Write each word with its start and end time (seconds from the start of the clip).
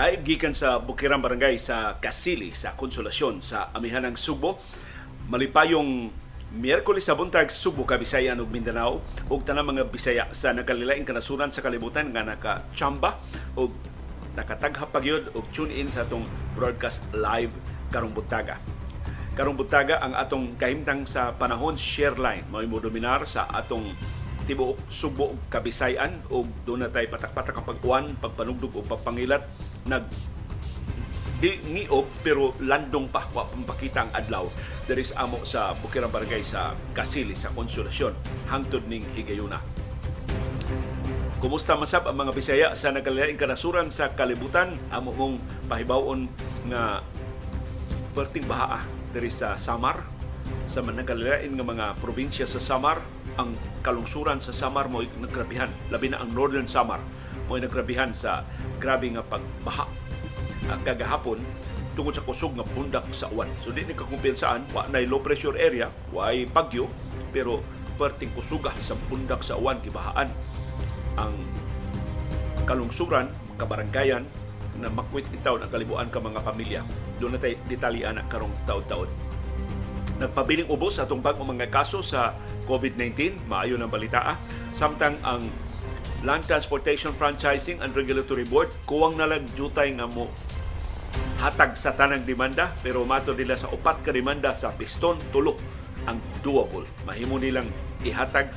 Live 0.00 0.24
gikan 0.24 0.56
sa 0.56 0.80
Bukirang 0.80 1.20
Barangay 1.20 1.60
sa 1.60 2.00
Kasili 2.00 2.56
sa 2.56 2.72
Konsolasyon 2.72 3.44
sa 3.44 3.68
Amihanang 3.76 4.16
Subo. 4.16 4.56
Malipayong 5.28 6.08
Miyerkules 6.56 7.04
sa 7.04 7.12
buntag 7.12 7.52
Subo 7.52 7.84
ka 7.84 8.00
Bisayan 8.00 8.40
ug 8.40 8.48
Mindanao 8.48 9.04
ug 9.28 9.44
tanang 9.44 9.68
mga 9.68 9.92
Bisaya 9.92 10.24
sa 10.32 10.56
nakalilaing 10.56 11.04
kanasuran 11.04 11.52
sa 11.52 11.60
kalibutan 11.60 12.16
nga 12.16 12.24
naka-chamba 12.24 13.20
ug 13.52 13.76
nakatagha 14.40 14.88
pagyud 14.88 15.36
og 15.36 15.44
tune 15.52 15.68
in 15.68 15.92
sa 15.92 16.08
atong 16.08 16.24
broadcast 16.56 17.04
live 17.12 17.52
karong 17.92 18.16
buntaga. 18.16 18.56
Karong 19.36 19.52
buntaga 19.52 20.00
ang 20.00 20.16
atong 20.16 20.56
kahimtang 20.56 21.04
sa 21.04 21.36
panahon 21.36 21.76
share 21.76 22.16
line 22.16 22.48
mao 22.48 22.64
dominar 22.64 23.28
sa 23.28 23.52
atong 23.52 23.92
tibuok 24.50 24.90
Subo 24.90 25.30
ug 25.30 25.40
Kabisayan 25.46 26.18
ug 26.26 26.50
doon 26.66 26.82
na 26.82 26.90
tay 26.90 27.06
patak-patak 27.06 27.54
ang 27.54 27.66
pagkuan, 27.70 28.04
pagpanugdog 28.18 28.74
ug 28.74 28.86
pagpangilat 28.90 29.46
nag 29.86 30.10
di 31.40 31.56
ngiop 31.56 32.04
pero 32.20 32.52
landong 32.60 33.08
pa 33.08 33.24
wa 33.32 33.48
pampakita 33.48 34.04
ang 34.04 34.12
adlaw 34.12 34.44
diri 34.84 35.00
sa 35.00 35.24
amo 35.24 35.40
sa 35.40 35.72
Bukirang 35.78 36.12
Barangay 36.12 36.44
sa 36.44 36.76
Kasili 36.92 37.32
sa 37.32 37.48
Konsolasyon 37.54 38.12
hangtod 38.50 38.84
ning 38.90 39.06
higayuna. 39.16 39.56
Kumusta 41.40 41.72
masab 41.80 42.04
ang 42.04 42.20
mga 42.20 42.36
Bisaya 42.36 42.68
sa 42.76 42.92
nagkalaing 42.92 43.40
kanasuran 43.40 43.88
sa 43.88 44.12
kalibutan? 44.12 44.76
Amo 44.92 45.16
mong 45.16 45.40
pahibawon 45.64 46.28
nga 46.68 47.00
perting 48.12 48.44
bahaa 48.44 48.84
diri 49.16 49.32
sa 49.32 49.56
Samar 49.56 50.04
sa 50.68 50.84
nagkalain 50.84 51.48
nga 51.56 51.64
mga 51.64 51.86
probinsya 52.04 52.44
sa 52.44 52.60
Samar 52.60 53.00
ang 53.40 53.56
kalungsuran 53.80 54.36
sa 54.44 54.52
Samar 54.52 54.92
mo 54.92 55.00
nagkrabihan 55.00 55.72
labi 55.88 56.12
na 56.12 56.20
ang 56.20 56.30
Northern 56.36 56.68
Samar 56.68 57.00
mo 57.48 57.56
nagkrabihan 57.56 58.12
sa 58.12 58.44
grabe 58.76 59.08
nga 59.10 59.24
pagbaha 59.24 59.88
uh, 60.68 60.78
kagahapon 60.84 61.40
tungod 61.98 62.14
sa 62.14 62.22
kusog 62.22 62.54
nga 62.54 62.66
bundak 62.76 63.02
sa 63.10 63.26
uwan. 63.34 63.50
So 63.64 63.74
di 63.74 63.82
ni 63.82 63.96
kakumpensaan, 63.96 64.70
wa 64.70 64.86
na 64.86 65.02
low 65.02 65.18
pressure 65.18 65.58
area, 65.58 65.90
wa 66.14 66.30
ay 66.30 66.46
bagyo, 66.46 66.86
pero 67.34 67.60
perting 67.98 68.30
kusuga 68.32 68.70
sa 68.80 68.94
bundak 69.10 69.42
sa 69.42 69.58
uwan 69.58 69.82
gibahaan 69.82 70.30
ang 71.18 71.34
kalungsuran, 72.64 73.28
kabaranggayan 73.58 74.24
na 74.78 74.88
makwit 74.88 75.26
itaw 75.34 75.58
ang 75.58 75.68
kalibuan 75.68 76.08
ka 76.08 76.22
mga 76.22 76.40
pamilya. 76.40 76.80
Doon 77.18 77.36
na 77.36 77.40
tayo 77.42 77.58
detalya 77.68 78.14
na 78.14 78.24
karong 78.30 78.54
taon-taon. 78.64 79.29
Nagpabiling 80.20 80.68
ubos 80.68 81.00
atong 81.00 81.24
bagong 81.24 81.56
mga 81.56 81.72
kaso 81.72 82.04
sa 82.04 82.36
COVID-19, 82.68 83.40
maayo 83.48 83.80
ng 83.80 83.88
balita. 83.88 84.36
Samtang 84.68 85.16
ang 85.24 85.48
Land 86.20 86.44
Transportation 86.44 87.16
Franchising 87.16 87.80
and 87.80 87.96
Regulatory 87.96 88.44
Board 88.44 88.68
kuwang 88.84 89.16
na 89.16 89.24
lang 89.24 89.48
jutay 89.56 89.96
nga 89.96 90.04
mo 90.04 90.28
hatag 91.40 91.72
sa 91.72 91.96
tanang 91.96 92.28
demanda 92.28 92.68
pero 92.84 93.00
mato 93.08 93.32
nila 93.32 93.56
sa 93.56 93.72
upat 93.72 94.04
ka 94.04 94.12
demanda 94.12 94.52
sa 94.52 94.76
piston 94.76 95.16
tulo 95.32 95.56
ang 96.04 96.20
doable. 96.44 96.84
Mahimo 97.08 97.40
nilang 97.40 97.64
ihatag 98.04 98.52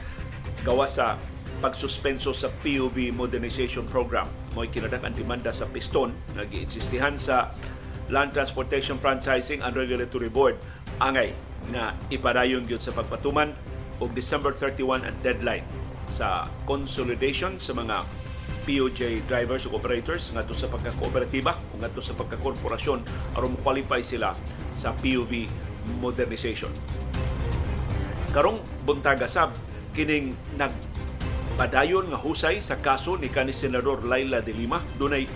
gawa 0.67 0.83
sa 0.83 1.15
pagsuspenso 1.63 2.35
sa 2.35 2.51
PUV 2.59 3.15
Modernization 3.15 3.87
Program. 3.87 4.27
Mo'y 4.51 4.67
kinadak 4.67 5.07
ang 5.07 5.15
demanda 5.15 5.55
sa 5.55 5.63
piston 5.71 6.11
giinsistihan 6.51 7.15
sa 7.15 7.55
Land 8.11 8.35
Transportation 8.35 8.99
Franchising 8.99 9.63
and 9.63 9.71
Regulatory 9.71 10.27
Board 10.27 10.59
angay 10.99 11.31
na 11.71 11.95
ipadayon 12.11 12.67
gyud 12.67 12.83
sa 12.83 12.91
pagpatuman 12.91 13.55
og 14.01 14.11
December 14.11 14.51
31 14.51 15.07
ang 15.07 15.17
deadline 15.23 15.63
sa 16.11 16.51
consolidation 16.67 17.55
sa 17.61 17.71
mga 17.71 18.03
POJ 18.63 19.27
drivers 19.27 19.67
o 19.67 19.75
operators 19.75 20.31
ngadto 20.31 20.55
sa 20.55 20.71
pagka-kooperatiba 20.71 21.51
o 21.51 21.73
ngadto 21.79 21.99
sa 21.99 22.15
pagka-korporasyon 22.15 23.03
aron 23.35 23.55
qualify 23.59 23.99
sila 23.99 24.35
sa 24.71 24.95
POV 24.95 25.47
modernization. 25.99 26.71
Karong 28.31 28.63
buntaga 28.87 29.27
sab 29.27 29.51
kining 29.91 30.33
nag 30.55 30.71
padayon 31.53 32.09
nga 32.09 32.17
husay 32.17 32.57
sa 32.63 32.81
kaso 32.81 33.13
ni 33.19 33.29
kanis 33.29 33.61
senador 33.61 34.01
Laila 34.01 34.41
de 34.41 34.55
Lima 34.55 34.81
dunay 34.97 35.29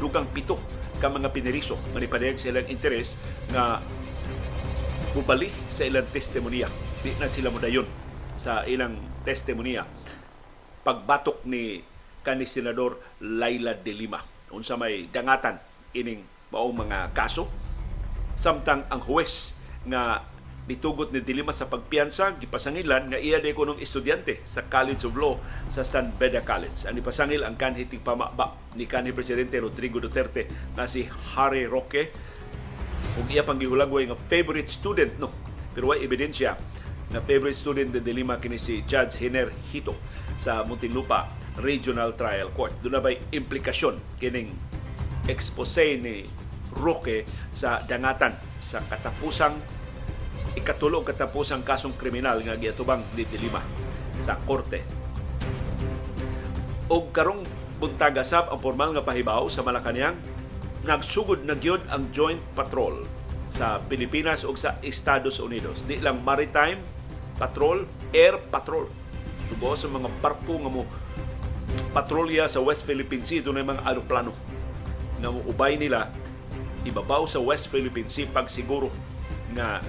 dugang 0.00 0.24
pito 0.32 0.56
ka 0.98 1.12
mga 1.12 1.28
piniriso 1.28 1.76
manipadayag 1.92 2.40
sa 2.40 2.50
ilang 2.50 2.66
interes 2.72 3.20
nga 3.52 3.84
mubali 5.14 5.48
sa 5.70 5.84
ilang 5.84 6.08
testimonya. 6.10 6.68
Di 7.04 7.14
na 7.16 7.30
sila 7.30 7.48
modayon 7.52 7.86
sa 8.38 8.62
ilang 8.66 8.96
testimonya 9.26 9.82
pagbatok 10.86 11.44
ni 11.44 11.82
kani 12.22 12.46
senador 12.46 12.96
Laila 13.20 13.74
de 13.76 13.92
Lima 13.92 14.22
unsa 14.54 14.80
may 14.80 15.10
dangatan 15.12 15.60
ining 15.92 16.24
maong 16.48 16.88
mga 16.88 17.12
kaso 17.12 17.44
samtang 18.38 18.86
ang 18.88 19.02
huwes 19.04 19.60
nga 19.84 20.24
nitugot 20.68 21.10
ni 21.16 21.24
Dilima 21.24 21.50
sa 21.50 21.66
pagpiansa 21.66 22.36
gipasangilan 22.36 23.08
nga 23.08 23.18
iya 23.18 23.40
de 23.40 23.56
kunong 23.56 23.80
estudyante 23.80 24.44
sa 24.44 24.68
College 24.68 25.00
of 25.08 25.16
Law 25.16 25.40
sa 25.64 25.80
San 25.80 26.12
Beda 26.12 26.44
College. 26.44 26.84
Ani 26.84 27.00
pasangil 27.00 27.40
ang 27.40 27.56
kanhiting 27.56 28.04
pamaba 28.04 28.52
ni 28.76 28.84
kanhi 28.84 29.16
presidente 29.16 29.56
Rodrigo 29.56 29.96
Duterte 29.96 30.44
na 30.76 30.84
si 30.84 31.08
Harry 31.34 31.64
Roque 31.64 32.12
ug 33.18 33.26
iya 33.30 33.42
pang 33.42 33.58
gihulagway 33.58 34.06
nga 34.06 34.16
favorite 34.30 34.70
student 34.70 35.14
no 35.18 35.30
pero 35.74 35.90
way 35.94 36.02
ebidensya 36.02 36.58
na 37.08 37.24
favorite 37.24 37.56
student 37.56 37.88
ni 37.94 38.00
Dilima 38.04 38.36
kini 38.36 38.60
si 38.60 38.84
Judge 38.84 39.16
Hiner 39.16 39.48
Hito 39.72 39.96
sa 40.36 40.60
Muntinlupa 40.64 41.30
Regional 41.58 42.12
Trial 42.14 42.52
Court. 42.52 42.70
Doon 42.84 43.00
na 43.00 43.02
ba'y 43.02 43.18
implikasyon 43.32 44.20
kining 44.20 44.52
expose 45.26 45.96
ni 45.98 46.28
Roque 46.78 47.24
sa 47.48 47.80
dangatan 47.82 48.36
sa 48.60 48.84
katapusang 48.84 49.56
ikatulong 50.52 51.02
katapusang 51.02 51.64
kasong 51.64 51.96
kriminal 51.96 52.38
nga 52.44 52.60
giatubang 52.60 53.00
ni 53.16 53.24
Dilima 53.24 53.64
sa 54.20 54.36
korte. 54.44 54.84
O 56.92 57.08
karong 57.08 57.44
buntaga 57.80 58.20
sab 58.26 58.52
ang 58.52 58.60
formal 58.60 58.92
nga 58.92 59.06
pahibaw 59.06 59.48
sa 59.48 59.64
Malacañang 59.64 60.18
nagsugod 60.86 61.42
na 61.42 61.58
gyud 61.58 61.82
ang 61.90 62.10
joint 62.14 62.40
patrol 62.54 63.06
sa 63.48 63.80
Pilipinas 63.80 64.44
ug 64.44 64.54
sa 64.54 64.76
Estados 64.84 65.40
Unidos. 65.40 65.82
Di 65.88 65.98
lang 65.98 66.20
maritime 66.22 66.78
patrol, 67.40 67.88
air 68.12 68.36
patrol. 68.52 68.86
Subo 69.48 69.72
sa 69.74 69.88
mga 69.88 70.08
barko 70.20 70.60
nga 70.60 70.70
mo 70.70 70.84
patrolya 71.92 72.46
sa 72.46 72.60
West 72.60 72.84
Philippine 72.84 73.24
Sea 73.24 73.40
dunay 73.40 73.64
mga 73.64 73.84
aeroplano 73.84 74.32
nga 75.18 75.30
ubay 75.32 75.80
nila 75.80 76.12
ibabaw 76.84 77.26
sa 77.26 77.40
West 77.42 77.72
Philippine 77.72 78.08
Sea 78.08 78.28
pag 78.28 78.46
siguro 78.46 78.92
nga 79.56 79.80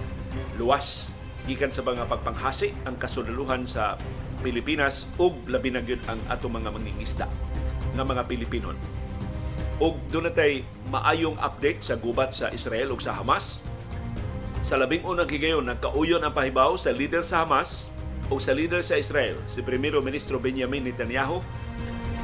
luwas 0.57 1.13
gikan 1.45 1.71
sa 1.73 1.83
mga 1.85 2.07
pagpanghasi 2.07 2.73
ang 2.87 2.95
kasudaluhan 2.97 3.65
sa 3.65 3.99
Pilipinas 4.39 5.09
ug 5.19 5.35
labi 5.51 5.73
na 5.73 5.83
gyud 5.83 5.99
ang 6.07 6.19
ato 6.31 6.47
mga 6.47 6.71
mangingisda 6.71 7.27
nga 7.93 8.03
mga 8.05 8.23
Pilipinon. 8.29 8.77
Ug 9.79 9.95
doon 10.11 10.27
natay 10.27 10.67
maayong 10.91 11.39
update 11.39 11.79
sa 11.79 11.95
gubat 11.95 12.35
sa 12.35 12.51
Israel 12.51 12.91
ug 12.91 12.99
sa 12.99 13.15
Hamas. 13.15 13.63
Sa 14.59 14.75
labing 14.75 15.07
unang 15.07 15.31
higayon, 15.31 15.63
nagkauyon 15.63 16.19
ang 16.19 16.35
pahibaw 16.35 16.75
sa 16.75 16.91
leader 16.91 17.23
sa 17.23 17.47
Hamas 17.47 17.87
o 18.27 18.35
sa 18.43 18.51
leader 18.51 18.83
sa 18.83 18.99
Israel, 18.99 19.39
si 19.47 19.63
Primero 19.63 20.03
Ministro 20.03 20.35
Benjamin 20.35 20.83
Netanyahu, 20.83 21.39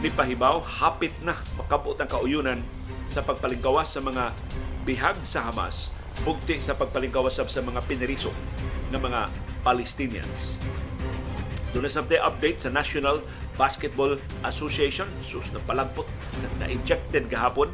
ni 0.04 0.12
pahibaw 0.12 0.60
hapit 0.60 1.16
na 1.24 1.32
makabot 1.56 1.96
ang 1.96 2.12
kauyunan 2.12 2.60
sa 3.08 3.24
pagpalingkawas 3.24 3.88
sa 3.88 4.04
mga 4.04 4.36
bihag 4.84 5.16
sa 5.24 5.48
Hamas 5.48 5.96
bugti 6.28 6.60
sa 6.60 6.76
pagpalingkawas 6.76 7.40
sa 7.40 7.64
mga 7.64 7.80
pineriso 7.88 8.36
ng 8.92 9.00
mga 9.00 9.31
Palestinians. 9.63 10.60
Doon 11.72 11.88
na 11.88 12.19
update 12.24 12.63
sa 12.63 12.72
National 12.72 13.19
Basketball 13.56 14.19
Association. 14.44 15.07
Sus 15.24 15.48
na 15.52 15.60
palagpot 15.63 16.07
na-ejected 16.60 17.28
gahapon 17.28 17.72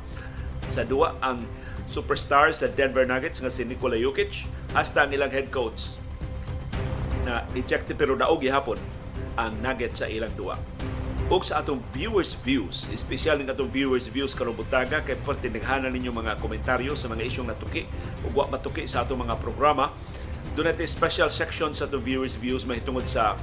sa 0.72 0.88
duwa 0.88 1.18
ang 1.20 1.44
superstar 1.92 2.56
sa 2.56 2.72
Denver 2.72 3.04
Nuggets 3.04 3.44
nga 3.44 3.52
si 3.52 3.68
Nikola 3.68 4.00
Jokic 4.00 4.48
hasta 4.72 5.04
ang 5.04 5.12
ilang 5.12 5.28
head 5.28 5.52
coach 5.52 6.00
na 7.28 7.44
ejected 7.54 8.00
pero 8.00 8.16
daog 8.16 8.40
gihapon 8.40 8.80
ang 9.36 9.52
Nuggets 9.60 10.00
sa 10.00 10.08
ilang 10.08 10.32
duwa 10.40 10.56
ug 11.32 11.48
sa 11.48 11.64
atong 11.64 11.80
viewers 11.96 12.36
views 12.44 12.92
espesyal 12.92 13.40
ng 13.40 13.48
atong 13.48 13.72
viewers 13.72 14.12
views 14.12 14.36
karong 14.36 14.52
butaga 14.52 15.00
kay 15.00 15.16
parte 15.16 15.48
naghanan 15.48 15.96
ninyo 15.96 16.12
mga 16.12 16.36
komentaryo 16.44 16.92
sa 16.92 17.08
mga 17.08 17.24
isyong 17.24 17.48
natuki 17.48 17.88
ug 18.28 18.36
wa 18.36 18.52
matuki 18.52 18.84
sa 18.84 19.08
atong 19.08 19.24
mga 19.24 19.40
programa 19.40 19.96
natin 20.60 20.84
special 20.84 21.32
section 21.32 21.72
sa 21.72 21.88
atong 21.88 22.04
viewers 22.04 22.36
views 22.36 22.68
mahitungod 22.68 23.08
sa 23.08 23.40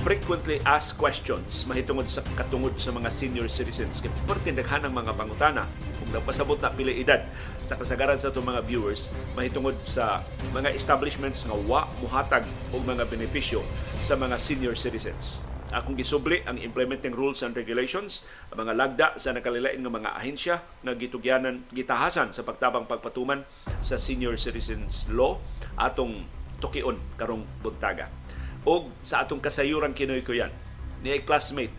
frequently 0.00 0.56
asked 0.64 0.96
questions 0.96 1.68
mahitungod 1.68 2.08
sa 2.08 2.24
katungod 2.32 2.72
sa 2.80 2.88
mga 2.88 3.12
senior 3.12 3.52
citizens. 3.52 4.00
Kay 4.00 4.08
parte 4.24 4.48
naghanang 4.48 4.96
mga 4.96 5.12
pangutana 5.12 5.68
kung 6.00 6.08
nagpasabot 6.16 6.56
na 6.56 6.72
pila 6.72 6.88
edad 6.88 7.20
sa 7.68 7.76
kasagaran 7.76 8.16
sa 8.16 8.32
atong 8.32 8.48
mga 8.48 8.64
viewers 8.64 9.12
mahitungod 9.36 9.76
sa 9.84 10.24
mga 10.56 10.72
establishments 10.72 11.44
nga 11.44 11.52
wa 11.52 11.84
muhatag 12.00 12.48
og 12.72 12.80
mga 12.88 13.04
benepisyo 13.12 13.60
sa 14.00 14.16
mga 14.16 14.40
senior 14.40 14.72
citizens. 14.72 15.44
Akong 15.70 15.94
gisubli 15.94 16.40
ang 16.48 16.56
implementing 16.56 17.12
rules 17.12 17.44
and 17.44 17.52
regulations 17.52 18.24
ang 18.50 18.64
mga 18.64 18.72
lagda 18.74 19.06
sa 19.20 19.36
nakalilain 19.36 19.84
nga 19.84 19.92
mga 19.92 20.10
ahensya 20.16 20.56
nga 20.80 20.96
gitugyanan 20.96 21.62
gitahasan 21.76 22.32
sa 22.32 22.40
pagtabang 22.40 22.88
pagpatuman 22.88 23.44
sa 23.84 24.00
senior 24.00 24.40
citizens 24.40 25.04
law 25.12 25.36
atong 25.76 26.24
tukion 26.58 26.96
karong 27.20 27.44
buntaga 27.60 28.19
og 28.68 28.92
sa 29.00 29.24
atong 29.24 29.40
kasayuran 29.40 29.96
kinoy 29.96 30.20
ko 30.24 30.36
yan 30.36 30.52
ni 31.00 31.16
classmate 31.24 31.72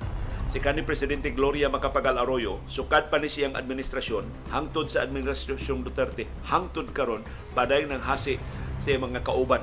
si 0.50 0.58
kanhi 0.58 0.82
presidente 0.82 1.30
Gloria 1.30 1.70
Macapagal 1.70 2.18
Arroyo 2.18 2.62
sukad 2.66 3.14
pa 3.14 3.22
ni 3.22 3.30
siyang 3.30 3.54
administrasyon 3.54 4.26
hangtod 4.50 4.90
sa 4.90 5.06
administrasyon 5.06 5.86
Duterte 5.86 6.26
hangtod 6.50 6.90
karon 6.92 7.22
paday 7.54 7.86
ng 7.86 8.02
hasi 8.02 8.42
sa 8.82 8.98
mga 8.98 9.22
kauban 9.22 9.62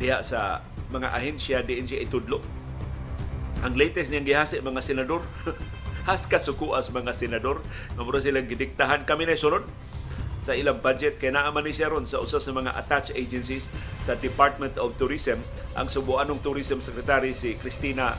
diha 0.00 0.24
sa 0.24 0.64
mga 0.94 1.10
ahensya 1.10 1.58
diin 1.66 1.86
siya 1.86 2.06
itudlo. 2.06 2.38
Ang 3.66 3.74
latest 3.74 4.12
niyang 4.12 4.26
gihasi 4.28 4.60
mga 4.60 4.82
senador 4.84 5.22
has 6.08 6.28
kasukuas 6.28 6.92
mga 6.92 7.16
senador. 7.16 7.64
Nga 7.96 8.02
mura 8.04 8.20
silang 8.20 8.46
gidiktahan. 8.46 9.08
Kami 9.08 9.24
na 9.24 9.34
sunod 9.34 9.64
sa 10.44 10.52
ilang 10.52 10.84
budget 10.84 11.16
kay 11.16 11.32
naaman 11.32 11.64
ni 11.64 11.72
siya 11.72 11.88
ron 11.88 12.04
sa 12.04 12.20
usa 12.20 12.36
sa 12.36 12.52
mga 12.52 12.76
attached 12.76 13.16
agencies 13.16 13.72
sa 14.04 14.12
Department 14.12 14.76
of 14.76 14.92
Tourism 15.00 15.40
ang 15.72 15.88
subuanong 15.88 16.44
tourism 16.44 16.84
secretary 16.84 17.32
si 17.32 17.56
Christina 17.56 18.12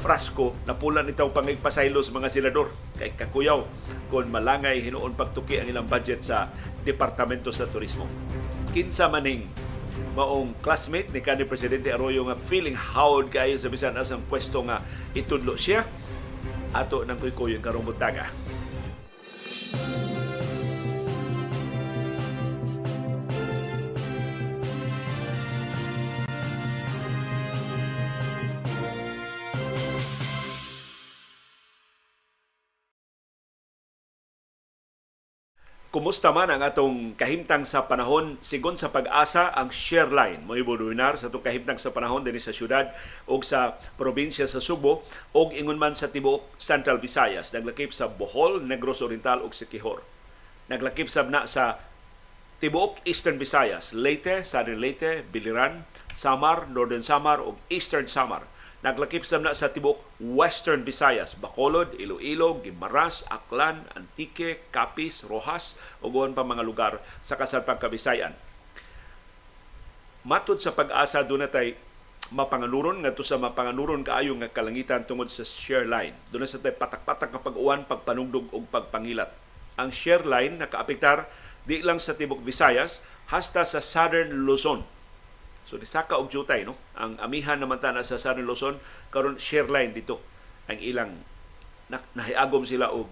Frasco 0.00 0.56
na 0.64 0.72
pula 0.72 1.04
nitaw 1.04 1.28
pangigpasaylos 1.28 2.08
mga 2.08 2.32
senador 2.32 2.72
kay 2.96 3.12
kakuyaw 3.12 3.68
kung 4.08 4.32
malangay 4.32 4.80
hinuon 4.80 5.12
pagtuki 5.12 5.60
ang 5.60 5.68
ilang 5.68 5.84
budget 5.84 6.24
sa 6.24 6.48
Departamento 6.82 7.52
sa 7.52 7.68
Turismo. 7.68 8.08
Kinsa 8.72 9.06
maning 9.12 9.46
maong 10.16 10.58
classmate 10.64 11.12
ni 11.12 11.20
kanhi 11.20 11.46
presidente 11.46 11.92
Arroyo 11.92 12.26
nga 12.26 12.36
feeling 12.36 12.74
howd 12.74 13.28
kayo 13.28 13.54
sa 13.60 13.68
bisan 13.68 13.94
asang 13.94 14.24
pwesto 14.26 14.64
nga 14.64 14.80
itudlo 15.12 15.54
siya 15.54 15.84
ato 16.72 17.04
nang 17.04 17.20
kuy 17.20 17.60
karong 17.60 17.84
buntaga. 17.84 18.32
Kumusta 35.92 36.32
man 36.32 36.48
ang 36.48 36.64
atong 36.64 37.12
kahimtang 37.20 37.68
sa 37.68 37.84
panahon? 37.84 38.40
Sigon 38.40 38.80
sa 38.80 38.88
pag-asa 38.88 39.52
ang 39.52 39.68
share 39.68 40.08
line. 40.08 40.40
Mo 40.40 40.56
ibudunar 40.56 41.20
sa 41.20 41.28
atong 41.28 41.44
kahimtang 41.44 41.76
sa 41.76 41.92
panahon 41.92 42.24
dinhi 42.24 42.40
sa 42.40 42.48
syudad 42.48 42.96
o 43.28 43.36
sa 43.44 43.76
probinsya 44.00 44.48
sa 44.48 44.56
Subo 44.56 45.04
o 45.36 45.52
ingon 45.52 45.76
man 45.76 45.92
sa 45.92 46.08
tibuok 46.08 46.56
Central 46.56 46.96
Visayas. 46.96 47.52
Naglakip 47.52 47.92
sa 47.92 48.08
Bohol, 48.08 48.64
Negros 48.64 49.04
Oriental 49.04 49.44
ug 49.44 49.52
Siquijor. 49.52 50.00
Naglakip 50.72 51.12
sab 51.12 51.28
na 51.28 51.44
sa 51.44 51.76
tibuok 52.64 53.04
Eastern 53.04 53.36
Visayas, 53.36 53.92
Leyte, 53.92 54.48
Southern 54.48 54.80
Leyte, 54.80 55.28
Biliran, 55.28 55.84
Samar, 56.16 56.72
Northern 56.72 57.04
Samar 57.04 57.44
ug 57.44 57.60
Eastern 57.68 58.08
Samar 58.08 58.48
Naglakip 58.82 59.22
sa 59.22 59.38
na 59.38 59.54
sa 59.54 59.70
tibok 59.70 60.02
Western 60.18 60.82
Visayas, 60.82 61.38
Bacolod, 61.38 61.94
Iloilo, 62.02 62.58
Gimaras, 62.66 63.22
Aklan, 63.30 63.86
Antique, 63.94 64.58
Capiz, 64.74 65.22
Rojas 65.22 65.78
ug 66.02 66.18
pa 66.34 66.42
mga 66.42 66.66
lugar 66.66 66.98
sa 67.22 67.38
kasalpang 67.38 67.78
Kabisayan. 67.78 68.34
Matod 70.26 70.58
sa 70.58 70.74
pag-asa 70.74 71.22
natay 71.22 71.78
mapanganuron 72.34 73.06
ngadto 73.06 73.22
sa 73.22 73.38
mapanganuron 73.38 74.02
kaayo 74.02 74.34
nga 74.42 74.50
kalangitan 74.50 75.06
tungod 75.06 75.30
sa 75.30 75.46
share 75.46 75.86
line. 75.86 76.18
Doon 76.34 76.50
sa 76.50 76.58
tay 76.58 76.74
patak-patak 76.74 77.30
nga 77.30 77.42
pag-uwan, 77.42 77.86
pagpanungdog 77.86 78.50
ug 78.50 78.66
pagpangilat. 78.66 79.30
Ang 79.78 79.94
share 79.94 80.26
line 80.26 80.58
nakaapektar 80.58 81.30
di 81.62 81.86
lang 81.86 82.02
sa 82.02 82.18
tibok 82.18 82.42
Visayas 82.42 82.98
hasta 83.30 83.62
sa 83.62 83.78
Southern 83.78 84.42
Luzon 84.42 84.82
So 85.72 85.80
nisaka 85.80 86.20
og 86.20 86.28
jutay 86.28 86.68
no. 86.68 86.76
Ang 87.00 87.16
amihan 87.16 87.56
naman 87.56 87.80
ta 87.80 87.96
sa 88.04 88.20
Southern 88.20 88.44
Luzon 88.44 88.76
karon 89.08 89.40
share 89.40 89.72
line 89.72 89.96
dito 89.96 90.20
ang 90.68 90.76
ilang 90.84 91.16
nahiagom 91.88 92.68
sila 92.68 92.92
og 92.92 93.08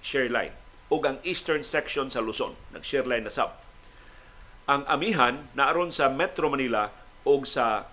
share 0.00 0.32
line 0.32 0.56
ug 0.88 1.04
ang 1.04 1.20
eastern 1.28 1.60
section 1.60 2.08
sa 2.08 2.24
Luzon 2.24 2.56
nag 2.72 2.80
share 2.80 3.04
line 3.04 3.28
na 3.28 3.32
sab. 3.32 3.52
Ang 4.64 4.88
amihan 4.88 5.44
naaron 5.52 5.92
sa 5.92 6.08
Metro 6.08 6.48
Manila 6.48 6.88
og 7.28 7.44
sa 7.44 7.84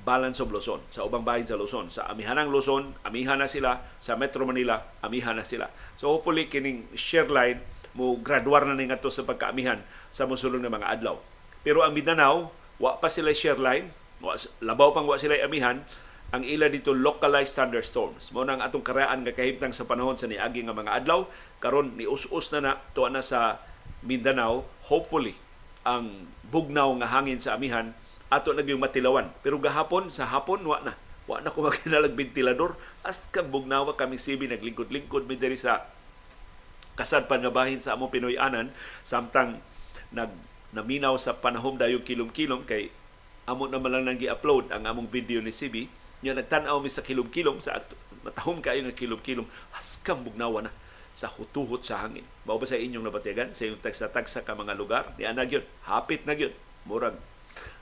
Balance 0.00 0.40
of 0.40 0.48
Luzon, 0.48 0.80
sa 0.88 1.04
ubang 1.04 1.24
bahin 1.24 1.44
sa 1.44 1.60
Luzon. 1.60 1.92
Sa 1.92 2.08
amihanang 2.08 2.48
Luzon, 2.48 2.96
amihan 3.04 3.36
na 3.36 3.44
sila. 3.44 3.84
Sa 4.00 4.16
Metro 4.16 4.48
Manila, 4.48 4.80
amihan 5.04 5.36
na 5.36 5.44
sila. 5.44 5.68
So 6.00 6.08
hopefully 6.08 6.48
kining 6.48 6.88
share 6.96 7.28
line 7.28 7.60
mo 7.92 8.16
graduar 8.16 8.64
na 8.64 8.72
ning 8.72 8.88
sa 8.88 9.24
pagkaamihan 9.28 9.84
sa 10.08 10.24
mosulong 10.24 10.64
nga 10.64 10.72
mga 10.72 10.88
adlaw. 10.88 11.20
Pero 11.60 11.84
ang 11.84 11.92
Mindanao, 11.92 12.48
wa 12.80 12.96
pa 12.96 13.12
sila 13.12 13.30
share 13.36 13.60
line, 13.60 13.92
wa, 14.24 14.34
labaw 14.64 14.96
pang 14.96 15.06
wa 15.06 15.20
sila 15.20 15.36
amihan, 15.38 15.84
ang 16.30 16.42
ila 16.46 16.70
dito 16.70 16.96
localized 16.96 17.54
thunderstorms. 17.54 18.30
Mo 18.32 18.46
nang 18.46 18.64
atong 18.64 18.86
karaan 18.86 19.26
nga 19.26 19.34
kahimtang 19.34 19.74
sa 19.76 19.84
panahon 19.84 20.16
sa 20.16 20.30
niagi 20.30 20.64
nga 20.64 20.72
mga 20.74 21.04
adlaw, 21.04 21.28
karon 21.58 21.94
ni 21.98 22.08
us-us 22.08 22.48
na 22.56 22.58
na 22.62 22.72
tuwa 22.96 23.12
na 23.12 23.22
sa 23.22 23.60
Mindanao, 24.00 24.64
hopefully 24.88 25.36
ang 25.84 26.28
bugnaw 26.48 26.92
nga 27.02 27.08
hangin 27.12 27.40
sa 27.40 27.56
amihan 27.56 27.92
ato 28.30 28.54
na 28.54 28.62
yung 28.62 28.80
matilawan. 28.80 29.28
Pero 29.42 29.58
gahapon 29.58 30.08
sa 30.08 30.24
hapon 30.30 30.62
wa 30.62 30.78
na. 30.80 30.94
Wa 31.26 31.42
na 31.42 31.50
ko 31.50 31.62
magkinalag 31.66 32.14
ventilador. 32.14 32.78
As 33.02 33.26
kang 33.34 33.50
bugnaw 33.50 33.90
kami 33.98 34.16
sibi 34.16 34.46
naglingkod-lingkod 34.46 35.26
mi 35.26 35.34
diri 35.34 35.58
sa 35.58 35.84
kasadpan 36.94 37.42
nga 37.42 37.52
bahin 37.52 37.82
sa 37.82 37.98
among 37.98 38.12
Pinoy-anan 38.12 38.70
samtang 39.02 39.58
nag 40.14 40.30
naminaw 40.70 41.18
sa 41.18 41.34
panahom 41.34 41.74
dayong 41.78 42.06
kilom-kilom 42.06 42.62
kay 42.66 42.90
amo 43.48 43.66
na 43.66 43.82
lang 43.82 44.06
nang 44.06 44.18
gi-upload 44.18 44.70
ang 44.70 44.86
among 44.86 45.10
video 45.10 45.42
ni 45.42 45.50
CB 45.50 45.90
nya 46.20 46.36
nagtan-aw 46.36 46.78
mi 46.78 46.92
sa 46.92 47.02
kilom-kilom 47.02 47.58
sa 47.58 47.80
matahom 48.22 48.60
kayo 48.60 48.84
nga 48.84 48.94
kilom-kilom 48.94 49.48
haskam 49.72 50.20
bugnawa 50.20 50.68
na 50.68 50.72
sa 51.16 51.26
hutuhot 51.26 51.82
sa 51.82 52.06
hangin. 52.06 52.24
Mao 52.46 52.56
ba 52.56 52.68
sa 52.68 52.78
inyong 52.78 53.02
nabatigan 53.02 53.50
sa 53.50 53.66
inyong 53.66 53.82
tagsa-tagsa 53.82 54.46
ka 54.46 54.54
mga 54.54 54.78
lugar? 54.78 55.10
Di 55.18 55.26
ana 55.26 55.42
gyud, 55.44 55.66
hapit 55.84 56.22
na 56.24 56.38
gyud. 56.38 56.54
Murag 56.86 57.18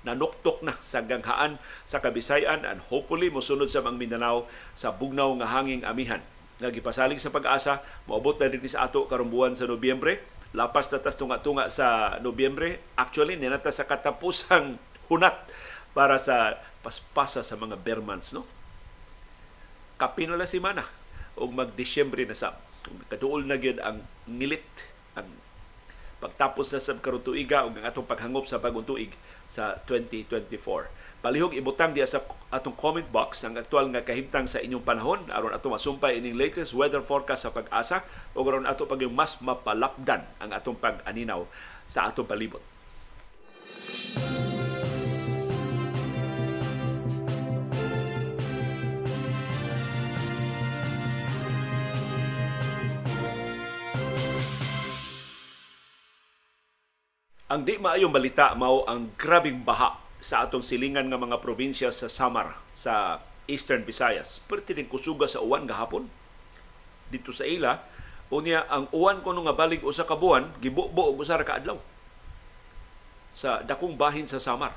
nanuktok 0.02 0.65
na 0.65 0.74
sa 0.81 1.05
ganghaan 1.05 1.60
sa 1.84 2.01
Kabisayan 2.01 2.65
and 2.65 2.81
hopefully 2.89 3.29
mosunod 3.29 3.69
sa 3.69 3.84
mga 3.84 3.98
Mindanao 3.98 4.48
sa 4.72 4.94
bugnaw 4.94 5.34
nga 5.39 5.48
hanging 5.58 5.84
amihan 5.84 6.22
nga 6.58 6.72
gipasalig 6.72 7.22
sa 7.22 7.31
pag-asa 7.31 7.84
moabot 8.10 8.34
na 8.41 8.51
din 8.51 8.65
sa 8.67 8.89
ato 8.89 9.06
karong 9.06 9.31
buwan 9.31 9.55
sa 9.55 9.69
Nobyembre 9.69 10.19
lapas 10.56 10.88
na 10.88 11.02
tas 11.02 11.17
tunga-tunga 11.17 11.69
sa 11.69 12.17
Nobyembre. 12.24 12.81
Actually, 12.96 13.36
ninata 13.36 13.69
sa 13.69 13.84
katapusang 13.84 14.81
hunat 15.12 15.36
para 15.93 16.17
sa 16.17 16.56
paspasa 16.81 17.44
sa 17.44 17.56
mga 17.58 17.76
Bermans. 17.81 18.32
No? 18.32 18.46
Kapino 19.98 20.38
la 20.38 20.46
simana 20.46 20.86
o 21.34 21.50
mag-Disyembre 21.50 22.24
na 22.24 22.36
sa 22.36 22.56
katuol 23.12 23.44
na 23.44 23.60
gyud 23.60 23.82
ang 23.82 24.00
ngilit 24.24 24.64
ang 25.12 25.28
pagtapos 26.22 26.72
na 26.72 26.81
sa 26.81 26.96
karong 26.96 27.22
tuiga 27.22 27.67
ug 27.67 27.76
ang 27.76 27.86
atong 27.86 28.06
paghangop 28.08 28.46
sa 28.48 28.62
bagong 28.62 28.86
tuig 28.86 29.12
sa 29.50 29.76
2024. 29.86 30.88
Palihog 31.19 31.51
ibutang 31.51 31.98
diya 31.98 32.06
sa 32.06 32.22
atong 32.55 32.79
comment 32.79 33.03
box 33.10 33.43
ang 33.43 33.58
aktual 33.58 33.91
nga 33.91 34.06
kahimtang 34.06 34.46
sa 34.46 34.63
inyong 34.63 34.87
panahon 34.87 35.19
aron 35.34 35.51
ato 35.51 35.67
masumpay 35.67 36.15
ining 36.15 36.39
latest 36.39 36.70
weather 36.79 37.03
forecast 37.03 37.43
sa 37.43 37.51
pag-asa 37.51 38.06
ug 38.39 38.46
aron 38.46 38.70
ato 38.70 38.87
pag 38.87 39.03
mas 39.10 39.34
mapalapdan 39.43 40.22
ang 40.39 40.55
atong 40.55 40.79
pag-aninaw 40.79 41.43
sa 41.91 42.06
atong 42.06 42.22
palibot. 42.22 42.63
Ang 57.51 57.67
di 57.67 57.75
maayong 57.75 58.15
balita 58.15 58.55
mao 58.55 58.87
ang 58.87 59.10
grabing 59.19 59.67
baha 59.67 60.07
sa 60.19 60.43
atong 60.46 60.67
silingan 60.67 61.06
nga 61.06 61.19
mga 61.19 61.39
probinsya 61.39 61.94
sa 61.94 62.10
Samar 62.10 62.58
sa 62.75 63.22
Eastern 63.46 63.87
Visayas. 63.87 64.43
Perti 64.44 64.75
din 64.75 64.91
kusuga 64.91 65.31
sa 65.31 65.41
uwan 65.41 65.65
gahapon. 65.65 66.10
Dito 67.08 67.31
sa 67.31 67.46
ila, 67.46 67.81
unya 68.29 68.67
ang 68.67 68.91
uwan 68.91 69.22
kuno 69.22 69.46
nga 69.46 69.55
balig 69.55 69.81
usa 69.81 70.05
ka 70.05 70.19
buwan 70.19 70.53
gibubo 70.58 71.08
og 71.08 71.22
usa 71.22 71.39
ka. 71.41 71.63
Sa 73.32 73.63
dakong 73.63 73.94
bahin 73.94 74.27
sa 74.27 74.43
Samar. 74.43 74.75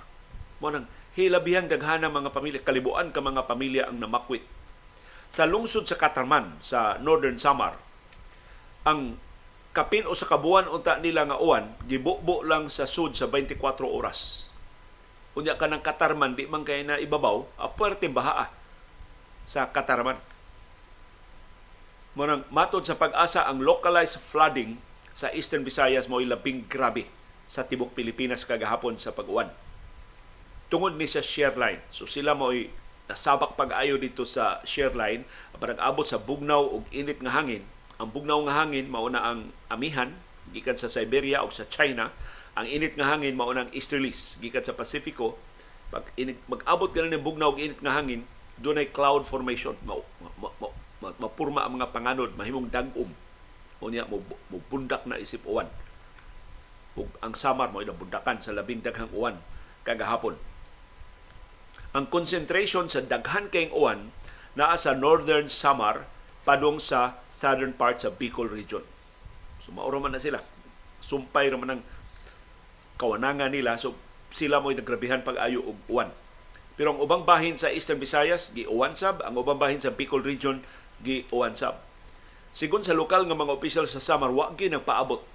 Mo 0.61 0.69
nang 0.69 0.85
hilabihang 1.17 1.67
daghana 1.67 2.07
mga 2.07 2.31
pamilya, 2.31 2.61
kalibuan 2.61 3.09
ka 3.09 3.19
mga 3.19 3.49
pamilya 3.49 3.83
ang 3.89 3.97
namakwit. 3.97 4.45
Sa 5.33 5.49
lungsod 5.49 5.89
sa 5.89 5.97
Katarman 5.97 6.61
sa 6.61 7.01
Northern 7.01 7.41
Samar, 7.41 7.81
ang 8.85 9.17
kapin 9.73 10.05
o 10.05 10.13
sa 10.13 10.27
kabuan 10.27 10.67
unta 10.67 10.99
nila 10.99 11.25
nga 11.25 11.39
uwan 11.39 11.71
gibubo 11.87 12.43
lang 12.43 12.67
sa 12.67 12.83
sud 12.83 13.15
sa 13.15 13.31
24 13.31 13.55
oras 13.87 14.50
unya 15.37 15.55
ka 15.55 15.67
ng 15.67 15.79
katarman 15.79 16.35
di 16.35 16.43
man 16.47 16.67
kay 16.67 16.83
na 16.83 16.99
ibabaw 16.99 17.47
a 17.55 17.71
puwerte 17.71 18.11
baha 18.11 18.51
sa 19.47 19.67
Katarman. 19.69 20.19
Munang 22.11 22.43
matod 22.51 22.83
sa 22.83 22.99
pag-asa 22.99 23.47
ang 23.47 23.63
localized 23.63 24.19
flooding 24.19 24.75
sa 25.15 25.31
Eastern 25.31 25.63
Visayas 25.63 26.11
mo 26.11 26.19
labing 26.19 26.67
grabe 26.67 27.07
sa 27.47 27.63
tibok 27.63 27.95
Pilipinas 27.95 28.43
kagahapon 28.43 28.99
sa 28.99 29.15
pag-uwan. 29.15 29.47
Tungod 30.71 30.95
ni 30.95 31.07
sa 31.07 31.23
share 31.23 31.55
line. 31.55 31.83
So 31.91 32.07
sila 32.07 32.35
mo 32.35 32.51
nasabak 33.07 33.59
pag-ayo 33.59 33.99
dito 33.99 34.23
sa 34.23 34.63
share 34.63 34.95
line 34.95 35.27
para 35.59 35.75
abot 35.79 36.07
sa 36.07 36.19
bugnaw 36.19 36.63
ug 36.63 36.87
init 36.91 37.19
nga 37.19 37.35
hangin. 37.35 37.63
Ang 37.99 38.11
bugnaw 38.11 38.39
nga 38.47 38.63
hangin 38.63 38.87
mao 38.87 39.07
na 39.11 39.23
ang 39.23 39.51
amihan 39.67 40.15
gikan 40.51 40.79
sa 40.79 40.91
Siberia 40.91 41.43
o 41.43 41.51
sa 41.51 41.67
China. 41.67 42.11
Ang 42.55 42.67
init 42.67 42.99
nga 42.99 43.15
hangin 43.15 43.39
mao 43.39 43.51
na 43.55 43.67
ang 43.67 43.71
easterlies 43.71 44.35
gikan 44.43 44.63
sa 44.63 44.75
Pasifiko. 44.75 45.39
Pag 45.91 46.07
init, 46.19 46.39
mag-abot 46.51 46.91
ganin 46.91 47.15
ng 47.19 47.23
bugnaw 47.23 47.55
ug 47.55 47.59
init 47.59 47.79
nga 47.79 47.95
hangin, 47.95 48.27
doon 48.59 48.79
ay 48.79 48.91
cloud 48.91 49.23
formation. 49.23 49.75
Mao, 49.87 50.03
ma, 50.19 50.29
ma, 50.39 50.67
ma, 50.99 51.09
mapurma 51.15 51.63
ang 51.63 51.79
mga 51.79 51.91
panganod, 51.95 52.31
mahimong 52.35 52.67
dagom. 52.67 53.11
O 53.81 53.87
niya, 53.87 54.07
mo, 54.07 54.21
bundak 54.71 55.07
na 55.07 55.19
isip 55.19 55.47
uwan. 55.47 55.67
Ug 56.99 57.07
ang 57.23 57.31
samar 57.31 57.71
mo 57.71 57.79
bundakan 57.79 58.43
sa 58.43 58.51
labing 58.51 58.83
daghang 58.83 59.11
uwan 59.15 59.39
kagahapon. 59.87 60.35
Ang 61.91 62.07
concentration 62.07 62.87
sa 62.87 63.03
daghan 63.03 63.51
kayong 63.51 63.75
uwan 63.75 63.99
naa 64.55 64.75
sa 64.75 64.95
northern 64.95 65.47
Samar 65.47 66.07
padung 66.43 66.79
sa 66.83 67.19
southern 67.31 67.75
part 67.75 68.03
sa 68.03 68.11
Bicol 68.11 68.51
region. 68.51 68.83
So 69.63 69.71
mauro 69.75 69.99
man 69.99 70.15
na 70.15 70.21
sila. 70.23 70.39
Sumpay 70.99 71.51
ra 71.51 71.59
man 71.59 71.79
ang 71.79 71.83
kawanangan 73.01 73.49
nila. 73.49 73.81
So 73.81 73.97
sila 74.29 74.61
mo'y 74.61 74.77
nagrabihan 74.77 75.25
pag-ayo 75.25 75.65
og 75.65 75.77
uwan. 75.89 76.13
Pero 76.77 76.93
ang 76.93 77.01
ubang 77.01 77.25
bahin 77.25 77.57
sa 77.57 77.73
Eastern 77.73 77.97
Visayas, 77.97 78.53
gi-uwan 78.53 78.93
sab. 78.93 79.25
Ang 79.25 79.41
ubang 79.41 79.57
bahin 79.57 79.81
sa 79.81 79.91
Bicol 79.91 80.21
region, 80.21 80.61
gi-uwan 81.01 81.57
sab. 81.57 81.81
Sigun 82.53 82.85
sa 82.85 82.93
lokal 82.93 83.25
nga 83.25 83.37
mga 83.37 83.57
opisyal 83.57 83.85
sa 83.89 84.03
Samar, 84.03 84.29
wa 84.29 84.53
gyud 84.53 84.77
paabot 84.85 85.25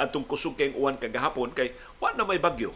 atong 0.00 0.24
kusog 0.24 0.56
kayong 0.56 0.80
uwan 0.80 0.96
kagahapon 0.96 1.52
kay 1.52 1.76
wa 2.00 2.08
na 2.16 2.24
may 2.24 2.40
bagyo. 2.40 2.72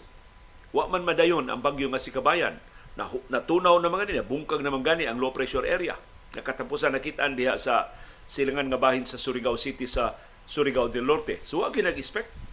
Wa 0.77 0.85
man 0.93 1.09
madayon 1.09 1.49
ang 1.49 1.65
bagyo 1.65 1.89
nga 1.89 1.97
si 1.97 2.13
Kabayan 2.13 2.61
na 2.95 3.09
natunaw 3.33 3.81
na 3.81 3.89
mga 3.89 4.13
nila, 4.13 4.23
bungkag 4.29 4.61
naman 4.61 4.85
gani 4.85 5.09
ang 5.09 5.19
low 5.19 5.33
pressure 5.33 5.65
area. 5.65 5.97
Nakatapusan 6.37 6.95
nakitaan 6.95 7.35
diha 7.35 7.57
sa 7.57 7.91
silangan 8.29 8.69
nga 8.69 8.79
bahin 8.79 9.09
sa 9.09 9.17
Surigao 9.17 9.57
City 9.57 9.89
sa 9.89 10.15
Surigao 10.45 10.93
del 10.93 11.09
Norte. 11.09 11.41
So, 11.43 11.65
wag 11.65 11.75
nag-expect. 11.75 12.44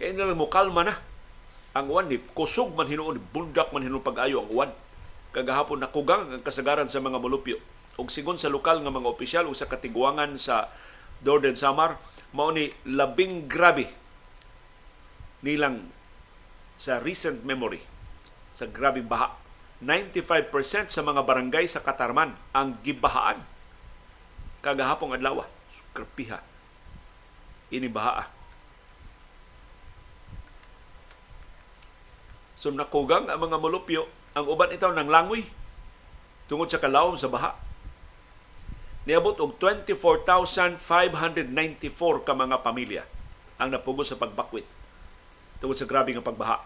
Kaya 0.00 0.16
nila 0.16 0.32
mo 0.32 0.48
kalma 0.48 0.80
na 0.88 0.96
ang 1.76 1.86
uwan 1.92 2.08
ni 2.08 2.16
kusog 2.32 2.72
man 2.72 2.88
hinuon 2.88 3.20
bundak 3.30 3.68
man 3.70 3.84
hinuon 3.84 4.00
pag-ayo 4.02 4.42
ang 4.42 4.50
uwan 4.50 4.70
kagahapon 5.30 5.78
nakugang 5.78 6.26
ang 6.32 6.42
kasagaran 6.42 6.90
sa 6.90 6.98
mga 6.98 7.22
molupyo 7.22 7.62
ug 7.94 8.10
sigon 8.10 8.40
sa 8.40 8.50
lokal 8.50 8.80
nga 8.82 8.90
mga 8.90 9.06
opisyal 9.06 9.44
o 9.46 9.54
sa 9.54 9.70
katiguangan 9.70 10.34
sa 10.40 10.72
Northern 11.22 11.54
Samar 11.54 12.00
mao 12.32 12.48
ni 12.50 12.72
labing 12.88 13.46
grabe 13.46 13.86
nilang 15.44 15.84
sa 16.80 16.96
recent 16.98 17.44
memory 17.44 17.84
sa 18.56 18.64
grabing 18.66 19.06
baha. 19.06 19.36
95% 19.80 20.92
sa 20.92 21.00
mga 21.00 21.24
barangay 21.24 21.64
sa 21.64 21.80
Katarman 21.80 22.36
ang 22.52 22.76
gibahaan 22.84 23.40
kagahapong 24.60 25.16
adlaw. 25.16 25.44
Krapiha. 25.96 26.40
Ini 27.72 27.88
baha. 27.88 28.39
So 32.60 32.68
nakugang 32.68 33.32
ang 33.32 33.40
mga 33.40 33.56
molupyo, 33.56 34.04
ang 34.36 34.44
uban 34.44 34.76
itaw 34.76 34.92
ng 34.92 35.08
langoy 35.08 35.48
tungod 36.44 36.68
sa 36.68 36.76
kalawom 36.76 37.16
sa 37.16 37.32
baha. 37.32 37.56
Niabot 39.08 39.40
og 39.40 39.56
24,594 39.56 40.76
ka 42.20 42.32
mga 42.36 42.56
pamilya 42.60 43.02
ang 43.56 43.72
napugos 43.72 44.12
sa 44.12 44.20
pagbakwit 44.20 44.68
tungod 45.56 45.80
sa 45.80 45.88
grabe 45.88 46.12
nga 46.12 46.24
pagbaha 46.24 46.60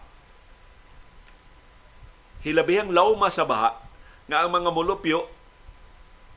hilabihang 2.45 2.93
lawma 2.93 3.33
sa 3.33 3.41
baha 3.41 3.73
nga 4.29 4.45
ang 4.45 4.53
mga 4.53 4.69
molupyo 4.69 5.25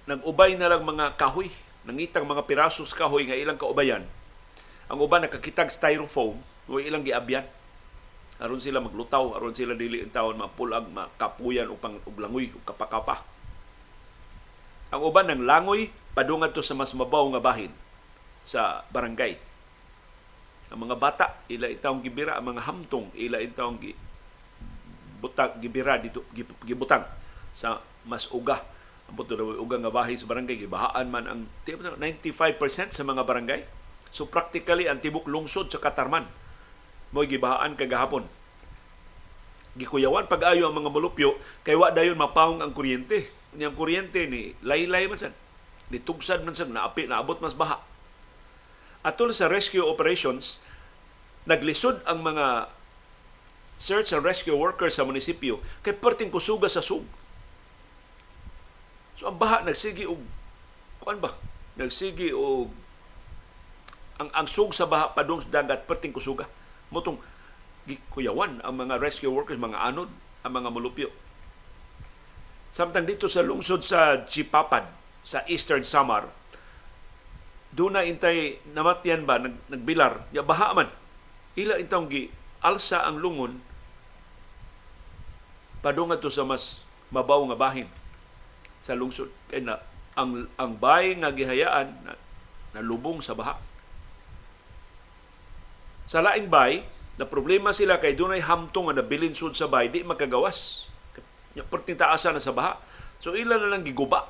nag-ubay 0.09 0.57
na 0.57 0.73
lang 0.73 0.89
mga 0.89 1.21
kahoy, 1.21 1.53
nangitang 1.85 2.25
mga 2.25 2.49
pirasos 2.49 2.97
kahoy 2.97 3.29
nga 3.29 3.37
ilang 3.37 3.61
kaubayan. 3.61 4.09
Ang 4.89 5.05
uban 5.05 5.21
nakakitag 5.21 5.69
styrofoam, 5.69 6.41
o 6.65 6.81
ilang 6.81 7.05
giabyan. 7.05 7.45
Aron 8.39 8.63
sila 8.63 8.79
maglutaw, 8.79 9.35
aron 9.35 9.55
sila 9.55 9.75
dili 9.75 9.99
ang 9.99 10.15
taon 10.15 10.39
mapulag, 10.39 10.87
makapuyan 10.91 11.67
upang 11.71 11.99
uglangoy, 12.07 12.55
ug 12.55 12.63
kapakapa. 12.63 13.27
Ang 14.95 15.03
uban 15.03 15.29
ng 15.29 15.43
langoy 15.43 15.91
padungad 16.15 16.55
to 16.55 16.63
sa 16.63 16.79
mas 16.79 16.95
mabaw 16.95 17.27
nga 17.35 17.43
bahin 17.43 17.73
sa 18.47 18.87
barangay. 18.95 19.37
Ang 20.71 20.79
mga 20.87 20.97
bata, 20.97 21.27
ila 21.51 21.67
itawong 21.67 22.01
gibira, 22.01 22.39
ang 22.39 22.55
mga 22.55 22.63
hamtong, 22.65 23.11
ila 23.19 23.43
itawong 23.43 23.83
butang 25.19 25.59
gibira 25.59 25.99
dito 25.99 26.23
gibutang 26.63 27.03
sa 27.51 27.83
mas 28.07 28.31
uga 28.31 28.63
ambot 29.11 29.27
daw 29.27 29.59
uga 29.59 29.83
nga 29.83 29.93
bahay 29.93 30.15
sa 30.15 30.31
barangay 30.31 30.63
gibahaan 30.63 31.07
man 31.11 31.25
ang 31.27 31.41
95% 31.67 32.95
sa 32.95 33.03
mga 33.03 33.23
barangay 33.27 33.67
so 34.15 34.31
practically 34.31 34.87
ang 34.87 35.03
tibok 35.03 35.27
lungsod 35.27 35.69
sa 35.75 35.83
Katarman 35.83 36.29
mo 37.15 37.25
gibahaan 37.25 37.75
kagahapon 37.79 38.27
gikuyawan 39.79 40.27
pag-ayo 40.27 40.69
ang 40.69 40.77
mga 40.77 40.91
molupyo 40.91 41.39
kay 41.63 41.79
wa 41.79 41.93
dayon 41.95 42.19
mapawong 42.19 42.61
ang 42.61 42.75
kuryente 42.75 43.31
niyang 43.55 43.79
kuryente 43.79 44.27
ni 44.27 44.53
laylay 44.61 45.07
man 45.07 45.21
sad 45.21 45.33
ni 45.89 46.03
tugsad 46.03 46.43
man 46.43 46.53
sad 46.53 46.69
naapi 46.69 47.07
naabot 47.07 47.39
mas 47.39 47.55
baha 47.55 47.79
atol 49.07 49.31
sa 49.31 49.47
rescue 49.47 49.87
operations 49.87 50.61
naglisod 51.49 52.03
ang 52.05 52.21
mga 52.21 52.69
search 53.79 54.11
and 54.11 54.27
rescue 54.27 54.53
workers 54.59 54.99
sa 54.99 55.07
munisipyo 55.07 55.63
kay 55.87 55.95
perting 55.95 56.35
kusuga 56.35 56.67
sa 56.67 56.83
sug. 56.83 57.07
So 59.17 59.31
ang 59.31 59.39
baha 59.39 59.63
nagsigi 59.63 60.05
og 60.05 60.19
kuan 60.99 61.23
ba? 61.23 61.33
Nagsigi 61.79 62.35
og 62.35 62.75
ang 64.19 64.29
ang 64.35 64.49
sug 64.51 64.75
sa 64.75 64.85
baha 64.91 65.15
padung 65.15 65.41
dagat 65.47 65.87
perting 65.87 66.11
kusuga. 66.11 66.51
Motong 66.89 67.21
gikuyawan 67.89 68.61
ang 68.61 68.75
mga 68.77 69.01
rescue 69.01 69.33
workers, 69.33 69.61
mga 69.61 69.81
anod, 69.81 70.13
ang 70.45 70.53
mga 70.53 70.69
mulupyo. 70.73 71.09
Samtang 72.69 73.09
dito 73.09 73.27
sa 73.27 73.41
lungsod 73.41 73.81
sa 73.81 74.29
Chipapad, 74.29 74.85
sa 75.25 75.45
Eastern 75.49 75.85
Samar, 75.85 76.29
doon 77.73 77.97
na 77.97 78.05
intay 78.05 78.61
namatyan 78.73 79.29
ba, 79.29 79.41
nag, 79.41 79.57
nagbilar, 79.69 80.25
ya 80.33 80.41
baha 80.45 80.73
man. 80.73 80.89
Ila 81.57 81.81
intong 81.81 82.09
gi 82.09 82.33
alsa 82.63 83.07
ang 83.07 83.23
lungon 83.23 83.63
padungat 85.79 86.19
to 86.19 86.31
sa 86.31 86.43
mas 86.43 86.83
mabaw 87.15 87.39
nga 87.51 87.59
bahin 87.59 87.87
sa 88.83 88.99
lungsod 88.99 89.31
kay 89.47 89.63
na 89.63 89.79
ang 90.19 90.51
ang 90.59 90.75
bay 90.75 91.15
nga 91.15 91.31
gihayaan 91.31 91.89
na, 92.03 92.19
nalubong 92.75 93.23
sa 93.23 93.39
baha 93.39 93.55
sa 96.09 96.25
laing 96.25 96.49
bay 96.49 96.89
na 97.21 97.29
problema 97.29 97.77
sila 97.77 98.01
kay 98.01 98.17
dunay 98.17 98.41
hamtong 98.41 98.89
nga 98.89 99.05
nabilin 99.05 99.37
sud 99.37 99.53
sa 99.53 99.69
bay 99.69 99.93
di 99.93 100.01
makagawas. 100.01 100.89
Perting 101.59 101.99
taasan 102.01 102.39
na 102.39 102.41
sa 102.41 102.55
baha. 102.55 102.81
So 103.21 103.37
ila 103.37 103.61
na 103.61 103.69
lang 103.69 103.85
giguba 103.85 104.25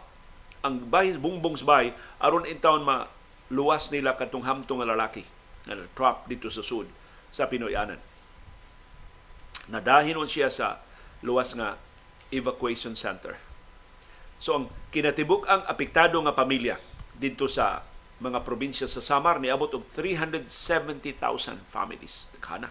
ang 0.64 0.90
bahin 0.90 1.22
bungbong 1.22 1.54
sa 1.54 1.68
bay 1.68 1.94
aron 2.18 2.48
in 2.50 2.58
town 2.58 2.82
ma 2.82 3.06
luwas 3.54 3.94
nila 3.94 4.18
katong 4.18 4.42
hamtong 4.42 4.82
nga 4.82 4.90
lalaki 4.90 5.22
na 5.70 5.78
trap 5.94 6.26
dito 6.26 6.50
sa 6.50 6.64
sud 6.64 6.90
sa 7.30 7.46
Pinoyanan. 7.46 8.00
Nadahinon 9.68 10.26
siya 10.26 10.48
sa 10.48 10.80
luwas 11.20 11.52
nga 11.54 11.76
evacuation 12.32 12.96
center. 12.96 13.36
So 14.40 14.56
ang 14.56 14.64
kinatibuk 14.90 15.44
ang 15.46 15.62
apektado 15.68 16.16
nga 16.24 16.34
pamilya 16.34 16.80
dito 17.14 17.44
sa 17.46 17.84
mga 18.18 18.42
probinsya 18.42 18.90
sa 18.90 18.98
Samar 18.98 19.38
ni 19.38 19.46
abot 19.50 19.70
og 19.70 19.86
370,000 19.94 21.62
families. 21.70 22.26
Daghana. 22.34 22.70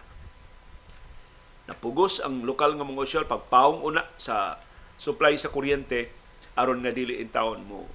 Napugos 1.68 2.20
ang 2.20 2.44
lokal 2.44 2.76
nga 2.76 2.84
mga 2.84 3.04
osyal 3.04 3.24
pagpaong 3.28 3.84
una 3.84 4.04
sa 4.16 4.60
supply 4.96 5.36
sa 5.36 5.52
kuryente 5.52 6.12
aron 6.56 6.80
nga 6.80 6.92
dili 6.92 7.20
in 7.20 7.28
town 7.28 7.62
mo 7.64 7.86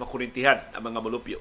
makurintihan 0.00 0.64
ang 0.72 0.80
mga 0.80 1.04
malupyo. 1.04 1.36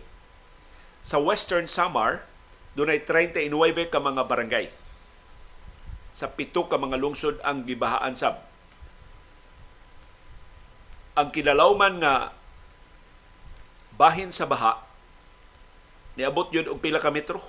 Sa 0.99 1.21
Western 1.23 1.69
Samar, 1.71 2.27
dunay 2.75 2.99
39 3.07 3.47
ka 3.87 4.03
mga 4.03 4.27
barangay 4.27 4.67
sa 6.11 6.27
pito 6.27 6.67
ka 6.67 6.75
mga 6.75 6.99
lungsod 6.99 7.39
ang 7.47 7.63
gibahaan 7.63 8.11
sab. 8.17 8.43
Ang 11.15 11.31
kinalawman 11.31 12.03
nga 12.03 12.35
bahin 13.99 14.31
sa 14.31 14.47
baha 14.47 14.79
niabot 16.15 16.47
yun 16.51 16.67
og 16.71 16.79
pila 16.83 16.99
ka 16.99 17.11
metro. 17.11 17.39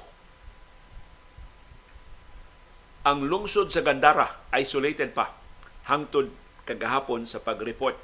Ang 3.07 3.27
lungsod 3.27 3.71
sa 3.75 3.83
Gandara 3.83 4.29
isolated 4.55 5.15
pa 5.15 5.35
hangtod 5.91 6.31
kagahapon 6.69 7.25
sa 7.27 7.43
pag-report 7.43 7.97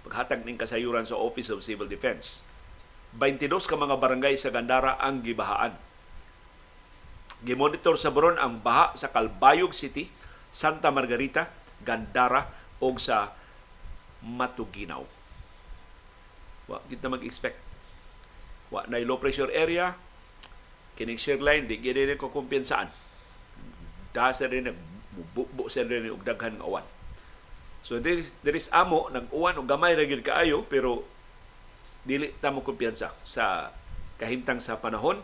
paghatag 0.00 0.48
ning 0.48 0.56
kasayuran 0.56 1.04
sa 1.04 1.20
Office 1.20 1.52
of 1.52 1.60
Civil 1.60 1.86
Defense. 1.86 2.42
22 3.18 3.52
ka 3.68 3.76
mga 3.76 4.00
barangay 4.00 4.34
sa 4.40 4.48
Gandara 4.50 4.96
ang 4.96 5.20
gibahaan. 5.20 5.76
Gimonitor 7.44 8.00
sa 8.00 8.08
Boron 8.08 8.40
ang 8.40 8.64
baha 8.64 8.96
sa 8.96 9.12
Calbayog 9.12 9.76
City, 9.76 10.08
Santa 10.48 10.88
Margarita, 10.88 11.52
Gandara 11.84 12.48
o 12.80 12.96
sa 12.96 13.32
Matuginaw. 14.24 15.04
Wa 16.68 16.80
kita 16.88 17.12
mag-expect. 17.12 17.69
Wa 18.70 18.86
na 18.86 19.02
low 19.02 19.18
pressure 19.18 19.50
area, 19.50 19.98
kining 20.94 21.18
shear 21.18 21.42
line 21.42 21.66
di 21.66 21.82
gid 21.82 21.98
ko 22.18 22.30
kumpiyansaan. 22.30 22.90
Da 24.14 24.34
sa 24.34 24.46
rin 24.46 24.70
bukbo 25.34 25.66
sa 25.66 25.82
rin 25.82 26.10
og 26.10 26.22
daghan 26.22 26.58
nga 26.58 26.66
uwan. 26.66 26.86
So 27.80 27.98
there 27.98 28.18
is, 28.20 28.30
there 28.46 28.54
is 28.54 28.68
amo 28.70 29.10
nag-uwan 29.10 29.58
og 29.58 29.66
gamay 29.66 29.96
ra 29.96 30.04
gid 30.04 30.22
kaayo 30.22 30.62
pero 30.68 31.02
dili 32.04 32.32
ta 32.40 32.52
mo 32.52 32.64
kumpiyansa 32.64 33.12
sa 33.28 33.74
kahimtang 34.16 34.60
sa 34.60 34.80
panahon 34.80 35.20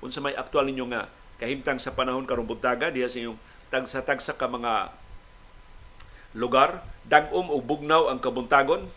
unsa 0.00 0.20
may 0.20 0.36
aktual 0.36 0.64
ninyo 0.64 0.88
nga 0.92 1.08
kahimtang 1.40 1.80
sa 1.80 1.92
panahon 1.92 2.24
karong 2.24 2.48
buntaga 2.48 2.88
diha 2.88 3.08
sa 3.08 3.20
inyong 3.20 3.40
tagsa-tagsa 3.68 4.36
ka 4.36 4.48
mga 4.48 4.92
lugar 6.36 6.84
dag-om 7.08 7.48
og 7.52 7.64
bugnaw 7.64 8.08
ang 8.12 8.20
kabuntagon 8.20 8.88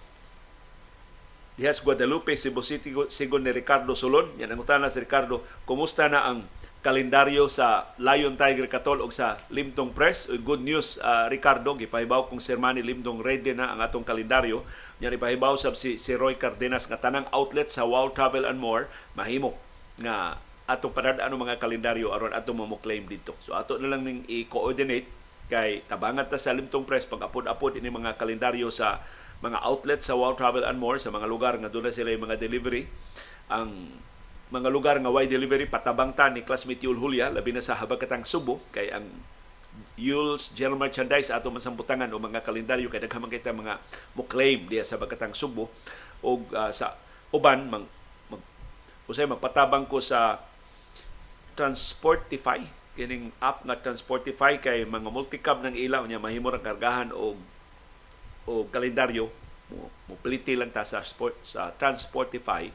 diha 1.60 1.76
sa 1.76 1.84
Guadalupe, 1.84 2.40
Cebu 2.40 2.64
City, 2.64 2.96
sigon 3.12 3.44
ni 3.44 3.52
Ricardo 3.52 3.92
Solon. 3.92 4.32
Yan 4.40 4.56
ang 4.56 4.64
utana 4.64 4.88
si 4.88 5.04
Ricardo, 5.04 5.44
kumusta 5.68 6.08
na 6.08 6.24
ang 6.24 6.48
kalendaryo 6.80 7.52
sa 7.52 7.92
Lion 8.00 8.40
Tiger 8.40 8.72
Katol 8.72 9.04
o 9.04 9.12
sa 9.12 9.36
Limtong 9.52 9.92
Press. 9.92 10.32
Good 10.32 10.64
news, 10.64 10.96
uh, 11.04 11.28
Ricardo, 11.28 11.76
gipahibaw 11.76 12.32
kung 12.32 12.40
Sir 12.40 12.56
Manny 12.56 12.80
Limtong 12.80 13.20
ready 13.20 13.52
na 13.52 13.76
ang 13.76 13.84
atong 13.84 14.08
kalendaryo. 14.08 14.64
Yan 15.04 15.20
ipahibaw 15.20 15.60
sab 15.60 15.76
si, 15.76 16.00
si 16.00 16.16
Roy 16.16 16.40
Cardenas 16.40 16.88
nga 16.88 16.96
tanang 16.96 17.28
outlet 17.36 17.68
sa 17.68 17.84
Wow 17.84 18.16
Travel 18.16 18.48
and 18.48 18.64
More 18.64 18.88
mahimo 19.20 19.60
nga 20.00 20.40
atong 20.64 20.96
padadaan 20.96 21.36
mga 21.36 21.60
kalendaryo 21.60 22.16
aron 22.16 22.32
atong 22.32 22.56
mo 22.56 22.80
claim 22.80 23.04
dito. 23.04 23.36
So 23.44 23.52
ato 23.52 23.76
na 23.76 23.92
lang 23.92 24.08
ning 24.08 24.24
i-coordinate 24.32 25.12
kay 25.52 25.84
tabangan 25.92 26.32
ta 26.32 26.40
sa 26.40 26.56
Limtong 26.56 26.88
Press 26.88 27.04
pag 27.04 27.28
apod-apod 27.28 27.76
ini 27.76 27.92
mga 27.92 28.16
kalendaryo 28.16 28.72
sa 28.72 29.04
mga 29.40 29.60
outlet 29.64 30.04
sa 30.04 30.20
Wow 30.20 30.36
Travel 30.36 30.68
and 30.68 30.80
More 30.80 31.00
sa 31.00 31.12
mga 31.12 31.28
lugar 31.28 31.56
nga 31.60 31.72
doon 31.72 31.92
sila 31.92 32.12
yung 32.12 32.28
mga 32.28 32.40
delivery. 32.40 32.88
Ang 33.48 33.96
mga 34.50 34.70
lugar 34.74 34.96
nga 34.98 35.14
wide 35.14 35.30
delivery 35.30 35.70
patabang 35.70 36.12
ta 36.12 36.28
ni 36.28 36.42
classmate 36.42 36.82
Yul 36.82 36.98
Julia 36.98 37.30
labi 37.30 37.54
na 37.54 37.62
sa 37.62 37.78
Habagatang 37.78 38.26
Subo 38.26 38.58
kay 38.74 38.90
ang 38.90 39.06
Yul's 40.00 40.52
General 40.56 40.80
Merchandise 40.80 41.30
ato 41.30 41.52
masambutangan 41.52 42.10
o 42.10 42.18
mga 42.18 42.42
kalendaryo 42.42 42.88
kay 42.88 43.04
daghan 43.04 43.28
kita 43.28 43.52
mga 43.52 43.78
mo 44.16 44.24
claim 44.26 44.66
diya 44.66 44.84
sa 44.84 44.98
Bagatang 44.98 45.36
Subo 45.36 45.70
o 46.24 46.42
uh, 46.56 46.72
sa 46.74 46.96
uban 47.30 47.68
mang 47.68 47.86
mag, 48.32 48.42
usay 49.06 49.28
magpatabang 49.28 49.86
ko 49.86 50.02
sa 50.02 50.42
Transportify 51.54 52.64
kining 52.96 53.30
app 53.44 53.64
nga 53.64 53.78
Transportify 53.78 54.58
kay 54.60 54.88
mga 54.88 55.12
multicab 55.12 55.62
ng 55.64 55.76
ilaw 55.76 56.04
niya 56.08 56.20
mahimo 56.20 56.50
ra 56.50 56.60
kargahan 56.60 57.12
og 57.14 57.38
o 58.50 58.66
kalendaryo 58.74 59.30
mo, 60.10 60.16
pliti 60.26 60.58
lang 60.58 60.74
ta 60.74 60.82
sa 60.82 61.06
sport 61.06 61.46
sa 61.46 61.70
Transportify 61.78 62.66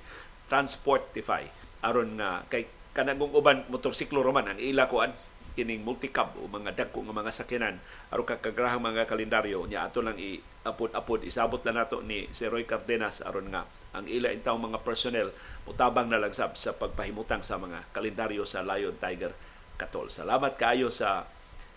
Transportify. 0.47 1.43
Aron 1.83 2.14
nga 2.14 2.47
kay 2.47 2.71
kanagong 2.95 3.35
uban 3.35 3.66
motorsiklo 3.66 4.23
roman 4.23 4.54
ang 4.54 4.61
ila 4.62 4.87
ko 4.87 5.02
an 5.02 5.11
kining 5.54 5.87
multicab 5.87 6.35
o 6.38 6.50
mga 6.50 6.75
dagko 6.75 7.02
nga 7.02 7.14
mga 7.14 7.33
sakyanan. 7.35 7.76
Aron 8.11 8.26
kakagrahang 8.26 8.83
mga 8.83 9.07
kalendaryo 9.07 9.66
nya 9.66 9.87
ato 9.87 10.02
lang 10.02 10.19
i-apod-apod 10.19 11.23
isabot 11.26 11.63
lang 11.63 11.78
nato 11.78 12.02
ni 12.02 12.30
si 12.30 12.47
Roy 12.47 12.67
Cardenas. 12.67 13.23
Aron 13.23 13.50
nga 13.50 13.67
ang 13.95 14.06
ila 14.10 14.34
intawong 14.34 14.71
mga 14.71 14.82
personnel 14.82 15.30
mutabang 15.67 16.10
na 16.10 16.19
lang 16.19 16.34
sab 16.34 16.58
sa 16.58 16.75
pagpahimutang 16.75 17.47
sa 17.47 17.58
mga 17.58 17.87
kalendaryo 17.95 18.43
sa 18.43 18.67
Lion 18.67 18.99
Tiger 18.99 19.30
Katol. 19.78 20.10
Salamat 20.10 20.58
kaayo 20.58 20.91
sa 20.91 21.26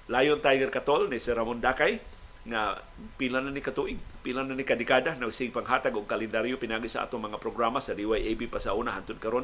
Lion 0.09 0.41
Tiger 0.41 0.73
Katol 0.73 1.09
ni 1.09 1.21
si 1.21 1.29
Ramon 1.33 1.61
Dakay 1.61 2.16
nga 2.47 2.79
pila 3.19 3.43
na 3.43 3.51
ni 3.51 3.59
katuig, 3.59 3.99
pila 4.23 4.39
na 4.47 4.55
ni 4.55 4.63
kadekada 4.63 5.19
na 5.19 5.27
sig 5.35 5.51
panghatag 5.51 5.91
og 5.91 6.07
kalendaryo 6.07 6.55
pinagi 6.55 6.87
sa 6.87 7.03
atong 7.03 7.27
mga 7.27 7.43
programa 7.43 7.83
sa 7.83 7.91
DYAB 7.91 8.47
pa 8.47 8.63
sa 8.63 8.71
una 8.71 8.95
hantud 8.95 9.19
karon 9.19 9.43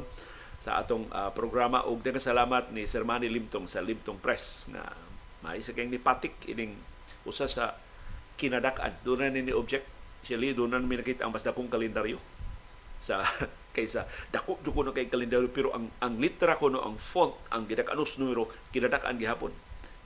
sa 0.64 0.80
atong 0.80 1.12
uh, 1.12 1.28
programa. 1.36 1.84
Og 1.84 2.00
daghang 2.00 2.24
salamat 2.24 2.72
ni 2.72 2.88
Sir 2.88 3.04
Manny 3.04 3.28
Limtong 3.28 3.68
sa 3.68 3.84
Limtong 3.84 4.24
Press 4.24 4.72
nga 4.72 4.96
maisa 5.44 5.76
kay 5.76 5.92
ni 5.92 6.00
patik 6.00 6.48
ining 6.48 6.80
usa 7.28 7.52
sa 7.52 7.76
kinadak-an. 8.40 8.96
Doon 9.04 9.28
na 9.28 9.36
ni 9.36 9.52
object 9.52 9.84
siya 10.24 10.40
doon 10.56 10.72
na 10.72 10.80
mi 10.80 10.96
ang 10.96 11.32
mas 11.36 11.44
dakong 11.44 11.68
kalendaryo 11.68 12.24
sa 13.04 13.20
kaysa 13.76 14.08
dako 14.32 14.64
jud 14.64 14.72
ko 14.72 14.96
kay 14.96 15.12
kalendaryo. 15.12 15.52
Pero 15.52 15.76
ang 15.76 15.92
ang 16.00 16.16
litra 16.24 16.56
ko 16.56 16.72
no 16.72 16.80
ang 16.80 16.96
font 16.96 17.36
ang 17.52 17.68
gidak-anos 17.68 18.16
numero 18.16 18.48
kinadak-an 18.72 19.20
gihapon 19.20 19.52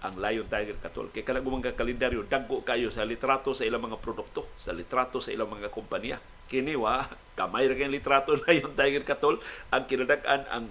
ang 0.06 0.14
Lion 0.22 0.46
Tiger 0.46 0.78
Katol. 0.78 1.10
Kay 1.10 1.26
kanang 1.26 1.48
mga 1.48 1.74
kalendaryo, 1.74 2.22
dagko 2.30 2.62
kayo 2.62 2.94
sa 2.94 3.02
litrato 3.02 3.58
sa 3.58 3.66
ilang 3.66 3.82
mga 3.82 3.98
produkto, 3.98 4.46
sa 4.54 4.70
litrato 4.70 5.18
sa 5.18 5.34
ilang 5.34 5.50
mga 5.50 5.74
kompanya. 5.74 6.22
Kini 6.46 6.78
wa, 6.78 7.02
kamay 7.34 7.66
ra 7.66 7.76
kay 7.76 7.90
litrato 7.90 8.38
Lion 8.46 8.74
Tiger 8.78 9.04
Katol, 9.04 9.42
ang 9.74 9.84
kinadak-an 9.90 10.46
ang 10.54 10.66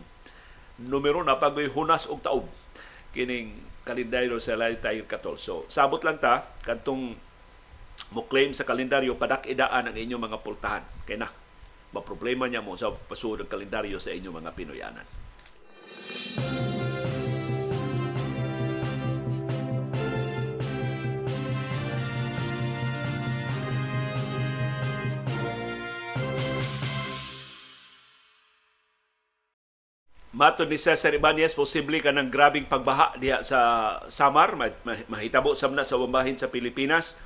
numero 0.79 1.25
na 1.27 1.41
pagoy 1.41 1.67
hunas 1.67 2.07
og 2.07 2.23
taob. 2.23 2.47
Kining 3.11 3.55
kalendaryo 3.83 4.39
sa 4.39 4.55
Lion 4.55 4.79
Tiger 4.79 5.09
Katol. 5.11 5.43
So, 5.43 5.67
sabot 5.67 6.03
lang 6.07 6.23
ta, 6.23 6.47
kantong 6.63 7.19
mo 8.15 8.23
claim 8.31 8.55
sa 8.55 8.63
kalendaryo, 8.63 9.19
padak-idaan 9.19 9.91
ang 9.91 9.97
inyong 9.97 10.23
mga 10.31 10.39
pultahan. 10.47 10.85
Kaya 11.03 11.27
na, 11.27 11.31
problema 11.97 12.45
niya 12.45 12.61
mo 12.61 12.77
sa 12.77 12.93
pasuod 12.93 13.41
ng 13.43 13.51
kalendaryo 13.51 13.97
sa 13.97 14.13
inyong 14.13 14.37
mga 14.45 14.51
Pinoyanan. 14.53 15.07
Mato 30.37 30.69
ni 30.69 30.77
Cesar 30.77 31.17
Ibanez, 31.17 31.57
posible 31.57 31.97
ka 32.05 32.13
ng 32.13 32.29
grabing 32.29 32.69
pagbaha 32.69 33.17
diha 33.17 33.41
sa 33.41 33.97
Samar, 34.13 34.53
mahitabo 35.09 35.57
sa 35.57 35.73
na 35.73 35.81
sa 35.81 35.97
bambahin 35.97 36.37
sa 36.37 36.53
Pilipinas 36.53 37.17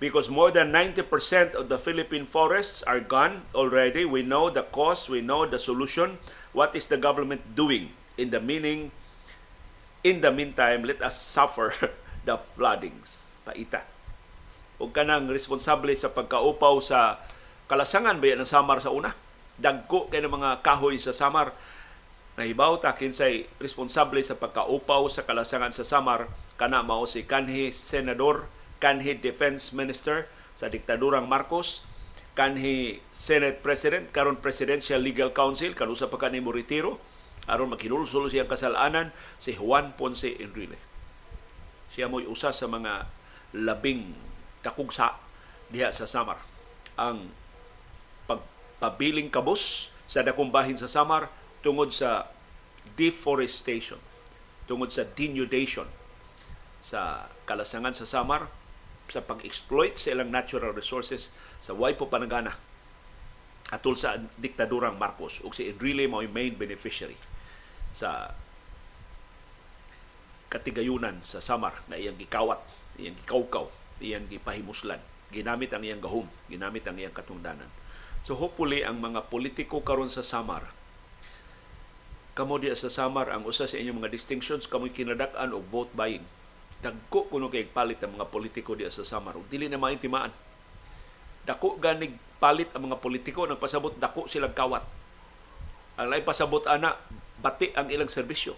because 0.00 0.32
more 0.32 0.48
than 0.48 0.72
90% 0.72 1.52
of 1.52 1.68
the 1.68 1.76
Philippine 1.76 2.24
forests 2.24 2.80
are 2.88 3.04
gone 3.04 3.44
already. 3.52 4.08
We 4.08 4.24
know 4.24 4.48
the 4.48 4.64
cause, 4.64 5.12
we 5.12 5.20
know 5.20 5.44
the 5.44 5.60
solution. 5.60 6.16
What 6.56 6.72
is 6.72 6.88
the 6.88 6.96
government 6.96 7.52
doing? 7.52 7.92
In 8.16 8.32
the 8.32 8.40
meaning, 8.40 8.96
in 10.00 10.24
the 10.24 10.32
meantime, 10.32 10.88
let 10.88 11.04
us 11.04 11.20
suffer 11.20 11.76
the 12.24 12.40
floodings. 12.56 13.36
Paita. 13.44 13.84
O 14.80 14.88
kanang 14.88 15.28
responsable 15.28 15.92
sa 16.00 16.08
pagkaupaw 16.08 16.80
sa 16.80 17.20
kalasangan 17.68 18.16
ba 18.24 18.40
ng 18.40 18.48
Samar 18.48 18.80
sa 18.80 18.88
una? 18.88 19.12
Dagko 19.60 20.08
kay 20.08 20.24
ng 20.24 20.32
mga 20.32 20.64
kahoy 20.64 20.96
sa 20.96 21.12
Samar 21.12 21.52
Nahibaw 22.34 22.82
ta 22.82 22.98
kinsay 22.98 23.46
responsable 23.62 24.18
sa 24.26 24.34
pagkaupaw 24.34 25.06
sa 25.06 25.22
kalasangan 25.22 25.70
sa 25.70 25.86
Samar 25.86 26.26
kana 26.58 26.82
mao 26.82 27.06
si 27.06 27.22
kanhi 27.22 27.70
senador, 27.70 28.50
kanhi 28.82 29.14
defense 29.14 29.70
minister 29.70 30.26
sa 30.54 30.66
diktadurang 30.66 31.30
Marcos, 31.30 31.86
kanhi 32.34 32.98
Senate 33.14 33.62
President 33.62 34.10
karon 34.10 34.42
Presidential 34.42 34.98
Legal 34.98 35.30
Council 35.30 35.78
kanusa 35.78 36.10
pa 36.10 36.18
kanhi 36.18 36.42
mo 36.42 36.50
retiro 36.50 36.98
aron 37.46 37.70
makinulsol 37.70 38.26
siyang 38.26 38.50
kasalanan 38.50 39.14
si 39.38 39.54
Juan 39.54 39.94
Ponce 39.94 40.34
Enrile. 40.34 40.80
Siya 41.94 42.10
mo'y 42.10 42.26
usa 42.26 42.50
sa 42.50 42.66
mga 42.66 43.06
labing 43.54 44.10
kakugsa 44.66 45.14
diha 45.70 45.94
sa 45.94 46.10
Samar. 46.10 46.42
Ang 46.98 47.30
pagpabiling 48.26 49.30
kabus 49.30 49.94
sa 50.10 50.26
dakong 50.26 50.50
bahin 50.50 50.74
sa 50.74 50.90
Samar 50.90 51.30
tungod 51.64 51.90
sa 51.96 52.28
deforestation, 53.00 53.98
tungod 54.68 54.92
sa 54.92 55.08
denudation 55.08 55.88
sa 56.84 57.32
kalasangan 57.48 57.96
sa 57.96 58.04
Samar, 58.04 58.52
sa 59.08 59.24
pag-exploit 59.24 59.96
sa 59.96 60.12
ilang 60.12 60.28
natural 60.28 60.76
resources 60.76 61.32
sa 61.60 61.76
way 61.76 61.92
po 61.96 62.08
panagana 62.08 62.56
atul 63.72 63.96
sa 63.96 64.16
diktadurang 64.36 64.96
Marcos 64.96 65.40
ug 65.44 65.52
si 65.56 65.68
Enrile 65.68 66.08
mao 66.08 66.24
main 66.24 66.52
beneficiary 66.56 67.16
sa 67.92 68.32
katigayunan 70.52 71.20
sa 71.26 71.42
Samar 71.42 71.74
na 71.90 71.98
iyang 71.98 72.14
gikawat, 72.14 72.62
iyang 73.00 73.18
gikawkaw, 73.18 73.66
iyang 73.98 74.30
gipahimuslan. 74.30 75.02
Ginamit 75.34 75.74
ang 75.74 75.82
iyang 75.82 75.98
gahom, 75.98 76.30
ginamit 76.46 76.86
ang 76.86 76.94
iyang 76.94 77.10
katungdanan. 77.10 77.66
So 78.22 78.38
hopefully 78.38 78.86
ang 78.86 79.02
mga 79.02 79.26
politiko 79.26 79.82
karon 79.82 80.12
sa 80.12 80.22
Samar 80.22 80.70
kamo 82.34 82.58
diya 82.58 82.74
sa 82.74 82.90
Samar 82.90 83.30
ang 83.30 83.46
usa 83.46 83.70
sa 83.70 83.78
inyong 83.78 84.02
mga 84.02 84.12
distinctions 84.12 84.66
kamoy 84.66 84.90
kinadak-an 84.90 85.54
og 85.54 85.66
vote 85.70 85.94
buying. 85.94 86.26
Dagko 86.82 87.30
kuno 87.30 87.48
kay 87.48 87.64
palit 87.70 88.02
ang 88.02 88.18
mga 88.18 88.28
politiko 88.28 88.74
diya 88.74 88.90
sa 88.90 89.06
Samar 89.06 89.38
ug 89.38 89.46
dili 89.48 89.70
na 89.70 89.78
maintimaan. 89.80 90.34
Dako 91.44 91.78
ganig 91.78 92.18
nagpalit 92.44 92.76
ang 92.76 92.92
mga 92.92 93.00
politiko, 93.00 93.48
nagpasabot 93.48 93.96
dako 93.96 94.28
silang 94.28 94.52
kawat. 94.52 94.84
Ang 95.96 96.12
lain 96.12 96.28
pasabot 96.28 96.60
ana, 96.68 96.92
bati 97.40 97.72
ang 97.72 97.88
ilang 97.88 98.12
serbisyo. 98.12 98.52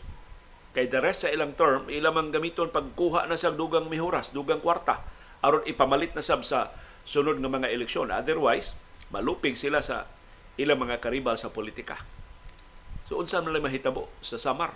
Kay 0.75 0.91
the 0.91 0.99
rest 0.99 1.23
sa 1.23 1.31
ilang 1.31 1.55
term, 1.55 1.87
ilang 1.87 2.19
mang 2.19 2.35
gamiton 2.35 2.75
pagkuha 2.75 3.31
na 3.31 3.39
sa 3.39 3.55
dugang 3.55 3.87
mihuras, 3.87 4.35
dugang 4.35 4.59
kwarta, 4.59 5.07
aron 5.39 5.63
ipamalit 5.71 6.19
na 6.19 6.25
sab 6.27 6.43
sa 6.43 6.75
sunod 7.07 7.39
nga 7.39 7.47
mga 7.47 7.71
eleksyon. 7.71 8.11
Otherwise, 8.11 8.75
malupig 9.15 9.55
sila 9.55 9.79
sa 9.79 10.11
ilang 10.59 10.83
mga 10.83 10.99
karibal 10.99 11.39
sa 11.39 11.55
politika. 11.55 12.03
So 13.07 13.23
unsa 13.23 13.39
man 13.43 13.55
mahitabo 13.63 14.11
sa 14.19 14.39
Samar 14.39 14.75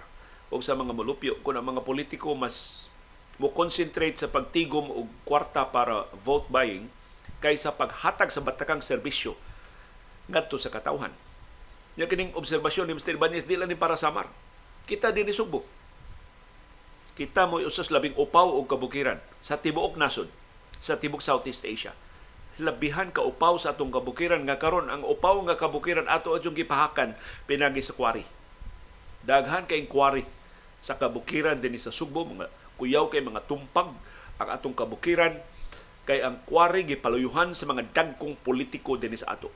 o 0.51 0.59
sa 0.63 0.79
mga 0.79 0.95
mulupyo 0.95 1.39
kung 1.43 1.59
ang 1.59 1.67
mga 1.67 1.83
politiko 1.83 2.35
mas 2.35 2.87
mo 3.41 3.51
concentrate 3.51 4.21
sa 4.21 4.29
pagtigom 4.29 4.93
og 4.93 5.09
kwarta 5.25 5.67
para 5.67 6.07
vote 6.23 6.47
buying 6.53 6.87
kaysa 7.41 7.73
paghatag 7.73 8.29
sa 8.29 8.45
batakang 8.45 8.85
serbisyo 8.85 9.35
ngadto 10.29 10.61
sa 10.61 10.71
katawhan. 10.71 11.11
Nya 11.99 12.07
kining 12.07 12.37
obserbasyon 12.37 12.87
ni 12.87 12.95
Mr. 12.95 13.19
Ibanez 13.19 13.49
di 13.49 13.59
lang 13.59 13.67
ni 13.67 13.75
para 13.75 13.99
samar. 13.99 14.31
Kita 14.87 15.11
din 15.11 15.27
ni 15.27 15.35
Sugbo. 15.35 15.67
Kita 17.19 17.51
mo 17.51 17.59
usas 17.59 17.91
labing 17.91 18.15
upaw 18.15 18.47
og 18.55 18.71
kabukiran 18.71 19.19
sa 19.43 19.59
tibuok 19.59 19.99
nasod, 19.99 20.31
sa 20.79 20.97
tibok 20.97 21.21
Southeast 21.21 21.67
Asia. 21.67 21.93
Labihan 22.59 23.15
ka 23.15 23.23
upaw 23.23 23.55
sa 23.61 23.77
atong 23.77 23.95
kabukiran 23.95 24.43
nga 24.43 24.59
karon 24.59 24.91
ang 24.91 25.07
upaw 25.07 25.39
nga 25.47 25.55
kabukiran 25.55 26.11
ato 26.11 26.35
adyong 26.35 26.59
gipahakan 26.59 27.15
pinagi 27.47 27.85
sa 27.85 27.95
kwari. 27.95 28.27
Daghan 29.23 29.69
kay 29.71 29.87
kwari 29.87 30.27
sa 30.81 30.97
kabukiran 30.97 31.61
dinhi 31.61 31.79
sa 31.79 31.93
Sugbo 31.93 32.25
mga 32.25 32.49
kuyaw 32.81 33.13
kay 33.13 33.21
mga 33.21 33.45
tumpag 33.45 33.93
ang 34.41 34.49
atong 34.49 34.73
kabukiran 34.73 35.37
kay 36.09 36.25
ang 36.25 36.41
kwari 36.49 36.89
gipaluyuhan 36.89 37.53
sa 37.53 37.69
mga 37.69 37.93
dagkong 37.93 38.41
politiko 38.41 38.97
dinhi 38.97 39.21
sa 39.21 39.37
ato. 39.37 39.53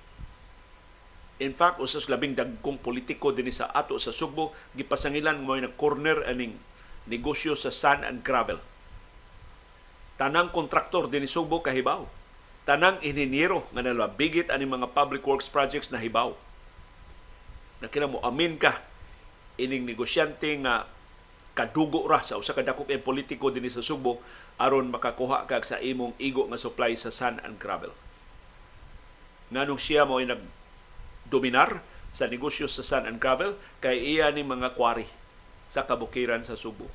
In 1.42 1.50
fact, 1.50 1.82
usas 1.82 2.06
labing 2.06 2.38
dagkong 2.38 2.78
politiko 2.78 3.34
dinhi 3.34 3.50
sa 3.50 3.72
ato 3.74 3.98
sa 3.98 4.14
Sugbo 4.14 4.54
gipasangilan 4.78 5.42
mo 5.42 5.58
na 5.58 5.72
corner 5.72 6.22
aning 6.30 6.54
negosyo 7.10 7.58
sa 7.58 7.74
sand 7.74 8.06
and 8.06 8.22
gravel. 8.22 8.62
Tanang 10.14 10.54
kontraktor 10.54 11.10
dinhi 11.10 11.26
Sugbo 11.26 11.58
kahibaw. 11.58 12.06
Tanang 12.64 12.96
inhinyero 13.04 13.68
nga 13.76 13.84
nalabigit 13.84 14.48
ani 14.48 14.64
mga 14.64 14.96
public 14.96 15.20
works 15.28 15.52
projects 15.52 15.92
na 15.92 16.00
hibaw. 16.00 16.32
Nakila 17.84 18.08
mo 18.08 18.18
amin 18.24 18.56
ka 18.56 18.80
ining 19.60 19.84
negosyante 19.84 20.48
nga 20.64 20.88
kadugo 21.52 22.08
ra 22.08 22.24
sa 22.24 22.40
usa 22.40 22.56
ka 22.56 22.64
dako 22.64 22.88
kay 22.88 22.98
politiko 22.98 23.52
dinhi 23.52 23.68
sa 23.70 23.84
Sugbo 23.84 24.18
aron 24.58 24.90
makakuha 24.90 25.46
kag 25.46 25.62
sa 25.68 25.78
imong 25.78 26.16
igo 26.18 26.48
nga 26.48 26.58
supply 26.58 26.96
sa 26.96 27.12
sand 27.12 27.38
and 27.44 27.60
gravel. 27.60 27.92
Nganong 29.52 29.78
siya 29.78 30.08
mo 30.08 30.18
ay 30.18 30.32
nagdominar 30.32 31.84
sa 32.16 32.26
negosyo 32.26 32.64
sa 32.64 32.80
sand 32.80 33.04
and 33.06 33.20
gravel 33.20 33.60
kay 33.84 34.00
iya 34.00 34.32
ni 34.32 34.40
mga 34.40 34.72
kwari 34.72 35.06
sa 35.68 35.84
kabukiran 35.84 36.42
sa 36.42 36.56
Subo. 36.56 36.88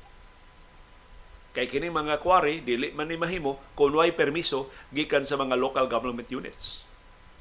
Kay 1.50 1.66
kini 1.66 1.90
mga 1.90 2.22
kwari 2.22 2.62
dili 2.62 2.94
man 2.94 3.10
ni 3.10 3.18
mahimo 3.18 3.58
kung 3.74 3.90
way 3.90 4.14
permiso 4.14 4.70
gikan 4.94 5.26
sa 5.26 5.34
mga 5.34 5.58
local 5.58 5.90
government 5.90 6.30
units. 6.30 6.86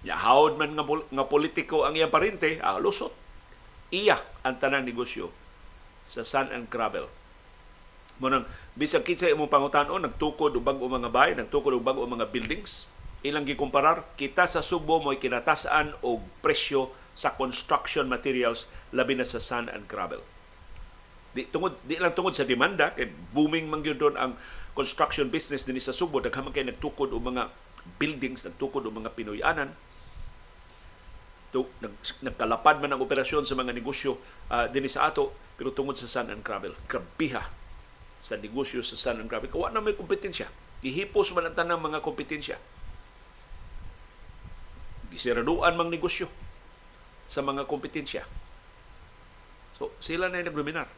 Ya 0.01 0.17
hawd 0.17 0.57
man 0.57 0.73
nga, 0.73 0.85
nga 0.85 1.25
politiko 1.29 1.85
ang 1.85 1.93
iyang 1.93 2.09
parente, 2.09 2.57
ah, 2.63 2.81
lusot. 2.81 3.13
Iyak 3.93 4.25
ang 4.41 4.57
tanang 4.57 4.85
negosyo 4.85 5.29
sa 6.09 6.25
sand 6.25 6.49
and 6.49 6.65
gravel. 6.73 7.05
Munang 8.17 8.49
bisag 8.73 9.05
kinsa 9.05 9.29
imong 9.29 9.47
pangutanon 9.47 10.03
nagtukod 10.03 10.57
bag-o 10.59 10.89
mga 10.89 11.09
bahay, 11.13 11.31
nagtukod 11.37 11.77
bag-o 11.79 12.03
mga 12.03 12.33
buildings, 12.33 12.89
ilang 13.21 13.45
gikumparar 13.45 14.03
kita 14.17 14.49
sa 14.49 14.65
Subo 14.65 14.99
mo'y 14.99 15.21
kinatasan 15.21 15.95
og 16.03 16.25
presyo 16.41 16.91
sa 17.13 17.35
construction 17.35 18.07
materials 18.07 18.71
labi 18.95 19.15
na 19.15 19.27
sa 19.27 19.37
sand 19.37 19.69
and 19.69 19.85
gravel. 19.85 20.23
Di 21.29 21.45
tungod 21.45 21.77
di 21.85 22.01
lang 22.01 22.17
tungod 22.17 22.33
sa 22.33 22.41
demanda 22.41 22.89
kay 22.97 23.05
booming 23.33 23.69
man 23.69 23.85
gyud 23.85 24.01
ang 24.17 24.33
construction 24.73 25.29
business 25.29 25.61
dinhi 25.61 25.81
sa 25.81 25.93
Subo 25.93 26.17
daghan 26.17 26.49
man 26.49 26.53
kay 26.53 26.65
nagtukod 26.65 27.13
og 27.13 27.21
mga 27.21 27.53
buildings, 28.01 28.45
nagtukod 28.49 28.81
og 28.85 28.93
mga 28.97 29.13
Pinoyanan. 29.13 29.69
To, 31.49 31.65
nag, 31.81 31.93
nagkalapad 32.21 32.77
man 32.77 32.93
ang 32.93 33.01
operasyon 33.01 33.45
sa 33.45 33.57
mga 33.57 33.73
negosyo 33.73 34.21
uh, 34.53 34.69
dinhi 34.69 34.89
sa 34.89 35.09
ato 35.09 35.33
pero 35.57 35.73
tungod 35.73 35.97
sa 35.97 36.09
sand 36.09 36.33
and 36.33 36.41
gravel. 36.41 36.73
Grabiha 36.89 37.45
sa 38.21 38.33
negosyo 38.37 38.81
sa 38.81 38.97
sand 38.97 39.21
and 39.21 39.29
gravel. 39.29 39.49
Kawa 39.49 39.69
na 39.69 39.81
may 39.81 39.93
kompetensya. 39.93 40.49
Gihipos 40.81 41.29
man 41.33 41.49
ang 41.49 41.57
tanang 41.57 41.81
mga 41.81 42.01
kompetensya. 42.01 42.57
Gisiraduan 45.13 45.77
mang 45.77 45.89
negosyo 45.93 46.29
sa 47.29 47.45
mga 47.45 47.69
kompetensya. 47.69 48.25
So, 49.77 49.93
sila 50.01 50.29
na 50.29 50.41
yung 50.41 50.53
nagdominar 50.53 50.89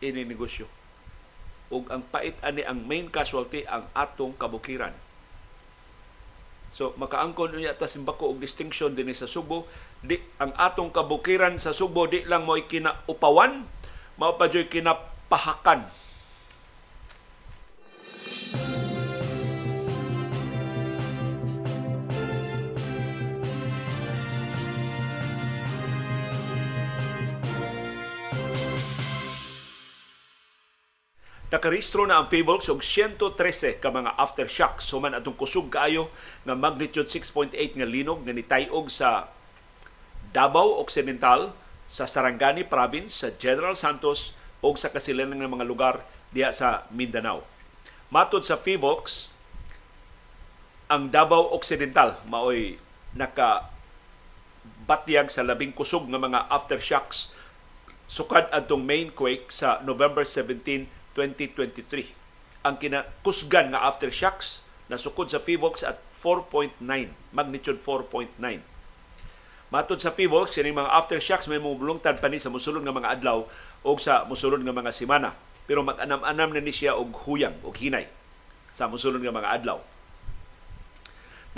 ini 0.00 0.24
negosyo. 0.24 0.68
Ug 1.72 1.90
ang 1.90 2.06
pait 2.06 2.36
ani 2.46 2.62
ang 2.62 2.78
main 2.86 3.10
casualty 3.10 3.66
ang 3.66 3.90
atong 3.96 4.36
kabukiran. 4.38 4.94
So 6.70 6.92
makaangkon 7.00 7.56
unya 7.56 7.74
ta 7.74 7.88
simbako 7.88 8.36
og 8.36 8.38
distinction 8.38 8.92
dinhi 8.92 9.16
sa 9.16 9.26
Subo, 9.26 9.66
di 10.04 10.20
ang 10.38 10.52
atong 10.54 10.92
kabukiran 10.92 11.56
sa 11.56 11.72
Subo 11.72 12.06
di 12.06 12.22
lang 12.28 12.44
mo 12.44 12.54
kinaupawan, 12.54 13.64
mao 14.20 14.32
pa 14.36 14.46
kinapahakan 14.52 16.05
Nakarehistro 31.46 32.02
na 32.10 32.18
ang 32.18 32.26
Fables 32.26 32.66
og 32.66 32.82
113 32.82 33.78
ka 33.78 33.94
mga 33.94 34.18
aftershocks 34.18 34.90
human 34.90 35.14
atong 35.14 35.38
kusog 35.38 35.70
kaayo 35.70 36.10
nga 36.42 36.58
magnitude 36.58 37.06
6.8 37.06 37.54
nga 37.54 37.86
linog 37.86 38.26
nga 38.26 38.34
nitayog 38.34 38.90
sa 38.90 39.30
Davao 40.34 40.82
Occidental, 40.82 41.54
sa 41.86 42.02
Sarangani 42.02 42.66
Province, 42.66 43.22
sa 43.22 43.30
General 43.38 43.78
Santos 43.78 44.34
o 44.58 44.74
sa 44.74 44.90
kasilanan 44.90 45.38
ng 45.38 45.54
mga 45.54 45.68
lugar 45.70 45.94
diha 46.34 46.50
sa 46.50 46.82
Mindanao. 46.90 47.46
Matod 48.10 48.42
sa 48.42 48.58
FIVOX, 48.58 49.30
ang 50.90 51.14
Davao 51.14 51.54
Occidental 51.54 52.18
maoy 52.26 52.74
naka 53.14 53.70
batyag 54.82 55.30
sa 55.30 55.46
labing 55.46 55.70
kusog 55.70 56.10
nga 56.10 56.18
mga 56.18 56.50
aftershocks 56.50 57.38
sukad 58.10 58.50
adtong 58.50 58.82
main 58.82 59.14
quake 59.14 59.46
sa 59.50 59.78
November 59.86 60.26
17 60.26 60.95
2023. 61.16 62.68
Ang 62.68 62.76
kinakusgan 62.76 63.72
nga 63.72 63.88
aftershocks 63.88 64.60
na 64.92 65.00
sukod 65.00 65.32
sa 65.32 65.40
PHIVOX 65.40 65.82
at 65.82 65.98
4.9, 66.20 66.78
magnitude 67.32 67.80
4.9. 67.80 68.36
Matod 69.72 69.98
sa 69.98 70.14
PHIVOX, 70.14 70.54
sining 70.54 70.78
mga 70.78 70.94
aftershocks 70.94 71.50
may 71.50 71.58
mumulungtad 71.58 72.22
pa 72.22 72.30
ni 72.30 72.38
sa 72.38 72.52
musulod 72.52 72.86
nga 72.86 72.94
mga 72.94 73.18
adlaw 73.18 73.48
o 73.82 73.90
sa 73.98 74.22
musulod 74.28 74.62
nga 74.62 74.76
mga 74.76 74.94
semana. 74.94 75.34
Pero 75.66 75.82
mag-anam-anam 75.82 76.54
na 76.54 76.62
ni 76.62 76.70
siya 76.70 76.94
og 76.94 77.10
huyang, 77.26 77.58
og 77.66 77.74
hinay 77.74 78.06
sa 78.70 78.86
musulod 78.86 79.18
nga 79.18 79.34
mga 79.34 79.50
adlaw. 79.58 79.82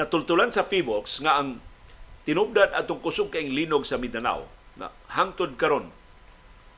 Natultulan 0.01 0.55
sa 0.55 0.65
PHIVOX 0.65 1.21
nga 1.27 1.43
ang 1.43 1.61
tinubdan 2.25 2.73
atong 2.73 3.03
kusog 3.05 3.35
kaing 3.35 3.53
linog 3.53 3.85
sa 3.85 4.01
Mindanao 4.01 4.47
na 4.79 4.89
hangtod 5.13 5.59
karon 5.59 5.91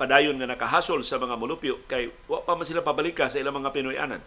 padayon 0.01 0.41
nga 0.41 0.49
nakahasol 0.49 1.05
sa 1.05 1.21
mga 1.21 1.37
mulupyo 1.37 1.85
kay 1.85 2.09
wa 2.25 2.41
pa 2.41 2.57
man 2.57 2.65
sila 2.65 2.81
pabalika 2.81 3.29
sa 3.29 3.37
ilang 3.37 3.61
mga 3.61 3.77
Pinoyanan. 3.77 4.25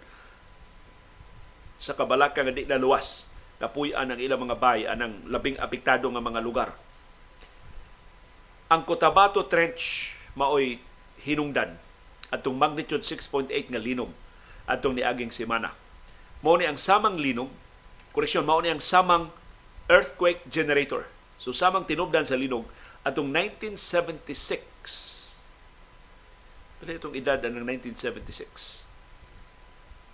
Sa 1.82 1.98
kabalaka 1.98 2.46
nga 2.46 2.54
di 2.54 2.70
na 2.70 2.78
luwas, 2.78 3.34
kapuy-an 3.58 4.14
ang 4.14 4.22
ilang 4.22 4.46
mga 4.46 4.62
bay 4.62 4.86
anang 4.86 5.26
labing 5.26 5.58
apektado 5.58 6.06
nga 6.14 6.22
mga 6.22 6.46
lugar. 6.46 6.70
Ang 8.70 8.86
Cotabato 8.86 9.42
Trench 9.50 10.14
maoy 10.38 10.78
hinungdan 11.26 11.74
atong 12.30 12.54
magnitude 12.54 13.02
6.8 13.02 13.50
nga 13.50 13.82
linog 13.82 14.14
atong 14.70 14.94
niaging 14.94 15.34
semana. 15.34 15.74
Mao 16.46 16.54
ni 16.54 16.70
ang 16.70 16.78
samang 16.78 17.18
linog, 17.18 17.50
koreksyon 18.14 18.46
mao 18.46 18.62
ni 18.62 18.70
ang 18.70 18.78
samang 18.82 19.34
earthquake 19.90 20.46
generator. 20.46 21.10
So 21.42 21.50
samang 21.50 21.90
tinubdan 21.90 22.30
sa 22.30 22.38
linog 22.38 22.70
atong 23.02 23.34
1976 23.34 25.23
Pila 26.84 27.00
itong 27.00 27.16
edad 27.16 27.40
ng 27.40 27.64
1976. 27.64 28.92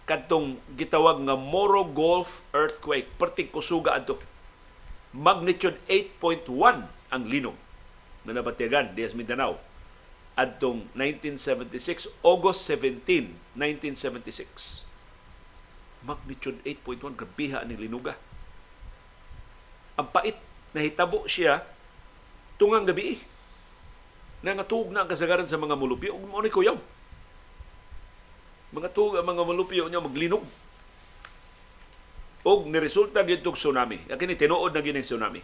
Kadtong 0.06 0.62
gitawag 0.78 1.18
nga 1.26 1.34
Moro 1.34 1.82
Gulf 1.82 2.46
Earthquake, 2.54 3.10
perting 3.18 3.50
kusuga 3.50 3.98
ato. 3.98 4.22
Magnitude 5.18 5.82
8.1 5.90 6.46
ang 7.10 7.24
linog 7.26 7.58
na 8.22 8.38
nabatyagan 8.38 8.94
dias 8.94 9.18
Mindanao 9.18 9.58
adtong 10.38 10.86
1976 10.94 12.14
August 12.22 12.70
17 12.70 13.58
1976 13.58 14.86
magnitude 16.06 16.62
8.1 16.64 17.18
grabiha 17.18 17.66
ni 17.66 17.76
linuga 17.76 18.14
ang 19.98 20.08
pait 20.14 20.38
na 20.72 20.86
hitabo 20.86 21.26
siya 21.26 21.66
tungang 22.56 22.88
gabi 22.88 23.20
na 24.40 24.56
nga 24.56 24.66
tuog 24.68 24.92
na 24.96 25.04
ang 25.04 25.10
kasagaran 25.12 25.48
sa 25.48 25.60
mga 25.60 25.76
mulupyo. 25.76 26.16
Ug 26.16 26.26
mo 26.28 26.40
ni 26.40 26.52
kuyaw. 26.52 26.78
Mga 28.72 28.90
tuog 28.96 29.20
ang 29.20 29.28
mga 29.28 29.44
mulupyo 29.44 29.84
niya 29.90 30.04
maglinog 30.04 30.46
og 32.46 32.62
niresulta 32.72 33.26
gid 33.28 33.44
tsunami. 33.44 34.00
Kini 34.08 34.40
tinuod 34.40 34.72
na 34.72 34.80
gini 34.80 35.04
tsunami. 35.04 35.42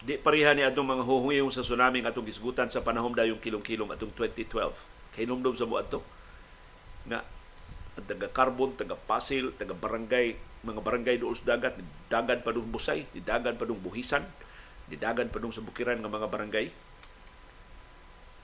Di 0.00 0.16
pareha 0.16 0.56
ni 0.56 0.64
atong 0.64 0.86
mga 0.86 1.04
huhuyong 1.04 1.52
sa 1.52 1.66
tsunami 1.66 2.00
nga 2.00 2.14
atong 2.14 2.24
gisgutan 2.24 2.72
sa 2.72 2.80
panahon 2.80 3.12
dayong 3.12 3.42
kilong-kilong 3.42 3.92
atong 3.92 4.14
2012 4.16 5.12
kay 5.12 5.26
numdum 5.26 5.52
sa 5.52 5.66
buadto 5.66 6.00
nga 7.04 7.20
ang 7.98 8.06
taga 8.06 8.30
Carbon, 8.32 8.72
taga 8.78 8.96
Pasil, 8.96 9.52
taga 9.58 9.74
Barangay, 9.76 10.38
mga 10.64 10.80
barangay 10.80 11.16
doon 11.20 11.36
sa 11.36 11.56
dagat, 11.56 11.76
dagan 12.08 12.40
pa 12.40 12.54
doon 12.54 12.68
Busay, 12.70 13.04
dagan 13.12 13.58
pa 13.58 13.68
doon 13.68 13.80
Buhisan, 13.82 14.24
dagan 14.88 15.28
pa 15.28 15.36
doon 15.42 15.52
sa 15.52 15.60
Bukiran 15.60 16.00
ng 16.00 16.08
mga 16.08 16.28
barangay. 16.30 16.66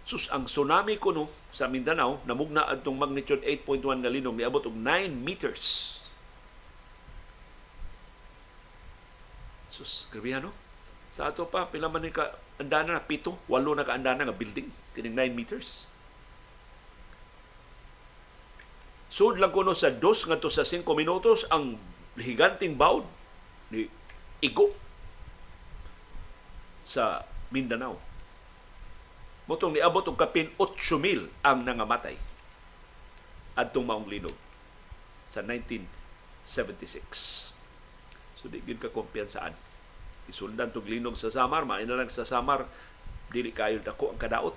Sus, 0.06 0.30
ang 0.30 0.46
tsunami 0.46 1.02
ko 1.02 1.10
no, 1.10 1.26
sa 1.50 1.66
Mindanao, 1.66 2.22
namugna 2.30 2.62
adtong 2.70 2.94
magnitude 2.94 3.42
8.1 3.42 4.06
nga 4.06 4.12
linong, 4.14 4.38
niabot 4.38 4.62
og 4.62 4.78
9 4.78 5.10
meters. 5.10 5.98
Sus, 9.66 10.06
grabe 10.14 10.30
no? 10.38 10.54
Sa 11.10 11.26
ato 11.26 11.50
pa, 11.50 11.66
pila 11.66 11.90
man 11.90 12.06
ka 12.14 12.38
andana 12.62 12.96
na, 12.96 13.02
pito, 13.02 13.34
walo 13.50 13.74
na 13.74 13.82
ka 13.82 13.98
andana 13.98 14.22
nga 14.22 14.36
building, 14.36 14.70
kining 14.94 15.18
9 15.18 15.34
meters. 15.34 15.90
Sud 19.10 19.42
lang 19.42 19.50
kuno 19.50 19.74
sa 19.74 19.90
dos 19.90 20.22
ngadto 20.22 20.50
sa 20.52 20.62
5 20.62 20.86
minutos 20.94 21.50
ang 21.50 21.78
higanting 22.14 22.78
bawd 22.78 23.06
ni 23.74 23.90
Igo 24.38 24.70
sa 26.86 27.26
Mindanao. 27.50 28.05
Motong 29.46 29.78
niabot 29.78 30.02
og 30.02 30.18
kapin 30.18 30.50
8,000 30.58 31.30
ang 31.46 31.62
nangamatay 31.62 32.18
adtong 33.56 33.88
maong 33.88 34.04
linog 34.10 34.36
sa 35.32 35.40
1976. 35.40 37.56
So 38.36 38.52
di 38.52 38.60
gid 38.60 38.76
ka 38.82 38.92
kumpiyansaan. 38.92 39.54
Isuldan 40.28 40.74
tog 40.74 40.90
linog 40.90 41.16
sa 41.16 41.30
Samar, 41.32 41.64
maina 41.64 41.96
lang 41.96 42.12
sa 42.12 42.28
Samar 42.28 42.66
dili 43.32 43.54
kayo 43.54 43.80
dako 43.80 44.10
ang 44.12 44.20
kadaot. 44.20 44.54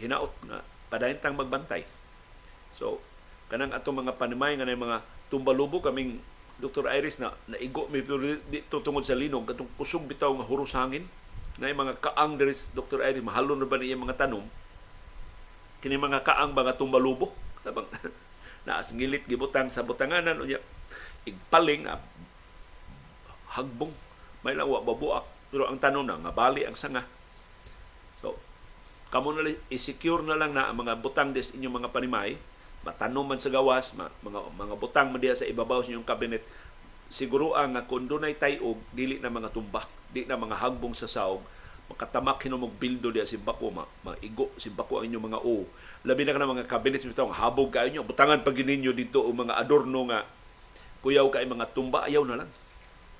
Hinaot 0.00 0.32
nga 0.48 0.64
padayntang 0.92 1.36
magbantay. 1.36 1.84
So, 2.72 3.00
kanang 3.52 3.76
atong 3.76 4.00
mga 4.04 4.16
panimay 4.16 4.56
nga 4.56 4.64
mga 4.64 5.04
tumbalubo 5.28 5.84
kaming 5.84 6.20
Dr. 6.60 6.88
Iris 6.92 7.20
na 7.20 7.32
naigo 7.48 7.88
mi 7.88 8.04
tungod 8.68 9.04
sa 9.04 9.16
linog 9.16 9.48
katong 9.48 9.68
kusog 9.80 10.04
bitaw 10.04 10.36
nga 10.36 10.44
huros 10.44 10.76
hangin 10.76 11.08
na 11.60 11.76
mga 11.76 12.00
kaang 12.00 12.40
diri 12.40 12.56
Dr. 12.72 13.04
Iris 13.04 13.20
mahalon 13.20 13.60
na 13.60 13.68
ba 13.68 13.76
niya 13.76 14.00
mga 14.00 14.24
tanom? 14.24 14.48
Kini 15.84 16.00
mga 16.00 16.24
kaang 16.24 16.56
mga 16.56 16.80
tumbalubo 16.80 17.36
tabang 17.60 17.84
naas 18.66 18.92
ngilit 18.96 19.28
gibutang 19.28 19.68
sa 19.68 19.84
butanganan 19.84 20.40
unya 20.40 20.56
igpaling 21.28 21.84
ah, 21.84 22.00
hagbong. 23.52 23.92
May 24.40 24.56
lang 24.56 24.72
wa 24.72 24.80
babuak. 24.80 25.28
Pero 25.52 25.68
ang 25.68 25.76
tanom 25.76 26.08
na 26.08 26.16
nga 26.16 26.32
bali 26.32 26.64
ang 26.64 26.72
sanga. 26.72 27.04
So 28.16 28.40
kamo 29.12 29.36
na 29.36 29.52
i-secure 29.68 30.24
na 30.24 30.40
lang 30.40 30.56
na 30.56 30.72
ang 30.72 30.80
mga 30.80 30.96
butang 30.96 31.36
des 31.36 31.52
inyong 31.52 31.84
mga 31.84 31.92
panimay. 31.92 32.40
Matanom 32.80 33.28
man 33.28 33.36
sa 33.36 33.52
gawas 33.52 33.92
mga 33.92 34.08
mga 34.56 34.74
butang 34.80 35.12
man 35.12 35.20
sa 35.36 35.44
ibabaw 35.44 35.84
sa 35.84 35.92
inyong 35.92 36.08
kabinet 36.08 36.40
siguro 37.10 37.58
ang 37.58 37.74
kung 37.90 38.06
dunay 38.06 38.38
tayog 38.38 38.78
dili 38.94 39.18
na 39.18 39.28
mga 39.28 39.50
tumbak 39.50 39.90
di 40.14 40.26
na 40.26 40.38
mga 40.38 40.58
hagbong 40.58 40.94
sa 40.94 41.10
saog 41.10 41.42
makatamak 41.90 42.38
hinumog 42.46 42.70
bildo 42.78 43.10
diya 43.10 43.26
simbako 43.26 43.74
ma, 43.74 43.82
maigo 44.06 44.54
simbako 44.54 45.02
ang 45.02 45.10
inyong 45.10 45.26
mga 45.26 45.40
o. 45.42 45.66
Labi 46.06 46.22
na 46.22 46.30
ka 46.30 46.38
ng 46.38 46.52
mga 46.54 46.64
cabinet 46.70 47.02
bitaw 47.02 47.26
habog 47.34 47.74
kayo 47.74 47.90
nyo 47.90 48.06
butangan 48.06 48.46
pag 48.46 48.54
ninyo 48.54 48.94
dito 48.94 49.18
o 49.18 49.34
mga 49.34 49.58
adorno 49.58 50.06
nga 50.06 50.22
kuyaw 51.02 51.26
kay 51.34 51.50
mga 51.50 51.74
tumba 51.74 52.06
ayaw 52.06 52.22
na 52.22 52.46
lang. 52.46 52.50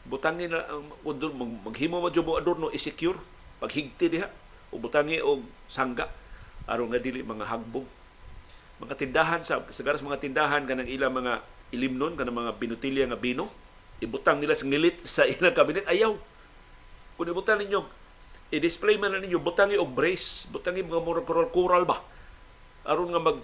Butangin 0.06 0.54
na 0.54 0.62
kung 1.02 1.18
maghimo 1.66 1.98
mo 1.98 2.08
mo 2.08 2.32
adorno 2.38 2.70
i-secure 2.70 3.18
paghigti 3.58 4.06
diha. 4.06 4.30
O 4.70 4.78
butangi 4.78 5.18
og 5.18 5.42
sangga 5.66 6.06
aron 6.70 6.94
nga 6.94 7.02
dili 7.02 7.26
mga 7.26 7.50
hagbog 7.50 7.82
mga 8.80 8.94
tindahan 8.96 9.42
sa 9.42 9.66
sagaras 9.74 10.00
mga 10.00 10.22
tindahan 10.22 10.62
kanang 10.64 10.86
ilang 10.86 11.12
mga 11.12 11.42
ilimnon 11.74 12.14
kanang 12.14 12.38
mga 12.38 12.54
binutilya 12.54 13.04
nga 13.10 13.18
bino 13.18 13.50
ibutang 14.00 14.40
nila 14.40 14.56
sa 14.56 14.66
ngilit 14.66 15.04
sa 15.08 15.22
ilang 15.28 15.54
kabinet. 15.54 15.86
Ayaw. 15.86 16.16
Kung 17.16 17.28
ibutang 17.28 17.60
ninyo 17.60 18.00
i-display 18.50 18.98
man 18.98 19.14
na 19.14 19.22
ninyo 19.22 19.38
butangi 19.38 19.78
og 19.78 19.94
brace 19.94 20.50
butangi 20.50 20.82
mga 20.82 21.04
murag 21.04 21.54
coral 21.54 21.86
ba? 21.86 22.02
Aron 22.82 23.14
nga 23.14 23.22
mag 23.22 23.38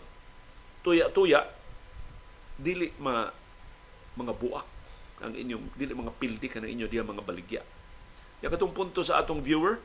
tuya-tuya 0.83 1.47
dili 2.57 2.91
ma 2.99 3.29
mga 4.17 4.33
buak 4.35 4.67
ang 5.21 5.33
inyong 5.33 5.77
dili 5.77 5.93
mga 5.93 6.13
pildi 6.17 6.49
kanang 6.49 6.73
inyo 6.73 6.87
diya 6.89 7.05
mga 7.05 7.23
baligya. 7.23 7.63
Ya 8.41 8.49
katong 8.53 8.73
punto 8.73 9.01
sa 9.05 9.21
atong 9.21 9.45
viewer 9.45 9.81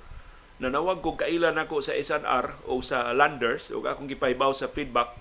nanawag 0.61 1.01
ko 1.01 1.17
kailan 1.17 1.57
ako 1.57 1.81
sa 1.81 1.97
SNR 1.97 2.69
o 2.69 2.79
sa 2.85 3.09
Landers 3.15 3.73
o 3.73 3.81
akong 3.81 4.05
gipahibaw 4.05 4.53
sa 4.53 4.69
feedback 4.69 5.13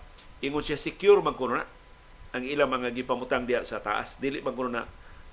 ingon 0.45 0.65
siya 0.65 0.77
secure 0.77 1.21
man 1.25 1.37
kuno 1.37 1.57
na 1.57 1.65
ang 2.31 2.45
ilang 2.45 2.69
mga 2.69 2.93
gipamutang 2.93 3.49
diha 3.49 3.65
sa 3.65 3.81
taas 3.81 4.21
dili 4.21 4.45
man 4.45 4.53
kuno 4.53 4.69
na 4.69 4.85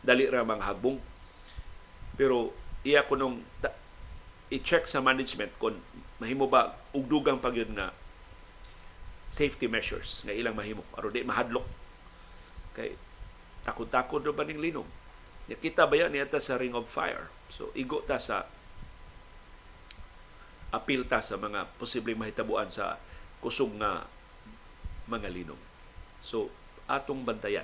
dali 0.05 0.29
ra 0.29 0.45
mga 0.45 0.67
hagbong 0.73 0.99
pero 2.17 2.53
iya 2.81 3.05
ko 3.05 3.13
nung 3.13 3.45
i-check 4.47 4.88
sa 4.88 5.03
management 5.03 5.51
kung 5.60 5.77
mahimo 6.17 6.47
ba 6.47 6.73
ugdugang 6.95 7.38
pag 7.38 7.53
nga 7.53 7.91
safety 9.27 9.67
measures 9.67 10.23
nga 10.23 10.31
ilang 10.31 10.55
mahimo. 10.55 10.88
Aron 10.95 11.12
di 11.12 11.21
mahadlok. 11.21 11.67
Kay 12.73 12.95
takod-takod 13.67 14.23
ba 14.31 14.47
ning 14.47 14.63
linog? 14.63 14.88
Nakita 15.51 15.83
ba 15.83 15.99
yan 15.99 16.15
niya 16.15 16.31
sa 16.39 16.55
ring 16.55 16.73
of 16.73 16.88
fire? 16.88 17.27
So 17.51 17.75
igo 17.75 17.99
ta 18.07 18.17
sa 18.17 18.47
apil 20.71 21.07
ta 21.07 21.23
sa 21.23 21.36
mga 21.39 21.67
posibleng 21.79 22.19
mahitabuan 22.19 22.71
sa 22.71 22.99
kusog 23.39 23.71
nga 23.79 24.07
mga 25.07 25.31
linog. 25.31 25.60
So, 26.19 26.51
atong 26.91 27.23
bantayan. 27.23 27.63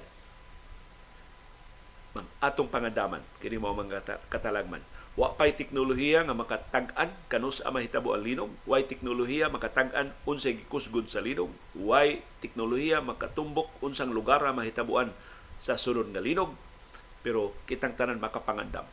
Atong 2.44 2.70
pangandaman, 2.70 3.26
kini 3.42 3.58
mo 3.58 3.74
mga 3.74 4.06
katalagman. 4.30 4.86
Wa 5.18 5.34
pay 5.34 5.54
teknolohiya 5.54 6.26
nga 6.26 6.38
makatag-an 6.38 7.10
kanus 7.30 7.62
ang 7.62 7.78
mahitabo 7.78 8.14
ang 8.14 8.26
linog. 8.26 8.52
Way 8.70 8.90
teknolohiya 8.90 9.50
makatag-an 9.50 10.14
unsay 10.26 10.58
gikusgod 10.58 11.10
sa 11.10 11.22
linog. 11.22 11.54
Way 11.74 12.22
teknolohiya 12.42 13.02
makatumbok 13.02 13.82
unsang 13.82 14.14
lugar 14.14 14.42
ang 14.46 14.58
mahitabuan 14.58 15.10
sa 15.58 15.78
sulod 15.78 16.10
nga 16.14 16.22
linog. 16.22 16.54
Pero 17.26 17.54
kitang 17.66 17.98
tanan 17.98 18.22
makapangandam 18.22 18.86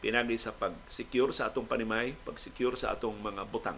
pinagi 0.00 0.40
sa 0.40 0.56
pag-secure 0.56 1.30
sa 1.30 1.52
atong 1.52 1.68
panimay, 1.68 2.16
pag-secure 2.24 2.74
sa 2.74 2.96
atong 2.96 3.20
mga 3.20 3.44
butang. 3.52 3.76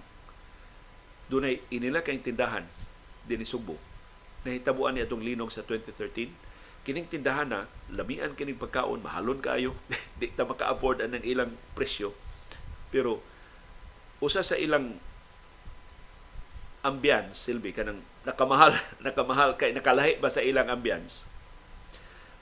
Dunay 1.26 1.58
inila 1.74 2.00
kay 2.06 2.22
tindahan 2.22 2.62
dinhi 3.26 3.46
Subo. 3.46 3.74
Nahitabuan 4.46 4.94
ni 4.94 5.02
atong 5.02 5.22
linog 5.22 5.50
sa 5.50 5.66
2013. 5.66 6.30
Kining 6.82 7.06
tindahan 7.06 7.46
na 7.46 7.70
lamian 7.94 8.34
kining 8.34 8.58
pagkaon, 8.58 9.02
mahalon 9.02 9.38
kaayo, 9.38 9.74
di 10.18 10.30
ta 10.34 10.42
maka-afford 10.42 11.02
ang 11.02 11.22
ilang 11.22 11.54
presyo. 11.78 12.10
Pero 12.90 13.22
usa 14.18 14.42
sa 14.42 14.58
ilang 14.58 14.98
ambience, 16.82 17.46
Silvi, 17.46 17.70
kanang 17.70 18.02
nakamahal, 18.26 18.74
nakamahal 19.06 19.54
kay 19.54 19.70
nakalahi 19.70 20.18
ba 20.18 20.30
sa 20.30 20.42
ilang 20.42 20.66
ambience 20.66 21.32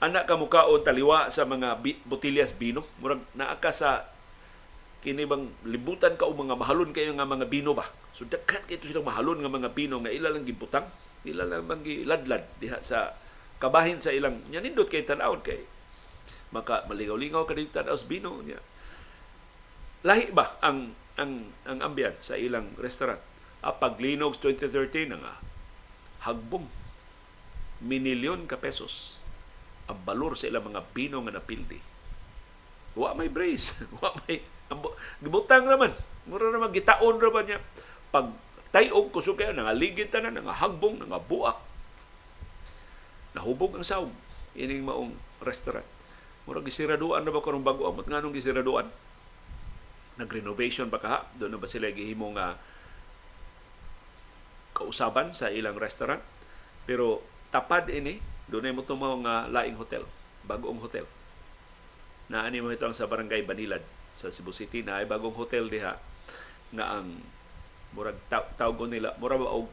anak 0.01 0.25
ka 0.25 0.33
mukaon 0.33 0.81
taliwa 0.81 1.29
sa 1.29 1.45
mga 1.45 1.77
botilyas 2.09 2.57
bino. 2.57 2.81
Murag 2.97 3.21
naa 3.37 3.53
ka 3.61 3.69
sa 3.69 4.09
kini 5.05 5.29
bang 5.29 5.45
libutan 5.69 6.17
ka 6.17 6.25
o 6.25 6.33
mga 6.33 6.57
mahalon 6.57 6.89
kayo 6.89 7.13
nga 7.13 7.25
mga 7.25 7.45
bino 7.47 7.77
ba? 7.77 7.85
So 8.17 8.25
daghan 8.25 8.65
kay 8.65 8.81
silang 8.81 9.05
mahalon 9.05 9.45
nga 9.45 9.49
mga 9.53 9.69
bino 9.77 10.01
nga 10.01 10.09
ila 10.09 10.33
lang 10.33 10.43
gibutang 10.45 10.89
ila 11.21 11.45
lang 11.45 11.69
bang 11.69 11.81
giladlad 11.85 12.43
diha 12.57 12.81
sa 12.81 13.13
kabahin 13.61 14.01
sa 14.01 14.09
ilang 14.09 14.41
nya 14.49 14.59
nindot 14.59 14.89
kay 14.89 15.05
tan-awon 15.05 15.45
kay 15.45 15.61
maka 16.51 16.83
maligaw-lingaw 16.89 17.45
ka 17.45 17.53
dito 17.53 17.77
tan 17.77 17.87
bino 18.09 18.41
nya 18.41 18.57
lahi 20.01 20.33
ba 20.33 20.57
ang 20.65 20.97
ang 21.15 21.53
ang 21.69 21.79
ambyan 21.85 22.17
sa 22.17 22.35
ilang 22.35 22.73
restaurant 22.81 23.21
apag 23.61 24.01
Linox 24.01 24.41
2013 24.41 25.13
nga 25.21 25.37
hagbong 26.25 26.65
minilyon 27.81 28.49
ka 28.49 28.57
pesos 28.57 29.21
ang 29.89 29.99
balor 30.05 30.37
sa 30.37 30.47
ilang 30.47 30.69
mga 30.69 30.81
bino 30.93 31.19
nga 31.25 31.35
napildi. 31.35 31.79
Wa 32.93 33.17
may 33.17 33.27
brace, 33.27 33.75
wa 33.99 34.13
may 34.25 34.39
gibutang 35.19 35.65
naman. 35.65 35.91
Mura 36.29 36.53
naman 36.53 36.71
gitaon 36.71 37.17
ra 37.17 37.29
ba 37.33 37.41
niya 37.41 37.59
pag 38.13 38.29
tayog 38.71 39.09
kusog 39.11 39.39
kayo 39.39 39.51
nangaligid 39.51 40.13
tanan 40.13 40.37
nga 40.37 40.55
hagbong 40.55 41.01
nga 41.01 41.19
buak. 41.19 41.59
Nahubog 43.31 43.75
ang 43.75 43.85
sawg 43.87 44.11
ining 44.55 44.83
maong 44.83 45.15
restaurant. 45.39 45.87
Murag 46.43 46.67
gisiraduan 46.67 47.23
na 47.23 47.31
ba 47.31 47.39
karong 47.39 47.63
bago 47.63 47.87
amot 47.87 48.03
nganong 48.03 48.35
gisiraduan? 48.35 48.89
Nag-renovation 50.19 50.91
ba 50.91 50.99
kaha? 50.99 51.23
Doon 51.39 51.55
na 51.55 51.61
ba 51.61 51.69
sila 51.69 51.87
gihimo 51.93 52.33
nga 52.35 52.59
kausaban 54.75 55.31
sa 55.31 55.47
ilang 55.47 55.79
restaurant? 55.79 56.19
Pero 56.83 57.23
tapad 57.53 57.87
ini, 57.87 58.19
doon 58.51 58.67
ay 58.67 58.73
mo 58.75 58.83
tumaw 58.83 59.15
nga 59.23 59.47
laing 59.47 59.79
hotel, 59.79 60.03
bagong 60.43 60.81
hotel. 60.83 61.07
Na 62.27 62.43
ani 62.43 62.59
mo 62.59 62.67
ito 62.67 62.83
ang 62.83 62.95
sa 62.95 63.07
barangay 63.07 63.47
Banilad 63.47 63.83
sa 64.11 64.27
Cebu 64.27 64.51
City 64.51 64.83
na 64.83 64.99
ay 64.99 65.07
bagong 65.07 65.35
hotel 65.35 65.71
diha 65.71 65.95
nga 66.75 66.85
ang 66.99 67.15
murag 67.95 68.15
ta- 68.27 68.47
tawgon 68.55 68.91
nila 68.91 69.15
murag 69.19 69.43
og 69.43 69.67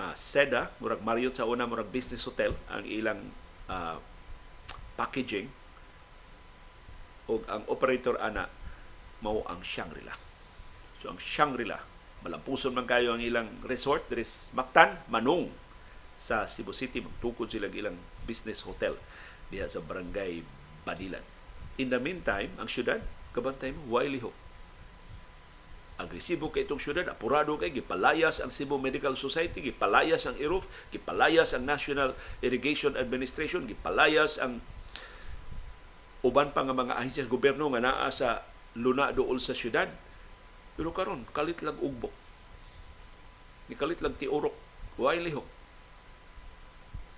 uh, 0.00 0.14
Seda, 0.16 0.72
murag 0.80 1.02
Marriott 1.02 1.36
sa 1.36 1.48
una, 1.48 1.68
murag 1.68 1.88
business 1.88 2.24
hotel 2.24 2.52
ang 2.68 2.84
ilang 2.84 3.20
uh, 3.68 3.96
packaging 4.96 5.48
o 7.26 7.42
ang 7.50 7.66
operator 7.68 8.16
ana 8.22 8.46
mao 9.20 9.42
ang 9.50 9.60
Shangri-La. 9.60 10.14
So 11.02 11.10
ang 11.10 11.18
Shangri-La, 11.20 11.80
malampuson 12.22 12.72
man 12.72 12.86
kayo 12.86 13.16
ang 13.16 13.22
ilang 13.24 13.50
resort, 13.66 14.06
there 14.08 14.22
is 14.22 14.48
Mactan, 14.54 14.96
Manong 15.10 15.50
sa 16.16 16.48
Cebu 16.48 16.72
City, 16.72 17.04
magtukod 17.04 17.52
sila 17.52 17.68
ilang 17.68 17.96
business 18.24 18.64
hotel 18.64 18.96
diha 19.52 19.68
sa 19.68 19.84
barangay 19.84 20.40
Badilan. 20.86 21.24
In 21.76 21.92
the 21.92 22.00
meantime, 22.00 22.48
ang 22.56 22.70
syudad, 22.70 23.02
kabantay 23.36 23.74
mo, 23.74 24.00
Wiley 24.00 24.22
Hope 24.22 24.45
agresibo 25.96 26.52
kay 26.52 26.68
itong 26.68 26.80
syudad, 26.80 27.08
apurado 27.08 27.56
kay 27.56 27.72
gipalayas 27.72 28.44
ang 28.44 28.52
Cebu 28.52 28.76
Medical 28.76 29.16
Society, 29.16 29.64
gipalayas 29.64 30.28
ang 30.28 30.36
IRUF, 30.36 30.68
gipalayas 30.92 31.56
ang 31.56 31.64
National 31.64 32.12
Irrigation 32.44 33.00
Administration, 33.00 33.64
gipalayas 33.64 34.36
ang 34.36 34.60
uban 36.20 36.52
pa 36.52 36.66
nga 36.66 36.76
mga 36.76 37.00
ahensyas 37.00 37.30
gobyerno 37.30 37.72
nga 37.72 37.80
naa 37.80 38.08
sa 38.12 38.44
luna 38.76 39.14
dool 39.14 39.40
sa 39.40 39.56
syudad. 39.56 39.88
Pero 40.76 40.92
karon 40.92 41.24
kalit 41.32 41.64
lang 41.64 41.80
ugbok. 41.80 42.12
Ni 43.72 43.74
kalit 43.74 44.04
lang 44.04 44.18
tiurok. 44.20 44.52
Why 45.00 45.16
lihok? 45.22 45.48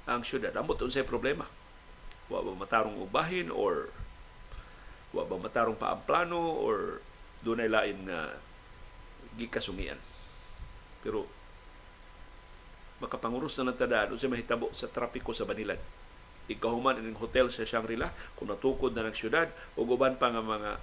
Ang 0.06 0.22
syudad. 0.22 0.54
Ambot 0.54 0.78
unsay 0.78 1.02
problema. 1.02 1.50
Wa 2.30 2.44
ba 2.44 2.54
matarong 2.54 3.02
ubahin 3.02 3.50
or 3.50 3.90
wa 5.10 5.24
ba 5.26 5.36
matarong 5.40 5.80
paamplano 5.80 6.38
or 6.38 7.02
dunay 7.42 7.66
lain 7.66 8.06
nga 8.06 8.38
gikasungian. 9.38 9.96
Pero 11.00 11.30
makapanguros 12.98 13.54
na 13.58 13.70
lang 13.70 13.78
tadaan 13.78 14.18
sa 14.18 14.26
mahitabo 14.26 14.74
sa 14.74 14.90
trapiko 14.90 15.30
sa 15.30 15.46
Banilan. 15.46 15.78
Ikahuman 16.50 16.98
ining 16.98 17.20
hotel 17.20 17.52
sa 17.52 17.62
Shangri-La 17.62 18.10
kung 18.34 18.50
natukod 18.50 18.96
na 18.96 19.06
ng 19.06 19.14
syudad 19.14 19.46
o 19.78 19.86
uban 19.86 20.18
pa 20.18 20.32
nga 20.32 20.42
mga 20.42 20.80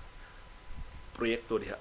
proyekto 1.18 1.60
diha. 1.60 1.76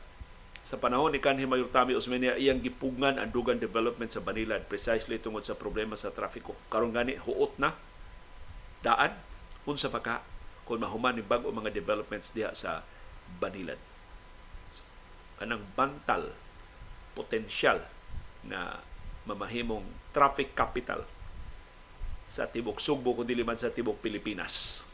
Sa 0.65 0.81
panahon 0.81 1.13
ni 1.13 1.21
Kanhi 1.21 1.45
Mayor 1.45 1.69
Tami 1.69 1.93
Osmeña, 1.93 2.41
iyang 2.41 2.65
gipugngan 2.65 3.21
ang 3.21 3.29
dugan 3.29 3.61
development 3.61 4.09
sa 4.09 4.25
Banilan 4.25 4.65
precisely 4.65 5.21
tungod 5.21 5.45
sa 5.45 5.53
problema 5.53 5.93
sa 5.95 6.09
trafiko. 6.09 6.57
Karon 6.73 6.97
gani 6.97 7.21
huot 7.21 7.61
na 7.61 7.77
daan 8.81 9.13
unsa 9.69 9.93
pa 9.93 10.01
ka 10.01 10.17
kung 10.65 10.81
mahuman 10.81 11.21
ni 11.21 11.21
bag-o 11.21 11.53
mga 11.53 11.69
developments 11.69 12.33
diha 12.33 12.57
sa 12.57 12.81
Banilan. 13.37 13.77
Kanang 15.37 15.69
bantal 15.77 16.33
potensyal 17.15 17.81
na 18.45 18.83
mamahimong 19.25 19.87
traffic 20.13 20.53
capital 20.53 21.07
sa 22.29 22.51
tibok 22.51 22.83
Sugbo 22.83 23.15
kundi 23.17 23.33
liman 23.33 23.57
sa 23.57 23.73
tibok 23.73 24.03
Pilipinas. 24.03 24.85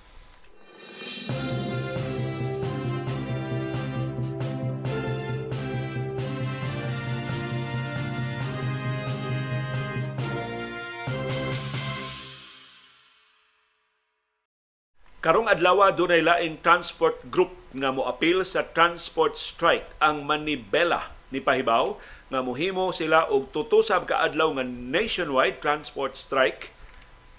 Karong 15.20 15.52
adlaw 15.52 15.92
dunay 15.92 16.24
laing 16.24 16.64
transport 16.64 17.20
group 17.28 17.52
nga 17.76 17.92
moapil 17.92 18.40
sa 18.40 18.64
transport 18.64 19.36
strike 19.36 19.84
ang 20.00 20.24
Manibela 20.24 21.19
ni 21.30 21.38
pahibaw 21.38 21.94
nga 22.30 22.42
mohimo 22.42 22.90
sila 22.90 23.30
og 23.30 23.54
tutusab 23.54 24.06
ka 24.10 24.22
adlaw 24.22 24.50
nga 24.58 24.66
nationwide 24.66 25.62
transport 25.62 26.18
strike 26.18 26.74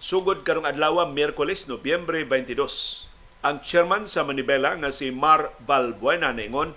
sugod 0.02 0.42
karong 0.48 0.66
adlaw 0.66 1.04
Miyerkules 1.06 1.70
Nobyembre 1.70 2.26
22. 2.26 3.06
Ang 3.46 3.62
chairman 3.62 4.10
sa 4.10 4.26
Manibela 4.26 4.74
nga 4.80 4.90
si 4.90 5.14
Mar 5.14 5.54
Valbuena 5.62 6.34
ningon 6.34 6.74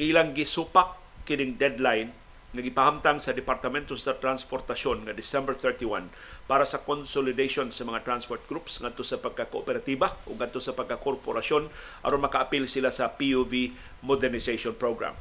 ilang 0.00 0.34
gisupak 0.34 0.98
kining 1.28 1.54
deadline 1.60 2.10
nga 2.50 2.62
gipahamtang 2.66 3.22
sa 3.22 3.30
Departamento 3.30 3.94
sa 3.94 4.18
Transportasyon 4.18 5.06
nga 5.06 5.14
December 5.14 5.54
31 5.54 6.10
para 6.50 6.66
sa 6.66 6.82
consolidation 6.82 7.70
sa 7.70 7.86
mga 7.86 8.02
transport 8.02 8.42
groups 8.50 8.82
ngadto 8.82 9.06
sa 9.06 9.22
pagka-kooperatiba 9.22 10.26
o 10.26 10.34
ngadto 10.34 10.58
sa 10.58 10.74
pagka-korporasyon 10.74 11.70
aron 12.02 12.26
makaapil 12.26 12.66
sila 12.66 12.90
sa 12.90 13.06
PUV 13.14 13.70
modernization 14.02 14.74
program. 14.74 15.14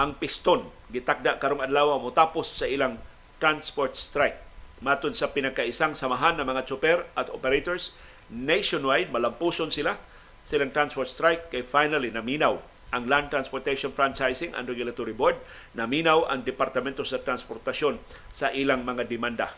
Ang 0.00 0.16
piston. 0.16 0.64
Gitakda 0.88 1.36
karong 1.36 1.60
adlaw 1.60 2.00
mo 2.00 2.08
tapos 2.08 2.48
sa 2.48 2.64
ilang 2.64 2.96
transport 3.36 3.92
strike. 3.92 4.40
Matod 4.80 5.12
sa 5.12 5.28
pinagkaisang 5.28 5.92
samahan 5.92 6.40
ng 6.40 6.48
mga 6.48 6.64
chopper 6.64 7.04
at 7.12 7.28
operators 7.28 7.92
nationwide 8.32 9.12
malampuson 9.12 9.68
sila 9.68 10.00
silang 10.40 10.72
transport 10.72 11.04
strike 11.04 11.52
kay 11.52 11.60
finally 11.60 12.08
naminaw 12.08 12.56
ang 12.90 13.06
Land 13.06 13.30
Transportation 13.30 13.92
Franchising 13.92 14.56
and 14.56 14.66
Regulatory 14.66 15.14
Board. 15.14 15.38
Naminaw 15.78 16.26
ang 16.26 16.42
Departamento 16.42 17.06
sa 17.06 17.22
Transportasyon 17.22 18.00
sa 18.34 18.50
ilang 18.50 18.82
mga 18.82 19.06
demanda. 19.06 19.54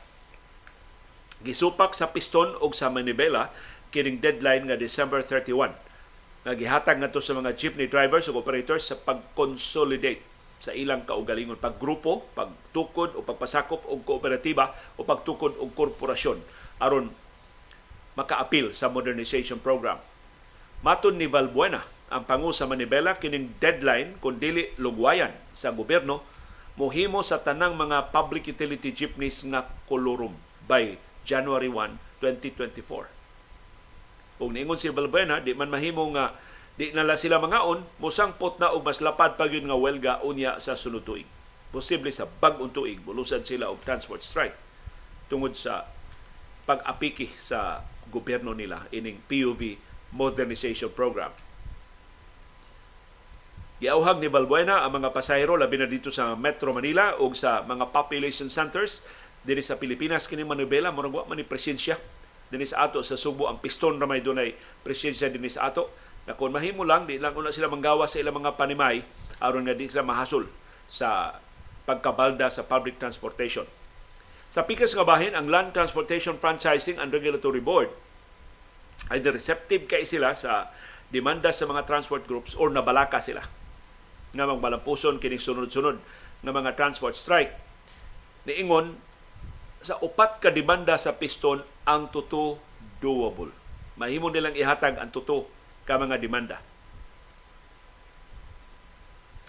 Gisupak 1.40 1.96
sa 1.96 2.12
piston 2.12 2.58
o 2.60 2.68
sa 2.74 2.92
manibela 2.92 3.54
kining 3.94 4.20
deadline 4.20 4.68
nga 4.68 4.76
December 4.76 5.24
31 5.24 5.72
nga 6.42 6.54
gihatag 6.58 6.98
ngadto 6.98 7.22
sa 7.22 7.38
mga 7.38 7.54
jeepney 7.54 7.86
drivers 7.86 8.26
ug 8.26 8.42
operators 8.42 8.90
sa 8.90 8.98
pag-consolidate 8.98 10.31
sa 10.62 10.70
ilang 10.70 11.02
kaugalingon 11.02 11.58
paggrupo, 11.58 12.30
pagtukod 12.38 13.18
o 13.18 13.26
pagpasakop 13.26 13.82
og 13.82 14.06
kooperatiba 14.06 14.70
o 14.94 15.02
pagtukod 15.02 15.58
og 15.58 15.74
korporasyon 15.74 16.38
aron 16.78 17.10
makaapil 18.14 18.70
sa 18.70 18.86
modernization 18.86 19.58
program. 19.58 19.98
Maton 20.86 21.18
ni 21.18 21.26
Valbuena, 21.26 21.82
ang 22.14 22.22
pangu 22.22 22.54
sa 22.54 22.70
Manibela 22.70 23.18
kining 23.18 23.58
deadline 23.58 24.22
kung 24.22 24.38
dili 24.38 24.70
lugwayan 24.78 25.34
sa 25.50 25.74
gobyerno 25.74 26.22
mohimo 26.78 27.26
sa 27.26 27.42
tanang 27.42 27.74
mga 27.74 28.14
public 28.14 28.46
utility 28.46 28.94
jeepneys 28.94 29.42
nga 29.42 29.66
kolorum 29.90 30.38
by 30.70 30.94
January 31.26 31.68
1, 31.68 32.22
2024. 32.22 34.38
Kung 34.38 34.54
niingon 34.54 34.78
si 34.78 34.90
Balbuena, 34.90 35.42
di 35.42 35.54
man 35.54 35.70
mahimo 35.70 36.06
nga 36.14 36.34
di 36.76 36.90
nala 36.96 37.20
sila 37.20 37.36
mangaon, 37.36 37.84
musangpot 38.00 38.56
na 38.56 38.72
og 38.72 38.84
mas 38.84 39.04
lapad 39.04 39.36
pa 39.36 39.46
nga 39.48 39.76
welga 39.76 40.24
unya 40.24 40.56
sa 40.56 40.72
sunod 40.72 41.04
tuig. 41.04 41.28
Posible 41.72 42.12
sa 42.12 42.28
bag-ong 42.28 42.72
tuig, 42.72 43.00
bulusan 43.00 43.44
sila 43.44 43.68
og 43.68 43.80
transport 43.84 44.24
strike 44.24 44.56
tungod 45.32 45.56
sa 45.56 45.88
pag-apiki 46.68 47.32
sa 47.40 47.80
gobyerno 48.12 48.52
nila 48.52 48.84
ining 48.92 49.20
PUV 49.24 49.80
modernization 50.12 50.92
program. 50.92 51.32
Giauhag 53.82 54.22
ni 54.22 54.30
Balbuena 54.30 54.86
ang 54.86 55.02
mga 55.02 55.10
pasahero 55.10 55.58
labi 55.58 55.80
na 55.80 55.90
dito 55.90 56.12
sa 56.14 56.38
Metro 56.38 56.70
Manila 56.70 57.18
o 57.18 57.26
sa 57.34 57.66
mga 57.66 57.90
population 57.90 58.46
centers 58.46 59.02
dinhi 59.42 59.58
sa 59.58 59.74
Pilipinas 59.74 60.30
kini 60.30 60.46
manubela 60.46 60.94
murag 60.94 61.10
wa 61.10 61.26
man 61.26 61.34
ni 61.34 61.42
presensya 61.42 61.98
dinhi 62.46 62.62
sa 62.62 62.86
ato 62.86 63.02
sa 63.02 63.18
Subo 63.18 63.50
ang 63.50 63.58
piston 63.58 63.98
ra 63.98 64.06
may 64.06 64.22
dunay 64.22 64.54
presensya 64.86 65.26
dinhi 65.34 65.50
sa 65.50 65.66
ato 65.66 65.90
na 66.26 66.38
kung 66.38 66.54
mahimo 66.54 66.86
lang 66.86 67.06
di 67.08 67.18
lang 67.18 67.34
una 67.34 67.50
sila 67.50 67.66
manggawa 67.66 68.06
sa 68.06 68.22
ilang 68.22 68.38
mga 68.38 68.54
panimay 68.54 69.02
aron 69.42 69.66
nga 69.66 69.74
di 69.74 69.90
sila 69.90 70.06
mahasol 70.06 70.46
sa 70.86 71.38
pagkabalda 71.82 72.46
sa 72.46 72.62
public 72.62 73.02
transportation. 73.02 73.66
Sa 74.52 74.62
pikas 74.62 74.94
nga 74.94 75.02
bahin 75.02 75.32
ang 75.32 75.48
Land 75.48 75.72
Transportation 75.72 76.36
Franchising 76.36 77.00
and 77.00 77.10
Regulatory 77.10 77.58
Board 77.58 77.90
ay 79.10 79.18
receptive 79.24 79.88
kay 79.90 80.06
sila 80.06 80.36
sa 80.36 80.70
demanda 81.08 81.50
sa 81.50 81.66
mga 81.66 81.88
transport 81.88 82.28
groups 82.28 82.54
or 82.54 82.70
nabalaka 82.70 83.18
sila 83.18 83.42
nga 84.32 84.44
magmalampuson 84.48 85.20
kini 85.20 85.36
sunod-sunod 85.36 85.96
nga 86.44 86.52
mga 86.52 86.72
transport 86.76 87.16
strike 87.18 87.52
niingon 88.48 88.96
sa 89.82 89.98
upat 89.98 90.38
ka 90.38 90.48
demanda 90.54 90.94
sa 90.94 91.18
piston 91.18 91.58
ang 91.82 92.08
tuto 92.14 92.56
doable. 93.02 93.50
Mahimo 93.98 94.30
nilang 94.30 94.54
ihatag 94.54 94.96
ang 94.96 95.10
tuto 95.10 95.50
ka 95.88 95.98
mga 95.98 96.18
demanda. 96.18 96.58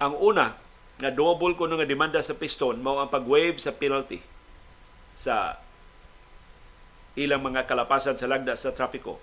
Ang 0.01 0.17
una 0.19 0.57
nga 0.97 1.09
doable 1.09 1.57
kuno 1.57 1.77
nga 1.77 1.89
demanda 1.89 2.21
sa 2.21 2.37
piston 2.37 2.81
mao 2.81 3.01
ang 3.01 3.09
pag-waive 3.09 3.57
sa 3.57 3.73
penalty 3.73 4.21
sa 5.13 5.57
ilang 7.13 7.45
mga 7.45 7.69
kalapasan 7.69 8.17
sa 8.17 8.25
lagda 8.25 8.57
sa 8.57 8.73
trafiko 8.73 9.21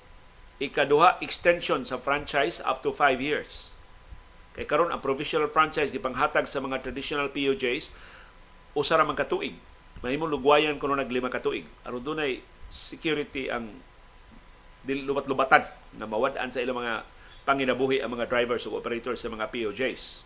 Ikaduha, 0.61 1.25
extension 1.25 1.89
sa 1.89 1.97
franchise 1.97 2.61
up 2.61 2.85
to 2.85 2.93
5 2.93 3.17
years. 3.17 3.81
Kay 4.53 4.69
karon 4.69 4.93
ang 4.93 5.01
provisional 5.01 5.49
franchise 5.49 5.89
gipanghatag 5.89 6.45
sa 6.45 6.61
mga 6.61 6.85
traditional 6.85 7.33
POJs 7.33 7.97
usa 8.77 9.01
ra 9.01 9.09
man 9.09 9.17
ka 9.17 9.25
tuig. 9.25 9.57
Mahimong 10.05 10.29
lugwayan 10.29 10.77
kuno 10.77 10.93
naglima 10.93 11.33
ka 11.33 11.41
tuig. 11.41 11.65
Aron 11.89 12.05
dunay 12.05 12.45
security 12.69 13.49
ang 13.49 13.73
dili 14.85 15.05
lubat-lubatan 15.05 15.65
na 15.97 16.07
mawad-an 16.09 16.49
sa 16.53 16.63
ilang 16.63 16.81
mga 16.81 17.05
panginabuhi 17.45 18.01
ang 18.01 18.15
mga 18.15 18.29
drivers 18.29 18.65
o 18.69 18.77
operators 18.77 19.21
sa 19.21 19.33
mga 19.33 19.49
POJs. 19.51 20.25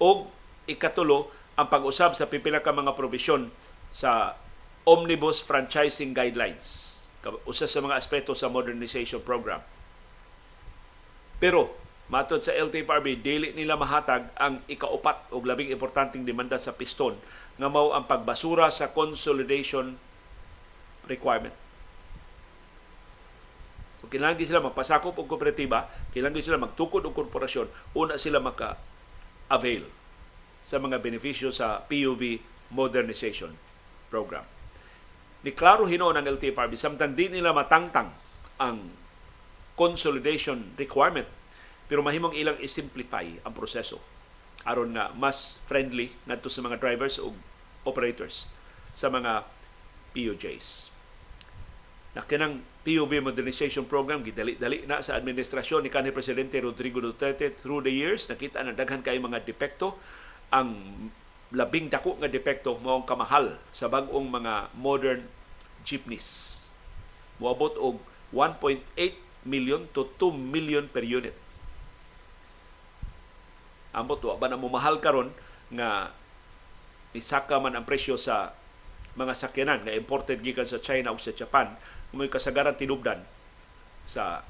O 0.00 0.30
ikatulo, 0.66 1.30
ang 1.54 1.70
pag-usab 1.70 2.18
sa 2.18 2.26
pipila 2.26 2.58
ka 2.58 2.74
mga 2.74 2.98
probisyon 2.98 3.50
sa 3.94 4.34
Omnibus 4.84 5.40
Franchising 5.40 6.12
Guidelines. 6.12 6.98
Usa 7.48 7.64
sa 7.64 7.80
mga 7.80 7.96
aspeto 7.96 8.36
sa 8.36 8.52
modernization 8.52 9.22
program. 9.22 9.62
Pero, 11.40 11.72
matod 12.12 12.44
sa 12.44 12.52
LTFRB, 12.52 13.24
dili 13.24 13.56
nila 13.56 13.80
mahatag 13.80 14.28
ang 14.36 14.60
ikaupat 14.68 15.32
o 15.32 15.40
labing 15.40 15.72
importanteng 15.72 16.26
demanda 16.26 16.60
sa 16.60 16.76
piston 16.76 17.16
nga 17.56 17.68
mao 17.70 17.94
ang 17.96 18.04
pagbasura 18.04 18.68
sa 18.68 18.92
consolidation 18.92 19.96
requirement. 21.08 21.63
So, 24.04 24.12
kailangan 24.12 24.36
sila 24.36 24.60
magpasakop 24.60 25.16
og 25.16 25.24
kooperatiba, 25.24 25.88
kailangan 26.12 26.44
sila 26.44 26.60
magtukod 26.60 27.08
og 27.08 27.16
korporasyon, 27.16 27.72
una 27.96 28.20
sila 28.20 28.36
maka-avail 28.36 29.88
sa 30.60 30.76
mga 30.76 31.00
benepisyo 31.00 31.48
sa 31.48 31.80
PUV 31.88 32.36
modernization 32.68 33.48
program. 34.12 34.44
Ni 35.40 35.56
klaro 35.56 35.88
hinuon 35.88 36.20
ang 36.20 36.28
LTFRB 36.36 36.76
samtang 36.76 37.16
di 37.16 37.32
nila 37.32 37.56
matangtang 37.56 38.12
ang 38.60 38.92
consolidation 39.72 40.76
requirement 40.76 41.28
pero 41.88 42.04
mahimong 42.04 42.36
ilang 42.36 42.60
i-simplify 42.60 43.24
ang 43.40 43.56
proseso 43.56 44.04
aron 44.68 44.92
nga 44.92 45.16
mas 45.16 45.64
friendly 45.64 46.12
ngadto 46.28 46.52
sa 46.52 46.60
mga 46.60 46.76
drivers 46.76 47.16
o 47.16 47.32
operators 47.88 48.52
sa 48.92 49.08
mga 49.08 49.48
POJs. 50.12 50.92
Nakinang 52.12 52.73
POV 52.84 53.24
modernization 53.24 53.88
program 53.88 54.20
gidali-dali 54.20 54.84
na 54.84 55.00
sa 55.00 55.16
administrasyon 55.16 55.88
ni 55.88 55.90
kanhi 55.90 56.12
presidente 56.12 56.60
Rodrigo 56.60 57.00
Duterte 57.00 57.48
through 57.48 57.80
the 57.80 57.90
years 57.90 58.28
nakita 58.28 58.60
na 58.60 58.76
daghan 58.76 59.00
kay 59.00 59.16
mga 59.16 59.40
depekto 59.40 59.96
ang 60.52 60.76
labing 61.48 61.88
dako 61.88 62.20
nga 62.20 62.28
depekto 62.28 62.76
mao 62.84 63.00
ang 63.00 63.08
kamahal 63.08 63.56
sa 63.72 63.88
bag-ong 63.88 64.28
mga 64.28 64.68
modern 64.76 65.24
jeepneys. 65.80 66.60
Moabot 67.40 67.72
og 67.80 68.04
1.8 68.36 68.84
million 69.48 69.88
to 69.96 70.04
2 70.20 70.36
million 70.36 70.84
per 70.84 71.04
unit. 71.04 71.36
Ambot 73.96 74.20
wa 74.20 74.36
ba 74.36 74.52
na 74.52 74.60
mahal 74.60 75.00
karon 75.00 75.32
nga 75.72 76.12
isaka 77.16 77.56
man 77.62 77.78
ang 77.78 77.86
presyo 77.88 78.18
sa 78.18 78.52
mga 79.14 79.32
sakyanan 79.32 79.86
nga 79.86 79.94
imported 79.94 80.42
gikan 80.42 80.66
sa 80.66 80.82
China 80.82 81.14
o 81.14 81.16
sa 81.16 81.30
Japan 81.30 81.78
may 82.16 82.30
kasagaran 82.30 82.78
tinubdan 82.78 83.22
sa 84.06 84.42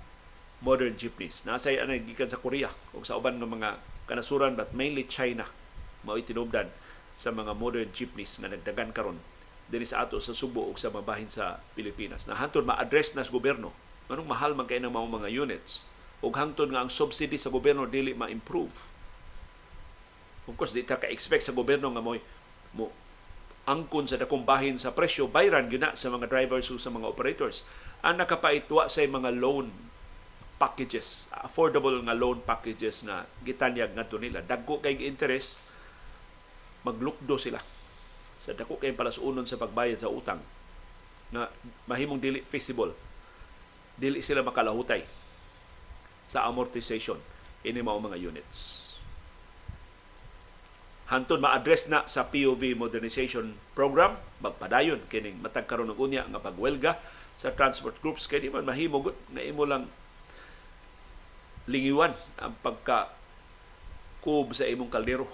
modern 0.65 0.97
jeepneys. 0.97 1.45
Nasa 1.45 1.73
anay 1.75 2.05
gikan 2.05 2.31
sa 2.31 2.41
Korea 2.41 2.73
o 2.97 3.03
sa 3.05 3.19
uban 3.19 3.37
ng 3.41 3.49
mga 3.49 3.81
kanasuran 4.09 4.57
but 4.57 4.73
mainly 4.77 5.05
China 5.09 5.49
mao 6.05 6.21
tinubdan 6.21 6.69
sa 7.17 7.33
mga 7.33 7.57
modern 7.57 7.89
jeepneys 7.93 8.37
nga 8.41 8.51
nagdagan 8.53 8.93
karon 8.93 9.19
dinhi 9.73 9.89
sa 9.89 10.05
ato 10.05 10.21
sa 10.21 10.37
Subo 10.37 10.69
ug 10.69 10.77
sa 10.77 10.93
mabahin 10.93 11.33
sa 11.33 11.65
Pilipinas. 11.73 12.29
Na 12.29 12.37
hantod 12.37 12.69
ma-address 12.69 13.17
na 13.17 13.25
sa 13.25 13.33
gobyerno 13.33 13.73
anong 14.13 14.29
mahal 14.29 14.53
man 14.53 14.69
kay 14.69 14.79
ng 14.79 14.93
mga 14.93 15.09
mga 15.09 15.29
units 15.33 15.89
ug 16.21 16.37
hangtod 16.37 16.69
nga 16.69 16.85
ang 16.85 16.93
subsidy 16.93 17.41
sa 17.41 17.49
gobyerno 17.49 17.89
dili 17.89 18.13
ma-improve 18.13 18.95
Of 20.45 20.61
course, 20.61 20.77
di 20.77 20.85
ta 20.85 21.01
ka-expect 21.01 21.49
sa 21.49 21.57
gobyerno 21.57 21.89
nga 21.89 22.05
mo, 22.05 22.17
mo 22.77 22.93
angkon 23.65 24.05
sa 24.05 24.21
dakong 24.21 24.45
sa 24.77 24.93
presyo, 24.93 25.29
bayran 25.29 25.73
gina 25.73 25.97
sa 25.97 26.13
mga 26.13 26.29
drivers 26.29 26.69
o 26.69 26.77
sa 26.77 26.93
mga 26.93 27.09
operators. 27.09 27.65
Ang 28.05 28.21
nakapaitwa 28.21 28.89
sa 28.89 29.01
mga 29.05 29.33
loan 29.33 29.73
packages, 30.61 31.27
affordable 31.33 31.97
nga 32.05 32.15
loan 32.15 32.45
packages 32.45 33.03
na 33.03 33.25
gitanyag 33.43 33.97
ngadto 33.97 34.21
nila. 34.21 34.45
Dagko 34.45 34.85
kay 34.85 35.01
interest, 35.01 35.65
maglukdo 36.85 37.41
sila 37.41 37.59
sa 38.37 38.53
dako 38.53 38.77
kay 38.77 38.93
palasunon 38.93 39.49
sa 39.49 39.57
pagbayad 39.57 39.97
sa 39.97 40.13
utang 40.13 40.39
na 41.33 41.49
mahimong 41.89 42.21
dili 42.21 42.45
feasible 42.45 42.93
dili 43.97 44.21
sila 44.21 44.45
makalahutay 44.45 45.01
sa 46.29 46.45
amortization 46.45 47.17
ini 47.65 47.81
mao 47.81 47.97
mga 47.97 48.21
units 48.21 48.84
hantod 51.09 51.41
ma-address 51.41 51.93
na 51.93 52.09
sa 52.09 52.25
POV 52.29 52.73
modernization 52.77 53.53
program 53.77 54.17
magpadayon 54.41 55.05
kining 55.13 55.37
matag 55.41 55.69
karon 55.69 55.93
og 55.93 56.01
unya 56.01 56.25
nga 56.25 56.41
pagwelga 56.41 56.97
sa 57.37 57.53
transport 57.53 57.99
groups 58.01 58.25
kay 58.25 58.41
di 58.41 58.49
man 58.49 58.65
mahimo 58.65 59.05
nga 59.05 59.43
imo 59.45 59.69
lang 59.69 59.85
lingiwan 61.69 62.13
ang 62.41 62.55
pagka 62.61 63.13
kub 64.25 64.57
sa 64.57 64.65
imong 64.65 64.89
kaldero. 64.89 65.29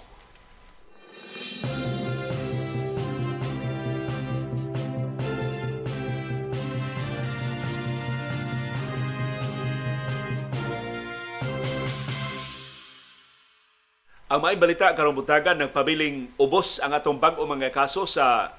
Ang 14.31 14.47
may 14.47 14.55
balita 14.55 14.87
karong 14.95 15.19
butagan 15.19 15.59
nagpabiling 15.59 16.31
ubos 16.39 16.79
ang 16.79 16.95
atong 16.95 17.19
bag-o 17.19 17.43
mga 17.43 17.67
kaso 17.67 18.07
sa 18.07 18.55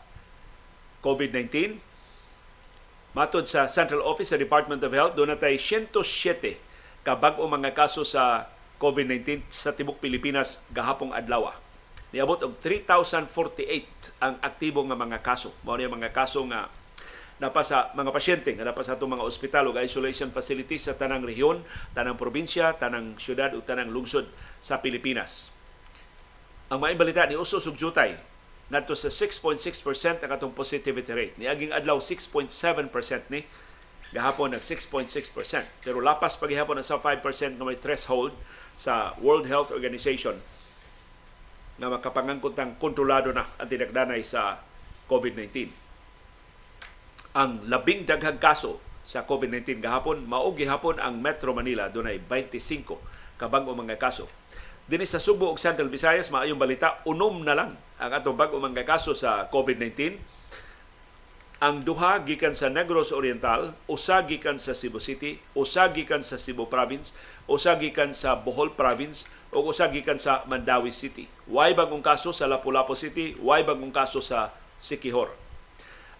COVID-19. 1.00 1.80
Matod 3.16 3.48
sa 3.48 3.64
Central 3.64 4.04
Office 4.04 4.36
sa 4.36 4.36
Department 4.36 4.84
of 4.84 4.92
Health, 4.92 5.16
doon 5.16 5.32
natay 5.32 5.56
107 5.56 5.96
ka 7.00 7.16
bag-o 7.16 7.48
mga 7.48 7.72
kaso 7.72 8.04
sa 8.04 8.52
COVID-19 8.76 9.48
sa 9.48 9.72
tibok 9.72 9.96
Pilipinas 9.96 10.60
gahapong 10.76 11.16
adlaw. 11.16 11.56
Niabot 12.12 12.36
og 12.44 12.52
3,048 12.60 14.20
ang 14.20 14.36
aktibo 14.44 14.84
nga 14.84 14.92
mga 14.92 15.24
kaso. 15.24 15.56
Mao 15.64 15.80
ni 15.80 15.88
mga 15.88 16.12
kaso 16.12 16.44
nga 16.52 16.68
napa 17.40 17.64
sa 17.64 17.88
mga 17.96 18.12
pasyente 18.12 18.52
nga 18.52 18.68
napa 18.68 18.84
sa 18.84 19.00
atong 19.00 19.16
mga 19.16 19.24
ospital 19.24 19.72
ug 19.72 19.80
isolation 19.80 20.28
facilities 20.36 20.84
sa 20.84 21.00
tanang 21.00 21.24
rehiyon, 21.24 21.64
tanang 21.96 22.20
probinsya, 22.20 22.76
tanang 22.76 23.16
syudad 23.16 23.56
ug 23.56 23.64
tanang 23.64 23.88
lungsod 23.88 24.28
sa 24.60 24.84
Pilipinas 24.84 25.61
ang 26.72 26.80
maayong 26.80 27.04
balita 27.04 27.28
ni 27.28 27.36
Uso 27.36 27.60
Sugjutay 27.60 28.16
ngadto 28.72 28.96
sa 28.96 29.12
6.6% 29.12 29.60
ang 30.24 30.30
atong 30.32 30.56
positivity 30.56 31.12
rate. 31.12 31.36
Ni 31.36 31.44
aging 31.44 31.68
adlaw 31.68 32.00
6.7% 32.00 32.48
ni 33.28 33.44
gahapon 34.16 34.56
nag 34.56 34.64
6.6%. 34.64 35.12
Pero 35.84 36.00
lapas 36.00 36.40
pagihapon 36.40 36.80
na 36.80 36.86
sa 36.86 36.96
5% 36.96 37.20
nga 37.60 37.68
may 37.68 37.76
threshold 37.76 38.32
sa 38.72 39.12
World 39.20 39.44
Health 39.52 39.68
Organization 39.68 40.40
na 41.76 41.92
makapangangkot 41.92 42.56
ng 42.56 42.80
kontrolado 42.80 43.36
na 43.36 43.52
ang 43.60 43.68
tinagdanay 43.68 44.24
sa 44.24 44.64
COVID-19. 45.12 45.68
Ang 47.36 47.68
labing 47.68 48.08
daghang 48.08 48.40
kaso 48.40 48.80
sa 49.04 49.28
COVID-19 49.28 49.84
gahapon, 49.84 50.24
mao 50.24 50.48
gihapon 50.56 50.96
ang 50.96 51.20
Metro 51.20 51.52
Manila 51.52 51.92
dunay 51.92 52.16
25 52.24 53.36
kabag-o 53.36 53.76
mga 53.76 54.00
kaso 54.00 54.24
Dinis 54.82 55.14
sa 55.14 55.22
Subo 55.22 55.46
ug 55.46 55.62
Central 55.62 55.86
Visayas 55.86 56.26
maayong 56.34 56.58
balita 56.58 56.98
unom 57.06 57.46
na 57.46 57.54
lang 57.54 57.70
ang 58.02 58.10
atong 58.10 58.34
bag-o 58.34 58.58
mga 58.58 58.82
kaso 58.82 59.14
sa 59.14 59.46
COVID-19. 59.46 60.18
Ang 61.62 61.86
duha 61.86 62.18
gikan 62.26 62.58
sa 62.58 62.66
Negros 62.66 63.14
Oriental, 63.14 63.78
usa 63.86 64.18
gikan 64.26 64.58
sa 64.58 64.74
Cebu 64.74 64.98
City, 64.98 65.38
usa 65.54 65.86
gikan 65.94 66.18
sa 66.26 66.34
Cebu 66.34 66.66
Province, 66.66 67.14
usa 67.46 67.78
gikan 67.78 68.10
sa 68.10 68.34
Bohol 68.34 68.74
Province 68.74 69.30
ug 69.54 69.70
usa 69.70 69.86
gikan 69.86 70.18
sa 70.18 70.42
Mandawi 70.50 70.90
City. 70.90 71.30
Way 71.46 71.78
bagong 71.78 72.02
kaso 72.02 72.34
sa 72.34 72.50
Lapu-Lapu 72.50 72.98
City, 72.98 73.38
way 73.38 73.62
bagong 73.62 73.94
kaso 73.94 74.18
sa 74.18 74.50
Siquijor. 74.82 75.30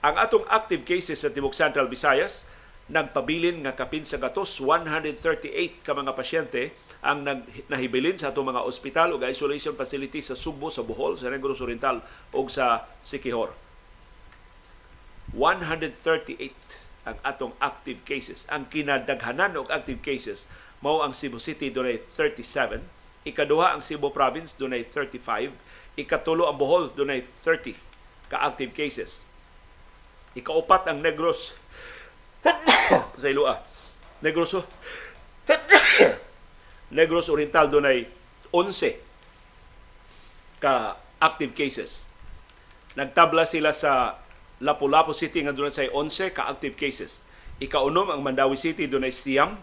Ang 0.06 0.22
atong 0.22 0.46
active 0.46 0.86
cases 0.86 1.18
sa 1.18 1.34
Tibok 1.34 1.58
Central 1.58 1.90
Visayas 1.90 2.46
nagpabilin 2.86 3.66
nga 3.66 3.74
kapin 3.74 4.06
sa 4.06 4.22
gatos 4.22 4.62
138 4.62 5.82
ka 5.82 5.94
mga 5.94 6.14
pasyente 6.14 6.70
ang 7.02 7.26
nahibilin 7.66 8.14
sa 8.14 8.30
atong 8.30 8.54
mga 8.54 8.62
ospital 8.62 9.14
o 9.14 9.20
isolation 9.26 9.74
facilities 9.74 10.30
sa 10.30 10.38
Subo, 10.38 10.70
sa 10.70 10.86
Bohol, 10.86 11.18
sa 11.18 11.34
Negros 11.34 11.58
Oriental 11.58 11.98
o 12.30 12.46
sa 12.46 12.86
Siquijor. 13.02 13.50
138 15.34 17.02
ang 17.02 17.18
atong 17.26 17.50
active 17.58 18.06
cases. 18.06 18.46
Ang 18.46 18.70
kinadaghanan 18.70 19.58
og 19.58 19.66
active 19.74 19.98
cases 19.98 20.46
mao 20.78 21.02
ang 21.02 21.10
Cebu 21.10 21.42
City 21.42 21.70
dunay 21.70 22.02
37, 22.14 22.82
ikaduha 23.26 23.74
ang 23.74 23.82
Cebu 23.82 24.10
Province 24.14 24.54
dunay 24.54 24.86
35, 24.86 25.54
ikatulo 25.98 26.46
ang 26.46 26.58
Bohol 26.58 26.94
dunay 26.94 27.26
30 27.42 27.74
ka 28.30 28.46
active 28.46 28.70
cases. 28.70 29.26
Ikaupat 30.38 30.86
ang 30.86 31.02
Negros 31.02 31.58
sa 33.20 33.26
Ilua 33.28 33.60
Negros 34.22 34.54
Negros 36.92 37.32
Oriental 37.32 37.72
dunay 37.72 38.04
11 38.52 39.00
ka 40.60 41.00
active 41.18 41.56
cases. 41.56 42.04
Nagtabla 42.92 43.48
sila 43.48 43.72
sa 43.72 44.20
Lapu-Lapu 44.60 45.16
City 45.16 45.40
nga 45.42 45.56
dunay 45.56 45.72
say 45.72 45.88
11 45.88 46.36
ka 46.36 46.52
active 46.52 46.76
cases. 46.76 47.24
Ikaunom 47.58 48.12
ang 48.12 48.20
Mandawi 48.20 48.60
City 48.60 48.84
dunay 48.84 49.10
siyam 49.10 49.56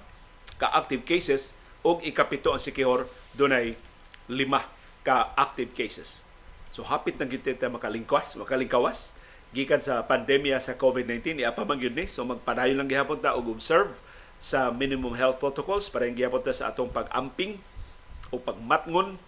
ka 0.58 0.74
active 0.74 1.06
cases 1.06 1.54
ug 1.86 2.02
ikapito 2.02 2.50
ang 2.50 2.60
Sikihor 2.60 3.06
dunay 3.38 3.78
lima 4.28 4.66
ka 5.06 5.32
active 5.38 5.72
cases. 5.78 6.26
So 6.74 6.82
hapit 6.82 7.22
na 7.22 7.30
gyud 7.30 7.46
ta 7.46 7.70
makalingkwas, 7.70 8.36
makalingkawas 8.42 9.14
gikan 9.50 9.82
sa 9.82 10.06
pandemya 10.06 10.62
sa 10.62 10.78
COVID-19 10.78 11.42
iya 11.42 11.50
man 11.50 11.82
gyud 11.82 11.98
ni 11.98 12.06
so 12.06 12.22
magpadayon 12.22 12.78
lang 12.78 12.90
gihapon 12.90 13.18
ta 13.18 13.34
og 13.34 13.50
observe 13.50 13.90
sa 14.40 14.72
minimum 14.72 15.14
health 15.20 15.38
protocols 15.38 15.92
para 15.92 16.08
gihapon 16.08 16.40
ta 16.40 16.56
sa 16.56 16.72
atong 16.72 16.90
pag-amping 16.90 17.60
o 18.32 18.40
pagmatngon. 18.40 19.20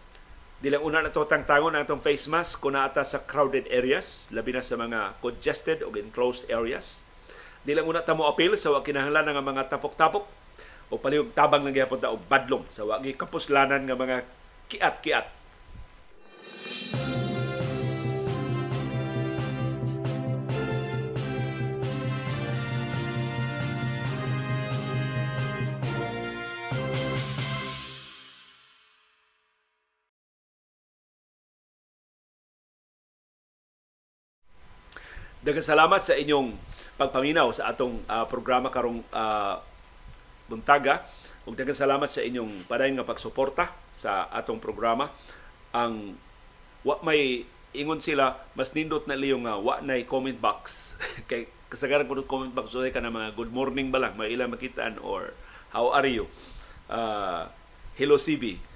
Dili 0.64 0.78
una 0.80 1.04
na 1.04 1.12
to 1.12 1.28
tangtangon 1.28 1.76
ang 1.76 1.84
atong 1.84 2.00
face 2.00 2.32
mask 2.32 2.64
kung 2.64 2.80
naata 2.80 3.04
sa 3.04 3.20
crowded 3.28 3.68
areas 3.68 4.32
labi 4.32 4.56
na 4.56 4.64
sa 4.64 4.80
mga 4.80 5.20
congested 5.20 5.84
o 5.84 5.92
enclosed 5.94 6.48
areas. 6.48 7.04
Dili 7.68 7.84
una 7.84 8.02
ta 8.02 8.16
mo 8.16 8.26
appeal 8.26 8.56
sa 8.56 8.72
wa 8.72 8.80
kinahanglan 8.80 9.36
nga 9.36 9.44
mga 9.44 9.64
tapok-tapok 9.68 10.24
o 10.88 10.96
palihog 10.96 11.36
tabang 11.36 11.68
lang 11.68 11.76
gihapon 11.76 12.00
ta 12.00 12.10
og 12.10 12.24
badlong 12.26 12.64
sa 12.72 12.88
wa 12.88 13.04
kapuslanan 13.04 13.84
nga 13.84 14.00
mga 14.00 14.18
kiat-kiat 14.72 15.28
Daghang 35.42 35.66
salamat 35.66 35.98
sa 36.06 36.14
inyong 36.14 36.54
pagpaminaw 37.02 37.50
sa 37.50 37.74
atong 37.74 37.98
uh, 38.06 38.30
programa 38.30 38.70
karong 38.70 39.02
uh, 39.10 39.58
buntaga. 40.46 41.02
Ug 41.50 41.58
daghang 41.58 41.74
salamat 41.74 42.06
sa 42.06 42.22
inyong 42.22 42.70
padayon 42.70 43.02
nga 43.02 43.10
pagsuporta 43.10 43.74
sa 43.90 44.30
atong 44.30 44.62
programa. 44.62 45.10
Ang 45.74 46.14
wa 46.86 47.02
may 47.02 47.50
ingon 47.74 48.06
sila 48.06 48.38
mas 48.54 48.70
nindot 48.78 49.10
na 49.10 49.18
liyo 49.18 49.42
nga 49.42 49.58
wa 49.58 49.82
nay 49.82 50.06
comment 50.06 50.38
box. 50.38 50.94
Kay 51.30 51.50
kasagaran 51.74 52.06
ko 52.06 52.22
comment 52.30 52.54
box 52.54 52.78
so 52.78 52.86
ka 52.86 53.02
na 53.02 53.10
mga 53.10 53.34
good 53.34 53.50
morning 53.50 53.90
ba 53.90 53.98
lang? 53.98 54.14
May 54.22 54.38
ilang 54.38 54.54
makitaan 54.54 55.02
or 55.02 55.34
how 55.74 55.90
are 55.90 56.06
you? 56.06 56.30
Uh, 56.86 57.50
hello 57.98 58.22
CB 58.22 58.71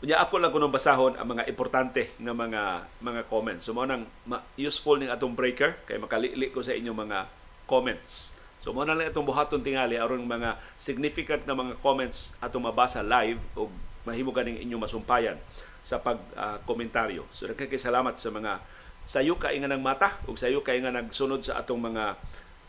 Unya 0.00 0.16
ako 0.16 0.40
lang 0.40 0.48
kunong 0.48 0.72
basahon 0.72 1.12
ang 1.20 1.28
mga 1.28 1.44
importante 1.44 2.08
nga 2.16 2.32
mga 2.32 2.62
mga 3.04 3.20
comments. 3.28 3.68
So 3.68 3.76
nang 3.76 4.08
useful 4.56 4.96
ning 4.96 5.12
atong 5.12 5.36
breaker 5.36 5.76
kay 5.84 6.00
makalili 6.00 6.48
ko 6.48 6.64
sa 6.64 6.72
inyong 6.72 7.04
mga 7.04 7.28
comments. 7.68 8.32
So 8.64 8.72
mo 8.72 8.80
na 8.80 8.96
lang 8.96 9.12
itong 9.12 9.28
buhaton 9.28 9.60
tingali 9.60 10.00
aron 10.00 10.24
mga 10.24 10.56
significant 10.80 11.44
na 11.44 11.52
mga 11.52 11.76
comments 11.84 12.32
atong 12.40 12.64
mabasa 12.64 13.04
live 13.04 13.36
o 13.52 13.68
mahimo 14.08 14.32
ganing 14.32 14.64
inyong 14.64 14.88
masumpayan 14.88 15.36
sa 15.84 16.00
pag-komentaryo. 16.00 17.28
Uh, 17.28 17.32
so 17.36 17.44
nagkakay 17.44 17.76
salamat 17.76 18.16
sa 18.16 18.32
mga 18.32 18.56
sayo 19.04 19.36
kay 19.36 19.60
nga 19.60 19.68
ng 19.68 19.84
mata 19.84 20.16
ug 20.24 20.36
sayo 20.40 20.64
kay 20.64 20.80
nga 20.80 20.92
nagsunod 20.92 21.44
sa 21.44 21.60
atong 21.60 21.80
mga 21.92 22.16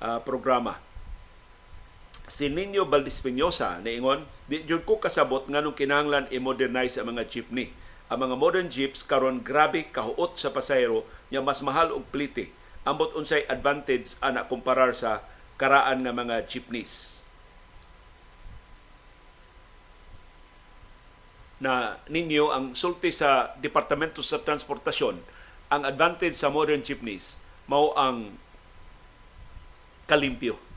uh, 0.03 0.19
programa 0.27 0.75
si 2.31 2.47
Nino 2.47 2.87
Valdez 2.87 3.19
Peñosa 3.19 3.83
niingon 3.83 4.23
di 4.47 4.63
jud 4.63 4.87
ko 4.87 5.03
kasabot 5.03 5.51
nganong 5.51 5.75
kinahanglan 5.75 6.31
i-modernize 6.31 6.95
ang 6.95 7.11
mga 7.11 7.27
jeepney. 7.27 7.75
Ang 8.07 8.27
mga 8.27 8.35
modern 8.39 8.67
jeeps 8.71 9.03
karon 9.03 9.43
grabe 9.43 9.91
kahuot 9.91 10.39
sa 10.39 10.47
pasayro 10.55 11.03
nya 11.27 11.43
mas 11.43 11.59
mahal 11.59 11.91
og 11.91 12.07
plite. 12.07 12.47
Ambot 12.87 13.11
unsay 13.19 13.43
advantage 13.51 14.15
ana 14.23 14.47
kumparar 14.47 14.95
sa 14.95 15.19
karaan 15.59 16.07
nga 16.07 16.15
mga 16.15 16.47
jeepneys. 16.47 17.27
Na 21.59 21.99
ninyo 22.07 22.49
ang 22.49 22.65
sulti 22.79 23.11
sa 23.11 23.53
Departamento 23.59 24.23
sa 24.23 24.41
Transportasyon, 24.41 25.19
ang 25.67 25.83
advantage 25.83 26.33
sa 26.39 26.47
modern 26.47 26.79
jeepneys 26.79 27.43
mao 27.67 27.91
ang 27.93 28.33
kalimpyo 30.07 30.70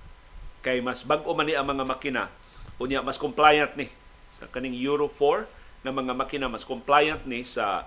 kay 0.65 0.81
mas 0.81 1.05
bag-o 1.05 1.37
man 1.37 1.45
ni 1.45 1.53
ang 1.53 1.69
mga 1.69 1.85
makina 1.85 2.33
unya 2.81 3.05
mas 3.05 3.21
compliant 3.21 3.71
ni 3.77 3.87
sa 4.33 4.49
kaning 4.49 4.75
Euro 4.81 5.07
4 5.07 5.85
nga 5.85 5.93
mga 5.93 6.17
makina 6.17 6.49
mas 6.49 6.65
compliant 6.65 7.21
ni 7.29 7.45
sa 7.45 7.85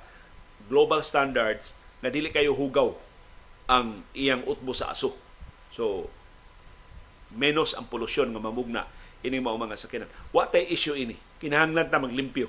global 0.69 1.01
standards 1.01 1.73
na 1.99 2.13
dili 2.13 2.29
kayo 2.29 2.53
hugaw 2.53 2.93
ang 3.67 3.99
iyang 4.13 4.45
utbo 4.47 4.71
sa 4.71 4.93
aso. 4.93 5.17
So 5.73 6.07
menos 7.33 7.75
ang 7.75 7.89
polusyon 7.89 8.31
nga 8.31 8.39
mamugna 8.39 8.87
ini 9.25 9.41
mao 9.41 9.57
mga 9.57 9.75
sakyanan. 9.75 10.09
Wa 10.31 10.47
tay 10.47 10.69
issue 10.69 10.95
ini. 10.95 11.17
Kinahanglan 11.41 11.89
ta 11.89 11.99
maglimpyo 11.99 12.47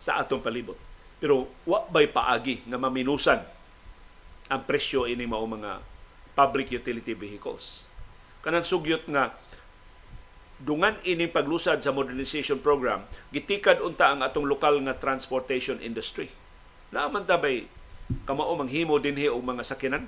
sa 0.00 0.22
atong 0.22 0.40
palibot. 0.40 0.78
Pero 1.20 1.50
wa 1.68 1.84
bay 1.90 2.08
paagi 2.08 2.64
nga 2.64 2.80
maminusan 2.80 3.42
ang 4.48 4.62
presyo 4.64 5.04
ini 5.04 5.28
mao 5.28 5.44
mga 5.44 5.82
public 6.32 6.72
utility 6.72 7.12
vehicles 7.12 7.89
kanang 8.40 8.64
sugyot 8.64 9.04
nga 9.10 9.36
dungan 10.60 10.96
ini 11.08 11.24
paglusad 11.24 11.80
sa 11.80 11.92
modernization 11.92 12.60
program 12.60 13.04
gitikad 13.32 13.80
unta 13.80 14.12
ang 14.12 14.20
atong 14.20 14.44
lokal 14.44 14.76
nga 14.84 14.96
transportation 14.96 15.80
industry. 15.80 16.28
Naaman 16.92 17.24
ta 17.24 17.40
bay 17.40 17.64
kamao 18.26 18.52
manghimo 18.58 18.98
dinhi 19.00 19.30
og 19.30 19.40
mga 19.40 19.64
sakyanan 19.64 20.04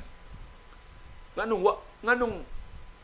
nganong 1.39 1.63
nganong 2.05 2.35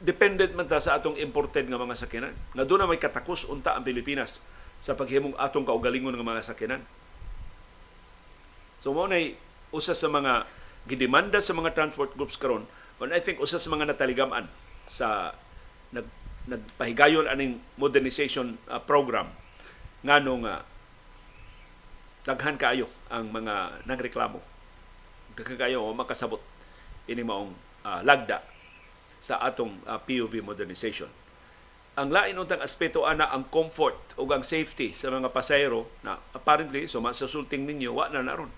dependent 0.03 0.53
man 0.53 0.68
ta 0.68 0.83
sa 0.83 0.99
atong 0.99 1.16
imported 1.16 1.64
nga 1.64 1.81
mga 1.81 1.97
sakyanan 1.97 2.35
nga 2.53 2.64
doon 2.66 2.85
na 2.85 2.91
may 2.91 3.01
katakos 3.01 3.49
unta 3.49 3.74
ang 3.74 3.87
Pilipinas 3.87 4.45
sa 4.79 4.95
paghimong 4.95 5.35
atong 5.39 5.64
kaugalingon 5.64 6.14
nga 6.14 6.26
mga 6.26 6.45
sakyanan 6.45 6.83
so 8.79 8.93
mo 8.93 9.09
nay 9.09 9.35
usa 9.72 9.97
sa 9.97 10.07
mga 10.11 10.47
gidemanda 10.87 11.39
sa 11.43 11.57
mga 11.57 11.74
transport 11.74 12.14
groups 12.14 12.37
karon 12.39 12.66
and 12.99 13.14
I 13.14 13.22
think 13.22 13.39
usa 13.39 13.59
sa 13.59 13.70
mga 13.70 13.91
nataligaman 13.95 14.51
sa 14.89 15.36
nag 15.93 16.09
nagpahigayon 16.49 17.28
aning 17.28 17.61
modernization 17.76 18.57
uh, 18.72 18.80
program 18.80 19.28
nganong 20.01 20.49
uh, 20.49 20.64
daghan 22.24 22.57
kaayo 22.57 22.89
ang 23.12 23.28
mga 23.28 23.84
nagreklamo. 23.84 24.41
Daghan 25.36 25.76
o 25.78 25.93
makasabot 25.93 26.41
ini 27.09 27.22
maong 27.24 27.53
uh, 27.84 28.01
lagda 28.05 28.43
sa 29.18 29.41
atong 29.45 29.80
uh, 29.86 30.01
POV 30.03 30.41
modernization. 30.45 31.09
Ang 31.99 32.14
lain 32.14 32.39
untang 32.39 32.62
aspeto 32.62 33.03
ana 33.03 33.26
ang 33.34 33.51
comfort 33.51 34.14
ug 34.14 34.30
ang 34.30 34.47
safety 34.47 34.95
sa 34.95 35.11
mga 35.11 35.34
pasahero 35.34 35.91
na 36.07 36.22
apparently 36.30 36.86
so 36.86 37.03
masasulting 37.03 37.66
ninyo 37.66 37.91
wa 37.91 38.07
na 38.07 38.22
naron 38.22 38.53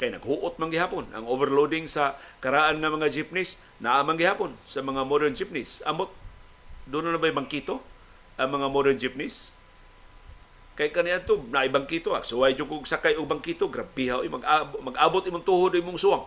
kay 0.00 0.08
naghuot 0.08 0.56
man 0.56 0.72
gihapon 0.72 1.04
ang 1.12 1.28
overloading 1.28 1.84
sa 1.84 2.16
karaan 2.40 2.80
nga 2.80 2.88
mga 2.88 3.12
jeepneys 3.12 3.60
naa 3.84 4.00
man 4.00 4.16
gihapon 4.16 4.56
sa 4.64 4.80
mga 4.80 5.04
modern 5.04 5.36
jeepneys. 5.36 5.84
Amot 5.84 6.08
doon 6.88 7.12
na 7.12 7.20
ba 7.20 7.28
bangkito 7.28 7.84
ang 8.40 8.48
mga 8.56 8.66
modern 8.72 8.96
jeepneys? 8.96 9.60
Kay 10.72 10.88
kaniya 10.88 11.20
to 11.20 11.44
na 11.52 11.68
bangkito 11.68 12.16
ah. 12.16 12.24
Suway 12.24 12.56
jud 12.56 12.72
sakay 12.88 13.20
og 13.20 13.28
bangkito? 13.28 13.68
Grabe 13.68 14.08
ha 14.08 14.24
mag 14.24 14.40
mag-abot 14.80 15.20
imong 15.20 15.44
tuhod 15.44 15.76
imong 15.76 16.00
suwang. 16.00 16.24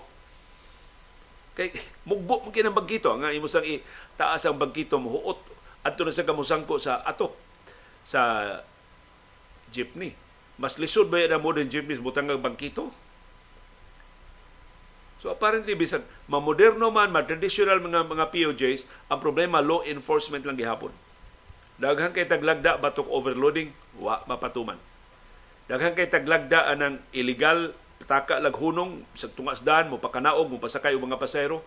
Kay 1.58 1.74
mugbo 2.06 2.46
man 2.46 2.54
kinang 2.54 2.78
bangkito 2.78 3.10
nga 3.10 3.34
imo 3.34 3.50
sang 3.50 3.66
taas 4.14 4.46
ang 4.46 4.62
bangkito 4.62 5.02
mohuot 5.02 5.42
adto 5.82 6.06
na 6.06 6.14
sa 6.14 6.22
kamusangko 6.30 6.78
sa 6.78 7.02
atop 7.02 7.34
sa 8.06 8.22
jeepney. 9.74 10.14
Mas 10.62 10.78
lisod 10.78 11.10
ba 11.10 11.18
yan 11.18 11.34
ang 11.34 11.42
modern 11.42 11.66
jeepneys 11.66 11.98
butang 11.98 12.30
ang 12.30 12.38
bangkito 12.38 12.94
So 15.24 15.32
apparently 15.32 15.72
bisag 15.72 16.04
mamoderno 16.28 16.92
man, 16.92 17.08
ma-traditional 17.08 17.80
mga 17.80 18.12
mga 18.12 18.26
POJs, 18.28 18.92
ang 19.08 19.24
problema 19.24 19.64
law 19.64 19.80
enforcement 19.88 20.44
lang 20.44 20.60
gihapon. 20.60 20.92
Daghan 21.80 22.12
kay 22.12 22.28
taglagda 22.28 22.76
batok 22.76 23.08
overloading, 23.08 23.72
wa 24.04 24.20
mapatuman. 24.28 24.76
Daghan 25.72 25.96
kay 25.96 26.12
taglagda 26.12 26.68
anang 26.68 27.00
illegal 27.16 27.72
taka 28.04 28.44
laghunong 28.44 29.08
sa 29.16 29.32
tungasdan 29.32 29.88
mo 29.88 29.96
pakanaog 29.96 30.52
mo 30.52 30.60
pasakay 30.60 30.92
og 30.92 31.08
mga 31.08 31.16
pasahero, 31.16 31.64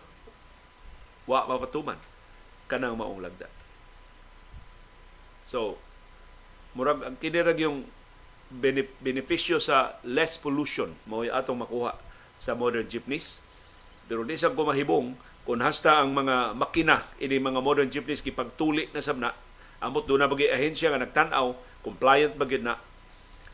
wa 1.25 1.49
mapatuman 1.49 1.97
kanang 2.69 2.93
maong 2.93 3.25
lagda. 3.25 3.49
So, 5.41 5.81
murag 6.77 7.01
ang 7.01 7.17
kinirag 7.17 7.57
yung 7.57 7.89
benepisyo 9.01 9.57
sa 9.57 9.97
less 10.05 10.37
pollution 10.37 10.93
mo 11.09 11.25
atong 11.25 11.65
makuha 11.65 11.97
sa 12.37 12.53
modern 12.53 12.85
jeepneys 12.85 13.46
pero 14.07 14.23
di 14.23 14.39
sa 14.39 14.51
kumahibong 14.51 15.13
kung 15.43 15.59
hasta 15.63 16.03
ang 16.03 16.11
mga 16.11 16.55
makina 16.55 17.03
ini 17.21 17.39
mga 17.39 17.59
modern 17.63 17.87
jeepneys 17.87 18.23
kipagtuli 18.23 18.91
na 18.91 18.99
sabna 19.03 19.31
Amot 19.77 20.09
doon 20.09 20.25
na 20.25 20.29
bagi 20.29 20.49
ahensya 20.49 20.89
nga 20.89 21.01
nagtanaw, 21.01 21.53
compliant 21.85 22.33
ba 22.33 22.49
gid 22.49 22.65
na 22.65 22.81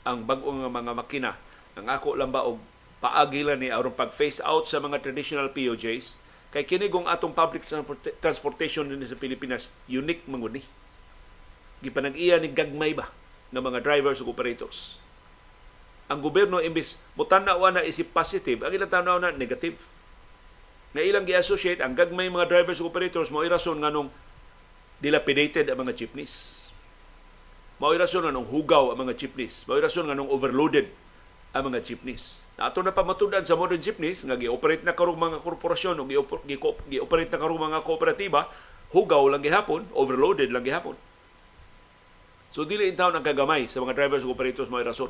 ang 0.08 0.24
bag-o 0.24 0.56
nga 0.56 0.72
mga 0.72 0.92
makina. 0.96 1.32
Ang 1.76 1.92
ako 1.92 2.16
lang 2.16 2.32
ba 2.32 2.48
og 2.48 2.64
paagilan 3.04 3.60
ni 3.60 3.68
aron 3.68 3.92
pag 3.92 4.16
face 4.16 4.40
out 4.40 4.64
sa 4.64 4.80
mga 4.80 5.04
traditional 5.04 5.52
POJs 5.52 6.24
kay 6.56 6.64
kini 6.64 6.88
kung 6.88 7.12
atong 7.12 7.36
public 7.36 7.68
transport- 7.68 8.16
transportation 8.24 8.88
din 8.88 9.04
sa 9.04 9.20
Pilipinas 9.20 9.68
unique 9.92 10.24
manguni. 10.24 10.64
Gipanag-iya 11.84 12.40
ni 12.40 12.48
gagmay 12.48 12.96
ba 12.96 13.12
ng 13.52 13.60
mga 13.60 13.84
drivers 13.84 14.24
ug 14.24 14.32
operators. 14.32 14.96
Ang 16.08 16.24
gobyerno 16.24 16.64
imbis 16.64 17.04
mutanaw 17.20 17.68
na 17.68 17.84
isip 17.84 18.16
positive, 18.16 18.64
ang 18.64 18.72
ilang 18.72 18.92
tanaw 18.92 19.20
na 19.20 19.36
negative. 19.36 19.76
Nga 20.94 21.02
ilang 21.02 21.26
gi-associate 21.26 21.82
ang 21.82 21.98
gagmay 21.98 22.30
mga 22.30 22.50
drivers 22.50 22.82
operators 22.82 23.34
mao 23.34 23.42
rason 23.42 23.82
nganong 23.82 24.14
dilapidated 25.02 25.68
ang 25.68 25.82
mga 25.82 25.94
jeepneys. 25.98 26.64
Mao 27.82 27.92
rason 27.98 28.24
nganong 28.24 28.48
hugaw 28.48 28.94
ang 28.94 29.04
mga 29.04 29.18
jeepneys. 29.18 29.66
Mao 29.66 29.82
rason 29.82 30.08
nganong 30.08 30.30
overloaded 30.30 30.88
ang 31.54 31.70
mga 31.70 31.82
jeepneys. 31.86 32.42
Ato 32.58 32.82
na 32.82 32.94
pamatudan 32.94 33.46
sa 33.46 33.58
modern 33.58 33.82
jeepneys 33.82 34.26
nga 34.26 34.38
gi-operate 34.38 34.86
na 34.86 34.94
karong 34.94 35.18
mga 35.18 35.38
korporasyon 35.42 36.02
o 36.02 36.08
gi-operate 36.08 37.30
na 37.30 37.42
karong 37.42 37.62
mga 37.62 37.86
kooperatiba, 37.86 38.50
hugaw 38.94 39.26
lang 39.30 39.42
gihapon, 39.42 39.86
overloaded 39.94 40.50
lang 40.50 40.66
gihapon. 40.66 40.98
So 42.54 42.66
dili 42.66 42.90
in 42.90 42.98
town 42.98 43.18
ang 43.18 43.26
kagamay 43.26 43.66
sa 43.66 43.82
mga 43.82 43.98
drivers 43.98 44.26
operators 44.26 44.70
mao 44.70 44.82
rason 44.82 45.10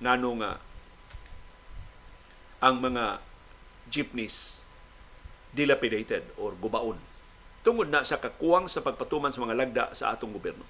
nganong 0.00 0.44
nga 0.44 0.52
ang 2.60 2.80
mga 2.80 3.20
jeepneys 3.88 4.63
dilapidated 5.54 6.26
or 6.36 6.52
gubaon 6.58 6.98
tungod 7.64 7.88
na 7.88 8.04
sa 8.04 8.20
kakuwang 8.20 8.68
sa 8.68 8.84
pagpatuman 8.84 9.32
sa 9.32 9.40
mga 9.40 9.56
lagda 9.56 9.84
sa 9.96 10.12
atong 10.12 10.36
gobyerno. 10.36 10.62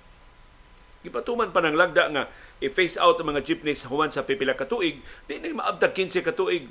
Gipatuman 1.04 1.52
pa 1.52 1.60
ng 1.60 1.76
lagda 1.76 2.08
nga 2.08 2.24
i-face 2.62 2.96
out 2.96 3.20
ang 3.20 3.34
mga 3.34 3.44
jeepneys 3.44 3.84
human 3.84 4.08
sa 4.08 4.24
pipila 4.24 4.56
ka 4.56 4.64
tuig, 4.64 5.02
di 5.28 5.36
na 5.36 5.52
maabdag 5.52 5.92
15 5.92 6.24
ka 6.24 6.32
tuig 6.32 6.70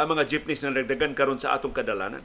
ang 0.00 0.08
mga 0.16 0.24
jeepneys 0.24 0.64
na 0.64 0.72
nagdagan 0.72 1.12
karon 1.12 1.36
sa 1.36 1.52
atong 1.52 1.74
kadalanan. 1.76 2.24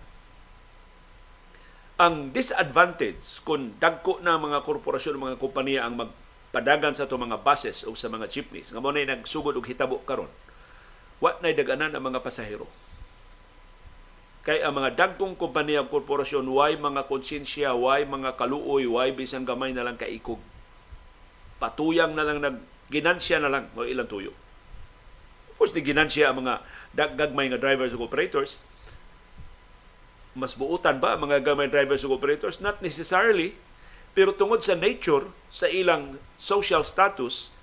Ang 1.99 2.31
disadvantage 2.31 3.43
kung 3.43 3.75
dagko 3.81 4.23
na 4.23 4.39
mga 4.39 4.63
korporasyon 4.63 5.19
mga 5.19 5.41
kompanya 5.41 5.83
ang 5.89 5.99
magpadagan 5.99 6.95
sa 6.95 7.03
itong 7.09 7.27
mga 7.27 7.43
buses 7.43 7.83
o 7.83 7.91
sa 7.97 8.07
mga 8.07 8.31
jeepneys, 8.31 8.71
nga 8.71 8.79
mo 8.79 8.93
na 8.93 9.03
nagsugod 9.03 9.57
og 9.57 9.67
hitabo 9.67 9.99
karon, 10.07 10.31
wa 11.19 11.35
na 11.43 11.51
daganan 11.51 11.91
ang 11.91 12.05
mga 12.05 12.23
pasahero. 12.23 12.69
Kay 14.41 14.65
ang 14.65 14.73
mga 14.73 14.97
dagkong 14.97 15.37
kompanya 15.37 15.85
korporasyon, 15.85 16.49
why 16.49 16.73
mga 16.73 17.05
konsensya, 17.05 17.77
why 17.77 18.01
mga 18.01 18.33
kaluoy, 18.33 18.89
why 18.89 19.13
bisan 19.13 19.45
gamay 19.45 19.69
na 19.69 19.85
lang 19.85 20.01
kaikog. 20.01 20.41
Patuyang 21.61 22.17
na 22.17 22.25
lang 22.25 22.41
nag 22.41 22.57
ginansya 22.89 23.37
na 23.37 23.53
lang 23.53 23.69
o 23.77 23.85
ilang 23.85 24.09
tuyo. 24.09 24.33
Of 25.53 25.61
course, 25.61 25.73
di 25.77 25.85
ginansya 25.85 26.33
ang 26.33 26.41
mga 26.41 26.65
daggagmay 26.97 27.53
nga 27.53 27.61
drivers 27.61 27.93
ug 27.93 28.01
operators. 28.01 28.65
Mas 30.33 30.57
buutan 30.57 30.97
ba 30.97 31.13
ang 31.13 31.29
mga 31.29 31.45
gamay 31.45 31.69
drivers 31.69 32.01
ug 32.01 32.17
operators? 32.17 32.59
Not 32.59 32.81
necessarily. 32.81 33.53
Pero 34.11 34.35
tungod 34.35 34.65
sa 34.65 34.75
nature, 34.75 35.29
sa 35.53 35.69
ilang 35.71 36.19
social 36.35 36.83
status, 36.83 37.53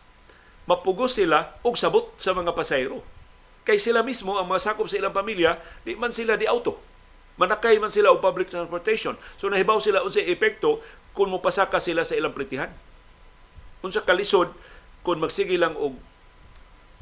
mapugos 0.65 1.19
sila 1.19 1.59
og 1.61 1.77
sabot 1.77 2.15
sa 2.17 2.33
mga 2.33 2.55
pasayro. 2.55 3.03
Kay 3.69 3.77
sila 3.77 4.01
mismo, 4.01 4.41
ang 4.41 4.49
mga 4.49 4.73
sakop 4.73 4.89
sa 4.89 4.97
ilang 4.97 5.13
pamilya, 5.13 5.61
di 5.85 5.93
man 5.93 6.09
sila 6.17 6.41
di 6.41 6.49
auto. 6.49 6.81
Manakay 7.37 7.77
man 7.77 7.93
sila 7.93 8.09
og 8.09 8.25
public 8.25 8.49
transportation. 8.49 9.13
So 9.37 9.53
nahibaw 9.53 9.77
sila 9.77 10.01
unsay 10.01 10.25
epekto 10.25 10.81
kung 11.13 11.29
mopasaka 11.29 11.77
sila 11.77 12.09
sa 12.09 12.17
ilang 12.17 12.33
pritihan. 12.33 12.73
Unsa 13.85 14.01
kalisod 14.01 14.57
kung 15.05 15.21
magsige 15.21 15.61
lang 15.61 15.77
og 15.77 16.01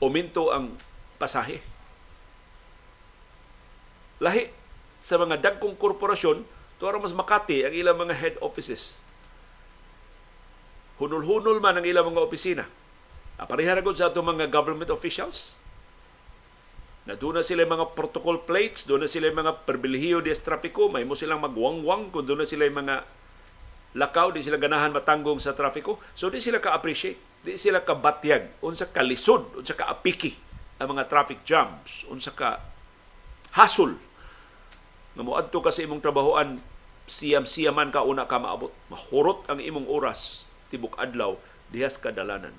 uminto 0.02 0.50
ang 0.50 0.74
pasahe. 1.22 1.62
Lahi 4.18 4.50
sa 4.98 5.22
mga 5.22 5.38
dagkong 5.38 5.78
korporasyon, 5.78 6.42
tuwara 6.82 6.98
mas 6.98 7.14
makati 7.14 7.62
ang 7.62 7.72
ilang 7.78 7.94
mga 7.94 8.18
head 8.18 8.34
offices. 8.42 8.98
Hunol-hunol 10.98 11.62
man 11.62 11.78
ang 11.78 11.86
ilang 11.86 12.10
mga 12.10 12.26
opisina. 12.26 12.64
Apareha 13.38 13.78
na 13.78 13.86
sa 13.94 14.10
itong 14.10 14.34
mga 14.34 14.50
government 14.50 14.90
officials. 14.90 15.62
Na 17.06 17.14
doon 17.14 17.38
na 17.38 17.46
sila 17.46 17.62
mga 17.62 17.94
protocol 17.94 18.42
plates, 18.42 18.82
doon 18.82 19.06
na 19.06 19.10
sila 19.10 19.30
mga 19.30 19.62
perbilihiyo 19.62 20.18
de 20.18 20.34
trafiko, 20.34 20.90
may 20.90 21.06
mo 21.06 21.14
silang 21.14 21.38
magwangwang 21.38 22.10
kung 22.10 22.26
doon 22.26 22.42
na 22.42 22.48
sila 22.50 22.66
mga 22.66 23.06
lakaw, 23.94 24.34
di 24.34 24.42
sila 24.42 24.58
ganahan 24.58 24.90
matanggong 24.90 25.38
sa 25.38 25.54
trafiko. 25.54 26.02
So 26.18 26.34
di 26.34 26.42
sila 26.42 26.58
ka-appreciate, 26.58 27.46
di 27.46 27.54
sila 27.54 27.86
kabatyag, 27.86 28.58
unsa 28.58 28.90
ka 28.90 29.06
lisod, 29.06 29.54
unsa 29.54 29.78
ka 29.78 29.86
apiki 29.86 30.34
ang 30.82 30.98
mga 30.98 31.06
traffic 31.06 31.46
jams, 31.46 32.02
unsa 32.10 32.34
ka 32.34 32.58
hasol. 33.54 33.94
Nga 35.14 35.22
mo 35.22 35.38
adto 35.38 35.62
kasi 35.62 35.86
imong 35.86 36.02
trabahoan, 36.02 36.58
siyam-siyaman 37.06 37.94
ka 37.94 38.02
una 38.02 38.26
ka 38.26 38.42
maabot. 38.42 38.74
Mahurot 38.90 39.46
ang 39.46 39.62
imong 39.62 39.86
oras, 39.86 40.50
tibok 40.74 40.98
adlaw, 40.98 41.38
dihas 41.70 42.02
kadalanan. 42.02 42.52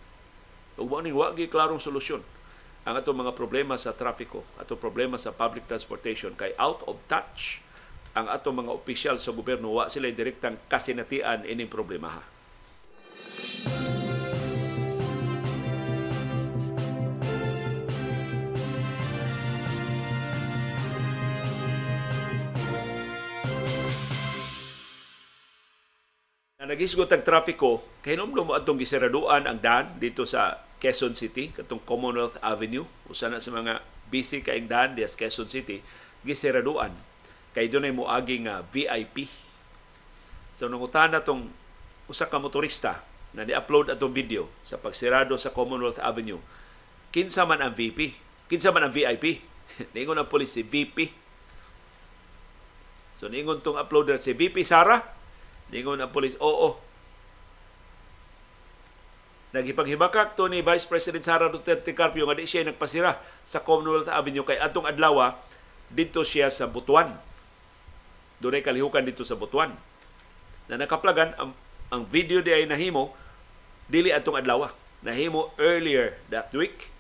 Ug 0.80 0.88
mo 0.88 1.04
ning 1.04 1.12
wa 1.12 1.36
klarong 1.36 1.84
solusyon 1.84 2.24
ang 2.88 2.95
ato 2.95 3.11
mga 3.11 3.35
problema 3.35 3.75
sa 3.75 3.91
trafiko, 3.91 4.47
ato 4.55 4.79
problema 4.79 5.19
sa 5.19 5.35
public 5.35 5.67
transportation 5.67 6.31
kay 6.39 6.55
out 6.55 6.88
of 6.88 6.95
touch 7.11 7.59
ang 8.15 8.31
ato 8.31 8.47
mga 8.55 8.71
opisyal 8.71 9.19
sa 9.19 9.35
gobyerno 9.35 9.75
wa 9.75 9.91
sila 9.91 10.07
direktang 10.07 10.55
kasinatian 10.71 11.43
ining 11.43 11.67
problema 11.67 12.15
ha. 12.15 12.23
na 26.57 26.73
nagisgot 26.73 27.11
ang 27.11 27.23
trapiko, 27.23 27.83
kay 27.99 28.15
mo 28.15 28.55
atong 28.55 28.79
giseraduan 28.79 29.43
ang 29.43 29.59
daan 29.59 29.93
dito 29.99 30.23
sa 30.23 30.66
Quezon 30.78 31.17
City, 31.17 31.49
katong 31.49 31.82
Commonwealth 31.82 32.38
Avenue, 32.39 32.86
usa 33.09 33.28
na 33.28 33.41
sa 33.41 33.49
mga 33.49 33.82
busy 34.07 34.45
kaing 34.45 34.69
daan 34.69 34.93
diya 34.93 35.09
sa 35.09 35.17
Quezon 35.17 35.49
City, 35.49 35.82
giseraduan. 36.21 36.93
Kay 37.57 37.67
doon 37.71 37.89
ay 37.89 37.93
moaging 37.93 38.45
uh, 38.45 38.61
VIP. 38.69 39.25
So 40.53 40.69
nangutan 40.69 41.13
na 41.13 41.25
tong 41.25 41.49
usa 42.05 42.30
ka 42.30 42.38
motorista 42.38 43.01
na 43.34 43.43
ni-upload 43.43 43.91
atong 43.93 44.13
video 44.13 44.45
sa 44.61 44.78
pagsirado 44.78 45.34
sa 45.36 45.49
Commonwealth 45.49 45.97
Avenue. 46.01 46.39
Kinsa 47.09 47.43
man 47.49 47.61
ang 47.61 47.73
VP? 47.73 48.13
Kinsa 48.45 48.69
man 48.69 48.86
ang 48.86 48.93
VIP? 48.93 49.41
ningon 49.97 50.21
ang 50.21 50.30
police 50.30 50.53
si 50.55 50.63
VP. 50.63 51.09
So 53.17 53.25
ningon 53.28 53.65
tong 53.65 53.82
uploader 53.82 54.21
si 54.21 54.38
VP 54.38 54.61
Sara, 54.61 55.17
Ningon 55.67 55.99
ang 55.99 56.11
polis, 56.11 56.39
oo. 56.39 56.80
Nagipaghibakak 59.56 60.36
to 60.36 60.52
ni 60.52 60.60
Vice 60.60 60.84
President 60.84 61.24
Sara 61.24 61.48
Duterte 61.48 61.95
Carpio 61.95 62.28
nga 62.28 62.36
di 62.36 62.43
siya 62.43 62.68
nagpasira 62.68 63.16
sa 63.48 63.64
Commonwealth 63.64 64.12
Avenue 64.12 64.43
kay 64.43 64.60
atong 64.60 64.84
adlaw 64.84 65.36
dito 65.88 66.24
siya 66.28 66.52
sa 66.52 66.68
Butuan. 66.68 67.16
Doon 68.43 68.60
ay 68.60 68.64
kalihukan 68.64 69.08
dito 69.08 69.24
sa 69.24 69.39
Butuan. 69.39 69.72
Na 70.68 70.76
nakaplagan 70.76 71.32
ang, 71.39 71.56
ang 71.88 72.04
video 72.04 72.43
di 72.43 72.52
ay 72.52 72.68
nahimo 72.68 73.16
dili 73.88 74.12
atong 74.12 74.36
adlaw. 74.36 74.68
Nahimo 75.00 75.56
earlier 75.56 76.20
that 76.28 76.52
week 76.52 76.91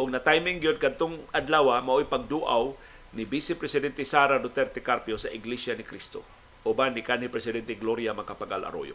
og 0.00 0.08
na 0.08 0.24
timing 0.24 0.64
gyud 0.64 0.80
kadtong 0.80 1.20
adlaw 1.36 1.76
mao'y 1.84 2.08
pagduaw 2.08 2.72
ni 3.12 3.28
Vice 3.28 3.52
Presidente 3.52 4.00
Sara 4.08 4.40
Duterte 4.40 4.80
Carpio 4.80 5.20
sa 5.20 5.28
Iglesia 5.28 5.76
ni 5.76 5.84
Cristo 5.84 6.24
uban 6.62 6.94
ni 6.94 7.02
kanhi 7.02 7.26
presidente 7.26 7.74
Gloria 7.74 8.14
Macapagal 8.14 8.62
Arroyo. 8.62 8.94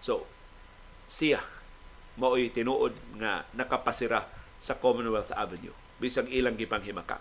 So, 0.00 0.24
siya 1.10 1.42
mao'y 2.14 2.54
tinuod 2.54 2.94
nga 3.18 3.42
nakapasira 3.58 4.30
sa 4.60 4.78
Commonwealth 4.78 5.34
Avenue 5.34 5.74
bisag 5.98 6.30
ilang 6.32 6.56
gipanghimakak. 6.56 7.20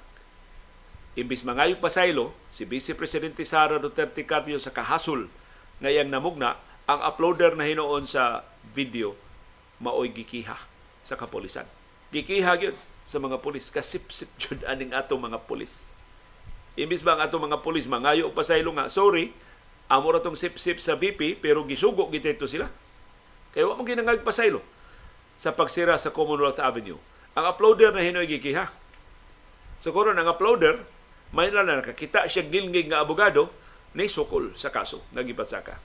Imbis 1.19 1.43
mangayog 1.43 1.83
pasaylo, 1.83 2.31
si 2.47 2.63
Vice 2.63 2.95
Presidente 2.95 3.43
Sara 3.43 3.75
Duterte 3.81 4.23
Carpio 4.23 4.55
sa 4.61 4.71
kahasol 4.71 5.27
ngayang 5.83 6.07
namugna, 6.07 6.55
ang 6.87 7.01
uploader 7.03 7.57
na 7.57 7.67
hinoon 7.67 8.07
sa 8.07 8.47
video 8.71 9.17
mao'y 9.83 10.13
gikiha 10.13 10.55
sa 11.03 11.19
kapolisan. 11.19 11.67
Gikiha 12.13 12.55
gyud 12.55 12.77
sa 13.03 13.17
mga 13.19 13.41
pulis. 13.41 13.67
Kasipsip 13.73 14.29
jud 14.37 14.61
aning 14.63 14.93
ato 14.93 15.17
mga 15.17 15.43
pulis 15.43 15.97
Imbis 16.79 17.03
ba 17.03 17.19
ang 17.19 17.27
ato 17.27 17.35
mga 17.35 17.59
pulis 17.59 17.83
mangayo 17.91 18.31
pasaylo 18.31 18.71
nga, 18.71 18.87
sorry, 18.87 19.35
amo 19.91 20.07
ra 20.15 20.23
tong 20.23 20.39
sip-sip 20.39 20.79
sa 20.79 20.95
VP 20.95 21.43
pero 21.43 21.67
gisugo 21.67 22.07
giteto 22.07 22.47
sila. 22.47 22.71
Kaya 23.53 23.65
wa 23.65 23.77
mong 23.77 23.89
ginangag 23.89 24.21
pasaylo 24.21 24.61
sa 25.39 25.55
pagsira 25.55 25.95
sa 25.95 26.13
Commonwealth 26.13 26.61
Avenue. 26.61 26.99
Ang 27.33 27.45
uploader 27.47 27.95
na 27.95 28.03
hinoy 28.03 28.27
gikiha. 28.27 28.69
Siguro 29.79 30.11
nang 30.11 30.27
uploader, 30.27 30.83
may 31.31 31.47
na 31.49 31.63
lang 31.63 31.79
nakakita 31.79 32.27
siya 32.27 32.45
gilngig 32.45 32.91
nga 32.91 32.99
abogado 32.99 33.47
ni 33.95 34.11
Sokol 34.11 34.53
sa 34.53 34.69
kaso 34.69 35.01
nagipasaka. 35.15 35.79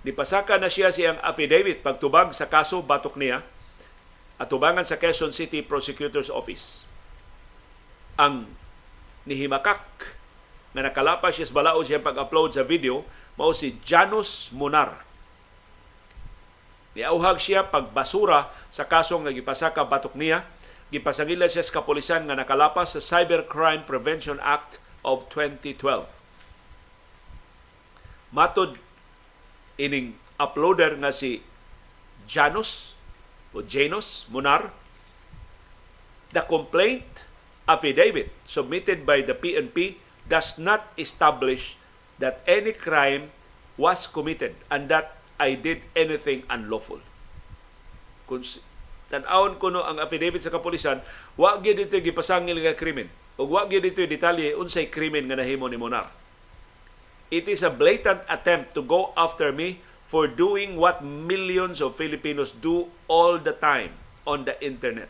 Nipasaka 0.00 0.56
na 0.56 0.72
siya 0.72 0.88
siyang 0.88 1.20
affidavit 1.20 1.84
pagtubag 1.84 2.32
sa 2.32 2.48
kaso 2.48 2.80
batok 2.80 3.20
niya 3.20 3.44
at 4.40 4.48
tubangan 4.48 4.88
sa 4.88 4.96
Quezon 4.96 5.36
City 5.36 5.60
Prosecutor's 5.60 6.32
Office. 6.32 6.88
Ang 8.16 8.48
nihimakak 9.28 9.84
na 10.72 10.88
nakalapa 10.88 11.28
siya 11.28 11.44
sa 11.44 11.56
balao 11.56 11.84
siya 11.84 12.00
pag-upload 12.00 12.56
sa 12.56 12.64
video 12.64 13.04
mao 13.40 13.56
si 13.56 13.80
Janus 13.80 14.52
Munar. 14.52 15.00
Niauhag 16.92 17.40
siya 17.40 17.64
pagbasura 17.64 18.52
sa 18.68 18.84
kaso 18.84 19.16
nga 19.24 19.32
gipasaka 19.32 19.80
batok 19.88 20.12
niya. 20.12 20.44
Gipasangila 20.92 21.48
siya 21.48 21.64
sa 21.64 21.80
kapulisan 21.80 22.28
nga 22.28 22.36
nakalapas 22.36 22.92
sa 22.92 23.00
Cybercrime 23.00 23.88
Prevention 23.88 24.36
Act 24.44 24.76
of 25.00 25.24
2012. 25.32 26.04
Matod 28.36 28.76
ining 29.80 30.20
uploader 30.36 31.00
nga 31.00 31.08
si 31.08 31.40
Janus 32.28 32.92
o 33.56 33.64
Janus 33.64 34.28
Munar, 34.28 34.68
the 36.36 36.44
complaint 36.44 37.24
affidavit 37.64 38.28
submitted 38.44 39.08
by 39.08 39.24
the 39.24 39.32
PNP 39.32 39.96
does 40.28 40.60
not 40.60 40.92
establish 41.00 41.79
that 42.20 42.44
any 42.44 42.76
crime 42.76 43.32
was 43.80 44.04
committed 44.06 44.52
and 44.68 44.92
that 44.92 45.16
I 45.40 45.56
did 45.56 45.80
anything 45.96 46.44
unlawful. 46.52 47.00
Kung 48.28 48.44
tan-awon 49.10 49.56
ko 49.56 49.72
no 49.72 49.82
ang 49.82 49.98
affidavit 49.98 50.44
sa 50.44 50.52
kapulisan, 50.52 51.00
wa 51.34 51.56
gyud 51.58 51.88
dito 51.88 51.98
gipasangil 51.98 52.60
nga 52.62 52.76
krimen 52.76 53.08
ug 53.40 53.48
wa 53.48 53.64
gyud 53.66 53.82
dito 53.82 54.04
detalye 54.04 54.52
unsay 54.54 54.92
krimen 54.92 55.26
nga 55.26 55.40
nahimo 55.40 55.66
ni 55.66 55.80
Munar. 55.80 56.12
It 57.32 57.48
is 57.48 57.64
a 57.64 57.72
blatant 57.72 58.22
attempt 58.28 58.76
to 58.76 58.84
go 58.84 59.16
after 59.16 59.50
me 59.50 59.80
for 60.10 60.26
doing 60.26 60.74
what 60.74 61.02
millions 61.06 61.78
of 61.78 61.94
Filipinos 61.94 62.50
do 62.50 62.90
all 63.06 63.38
the 63.38 63.54
time 63.54 63.94
on 64.26 64.44
the 64.44 64.58
internet. 64.58 65.08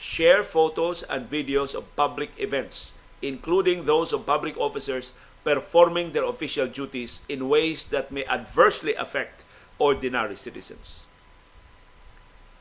Share 0.00 0.42
photos 0.42 1.04
and 1.06 1.28
videos 1.28 1.76
of 1.76 1.84
public 1.94 2.32
events, 2.40 2.96
including 3.20 3.84
those 3.84 4.10
of 4.16 4.24
public 4.24 4.56
officers 4.56 5.12
performing 5.42 6.14
their 6.14 6.26
official 6.26 6.70
duties 6.70 7.26
in 7.26 7.50
ways 7.50 7.90
that 7.90 8.14
may 8.14 8.22
adversely 8.26 8.94
affect 8.94 9.42
ordinary 9.78 10.38
citizens. 10.38 11.02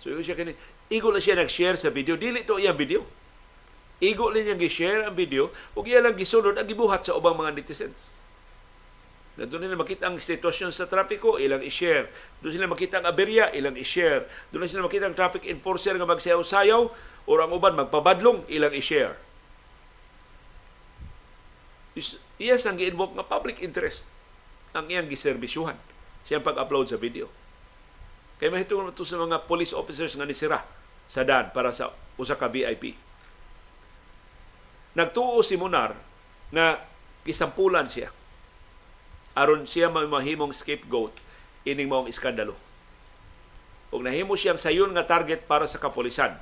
So, 0.01 0.09
siya 0.09 0.33
kani, 0.33 0.57
igo 0.89 1.13
lang 1.13 1.21
siya 1.21 1.37
nag-share 1.37 1.77
sa 1.77 1.93
video. 1.93 2.17
Dili 2.17 2.41
to 2.41 2.57
iyang 2.57 2.77
video. 2.77 3.05
Igo 4.01 4.33
lang 4.33 4.49
niya 4.49 4.57
gi-share 4.57 5.05
ang 5.05 5.13
video 5.13 5.53
ug 5.77 5.85
iya 5.85 6.01
lang 6.01 6.17
gisunod 6.17 6.57
ang 6.57 6.65
gibuhat 6.65 7.05
sa 7.05 7.13
ubang 7.13 7.37
mga 7.37 7.53
netizens. 7.53 8.09
Na 9.37 9.45
doon 9.45 9.63
nila 9.63 9.77
makita 9.77 10.09
ang 10.09 10.17
sitwasyon 10.17 10.73
sa 10.73 10.89
trapiko, 10.89 11.37
ilang 11.37 11.61
i-share. 11.61 12.09
Doon 12.41 12.51
sila 12.57 12.67
makita 12.67 12.99
ang 12.99 13.05
aberya, 13.07 13.53
ilang 13.53 13.77
i-share. 13.77 14.25
Doon 14.49 14.65
sila 14.65 14.83
makita 14.83 15.05
ang 15.05 15.15
traffic 15.15 15.45
enforcer 15.47 15.93
nga 15.95 16.09
magsayaw-sayaw 16.09 16.81
o 17.29 17.31
ang 17.37 17.53
uban 17.53 17.77
magpabadlong, 17.77 18.49
ilang 18.49 18.73
i-share. 18.73 19.15
Iya 22.39 22.55
sang 22.55 22.79
gi-invoke 22.79 23.19
nga 23.19 23.27
public 23.27 23.59
interest 23.59 24.07
ang 24.71 24.87
iyang 24.87 25.11
giserbisyuhan 25.11 25.75
siya 26.23 26.39
pag-upload 26.39 26.87
sa 26.87 26.95
video. 26.95 27.27
Kaya 28.39 28.53
mahitungod 28.55 28.95
ito 28.95 29.03
sa 29.03 29.19
mga 29.19 29.43
police 29.45 29.75
officers 29.75 30.15
nga 30.15 30.23
nisira 30.23 30.63
sa 31.05 31.27
DAN 31.27 31.51
para 31.51 31.75
sa 31.75 31.91
usa 32.15 32.39
ka 32.39 32.47
VIP. 32.47 32.95
Nagtuo 34.95 35.43
si 35.43 35.59
Munar 35.59 35.93
nga 36.51 36.79
gisampulan 37.27 37.87
siya 37.87 38.11
aron 39.35 39.63
siya 39.63 39.87
mahimong 39.91 40.51
scapegoat 40.51 41.15
ining 41.63 41.87
maong 41.87 42.11
iskandalo. 42.11 42.55
Ug 43.91 44.03
nahimo 44.03 44.39
siyang 44.39 44.59
sayon 44.59 44.91
nga 44.95 45.07
target 45.07 45.47
para 45.47 45.67
sa 45.67 45.79
kapulisan. 45.79 46.35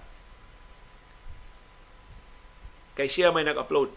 Kay 2.94 3.10
siya 3.10 3.34
may 3.34 3.46
nag-upload 3.46 3.90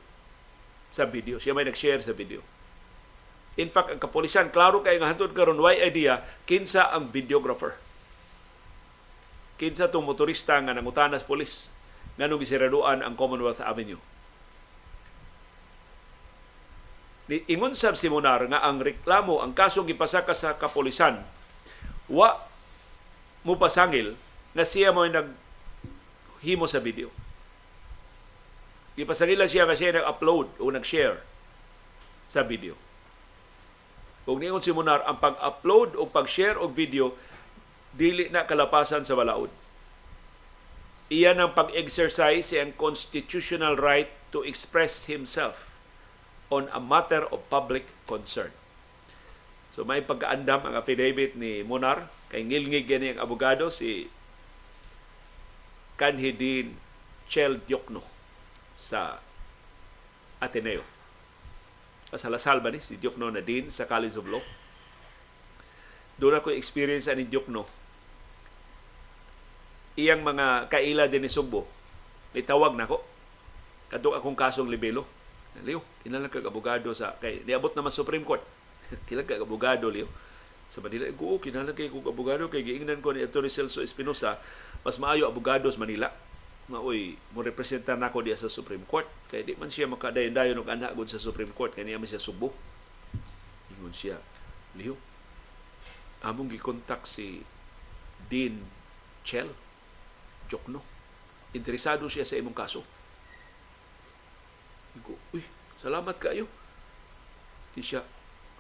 sa 0.93 1.09
video, 1.09 1.41
siya 1.41 1.57
may 1.57 1.65
nag-share 1.65 2.05
sa 2.05 2.13
video. 2.13 2.45
In 3.57 3.69
fact, 3.69 3.93
ang 3.93 4.01
kapulisan, 4.01 4.49
klaro 4.49 4.81
kay 4.81 4.97
nga 4.97 5.13
hantod 5.13 5.37
karon 5.37 5.61
why 5.61 5.77
idea 5.77 6.25
kinsa 6.49 6.89
ang 6.89 7.13
videographer. 7.13 7.77
Kinsa 9.61 9.93
tong 9.93 10.09
motorista 10.09 10.57
nga 10.57 10.73
nangutanas 10.73 11.25
pulis 11.25 11.73
nganong 12.17 12.41
gisiraduan 12.41 13.05
ang 13.05 13.13
Commonwealth 13.17 13.61
Avenue. 13.61 14.01
Ingon 17.33 17.73
sab 17.73 17.97
si 17.97 18.13
nga 18.13 18.61
ang 18.61 18.77
reklamo, 18.83 19.41
ang 19.41 19.57
kasong 19.57 19.89
gipasaka 19.89 20.37
sa 20.37 20.59
kapulisan, 20.61 21.21
wa 22.13 22.37
mo 23.47 23.57
pasangil 23.57 24.13
nga 24.53 24.65
siya 24.69 24.93
mo 24.93 25.09
naghimo 25.09 26.69
sa 26.69 26.83
video. 26.83 27.09
Gipasangil 28.93 29.41
siya 29.49 29.65
nga 29.65 29.73
nag-upload 29.77 30.61
o 30.61 30.69
nag-share 30.69 31.25
sa 32.29 32.45
video. 32.45 32.77
Kung 34.29 34.39
niingon 34.39 34.63
si 34.63 34.71
Munar, 34.71 35.01
ang 35.09 35.17
pag-upload 35.17 35.97
o 35.97 36.05
pag-share 36.07 36.61
og 36.61 36.77
video, 36.77 37.17
dili 37.97 38.29
na 38.29 38.45
kalapasan 38.45 39.03
sa 39.03 39.17
balaod. 39.17 39.49
Iyan 41.13 41.41
ang 41.41 41.53
pag-exercise 41.57 42.57
ang 42.57 42.73
constitutional 42.77 43.77
right 43.77 44.13
to 44.33 44.45
express 44.45 45.09
himself 45.09 45.69
on 46.53 46.69
a 46.73 46.81
matter 46.81 47.25
of 47.33 47.45
public 47.49 47.89
concern. 48.05 48.53
So 49.73 49.89
may 49.89 50.05
pagkaandam 50.05 50.69
ang 50.69 50.75
affidavit 50.77 51.33
ni 51.37 51.65
Munar 51.65 52.13
kay 52.29 52.45
ngilngig 52.45 52.89
gani 52.89 53.17
ang 53.17 53.25
abogado 53.25 53.73
si 53.73 54.09
Kanhidin 55.97 56.77
Chel 57.29 57.61
Diokno 57.65 58.12
sa 58.83 59.23
Ateneo 60.43 60.83
sa 62.13 62.29
Lasal 62.29 62.61
ba 62.61 62.69
ni 62.69 62.81
si 62.85 63.01
Diokno 63.01 63.33
na 63.33 63.41
din 63.41 63.73
sa 63.73 63.89
College 63.89 64.21
of 64.21 64.29
Law. 64.29 64.45
Doon 66.21 66.37
ako 66.37 66.53
experience 66.53 67.09
ani 67.09 67.25
Diokno. 67.25 67.65
Iyang 69.97 70.21
mga 70.21 70.69
kaila 70.69 71.09
din 71.09 71.25
ni 71.25 71.31
Sugbo. 71.33 71.65
Itawag 72.37 72.77
na 72.77 72.89
ko. 72.89 73.01
Kadto 73.89 74.13
akong 74.13 74.37
kasong 74.37 74.69
libelo. 74.69 75.09
Leo, 75.65 75.85
kinalang 76.01 76.33
kag 76.33 76.49
abogado 76.49 76.89
sa 76.97 77.13
kay 77.21 77.45
niabot 77.45 77.73
naman 77.77 77.93
Supreme 77.93 78.25
Court. 78.25 78.41
Kilag 79.09 79.29
kag 79.29 79.45
abogado 79.45 79.89
Leo. 79.89 80.09
Sa 80.73 80.81
Manila, 80.81 81.05
ko 81.13 81.37
kinalang 81.37 81.77
kay 81.77 81.93
kog 81.93 82.09
abogado 82.09 82.49
kay 82.49 82.65
giingnan 82.65 83.05
ko 83.05 83.13
ni 83.13 83.21
Attorney 83.21 83.53
Celso 83.53 83.85
Espinosa, 83.85 84.41
mas 84.81 84.97
maayo 84.97 85.29
abogado 85.29 85.69
sa 85.69 85.81
Manila 85.81 86.09
nga 86.71 86.79
oy 86.79 87.19
mo 87.35 87.43
representar 87.43 87.99
nako 87.99 88.23
diya 88.23 88.39
sa 88.39 88.53
Supreme 88.53 88.87
Court 88.87 89.09
kay 89.31 89.43
di 89.43 89.59
man 89.59 89.73
siya 89.73 89.91
makadayon-dayon 89.91 90.63
og 90.63 90.69
anak 90.71 90.95
gud 90.95 91.11
sa 91.11 91.19
Supreme 91.19 91.51
Court 91.51 91.75
kay 91.75 91.83
niya 91.83 91.99
man 91.99 92.07
siya 92.07 92.23
subo 92.23 92.55
ingon 93.75 93.95
siya 93.95 94.19
liho 94.79 94.95
among 96.23 96.53
gikontak 96.55 97.03
si 97.03 97.43
Dean 98.31 98.63
Chell 99.27 99.51
Jokno 100.47 100.81
interesado 101.51 102.07
siya 102.07 102.23
sa 102.23 102.39
imong 102.39 102.55
kaso 102.55 102.87
Igo, 104.93 105.17
uy, 105.33 105.41
salamat 105.81 106.17
kayo. 106.21 106.45
Di 107.73 107.81
siya, 107.81 108.05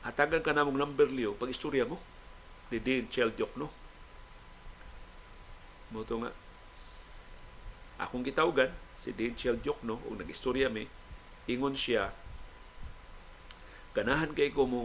hatagan 0.00 0.40
ka 0.40 0.56
namong 0.56 0.80
number 0.80 1.04
liyo 1.12 1.36
pag 1.36 1.52
istorya 1.52 1.84
mo 1.84 2.00
ni 2.72 2.80
Dean 2.80 3.04
Chell 3.12 3.36
Jokno. 3.36 3.68
Mo 5.92 6.00
nga, 6.08 6.32
akong 8.04 8.26
gitawgan 8.26 8.70
si 8.98 9.14
Dean 9.14 9.34
Chell 9.38 9.62
Jokno 9.62 9.98
ug 10.08 10.18
nag-istorya 10.18 10.68
mi 10.68 10.86
ingon 11.46 11.74
siya 11.74 12.10
ganahan 13.92 14.32
kay 14.32 14.50
ko 14.50 14.64
mo 14.66 14.82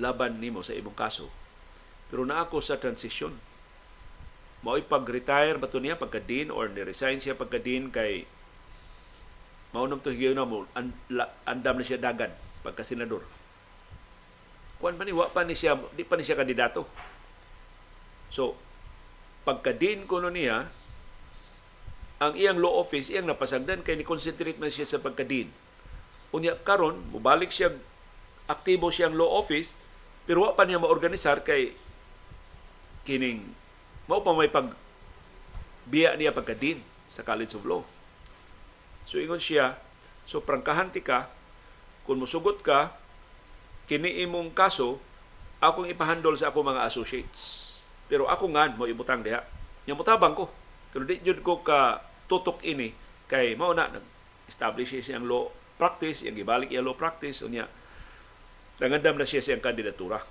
laban 0.00 0.42
nimo 0.42 0.60
sa 0.60 0.74
imong 0.74 0.96
kaso 0.96 1.30
pero 2.10 2.26
na 2.26 2.42
ako 2.42 2.58
sa 2.60 2.80
transition 2.80 3.32
mao'y 4.64 4.80
pag-retire 4.80 5.60
ba 5.60 5.68
to 5.68 5.76
niya 5.76 6.00
pagka 6.00 6.24
dean 6.24 6.48
or 6.48 6.72
ni-resign 6.72 7.20
siya 7.20 7.36
pagka 7.36 7.60
dean 7.60 7.92
kay 7.92 8.24
maunam 9.76 10.00
to 10.00 10.08
higayon 10.08 10.40
na 10.40 10.48
mo 10.48 10.64
and, 10.72 10.96
andam 11.44 11.76
na 11.76 11.84
siya 11.84 12.00
dagan 12.00 12.32
pagka 12.64 12.80
senador. 12.80 13.26
Kuan 14.80 14.96
pa 14.96 15.04
ni 15.04 15.12
wa 15.12 15.28
pa 15.28 15.44
ni 15.44 15.52
siya 15.52 15.76
di 15.92 16.06
pa 16.06 16.16
ni 16.16 16.24
siya 16.24 16.40
kandidato. 16.40 16.88
So 18.32 18.56
pagka 19.44 19.76
dean 19.76 20.08
ko 20.08 20.24
no 20.24 20.32
niya 20.32 20.72
ang 22.22 22.34
iyang 22.38 22.58
law 22.58 22.82
office 22.82 23.10
iyang 23.10 23.26
napasagdan 23.26 23.82
kay 23.82 23.98
ni 23.98 24.06
concentrate 24.06 24.58
man 24.58 24.70
siya 24.70 24.86
sa 24.86 25.02
pagkadin. 25.02 25.50
Unya 26.34 26.54
karon 26.58 26.98
mubalik 27.14 27.50
siya 27.50 27.74
aktibo 28.50 28.90
siyang 28.90 29.14
law 29.14 29.40
office 29.40 29.78
pero 30.24 30.46
wa 30.46 30.56
pa 30.56 30.66
niya 30.66 30.82
maorganisar 30.82 31.42
kay 31.42 31.74
kining 33.04 33.44
mao 34.08 34.20
pa 34.24 34.32
may 34.32 34.48
pag 34.48 34.72
biya 35.88 36.16
niya 36.16 36.32
pagkadin 36.32 36.80
sa 37.12 37.22
College 37.22 37.54
of 37.54 37.64
Law. 37.68 37.82
So 39.04 39.20
ingon 39.20 39.40
siya, 39.40 39.76
so 40.24 40.40
prangkahan 40.40 40.90
ti 40.90 41.04
ka 41.04 41.28
kung 42.08 42.20
musugot 42.20 42.64
ka 42.64 42.92
kini 43.84 44.24
imong 44.24 44.50
kaso 44.56 44.96
akong 45.60 45.88
ipahandol 45.88 46.36
sa 46.36 46.52
ako 46.52 46.64
mga 46.64 46.88
associates. 46.88 47.76
Pero 48.08 48.28
ako 48.28 48.52
nga 48.52 48.68
mo 48.72 48.84
ibutang 48.88 49.24
diha. 49.24 49.44
Nya 49.84 49.96
mutabang 49.96 50.36
ko. 50.36 50.48
Pero 50.94 51.02
di 51.02 51.18
jud 51.20 51.42
ko 51.42 51.66
ka 51.66 51.98
tutok 52.30 52.62
ini 52.62 52.94
kay 53.26 53.58
mao 53.58 53.74
na 53.74 53.90
nag 53.90 54.04
establish 54.46 54.94
siyang 55.02 55.26
law 55.26 55.50
practice, 55.74 56.22
yung 56.22 56.38
gibalik 56.38 56.70
yung 56.70 56.86
law 56.86 56.94
practice 56.94 57.42
unya 57.42 57.66
nangandam 58.78 59.18
na 59.18 59.26
siya 59.26 59.42
siyang 59.42 59.64
kandidatura. 59.64 60.22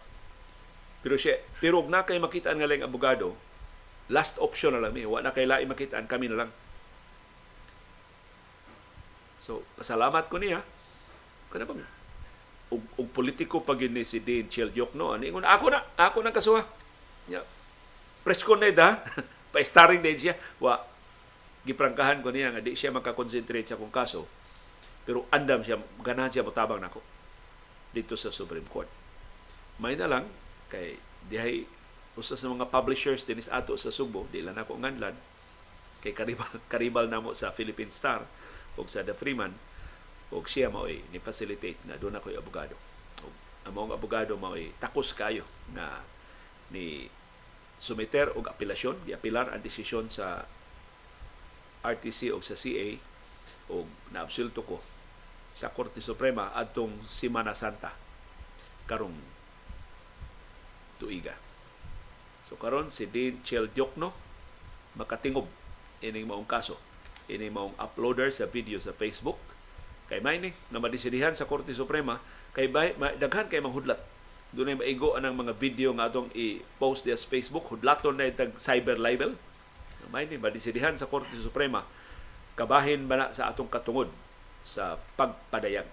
Pero 1.03 1.20
siya 1.20 1.36
pero 1.59 1.84
na 1.91 2.07
kay 2.07 2.18
makita 2.24 2.55
nga 2.55 2.64
lang 2.64 2.88
abogado, 2.88 3.36
last 4.07 4.39
option 4.39 4.72
na 4.72 4.80
lang 4.80 4.95
mi, 4.95 5.03
wa 5.03 5.20
na 5.20 5.36
kay 5.36 5.43
lain 5.43 5.68
makitaan 5.68 6.07
kami 6.07 6.32
na 6.32 6.47
lang. 6.47 6.51
So, 9.43 9.59
pasalamat 9.76 10.32
ko 10.32 10.39
niya. 10.39 10.64
Kana 11.51 11.68
bang 11.68 11.84
og, 12.74 12.82
og 12.97 13.07
politiko 13.14 13.61
pag 13.61 13.86
ni 13.86 14.01
si 14.01 14.20
Dean 14.20 14.49
Chelyok 14.49 14.97
no 14.97 15.14
ani 15.14 15.30
ako 15.30 15.66
na 15.70 15.80
ako 15.93 16.18
nang 16.26 16.34
kasuha 16.34 16.66
ya 17.30 17.41
presko 18.26 18.57
na 18.57 18.74
da 18.74 18.97
pa 19.54 19.62
starring 19.62 20.01
din 20.01 20.18
siya 20.18 20.34
wa 20.58 20.82
giprangkahan 21.64 22.26
ko 22.26 22.34
niya 22.34 22.49
nga 22.49 22.62
di 22.66 22.74
siya 22.74 22.89
makakonsentrate 22.89 23.70
sa 23.70 23.78
kong 23.78 23.93
kaso 23.93 24.26
pero 25.06 25.30
andam 25.30 25.62
siya 25.62 25.78
ganahan 26.01 26.34
siya 26.34 26.43
motabang 26.43 26.82
nako 26.82 26.99
dito 27.93 28.18
sa 28.18 28.34
Supreme 28.34 28.66
Court 28.66 28.89
may 29.78 29.93
na 29.93 30.10
lang 30.10 30.26
kay 30.74 30.97
dihay 31.30 31.64
usa 32.18 32.34
sa 32.34 32.49
mga 32.49 32.68
publishers 32.74 33.30
dinis 33.30 33.47
ato 33.47 33.78
sa 33.78 33.93
Subo 33.93 34.26
di 34.34 34.41
lang 34.41 34.58
ako 34.58 34.82
nganlan 34.82 35.14
kay 36.01 36.12
karibal 36.12 36.49
karibal 36.74 37.06
namo 37.08 37.32
sa 37.38 37.54
Philippine 37.54 37.93
Star 37.93 38.26
ug 38.76 38.89
sa 38.89 39.06
The 39.06 39.14
Freeman 39.14 39.54
og 40.34 40.49
siya 40.49 40.74
mao 40.74 40.89
ni 40.89 41.20
facilitate 41.22 41.78
na 41.86 41.95
doon 41.95 42.18
ako'y 42.18 42.34
abogado. 42.34 42.74
Og 43.22 43.34
ang 43.70 43.74
mga 43.78 43.95
abogado 43.95 44.34
mao 44.34 44.58
takos 44.82 45.14
kayo 45.14 45.45
nga 45.78 46.01
ni 46.74 47.06
sumiter 47.84 48.31
og 48.31 48.47
apelasyon, 48.47 49.03
giapilar 49.03 49.51
ang 49.51 49.59
desisyon 49.59 50.07
sa 50.07 50.47
RTC 51.84 52.31
o 52.31 52.39
sa 52.39 52.55
CA 52.55 52.88
o 53.67 53.84
naabsulto 54.15 54.63
ko 54.63 54.79
sa 55.51 55.67
Korte 55.75 55.99
Suprema 55.99 56.55
adtong 56.55 57.03
Semana 57.11 57.51
Santa 57.51 57.91
karong 58.88 59.19
tuiga. 60.95 61.36
So 62.47 62.55
karon 62.55 62.88
si 62.88 63.11
Dean 63.11 63.43
Chel 63.43 63.67
Diokno 63.67 64.15
makatingob 64.95 65.51
ining 65.99 66.23
maong 66.23 66.47
kaso. 66.47 66.79
Ining 67.27 67.51
maong 67.51 67.75
uploader 67.75 68.31
sa 68.31 68.47
video 68.47 68.79
sa 68.79 68.95
Facebook 68.95 69.39
Kay 70.11 70.19
may 70.19 70.38
ni 70.38 70.51
na 70.69 70.84
sa 71.34 71.47
Korte 71.47 71.71
Suprema 71.71 72.19
kay 72.53 72.67
bay, 72.67 72.93
daghan 73.17 73.47
kay 73.47 73.63
manghudlat. 73.63 73.97
Doon 74.54 74.70
ay 74.70 74.78
maigo 74.78 75.18
anang 75.18 75.34
mga 75.34 75.58
video 75.58 75.89
nga 75.97 76.14
atong 76.14 76.30
i-post 76.38 77.10
sa 77.10 77.18
Facebook, 77.18 77.66
hudlaton 77.74 78.14
na 78.14 78.30
itag 78.30 78.54
cyber 78.62 79.01
libel. 79.01 79.34
May 80.14 80.30
ni 80.30 80.38
madisidihan 80.38 80.93
sa 80.93 81.10
Korte 81.10 81.34
Suprema 81.41 81.82
kabahin 82.54 83.10
ba 83.10 83.18
na 83.18 83.26
sa 83.34 83.49
atong 83.49 83.66
katungod 83.66 84.14
sa 84.62 85.01
pagpadayag. 85.18 85.89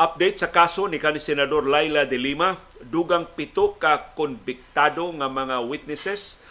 Update 0.00 0.40
sa 0.40 0.48
kaso 0.48 0.88
ni 0.88 0.96
kanhi 0.96 1.20
Senador 1.20 1.68
Laila 1.68 2.08
de 2.08 2.16
Lima, 2.16 2.56
dugang 2.90 3.24
pito 3.38 3.78
ka 3.78 4.12
konbiktado 4.18 5.06
nga 5.14 5.30
mga 5.30 5.62
witnesses 5.62 6.42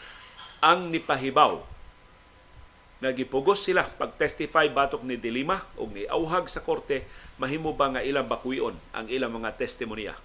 ang 0.63 0.87
nipahibaw. 0.87 1.59
Nagipugos 2.99 3.63
sila 3.63 3.87
pag-testify 3.87 4.67
batok 4.71 5.03
ni 5.07 5.15
De 5.15 5.31
Lima 5.31 5.63
o 5.79 5.87
ni 5.87 6.03
auhag 6.07 6.51
sa 6.51 6.63
korte 6.63 7.07
mahimo 7.39 7.71
ba 7.71 7.91
nga 7.95 8.03
ilang 8.03 8.27
bakwion 8.27 8.75
ang 8.91 9.07
ilang 9.07 9.35
mga 9.35 9.55
testimonya. 9.55 10.15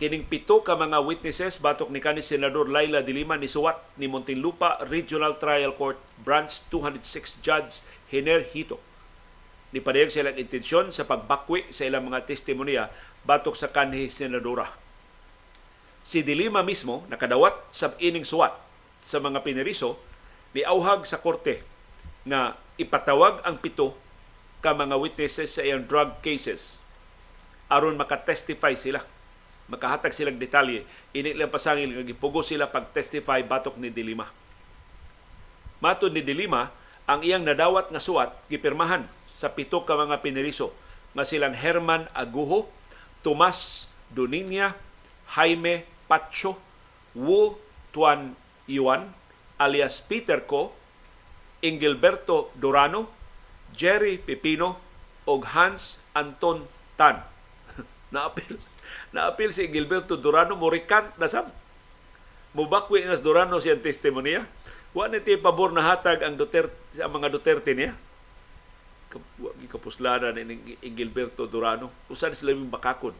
Kining 0.00 0.24
pito 0.24 0.64
ka 0.64 0.80
mga 0.80 1.04
witnesses 1.04 1.60
batok 1.60 1.92
ni 1.92 2.00
kanhi 2.00 2.24
Senador 2.24 2.72
Laila 2.72 3.04
de 3.04 3.12
Lima 3.12 3.36
ni 3.36 3.52
suwat 3.52 3.84
ni 4.00 4.08
Muntinlupa 4.08 4.80
Regional 4.88 5.36
Trial 5.36 5.76
Court 5.76 6.00
Branch 6.24 6.48
206 6.72 7.44
Judge 7.44 7.84
Hiner 8.08 8.40
Hito 8.40 8.80
ni 9.70 9.78
padayag 9.78 10.10
silang 10.10 10.34
intensyon 10.34 10.90
sa 10.90 11.06
pagbakwi 11.06 11.70
sa 11.70 11.86
ilang 11.86 12.10
mga 12.10 12.26
testimonya 12.26 12.90
batok 13.30 13.54
sa 13.54 13.70
kanhi 13.70 14.10
senadora. 14.10 14.66
Si 16.02 16.26
Dilima 16.26 16.66
mismo 16.66 17.06
nakadawat 17.06 17.54
sa 17.70 17.94
ining 18.02 18.26
suwat 18.26 18.58
sa 18.98 19.22
mga 19.22 19.46
pineriso 19.46 19.94
ni 20.50 20.66
auhag 20.66 21.06
sa 21.06 21.22
korte 21.22 21.62
nga 22.26 22.58
ipatawag 22.74 23.46
ang 23.46 23.62
pito 23.62 23.94
ka 24.58 24.74
mga 24.74 24.98
witnesses 24.98 25.54
sa 25.54 25.62
iyang 25.62 25.86
drug 25.86 26.18
cases 26.26 26.82
aron 27.70 27.94
makatestify 27.94 28.74
sila 28.74 28.98
makahatag 29.70 30.10
silang 30.10 30.36
detalye 30.36 30.82
ini 31.14 31.30
lang 31.38 31.48
pasangil 31.54 31.94
nga 31.94 32.02
gipugo 32.02 32.42
sila 32.42 32.66
pag-testify 32.66 33.46
batok 33.46 33.78
ni 33.78 33.94
Dilima. 33.94 34.26
Matod 35.78 36.10
ni 36.12 36.20
Dilima, 36.20 36.74
ang 37.06 37.22
iyang 37.22 37.46
nadawat 37.46 37.94
nga 37.94 38.02
suwat 38.02 38.34
gipirmahan 38.50 39.06
sa 39.30 39.54
pito 39.54 39.86
ka 39.86 39.94
mga 39.94 40.20
piniriso 40.20 40.74
nga 41.14 41.22
silang 41.22 41.54
Herman 41.54 42.10
Aguho, 42.12 42.68
Tomas 43.20 43.90
Doninia, 44.10 44.74
Jaime 45.36 45.86
Pacho, 46.10 46.58
Wu 47.14 47.54
Tuan 47.94 48.34
Yuan 48.66 49.12
alias 49.60 50.00
Peter 50.00 50.48
Ko, 50.48 50.72
Ingilberto 51.60 52.48
Durano, 52.56 53.12
Jerry 53.76 54.16
Pipino 54.16 54.80
ug 55.28 55.44
Hans 55.44 56.00
Anton 56.16 56.64
Tan. 56.96 57.20
naapil 58.14 58.56
naapil 59.12 59.52
si 59.52 59.68
Ingilberto 59.68 60.16
Durano 60.16 60.56
murikant 60.56 61.12
na 61.20 61.28
sab. 61.28 61.52
Mubakwi 62.56 63.06
nga 63.06 63.14
Durano 63.20 63.60
siyang 63.62 63.84
testimonya. 63.84 64.42
Wa 64.90 65.06
ni 65.06 65.22
pabor 65.38 65.70
na 65.70 65.86
hatag 65.86 66.26
ang 66.26 66.34
Duterte 66.34 66.74
ang 66.98 67.14
mga 67.14 67.30
Duterte 67.30 67.76
niya 67.76 67.94
gikapuslana 69.66 70.30
ni 70.30 70.78
Ingilberto 70.86 71.50
Durano. 71.50 71.90
Usan 72.06 72.34
sila 72.34 72.54
yung 72.54 72.70
bakakon 72.70 73.14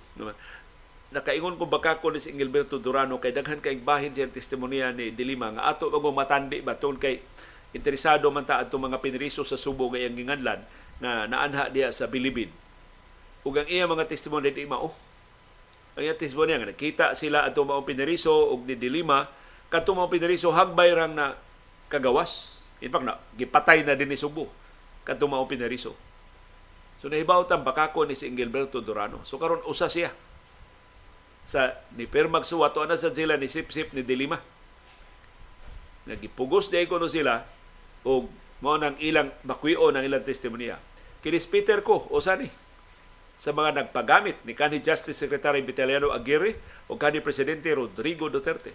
nakaingon 1.11 1.59
ko 1.59 1.66
bakakon 1.66 2.14
ni 2.14 2.22
si 2.22 2.30
Ingilberto 2.30 2.78
Durano 2.78 3.18
kay 3.18 3.34
daghan 3.34 3.59
kay 3.59 3.82
bahin 3.82 4.14
siya 4.14 4.30
testimonya 4.30 4.95
ni 4.95 5.11
Dilima. 5.11 5.51
Nga 5.51 5.62
ato 5.66 5.91
bago 5.91 6.14
matandi 6.14 6.62
ba? 6.62 6.78
Tungod 6.78 7.03
kay 7.03 7.18
interesado 7.74 8.30
man 8.30 8.47
ta 8.47 8.62
adto 8.62 8.78
mga 8.78 9.03
pinriso 9.03 9.43
sa 9.43 9.59
Subo 9.59 9.91
nga 9.91 9.99
iyang 9.99 10.18
ginganlan 10.18 10.62
nga 11.03 11.26
naanha 11.26 11.66
diya 11.70 11.91
sa 11.91 12.07
Bilibid. 12.07 12.51
Ug 13.43 13.59
ang 13.59 13.66
iya 13.66 13.91
mga 13.91 14.07
testimonya 14.07 14.55
di 14.55 14.66
mao. 14.66 14.95
Ang 15.99 16.03
iya 16.07 16.14
testimonya 16.14 16.62
nga 16.62 16.70
nakita 16.70 17.07
sila 17.18 17.43
adto 17.43 17.66
mga 17.66 17.82
pinriso 17.82 18.55
ug 18.55 18.62
ni 18.66 18.78
Dilima 18.78 19.26
kadto 19.66 19.99
mga 19.99 20.14
pinriso 20.14 20.55
hagbay 20.55 20.95
rang 20.95 21.18
na 21.18 21.34
kagawas. 21.91 22.62
In 22.78 22.88
fact 22.88 23.03
na 23.03 23.18
gipatay 23.34 23.82
na 23.82 23.99
din 23.99 24.14
ni 24.14 24.16
Subo 24.16 24.60
kadto 25.05 25.27
mao 25.27 25.45
pinariso. 25.49 25.97
So 27.01 27.09
nahibaw 27.09 27.49
tang 27.49 27.65
bakako 27.65 28.05
ni 28.05 28.15
si 28.15 28.29
Ingilberto 28.29 28.85
Durano. 28.85 29.25
So 29.25 29.41
karon 29.41 29.65
usa 29.65 29.89
siya 29.89 30.13
sa 31.45 31.81
ni 31.97 32.05
Permag 32.05 32.45
Suwato 32.45 32.85
na 32.85 33.01
sa 33.01 33.09
sila 33.09 33.41
ni 33.41 33.49
Sip-Sip 33.49 33.97
ni 33.97 34.05
Dilima. 34.05 34.37
Nagipugos 36.05 36.69
day 36.69 36.85
ko 36.85 37.01
no 37.01 37.09
sila 37.09 37.45
o 38.05 38.29
mo 38.61 38.77
nang 38.77 38.97
ilang 39.01 39.33
bakuyo 39.41 39.89
ng 39.89 40.05
ilang 40.05 40.21
testimonya. 40.21 40.77
Kinis 41.21 41.49
Peter 41.49 41.81
ko, 41.85 42.09
usa 42.13 42.37
ni 42.37 42.49
sa 43.41 43.57
mga 43.57 43.73
nagpagamit 43.73 44.37
ni 44.45 44.53
kanhi 44.53 44.85
Justice 44.85 45.17
Secretary 45.17 45.65
Vitaliano 45.65 46.13
Aguirre 46.13 46.61
o 46.93 47.01
kanhi 47.01 47.25
Presidente 47.25 47.73
Rodrigo 47.73 48.29
Duterte. 48.29 48.73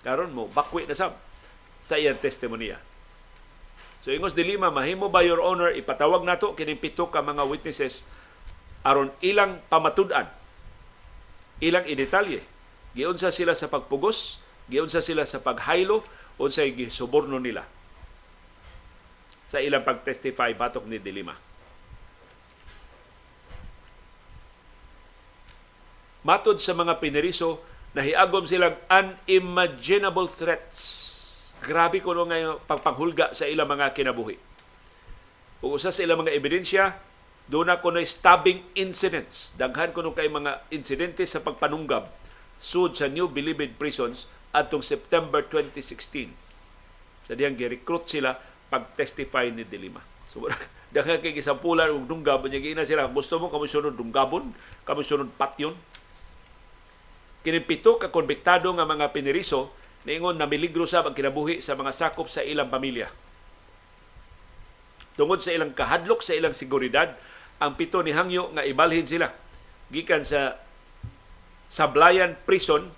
Karon 0.00 0.32
mo 0.32 0.48
bakwi 0.48 0.88
na 0.88 0.96
sab 0.96 1.16
sa 1.84 2.00
iyang 2.00 2.16
testimonya. 2.16 2.80
So 4.04 4.12
ingos 4.12 4.36
dilima 4.36 4.68
mahimo 4.68 5.08
ba 5.08 5.24
your 5.24 5.40
honor 5.40 5.72
ipatawag 5.72 6.28
nato 6.28 6.52
kining 6.52 6.76
pito 6.76 7.08
ka 7.08 7.24
mga 7.24 7.48
witnesses 7.48 8.04
aron 8.84 9.08
ilang 9.24 9.64
pamatud-an 9.72 10.28
ilang 11.64 11.88
idetalye. 11.88 12.44
Giunsa 12.92 13.32
sila 13.32 13.56
sa 13.56 13.72
pagpugos 13.72 14.44
giunsa 14.68 15.00
sila 15.00 15.24
sa 15.24 15.40
paghaylo 15.40 16.04
unsay 16.36 16.76
gisuborno 16.76 17.40
nila. 17.40 17.64
Sa 19.48 19.64
ilang 19.64 19.88
pagtestify 19.88 20.52
batok 20.52 20.84
ni 20.84 21.00
Dilima. 21.00 21.32
Matod 26.24 26.60
sa 26.60 26.72
mga 26.72 27.00
pineriso, 27.00 27.60
nahiagom 27.92 28.48
silang 28.48 28.76
unimaginable 28.88 30.28
threats 30.28 31.13
Grabe 31.64 32.04
ko 32.04 32.12
nga 32.12 32.60
pagpanghulga 32.68 33.32
sa 33.32 33.48
ilang 33.48 33.72
mga 33.72 33.96
kinabuhi. 33.96 34.36
Ug 35.64 35.80
usa 35.80 35.88
sa 35.88 36.04
ilang 36.04 36.20
mga 36.20 36.36
ebidensya, 36.36 37.00
doon 37.48 37.72
na 37.72 37.80
kuno 37.80 38.00
stabbing 38.04 38.60
incidents. 38.76 39.56
Daghan 39.56 39.96
kuno 39.96 40.12
kay 40.12 40.28
mga 40.28 40.60
insidente 40.68 41.24
sa 41.24 41.40
pagpanunggab 41.40 42.08
sud 42.60 42.96
sa 42.96 43.08
New 43.08 43.32
Bilibid 43.32 43.80
Prisons 43.80 44.28
atong 44.52 44.84
September 44.84 45.40
2016. 45.40 46.28
Sa 47.24 47.32
diyang 47.32 47.56
gi-recruit 47.56 48.04
sila 48.04 48.36
pag-testify 48.68 49.48
ni 49.48 49.64
Dilima. 49.64 50.04
So, 50.28 50.44
daghang 50.94 51.20
kay 51.20 51.34
gisampulan 51.34 51.90
og 51.90 52.06
dunggab 52.06 52.46
nya 52.46 52.62
giina 52.62 52.86
sila 52.86 53.10
gusto 53.10 53.42
mo 53.42 53.50
kamo 53.50 53.66
sunod 53.66 53.98
dunggabon 53.98 54.54
kamo 54.86 55.02
sunod 55.02 55.26
patyon 55.34 55.74
kini 57.42 57.58
pito 57.58 57.98
ka 57.98 58.14
konbiktado 58.14 58.70
nga 58.70 58.86
mga 58.86 59.10
piniriso 59.10 59.74
niingon 60.04 60.36
na 60.36 60.48
miligro 60.48 60.84
sa 60.84 61.04
ang 61.04 61.16
kinabuhi 61.16 61.64
sa 61.64 61.76
mga 61.76 61.92
sakop 61.92 62.28
sa 62.28 62.44
ilang 62.44 62.68
pamilya 62.68 63.08
tungod 65.14 65.40
sa 65.40 65.54
ilang 65.54 65.72
kahadlok 65.72 66.20
sa 66.20 66.36
ilang 66.36 66.52
seguridad 66.52 67.14
ang 67.62 67.78
pito 67.78 68.02
ni 68.02 68.12
hangyo 68.12 68.50
nga 68.52 68.66
ibalhin 68.66 69.06
sila 69.06 69.32
gikan 69.88 70.26
sa 70.26 70.60
Sablayan 71.70 72.36
Prison 72.44 72.92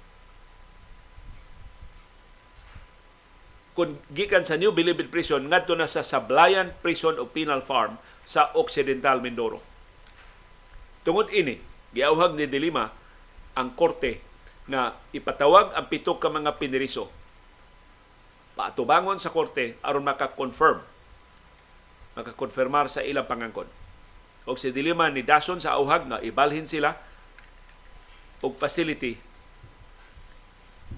kung 3.77 4.01
gikan 4.09 4.43
sa 4.43 4.57
New 4.57 4.73
Bilibid 4.73 5.13
Prison 5.13 5.45
ngadto 5.47 5.77
na 5.77 5.85
sa 5.85 6.01
Sablayan 6.01 6.73
Prison 6.81 7.21
o 7.21 7.29
Penal 7.29 7.61
Farm 7.61 8.01
sa 8.25 8.51
Occidental 8.57 9.21
Mindoro. 9.21 9.61
Tungod 11.05 11.29
ini, 11.31 11.61
giauhag 11.93 12.35
ni 12.35 12.49
Dilima 12.49 12.91
ang 13.55 13.77
korte 13.77 14.26
na 14.67 14.95
ipatawag 15.15 15.75
ang 15.79 15.87
pito 15.87 16.19
ka 16.19 16.27
mga 16.27 16.59
piniriso 16.59 17.07
paatubangon 18.57 19.21
sa 19.21 19.31
korte 19.31 19.79
aron 19.85 20.03
maka-confirm 20.03 20.81
maka-confirmar 22.17 22.89
sa 22.89 23.05
ilang 23.05 23.29
pangangkon. 23.29 23.69
O 24.49 24.57
si 24.57 24.73
Dilima 24.73 25.13
ni 25.13 25.21
Dason 25.21 25.61
sa 25.61 25.77
auhag 25.77 26.09
na 26.09 26.17
ibalhin 26.25 26.65
sila 26.65 26.97
og 28.41 28.57
facility 28.57 29.21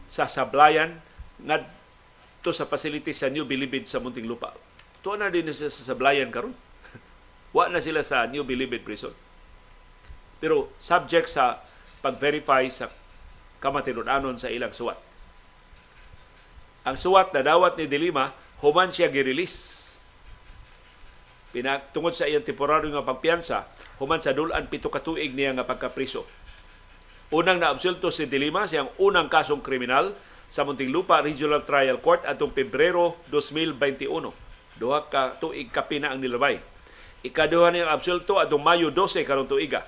sa 0.06 0.30
Sablayan 0.30 1.02
nga 1.42 1.66
to 2.38 2.54
sa 2.54 2.70
facility 2.70 3.10
sa 3.10 3.26
New 3.26 3.42
Bilibid 3.42 3.90
sa 3.90 3.98
Muntinlupa. 3.98 4.54
Tuwa 5.02 5.18
na 5.18 5.34
din 5.34 5.50
sa 5.50 5.66
Sablayan 5.66 6.30
karon. 6.30 6.54
Wa 7.56 7.66
na 7.66 7.82
sila 7.82 8.06
sa 8.06 8.30
New 8.30 8.46
Bilibid 8.46 8.86
Prison. 8.86 9.12
Pero 10.38 10.70
subject 10.78 11.26
sa 11.26 11.66
pag-verify 11.98 12.62
sa 12.70 12.86
kamatinudanon 13.58 14.38
sa 14.38 14.50
ilang 14.50 14.74
suwat. 14.74 14.98
Ang 16.88 16.96
suwat 16.96 17.34
na 17.36 17.44
dawat 17.44 17.76
ni 17.76 17.84
Dilima, 17.84 18.32
human 18.64 18.88
siya 18.88 19.12
gi-release. 19.12 19.84
Pinatungod 21.52 22.16
sa 22.16 22.28
iyang 22.28 22.44
temporaryo 22.44 22.92
nga 22.92 23.04
pagpiyansa, 23.04 23.68
human 24.00 24.20
sa 24.22 24.32
dulan 24.32 24.68
pito 24.70 24.88
ka 24.88 25.02
tuig 25.02 25.34
niya 25.34 25.52
nga 25.56 25.68
pagkapriso. 25.68 26.24
Unang 27.28 27.60
naabsulto 27.60 28.08
si 28.08 28.24
Dilima 28.24 28.64
siyang 28.64 28.88
unang 28.96 29.28
kasong 29.28 29.60
kriminal 29.60 30.16
sa 30.48 30.64
Muntinlupa 30.64 31.20
Regional 31.20 31.60
Trial 31.68 32.00
Court 32.00 32.24
atong 32.24 32.56
Pebrero 32.56 33.20
2021. 33.28 34.32
Duha 34.80 35.00
ka 35.12 35.36
tuig 35.36 35.68
kapina 35.68 36.08
ang 36.08 36.24
nilabay. 36.24 36.56
Ikaduha 37.20 37.68
niyang 37.68 37.92
absulto 37.92 38.40
atong 38.40 38.64
Mayo 38.64 38.88
12 38.88 39.28
karong 39.28 39.50
tuiga. 39.50 39.84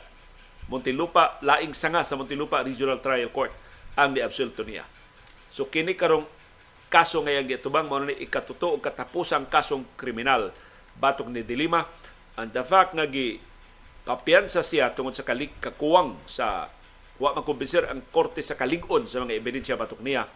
Muntinlupa 0.70 1.42
laing 1.42 1.74
sanga 1.74 2.06
sa 2.06 2.14
Muntinlupa 2.14 2.62
Regional 2.62 3.02
Trial 3.02 3.28
Court 3.34 3.50
ang 3.98 4.14
niabsulto 4.14 4.62
niya. 4.62 4.86
So 5.50 5.66
kini 5.66 5.98
karong 5.98 6.22
kaso 6.86 7.22
ngayang 7.26 7.50
gitubang 7.50 7.90
mao 7.90 7.98
ni 8.02 8.14
ikatuto 8.22 8.78
og 8.78 8.82
katapusang 8.82 9.50
kasong 9.50 9.82
kriminal 9.98 10.54
batok 10.94 11.26
ni 11.30 11.42
Dilima 11.42 11.82
and 12.38 12.54
the 12.54 12.62
fact 12.62 12.94
nga 12.94 13.06
gi 13.06 13.42
kapiyansa 14.06 14.62
siya 14.62 14.94
tungod 14.94 15.14
sa 15.18 15.26
kalik 15.26 15.58
kakuwang 15.58 16.14
sa 16.30 16.70
wa 17.18 17.30
makumbisir 17.34 17.86
ang 17.90 18.06
korte 18.10 18.42
sa 18.42 18.54
kalig-on 18.54 19.10
sa 19.10 19.22
mga 19.22 19.38
ebidensya 19.38 19.74
batok 19.78 20.02
niya 20.02 20.26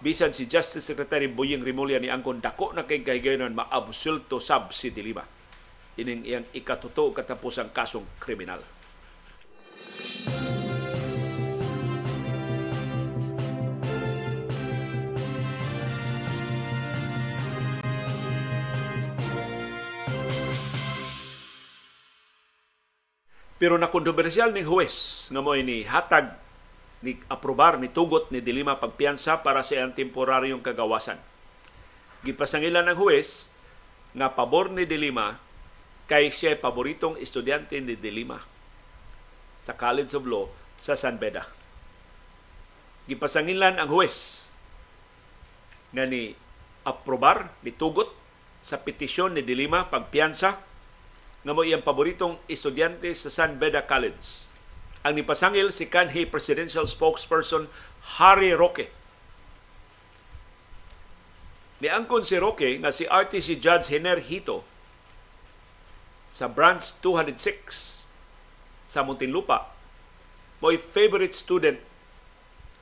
bisan 0.00 0.32
si 0.36 0.48
Justice 0.48 0.84
Secretary 0.84 1.26
Boying 1.28 1.64
Rimulya 1.64 2.00
ni 2.00 2.08
angkon 2.08 2.40
dako 2.40 2.72
na 2.76 2.88
kay 2.88 3.04
kahigayonan 3.04 3.56
maabsulto 3.56 4.40
sab 4.40 4.72
si 4.72 4.92
Dilima 4.92 5.24
ining 5.98 6.22
iyang 6.22 6.46
ikatuto 6.54 7.10
katapos 7.10 7.58
ang 7.58 7.74
kasong 7.74 8.06
kriminal. 8.22 8.62
Pero 23.58 23.74
na 23.74 23.90
kontrobersyal 23.90 24.54
ni 24.54 24.62
huwes 24.62 25.26
nga 25.34 25.42
mo 25.42 25.50
ni 25.58 25.82
hatag 25.82 26.38
ni 27.02 27.18
aprobar 27.26 27.82
ni 27.82 27.90
tugot 27.90 28.30
ni 28.30 28.38
Dilima 28.38 28.78
pagpiyansa 28.78 29.42
para 29.42 29.66
sa 29.66 29.82
iyang 29.82 29.94
temporaryong 29.98 30.62
kagawasan. 30.62 31.18
Gipasangilan 32.22 32.86
ng 32.86 32.98
huwes 32.98 33.50
nga 34.14 34.30
pabor 34.30 34.70
ni 34.70 34.86
Dilima 34.86 35.42
kay 36.06 36.30
siya 36.30 36.54
paboritong 36.54 37.18
estudyante 37.18 37.82
ni 37.82 37.98
Dilima 37.98 38.57
sa 39.68 39.76
College 39.76 40.16
of 40.16 40.24
Law 40.24 40.48
sa 40.80 40.96
San 40.96 41.20
Beda. 41.20 41.44
Gipasangilan 43.04 43.76
ang 43.76 43.92
huwes 43.92 44.48
nga 45.92 46.08
ni 46.08 46.32
aprobar 46.88 47.52
ni 47.60 47.76
tugot 47.76 48.08
sa 48.64 48.80
petisyon 48.80 49.36
ni 49.36 49.44
Dilima 49.44 49.92
pagpiyansa 49.92 50.56
nga 51.44 51.52
mo 51.52 51.60
iyang 51.68 51.84
paboritong 51.84 52.40
estudyante 52.48 53.12
sa 53.12 53.28
San 53.28 53.60
Beda 53.60 53.84
College. 53.84 54.48
Ang 55.04 55.20
nipasangil 55.20 55.68
si 55.68 55.92
kanhi 55.92 56.24
presidential 56.24 56.88
spokesperson 56.88 57.68
Harry 58.16 58.56
Roque. 58.56 58.88
Niangkon 61.84 62.24
si 62.24 62.40
Roque 62.40 62.80
nga 62.80 62.88
si 62.88 63.04
RTC 63.04 63.60
Judge 63.60 63.92
Hener 63.92 64.16
Hito 64.24 64.64
sa 66.32 66.48
branch 66.48 66.96
206 67.04 67.97
sa 68.88 69.04
Muntinlupa 69.04 69.68
mo'y 70.64 70.80
favorite 70.80 71.36
student 71.36 71.78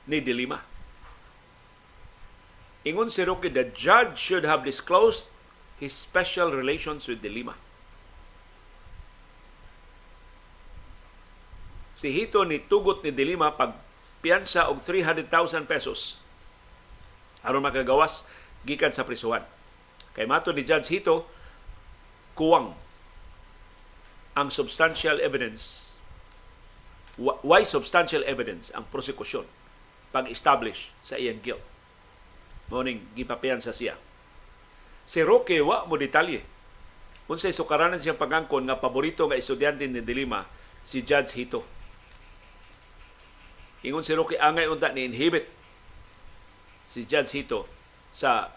ni 0.07 0.23
Dilima. 0.23 0.63
Ingon 2.87 3.11
si 3.11 3.21
Roque, 3.27 3.51
the 3.51 3.67
judge 3.75 4.15
should 4.15 4.47
have 4.47 4.63
disclosed 4.63 5.27
his 5.77 5.91
special 5.91 6.55
relations 6.55 7.05
with 7.11 7.19
Dilima. 7.19 7.59
si 11.97 12.13
Hito 12.13 12.45
ni 12.45 12.61
tugot 12.61 13.01
ni 13.01 13.09
Dilima 13.09 13.49
pag 13.57 13.73
piyansa 14.21 14.69
og 14.69 14.85
300,000 14.85 15.65
pesos 15.65 16.21
aron 17.41 17.65
makagawas 17.65 18.21
gikan 18.61 18.93
sa 18.93 19.01
prisuhan. 19.01 19.41
Kay 20.13 20.29
mato 20.29 20.53
ni 20.53 20.61
Judge 20.61 20.93
Hito, 20.93 21.25
kuwang 22.37 22.77
ang 24.37 24.53
substantial 24.53 25.17
evidence 25.17 25.86
why 27.17 27.65
substantial 27.65 28.21
evidence 28.23 28.69
ang 28.71 28.85
prosekusyon 28.93 29.45
pag-establish 30.13 30.93
sa 31.01 31.17
iyang 31.17 31.41
guilt. 31.41 31.61
Morning, 32.69 33.01
gipapiyan 33.17 33.59
sa 33.59 33.73
siya. 33.73 33.97
Si 35.07 35.19
Roque, 35.23 35.59
wa 35.63 35.87
mo 35.87 35.97
detalye. 35.97 36.43
Unsay 37.27 37.51
sukaranan 37.51 37.99
siyang 37.99 38.19
pagangkon 38.19 38.63
nga 38.69 38.79
paborito 38.79 39.27
nga 39.27 39.35
estudyante 39.35 39.83
ni 39.83 39.99
Dilima 39.99 40.47
si 40.87 41.03
Judge 41.03 41.35
Hito 41.35 41.77
Ingon 43.85 44.01
si 44.01 44.11
Rocky 44.17 44.35
angay 44.35 44.65
unta 44.65 44.89
ni 44.89 45.05
inhibit 45.05 45.45
si 46.89 47.05
Judge 47.05 47.31
Hito 47.37 47.69
sa 48.09 48.49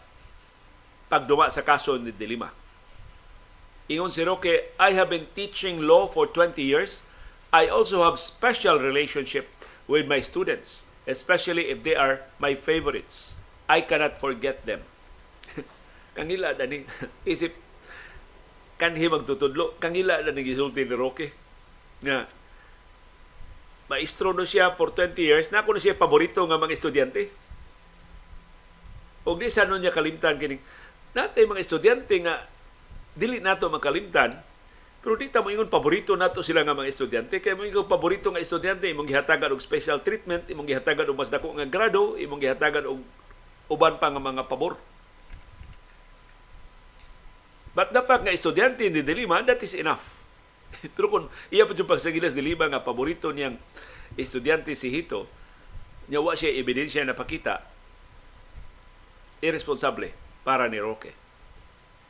pagduma 1.13 1.47
sa 1.53 1.61
kaso 1.61 1.95
ni 2.01 2.15
Dilima. 2.15 2.49
Ingon 3.91 4.15
si 4.15 4.23
Roque, 4.27 4.75
I 4.81 4.91
have 4.97 5.11
been 5.11 5.31
teaching 5.35 5.87
law 5.87 6.11
for 6.11 6.27
20 6.31 6.59
years. 6.63 7.07
I 7.51 7.67
also 7.67 8.07
have 8.07 8.23
special 8.23 8.79
relationship 8.79 9.51
with 9.91 10.07
my 10.07 10.23
students, 10.23 10.87
especially 11.07 11.67
if 11.71 11.83
they 11.83 11.99
are 11.99 12.23
my 12.39 12.55
favorites. 12.55 13.35
I 13.67 13.83
cannot 13.83 14.19
forget 14.19 14.63
them. 14.67 14.87
kangila 16.17 16.55
na 16.55 16.67
ni 16.67 16.87
isip 17.27 17.55
kanhi 18.79 19.07
magtutudlo 19.11 19.79
kangila 19.83 20.23
na 20.23 20.31
ni 20.31 20.47
gisulti 20.47 20.87
ni 20.87 20.95
Roque 20.95 21.35
nga 22.03 22.27
maestro 23.91 24.31
no 24.31 24.47
siya 24.47 24.71
for 24.79 24.95
20 24.95 25.19
years, 25.19 25.51
na 25.51 25.67
ako 25.67 25.75
na 25.75 25.83
siya 25.83 25.99
paborito 25.99 26.47
nga 26.47 26.55
mga 26.55 26.79
estudyante. 26.79 27.27
O 29.27 29.35
di 29.35 29.51
sa 29.51 29.67
niya 29.67 29.91
kalimtan 29.91 30.39
kining 30.39 30.63
natay 31.11 31.45
mga 31.51 31.67
estudyante 31.67 32.15
nga 32.23 32.47
dili 33.19 33.43
nato 33.43 33.67
makalimtan 33.67 34.39
pero 35.01 35.17
di 35.17 35.33
ta 35.33 35.41
mo 35.41 35.49
ingon 35.49 35.73
paborito 35.73 36.13
nato 36.13 36.45
sila 36.45 36.61
nga 36.61 36.77
mga 36.77 36.93
estudyante. 36.93 37.41
Kay 37.41 37.57
mo 37.57 37.65
ingon 37.65 37.89
paborito 37.89 38.29
nga 38.29 38.41
estudyante 38.41 38.85
imong 38.85 39.09
gihatagan 39.09 39.57
og 39.57 39.61
special 39.65 40.05
treatment 40.05 40.45
imong 40.53 40.69
gihatagan 40.69 41.09
og 41.09 41.17
mas 41.17 41.33
dako 41.33 41.57
nga 41.57 41.65
grado 41.65 42.21
imong 42.21 42.37
gihatagan 42.37 42.85
og 42.85 43.01
uban 43.73 43.97
pa 43.97 44.13
nga 44.13 44.21
mga 44.21 44.45
pabor. 44.45 44.77
But 47.73 47.97
the 47.97 48.05
fact 48.05 48.29
nga 48.29 48.35
estudyante 48.35 48.93
ni 48.93 49.01
Dilima, 49.01 49.41
that 49.47 49.63
is 49.65 49.73
enough. 49.73 50.05
Pero 50.95 51.09
kung 51.09 51.27
iya 51.49 51.65
pa 51.65 51.73
yung 51.73 51.89
pagsagilas 51.89 52.37
di 52.37 52.45
lima 52.45 52.69
nga 52.69 52.85
paborito 52.85 53.33
niyang 53.33 53.57
estudyante 54.21 54.77
si 54.77 54.93
Hito, 54.93 55.25
nya 56.13 56.21
wa 56.21 56.37
siya 56.37 56.53
ebidensya 56.61 57.07
na 57.07 57.17
pakita 57.17 57.65
irresponsable 59.41 60.13
para 60.45 60.69
ni 60.69 60.77
Roque. 60.77 61.20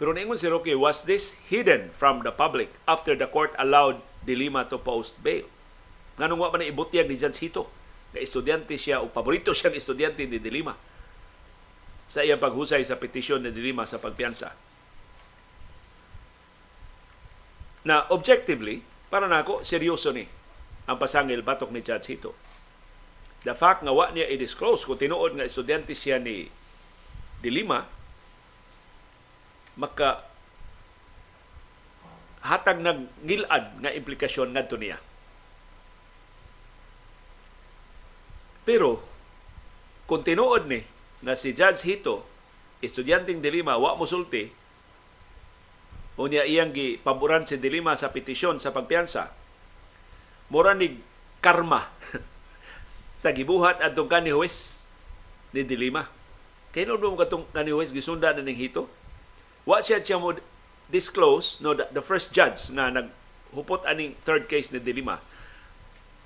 Pero 0.00 0.16
ningon 0.16 0.40
si 0.40 0.48
Roque, 0.48 0.72
was 0.72 1.04
this 1.04 1.36
hidden 1.52 1.92
from 1.92 2.24
the 2.24 2.32
public 2.32 2.72
after 2.88 3.12
the 3.12 3.28
court 3.28 3.52
allowed 3.60 4.00
De 4.24 4.32
Lima 4.32 4.64
to 4.64 4.80
post 4.80 5.20
bail? 5.20 5.44
Nganong 6.16 6.40
wa 6.40 6.48
man 6.48 6.64
ibutyag 6.64 7.04
ni 7.04 7.20
Judge 7.20 7.44
Hito 7.44 7.68
na 8.16 8.24
estudyante 8.24 8.80
siya 8.80 9.04
o 9.04 9.12
paborito 9.12 9.52
siyang 9.56 9.76
estudyante 9.76 10.24
ni 10.24 10.40
De 10.40 10.48
Lima 10.48 10.72
sa 12.08 12.24
iyang 12.24 12.40
paghusay 12.40 12.80
sa 12.80 12.96
petisyon 12.96 13.44
ni 13.44 13.52
De 13.52 13.60
Lima 13.60 13.84
sa 13.84 14.00
pagpiyansa. 14.00 14.56
Na 17.84 18.08
objectively, 18.08 18.80
para 19.12 19.28
nako 19.28 19.60
seryoso 19.60 20.16
ni 20.16 20.24
ang 20.88 20.96
pasangil 20.96 21.44
batok 21.44 21.68
ni 21.76 21.84
Judge 21.84 22.08
Hito. 22.16 22.32
The 23.44 23.52
fact 23.52 23.84
nga 23.84 23.92
wa 23.92 24.08
niya 24.08 24.32
i-disclose 24.32 24.88
kung 24.88 24.96
tinuod 24.96 25.36
nga 25.36 25.44
estudyante 25.44 25.92
siya 25.92 26.16
ni 26.16 26.48
De 27.44 27.52
Lima, 27.52 27.99
maka 29.80 30.28
hatag 32.44 32.84
ng 32.84 33.08
ngilad 33.24 33.80
nga 33.80 33.90
implikasyon 33.96 34.52
ngadto 34.52 34.76
niya. 34.76 35.00
Pero 38.68 39.00
kung 40.04 40.20
tinuod 40.20 40.68
ni 40.68 40.84
na 41.24 41.32
si 41.32 41.56
Judge 41.56 41.84
Hito, 41.88 42.24
estudyanteng 42.84 43.40
Dilima, 43.40 43.80
wa 43.80 43.96
musulti, 43.96 44.52
unya 46.20 46.44
iyang 46.44 46.72
gipaboran 46.76 47.48
si 47.48 47.56
Dilima 47.56 47.96
sa 47.96 48.12
petisyon 48.12 48.60
sa 48.60 48.76
pagpiyansa, 48.76 49.32
mura 50.52 50.76
ni 50.76 51.00
karma 51.40 51.88
sa 53.20 53.32
gibuhat 53.32 53.80
atong 53.80 54.08
kani 54.08 54.32
huwes 54.32 54.88
ni 55.56 55.64
Dilima. 55.64 56.08
Kaya 56.70 56.86
no 56.86 57.00
mo 57.00 57.16
katong 57.16 57.48
kani 57.50 57.72
huwes 57.72 57.92
gisunda 57.96 58.32
na 58.36 58.44
ning 58.44 58.56
Hito? 58.56 58.88
Wa 59.70 59.78
siya 59.78 60.02
siya 60.02 60.18
mo 60.18 60.34
disclose 60.90 61.62
no 61.62 61.78
the, 61.78 61.86
the 61.94 62.02
first 62.02 62.34
judge 62.34 62.74
na 62.74 62.90
naghupot 62.90 63.86
aning 63.86 64.18
third 64.26 64.50
case 64.50 64.74
ni 64.74 64.82
Dilima 64.82 65.22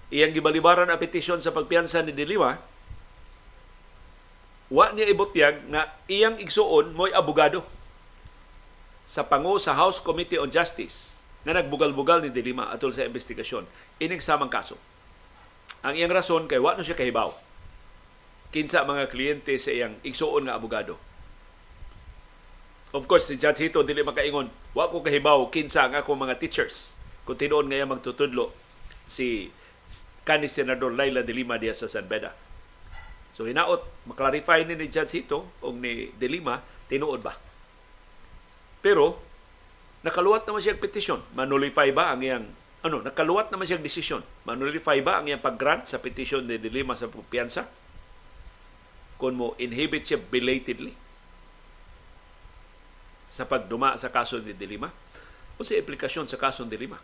iyang 0.08 0.32
gibalibaran 0.32 0.88
ang 0.88 0.96
petisyon 0.96 1.44
sa 1.44 1.52
pagpiyansa 1.52 2.00
ni 2.00 2.16
Dilima 2.16 2.56
wa 4.72 4.86
niya 4.96 5.12
ibutyag 5.12 5.68
na 5.68 5.84
iyang 6.08 6.40
igsuon 6.40 6.96
mo'y 6.96 7.12
abogado 7.12 7.60
sa 9.04 9.28
pangu 9.28 9.60
sa 9.60 9.76
House 9.76 10.00
Committee 10.00 10.40
on 10.40 10.48
Justice 10.48 11.20
nga 11.44 11.52
nagbugal-bugal 11.52 12.24
ni 12.24 12.32
Dilima 12.32 12.72
atol 12.72 12.96
sa 12.96 13.04
investigasyon 13.04 13.68
ining 14.00 14.24
samang 14.24 14.48
kaso. 14.48 14.80
Ang 15.84 16.00
iyang 16.00 16.08
rason 16.08 16.48
kay 16.48 16.56
wa 16.56 16.72
no 16.72 16.80
siya 16.80 16.96
kahibaw. 16.96 17.28
Kinsa 18.48 18.88
mga 18.88 19.12
kliyente 19.12 19.52
sa 19.60 19.68
iyang 19.68 20.00
igsuon 20.00 20.48
nga 20.48 20.56
abogado. 20.56 20.96
Of 22.94 23.10
course, 23.10 23.26
si 23.26 23.34
Judge 23.34 23.66
Hito 23.66 23.82
dili 23.82 24.06
makaingon, 24.06 24.46
wa 24.70 24.86
ko 24.86 25.02
kahibaw 25.02 25.50
kinsa 25.50 25.90
nga 25.90 26.06
akong 26.06 26.14
mga 26.14 26.38
teachers. 26.38 26.94
Kung 27.26 27.34
tinuon 27.34 27.66
nga 27.66 27.90
magtutudlo 27.90 28.54
si 29.02 29.50
kani 30.22 30.46
Senador 30.46 30.94
Laila 30.94 31.26
de 31.26 31.34
Lima 31.34 31.58
diya 31.58 31.74
sa 31.74 31.90
San 31.90 32.06
Beda. 32.06 32.30
So 33.34 33.50
hinaot, 33.50 33.82
maklarify 34.06 34.62
ni 34.62 34.78
ni 34.78 34.86
Judge 34.86 35.18
Hito 35.18 35.42
o 35.58 35.74
ni 35.74 36.14
de 36.14 36.26
Lima, 36.30 36.62
tinuod 36.86 37.18
ba? 37.18 37.34
Pero, 38.78 39.18
nakaluwat 40.06 40.46
naman 40.46 40.62
siya 40.62 40.78
petisyon. 40.78 41.18
Manulify 41.34 41.90
ba 41.90 42.14
ang 42.14 42.22
iyang 42.22 42.46
ano, 42.86 43.02
nakaluwat 43.02 43.50
naman 43.50 43.66
siya 43.66 43.82
desisyon. 43.82 44.22
Manulify 44.46 45.02
ba 45.02 45.18
ang 45.18 45.26
iyang 45.26 45.42
pag-grant 45.42 45.82
sa 45.82 45.98
petisyon 45.98 46.46
ni 46.46 46.62
De 46.62 46.70
Lima 46.70 46.94
sa 46.94 47.10
piyansa? 47.10 47.66
Kung 49.18 49.34
mo 49.34 49.58
inhibit 49.58 50.06
siya 50.06 50.22
belatedly 50.22 51.02
sa 53.34 53.42
pagduma 53.42 53.98
sa 53.98 54.14
kaso 54.14 54.38
ni 54.38 54.54
De 54.54 54.66
Lima? 54.70 54.94
O 55.58 55.66
sa 55.66 55.74
implikasyon 55.74 56.30
sa 56.30 56.38
kaso 56.38 56.62
ni 56.62 56.70
De 56.70 56.78
Lima? 56.78 57.02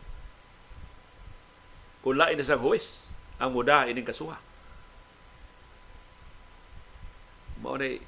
Kung 2.07 2.14
lain 2.14 2.39
na 2.39 2.47
sa 2.47 2.55
huwes, 2.55 3.11
ang 3.43 3.51
muda 3.51 3.91
ining 3.91 4.07
kasuha 4.07 4.39
mao 7.61 7.76
na 7.76 8.01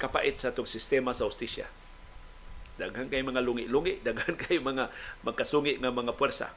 kapait 0.00 0.36
sa 0.36 0.52
itong 0.52 0.68
sistema 0.68 1.12
sa 1.12 1.28
ustisya. 1.28 1.68
Daghan 2.76 3.08
kay 3.08 3.24
mga 3.24 3.40
lungi-lungi, 3.40 4.00
daghan 4.06 4.36
kay 4.36 4.60
mga 4.60 4.92
magkasungi 5.24 5.80
nga 5.80 5.92
mga 5.92 6.16
puwersa. 6.16 6.52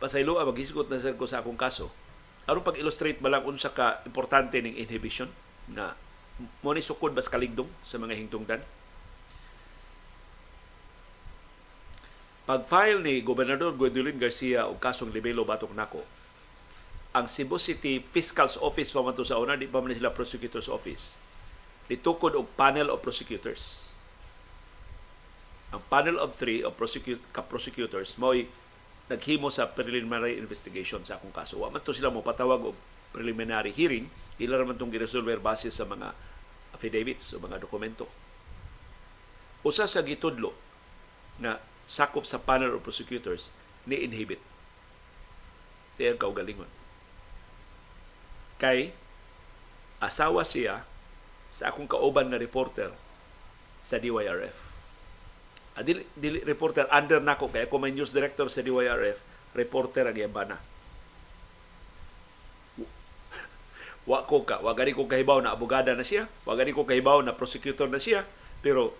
Pasaylo 0.00 0.40
ang 0.40 0.52
maghisgot 0.52 0.88
na 0.88 1.00
ko 1.16 1.28
sa 1.28 1.44
akong 1.44 1.60
kaso. 1.60 1.92
Aron 2.48 2.64
pag-illustrate 2.64 3.20
ba 3.20 3.28
lang 3.28 3.44
unsa 3.44 3.72
ka 3.72 4.00
importante 4.08 4.56
ning 4.60 4.76
inhibition 4.80 5.28
na 5.68 5.92
mo 6.64 6.72
ni 6.72 6.80
sukod 6.80 7.12
bas 7.12 7.28
kaligdong 7.28 7.68
sa 7.84 8.00
mga 8.00 8.16
hingtungdan. 8.16 8.64
Pag-file 12.50 12.98
ni 12.98 13.22
Gobernador 13.22 13.78
Gwendolyn 13.78 14.18
Garcia 14.18 14.66
og 14.66 14.82
kasong 14.82 15.14
libelo 15.14 15.46
batok 15.46 15.70
nako, 15.70 16.02
ang 17.14 17.30
Cebu 17.30 17.62
City 17.62 18.02
Fiscal's 18.02 18.58
Office 18.58 18.90
pa 18.90 19.06
sa 19.22 19.38
una, 19.38 19.54
di 19.54 19.70
pa 19.70 19.78
man 19.78 19.94
sila 19.94 20.10
Prosecutor's 20.10 20.66
Office. 20.66 21.22
Nitukod 21.86 22.34
og 22.34 22.50
panel 22.58 22.90
of 22.90 23.06
prosecutors. 23.06 23.94
Ang 25.70 25.78
panel 25.86 26.18
of 26.18 26.34
three 26.34 26.66
of 26.66 26.74
prosecute, 26.74 27.22
ka-prosecutors 27.30 28.18
mo'y 28.18 28.50
naghimo 29.06 29.46
sa 29.46 29.70
preliminary 29.70 30.34
investigation 30.34 31.06
sa 31.06 31.22
akong 31.22 31.30
kaso. 31.30 31.62
Wa 31.62 31.70
to 31.78 31.94
sila 31.94 32.10
mo 32.10 32.18
patawag 32.18 32.74
og 32.74 32.76
preliminary 33.14 33.70
hearing, 33.70 34.10
ila 34.42 34.66
man 34.66 34.74
tong 34.74 34.90
giresolver 34.90 35.38
base 35.38 35.70
sa 35.70 35.86
mga 35.86 36.10
affidavits 36.74 37.30
o 37.30 37.38
mga 37.38 37.62
dokumento. 37.62 38.10
Usa 39.62 39.86
sa 39.86 40.02
gitudlo 40.02 40.50
na 41.38 41.69
sakop 41.90 42.22
sa 42.22 42.38
panel 42.38 42.78
of 42.78 42.86
prosecutors 42.86 43.50
ni 43.82 43.98
inhibit 44.06 44.38
siya 45.98 46.14
kaugalingon 46.14 46.70
kay 48.62 48.94
asawa 49.98 50.46
siya 50.46 50.86
sa 51.50 51.74
akong 51.74 51.90
kauban 51.90 52.30
na 52.30 52.38
reporter 52.38 52.94
sa 53.82 53.98
DYRF. 53.98 54.54
Ah, 55.74 55.82
dili, 55.82 56.04
reporter 56.46 56.86
under 56.92 57.18
nako 57.18 57.48
kay 57.50 57.66
ako 57.66 57.80
may 57.80 57.90
news 57.90 58.14
director 58.14 58.46
sa 58.52 58.62
DYRF, 58.62 59.18
reporter 59.56 60.06
ang 60.06 60.14
yambana. 60.14 60.60
Wa 64.10 64.22
ko 64.28 64.44
ka, 64.46 64.60
wa 64.62 64.72
gani 64.76 64.92
ko 64.94 65.08
kahibaw 65.08 65.40
na 65.42 65.56
abogada 65.56 65.96
na 65.96 66.04
siya, 66.06 66.28
wa 66.44 66.54
gani 66.54 66.70
ko 66.76 66.84
kahibaw 66.86 67.24
na 67.24 67.34
prosecutor 67.34 67.88
na 67.88 67.98
siya, 67.98 68.28
pero 68.60 68.94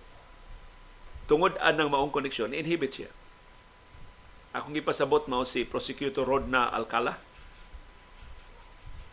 tungod 1.31 1.55
anang 1.63 1.95
maong 1.95 2.11
koneksyon, 2.11 2.51
inhibit 2.51 2.91
siya. 2.91 3.11
Akong 4.51 4.75
ipasabot 4.75 5.31
mao 5.31 5.47
si 5.47 5.63
prosecutor 5.63 6.27
Rodna 6.27 6.67
Alcala 6.75 7.15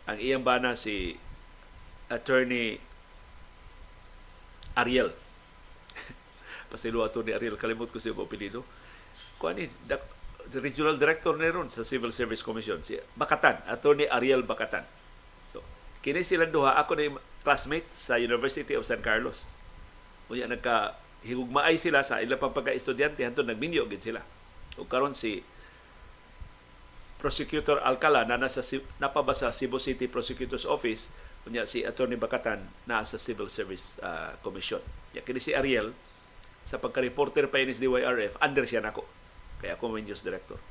ang 0.08 0.18
iyang 0.18 0.42
bana 0.42 0.74
si 0.74 1.14
attorney 2.10 2.80
Ariel. 4.74 5.14
Pasilo 6.72 7.06
attorney 7.06 7.36
Ariel, 7.38 7.54
kalimot 7.54 7.92
ko 7.92 8.02
siya 8.02 8.16
po 8.16 8.26
apelido. 8.26 8.66
Kuan 9.38 9.54
ni, 9.54 9.70
regional 10.58 10.96
director 10.96 11.36
na 11.36 11.52
ron 11.52 11.68
sa 11.68 11.84
Civil 11.84 12.10
Service 12.10 12.40
Commission, 12.40 12.80
si 12.80 12.96
Bakatan, 13.14 13.62
attorney 13.68 14.08
Ariel 14.08 14.42
Bakatan. 14.42 14.82
So, 15.52 15.60
kini 16.00 16.24
sila 16.24 16.48
duha, 16.48 16.80
ako 16.80 16.98
na 16.98 17.20
classmate 17.44 17.86
sa 17.92 18.16
University 18.16 18.74
of 18.74 18.88
San 18.88 19.04
Carlos. 19.04 19.60
Kunya 20.26 20.48
nagka 20.48 20.96
higugmaay 21.26 21.74
sila 21.80 22.06
sa 22.06 22.22
ilang 22.22 22.38
pang 22.38 22.54
pagka-estudyante 22.54 23.26
hanto 23.26 23.42
nagminyo 23.42 23.86
gid 23.90 24.02
sila. 24.02 24.22
O 24.78 24.86
karon 24.86 25.16
si 25.16 25.42
Prosecutor 27.18 27.82
Alcala 27.82 28.22
na 28.22 28.38
nasa 28.38 28.62
napaba 29.02 29.34
sa 29.34 29.50
Cebu 29.50 29.82
City 29.82 30.06
Prosecutor's 30.06 30.62
Office 30.62 31.10
unya 31.50 31.66
si 31.66 31.82
Attorney 31.82 32.14
Bakatan 32.14 32.62
na 32.86 33.02
sa 33.02 33.18
Civil 33.18 33.50
Service 33.50 33.98
uh, 34.04 34.38
Commission. 34.44 34.78
Ya 35.10 35.24
kini 35.26 35.42
si 35.42 35.50
Ariel 35.56 35.90
sa 36.62 36.78
pagka-reporter 36.78 37.50
pa 37.50 37.58
inis 37.58 37.82
DYRF 37.82 38.38
under 38.38 38.62
siya 38.68 38.84
nako 38.84 39.02
kaya 39.58 39.74
ako 39.74 39.90
may 39.90 40.06
news 40.06 40.22
director. 40.22 40.62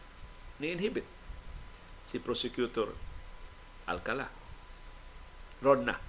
Ni 0.64 0.72
inhibit 0.72 1.04
si 2.08 2.24
Prosecutor 2.24 2.96
Alcala. 3.84 4.32
Rodna. 5.60 6.00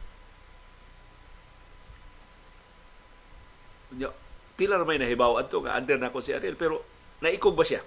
Unya 3.91 4.13
pila 4.59 4.83
may 4.83 4.99
nahibaw 4.99 5.39
adto 5.39 5.63
nga 5.63 5.79
under 5.79 6.03
nako 6.03 6.19
si 6.19 6.35
Ariel 6.35 6.59
pero 6.59 6.83
naikog 7.23 7.55
ba 7.55 7.63
siya? 7.63 7.79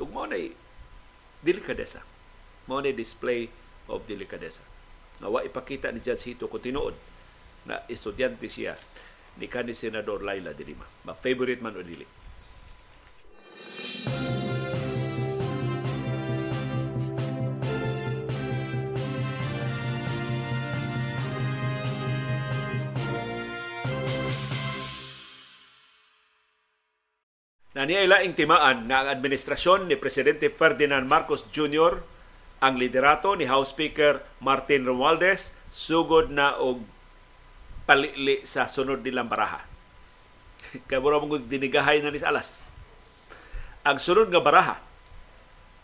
Ug 0.00 0.08
mao 0.08 0.24
na 0.24 0.40
delikadesa. 1.44 2.00
Mao 2.64 2.80
ni 2.80 2.96
display 2.96 3.52
of 3.92 4.08
delikadesa. 4.08 4.64
Nga 5.20 5.28
wa 5.28 5.44
ipakita 5.44 5.92
ni 5.92 6.00
Judge 6.00 6.32
Hito 6.32 6.48
kung 6.48 6.64
tinuod 6.64 6.96
na 7.68 7.84
estudyante 7.92 8.48
siya 8.48 8.72
ni 9.36 9.46
kanhi 9.52 9.76
Senador 9.76 10.24
Laila 10.24 10.56
de 10.56 10.64
Lima. 10.64 10.88
Ma-favorite 11.04 11.60
man 11.60 11.76
o 11.76 11.84
dili. 11.84 12.08
Na 27.72 27.88
niya 27.88 28.04
ilaing 28.04 28.36
timaan 28.36 28.84
nga 28.84 29.04
ang 29.04 29.08
administrasyon 29.08 29.88
ni 29.88 29.96
Presidente 29.96 30.52
Ferdinand 30.52 31.08
Marcos 31.08 31.48
Jr. 31.48 32.04
ang 32.60 32.76
liderato 32.76 33.32
ni 33.32 33.48
House 33.48 33.72
Speaker 33.72 34.20
Martin 34.44 34.84
Romualdez 34.84 35.56
sugod 35.72 36.28
na 36.28 36.52
og 36.60 36.84
palili 37.88 38.44
sa 38.44 38.68
sunod 38.68 39.00
nilang 39.00 39.26
baraha. 39.26 39.64
Kaya 40.88 41.00
mura 41.00 41.16
mong 41.16 41.48
dinigahay 41.48 42.04
na 42.04 42.12
ni 42.12 42.20
alas. 42.20 42.68
Ang 43.82 43.96
sunod 43.96 44.28
nga 44.28 44.44
baraha 44.44 44.76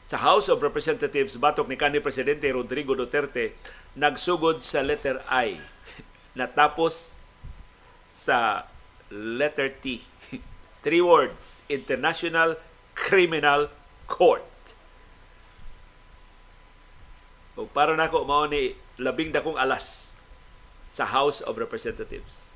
sa 0.04 0.20
House 0.20 0.52
of 0.52 0.60
Representatives 0.60 1.40
batok 1.40 1.72
ni 1.72 1.80
kanhi 1.80 2.04
Presidente 2.04 2.48
Rodrigo 2.52 2.92
Duterte 2.92 3.56
nagsugod 3.96 4.60
sa 4.60 4.84
letter 4.84 5.24
I 5.28 5.56
natapos 6.38 7.16
sa 8.12 8.68
letter 9.08 9.72
T. 9.72 10.04
Three 10.82 11.02
words, 11.02 11.60
International 11.66 12.54
Criminal 12.94 13.70
Court. 14.06 14.46
O 17.58 17.66
para 17.66 17.98
nako 17.98 18.22
mao 18.22 18.46
ni 18.46 18.78
labing 19.02 19.34
dakong 19.34 19.58
alas 19.58 20.14
sa 20.94 21.02
House 21.02 21.42
of 21.42 21.58
Representatives. 21.58 22.46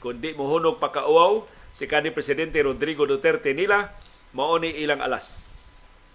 Kung 0.00 0.16
di 0.16 0.32
mohunog 0.32 0.80
pakauaw 0.80 1.44
si 1.76 1.84
kanhi 1.84 2.08
Presidente 2.08 2.56
Rodrigo 2.64 3.04
Duterte 3.04 3.52
nila, 3.52 3.92
mao 4.32 4.56
ni 4.56 4.72
ilang 4.80 5.04
alas. 5.04 5.52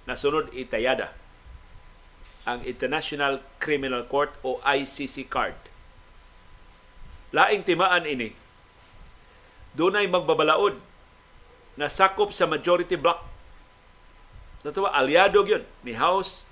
Nasunod 0.10 0.50
itayada 0.58 1.14
ang 2.46 2.62
International 2.66 3.42
Criminal 3.58 4.06
Court 4.06 4.34
o 4.46 4.62
ICC 4.62 5.26
card. 5.30 5.58
Laing 7.34 7.66
timaan 7.66 8.06
ini. 8.06 8.34
Dunay 9.74 10.10
magbabalaod 10.10 10.78
na 11.76 11.92
sakop 11.92 12.32
sa 12.32 12.48
majority 12.48 12.96
block. 12.96 13.24
Sa 14.64 14.74
tuwa, 14.74 14.92
aliado 14.96 15.46
yun 15.46 15.64
ni 15.86 15.94
House 15.94 16.50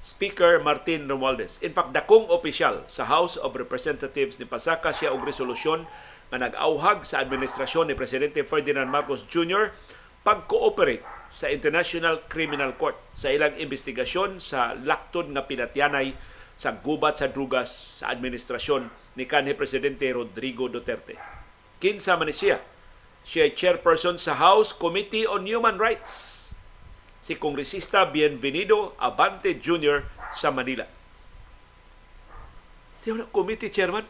Speaker 0.00 0.60
Martin 0.60 1.04
Romualdez. 1.08 1.60
In 1.60 1.76
fact, 1.76 1.92
dakong 1.92 2.28
opisyal 2.32 2.84
sa 2.88 3.04
House 3.08 3.36
of 3.36 3.52
Representatives 3.56 4.40
ni 4.40 4.48
pasaka 4.48 4.96
siya 4.96 5.12
og 5.12 5.24
resolusyon 5.24 5.84
nga 6.32 6.38
nag-auhag 6.40 7.04
sa 7.04 7.20
administrasyon 7.20 7.90
ni 7.90 7.94
Presidente 7.98 8.40
Ferdinand 8.46 8.88
Marcos 8.88 9.26
Jr. 9.28 9.74
pag-cooperate 10.24 11.04
sa 11.28 11.52
International 11.52 12.22
Criminal 12.32 12.74
Court 12.80 12.96
sa 13.12 13.28
ilang 13.28 13.52
investigasyon 13.56 14.40
sa 14.40 14.72
laktod 14.72 15.28
nga 15.32 15.44
pinatyanay 15.44 16.16
sa 16.60 16.76
gubat 16.76 17.16
sa 17.16 17.28
drugas 17.28 18.00
sa 18.00 18.12
administrasyon 18.12 18.88
ni 19.16 19.24
kanhi 19.24 19.56
Presidente 19.56 20.08
Rodrigo 20.12 20.68
Duterte. 20.68 21.16
Kinsa 21.80 22.16
man 22.20 22.28
siya? 22.32 22.60
Siya 23.24 23.52
chairperson 23.52 24.16
sa 24.16 24.36
House 24.36 24.72
Committee 24.72 25.28
on 25.28 25.44
Human 25.44 25.76
Rights 25.76 26.40
si 27.20 27.36
Kongresista 27.36 28.08
Bienvenido 28.08 28.96
Abante 28.96 29.52
Jr. 29.60 30.08
sa 30.32 30.48
Manila. 30.48 30.88
Tiyo 33.04 33.20
na, 33.20 33.28
committee 33.28 33.68
chairman. 33.68 34.04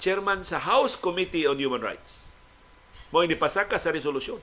Chairman 0.00 0.40
sa 0.44 0.60
House 0.60 0.96
Committee 0.96 1.44
on 1.44 1.60
Human 1.60 1.80
Rights. 1.80 2.32
Mo 3.12 3.20
inipasaka 3.20 3.76
sa 3.76 3.92
resolusyon. 3.92 4.40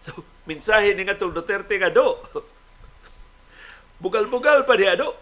So, 0.00 0.24
mensahe 0.48 0.96
ni 0.96 1.04
nga 1.04 1.16
Duterte 1.16 1.76
nga 1.76 1.92
do. 1.92 2.16
Bugal-bugal 4.02 4.64
pa 4.64 4.80
diya 4.80 4.96
do. 4.96 5.12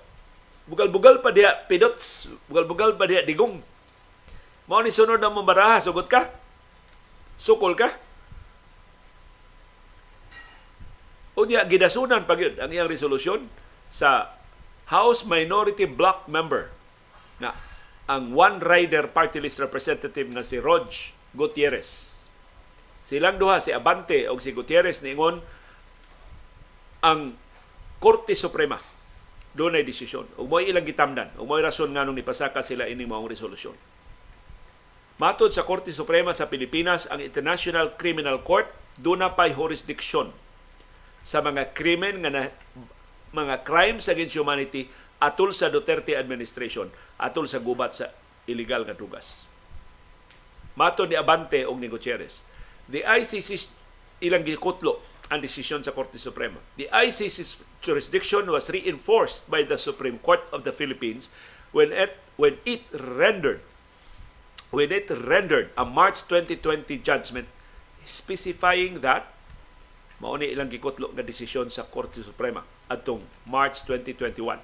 Bugal-bugal 0.71 1.19
pa 1.19 1.35
diya 1.35 1.67
pidots. 1.67 2.31
Bugal-bugal 2.47 2.95
pa 2.95 3.11
diya 3.11 3.27
digong. 3.27 3.59
Mao 4.71 4.79
ni 4.83 4.95
sunod 4.95 5.19
na 5.19 5.33
mong 5.33 5.47
baraha, 5.47 5.83
sugot 5.83 6.07
ka? 6.07 6.31
Sukol 7.39 7.79
ka? 7.79 7.95
O 11.39 11.47
niya, 11.47 11.63
gidasunan 11.71 12.27
pa 12.27 12.35
yun 12.35 12.59
ang 12.59 12.67
iyang 12.75 12.91
resolusyon 12.91 13.47
sa 13.87 14.35
House 14.91 15.23
Minority 15.23 15.87
Block 15.87 16.27
Member 16.27 16.67
na 17.39 17.55
ang 18.11 18.35
One 18.35 18.59
Rider 18.59 19.07
Party 19.07 19.39
List 19.39 19.63
Representative 19.63 20.27
nga 20.35 20.43
si 20.43 20.59
Rog 20.59 20.91
Gutierrez. 21.39 22.21
Silang 23.07 23.39
duha, 23.39 23.63
si 23.63 23.71
Abante 23.71 24.27
o 24.27 24.35
si 24.43 24.51
Gutierrez 24.51 25.01
ningon 25.07 25.39
ang 27.07 27.39
Korte 28.03 28.35
Suprema 28.35 28.83
doon 29.55 29.79
ay 29.79 29.87
desisyon. 29.87 30.27
O 30.39 30.47
mo 30.47 30.59
ilang 30.63 30.87
gitamdan. 30.87 31.35
O 31.39 31.47
mo 31.47 31.59
rason 31.59 31.91
nga 31.91 32.03
nung 32.03 32.19
nipasaka 32.19 32.63
sila 32.63 32.87
ini 32.87 33.07
maong 33.07 33.31
resolusyon. 33.31 33.75
Matod 35.19 35.51
sa 35.51 35.67
Korte 35.67 35.91
Suprema 35.91 36.31
sa 36.31 36.47
Pilipinas, 36.47 37.11
ang 37.11 37.19
International 37.19 37.91
Criminal 37.99 38.39
Court 38.47 38.71
doon 39.03 39.19
na 39.19 39.35
pa'y 39.35 39.51
jurisdiction 39.51 40.31
sa 41.27 41.43
mga 41.43 41.75
krimen 41.75 42.23
nga 42.23 42.31
na, 42.31 42.43
mga 43.35 43.67
crimes 43.67 44.07
against 44.07 44.39
humanity 44.39 44.87
atol 45.19 45.51
sa 45.51 45.67
Duterte 45.75 46.15
administration, 46.15 46.87
atol 47.19 47.51
sa 47.51 47.59
gubat 47.59 47.99
sa 47.99 48.15
illegal 48.47 48.87
nga 48.87 48.95
dugas. 48.95 49.43
Mato 50.79 51.03
ni 51.03 51.19
Abante 51.19 51.67
og 51.67 51.83
ni 51.83 51.91
Gutierrez. 51.91 52.47
The 52.87 53.03
ICC 53.03 53.67
ilang 54.23 54.47
gikutlo 54.47 55.03
ang 55.35 55.43
desisyon 55.43 55.83
sa 55.83 55.91
Korte 55.91 56.17
Suprema. 56.23 56.63
The 56.79 56.87
ICC's 56.95 57.59
jurisdiction 57.83 58.47
was 58.47 58.71
reinforced 58.71 59.51
by 59.51 59.67
the 59.67 59.75
Supreme 59.75 60.23
Court 60.23 60.47
of 60.55 60.63
the 60.63 60.71
Philippines 60.71 61.35
when 61.75 61.91
it 61.91 62.15
when 62.39 62.63
it 62.63 62.87
rendered 62.95 63.67
when 64.71 64.93
it 64.93 65.09
rendered 65.11 65.71
a 65.77 65.85
March 65.85 66.25
2020 66.29 66.99
judgment 67.01 67.49
specifying 68.05 69.01
that 69.01 69.29
mao 70.19 70.35
ni 70.35 70.51
ilang 70.51 70.69
gikutlo 70.69 71.15
nga 71.15 71.23
desisyon 71.23 71.71
sa 71.71 71.87
Korte 71.87 72.19
Suprema 72.21 72.67
atong 72.91 73.23
March 73.47 73.87
2021. 73.87 74.59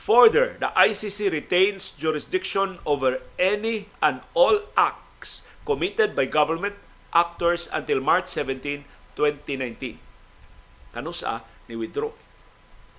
Further, 0.00 0.56
the 0.56 0.72
ICC 0.72 1.28
retains 1.28 1.92
jurisdiction 2.00 2.80
over 2.88 3.20
any 3.36 3.92
and 4.00 4.24
all 4.32 4.64
acts 4.72 5.44
committed 5.68 6.16
by 6.16 6.24
government 6.24 6.72
actors 7.12 7.68
until 7.68 8.00
March 8.00 8.32
17, 8.32 8.88
2019. 9.12 10.00
Kanusa 10.96 11.44
ni 11.68 11.76
withdraw 11.76 12.10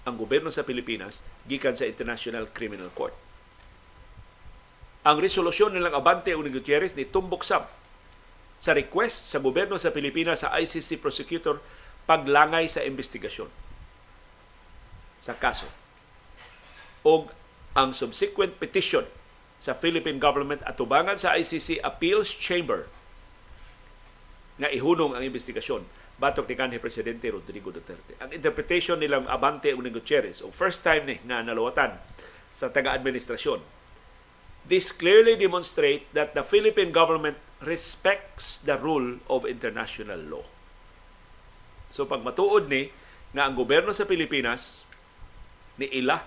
ang 0.06 0.14
gobyerno 0.14 0.54
sa 0.54 0.62
Pilipinas 0.62 1.26
gikan 1.50 1.74
sa 1.74 1.90
International 1.90 2.46
Criminal 2.54 2.94
Court. 2.94 3.18
Ang 5.02 5.18
resolusyon 5.18 5.74
nilang 5.74 5.98
Abante 5.98 6.30
o 6.38 6.46
ni 6.46 6.54
Gutierrez 6.54 6.94
ni 6.94 7.10
tumbok 7.10 7.42
sab 7.42 7.66
sa 8.62 8.78
request 8.78 9.34
sa 9.34 9.42
gobyerno 9.42 9.82
sa 9.82 9.90
Pilipinas 9.90 10.46
sa 10.46 10.54
ICC 10.54 11.02
prosecutor 11.02 11.58
paglangay 12.06 12.70
sa 12.70 12.86
investigasyon 12.86 13.50
sa 15.22 15.34
kaso. 15.34 15.66
O 17.02 17.26
ang 17.74 17.98
subsequent 17.98 18.62
petition 18.62 19.06
sa 19.58 19.74
Philippine 19.74 20.22
government 20.22 20.62
atubangan 20.66 21.18
sa 21.18 21.34
ICC 21.34 21.82
Appeals 21.82 22.30
Chamber 22.38 22.86
nga 24.62 24.70
ihunong 24.70 25.18
ang 25.18 25.24
investigasyon 25.26 25.82
batok 26.22 26.46
ni 26.46 26.54
kanhi 26.54 26.78
Presidente 26.78 27.26
Rodrigo 27.34 27.74
Duterte. 27.74 28.14
Ang 28.22 28.38
interpretation 28.38 29.02
nilang 29.02 29.26
Abante 29.26 29.74
o 29.74 29.82
Gutierrez, 29.82 30.46
o 30.46 30.54
first 30.54 30.86
time 30.86 31.10
ni 31.10 31.18
nga 31.26 31.42
nalawatan 31.42 31.98
sa 32.54 32.70
taga-administrasyon, 32.70 33.81
this 34.66 34.94
clearly 34.94 35.38
demonstrate 35.38 36.06
that 36.14 36.34
the 36.38 36.46
Philippine 36.46 36.94
government 36.94 37.38
respects 37.62 38.62
the 38.66 38.78
rule 38.78 39.22
of 39.30 39.46
international 39.46 40.18
law. 40.18 40.46
So 41.94 42.08
pag 42.10 42.26
matuod 42.26 42.72
ni 42.72 42.90
nga 43.32 43.48
ang 43.48 43.56
gobyerno 43.56 43.94
sa 43.94 44.10
Pilipinas 44.10 44.84
ni 45.78 45.88
ila 46.02 46.24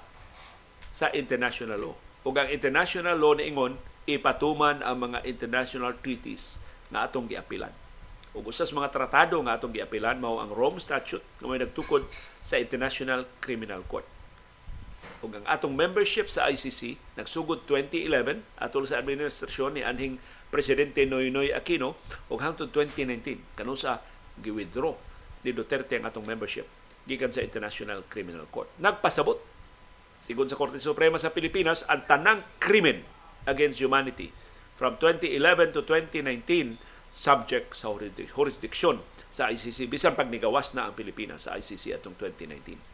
sa 0.94 1.10
international 1.10 1.78
law. 1.90 1.94
Ug 2.24 2.34
ang 2.38 2.48
international 2.48 3.18
law 3.18 3.34
ni 3.36 3.50
ingon 3.50 3.76
ipatuman 4.06 4.80
ang 4.84 5.10
mga 5.10 5.26
international 5.26 5.96
treaties 6.00 6.62
nga 6.88 7.04
atong 7.08 7.26
giapilan. 7.26 7.72
Ug 8.34 8.46
usas 8.50 8.70
mga 8.70 8.94
tratado 8.94 9.36
nga 9.42 9.58
atong 9.58 9.74
giapilan 9.74 10.22
mao 10.22 10.38
ang 10.38 10.54
Rome 10.54 10.78
Statute 10.78 11.24
nga 11.42 11.46
may 11.50 11.60
nagtukod 11.60 12.06
sa 12.44 12.60
International 12.60 13.26
Criminal 13.42 13.82
Court. 13.90 14.13
Ug 15.24 15.40
ang 15.40 15.46
atong 15.48 15.72
membership 15.72 16.28
sa 16.28 16.52
ICC 16.52 17.00
nagsugod 17.16 17.64
2011 17.64 18.44
atol 18.60 18.84
sa 18.84 19.00
administrasyon 19.00 19.80
ni 19.80 19.82
anhing 19.82 20.20
Presidente 20.52 21.08
Noynoy 21.08 21.48
Aquino 21.56 21.96
ug 22.28 22.38
hangtod 22.44 22.68
2019 22.68 23.56
kanusa 23.56 24.04
gi-withdraw 24.36 24.92
ni 25.40 25.56
Duterte 25.56 25.96
ang 25.96 26.04
atong 26.04 26.28
membership 26.28 26.68
gikan 27.08 27.32
sa 27.32 27.40
International 27.40 28.04
Criminal 28.04 28.44
Court. 28.52 28.68
Nagpasabot 28.76 29.40
sigon 30.20 30.52
sa 30.52 30.60
Korte 30.60 30.76
Suprema 30.76 31.16
sa 31.16 31.32
Pilipinas 31.32 31.88
ang 31.88 32.04
tanang 32.04 32.44
krimen 32.60 33.00
against 33.48 33.80
humanity 33.80 34.28
from 34.76 35.00
2011 35.00 35.72
to 35.72 35.80
2019 35.88 36.76
subject 37.08 37.72
sa 37.72 37.88
jurisdiction 37.96 39.00
sa 39.32 39.48
ICC 39.48 39.88
bisan 39.88 40.12
pag 40.12 40.28
nigawas 40.28 40.76
na 40.76 40.90
ang 40.90 40.94
Pilipinas 40.94 41.48
sa 41.48 41.56
ICC 41.56 41.96
atong 41.96 42.12
2019. 42.20 42.93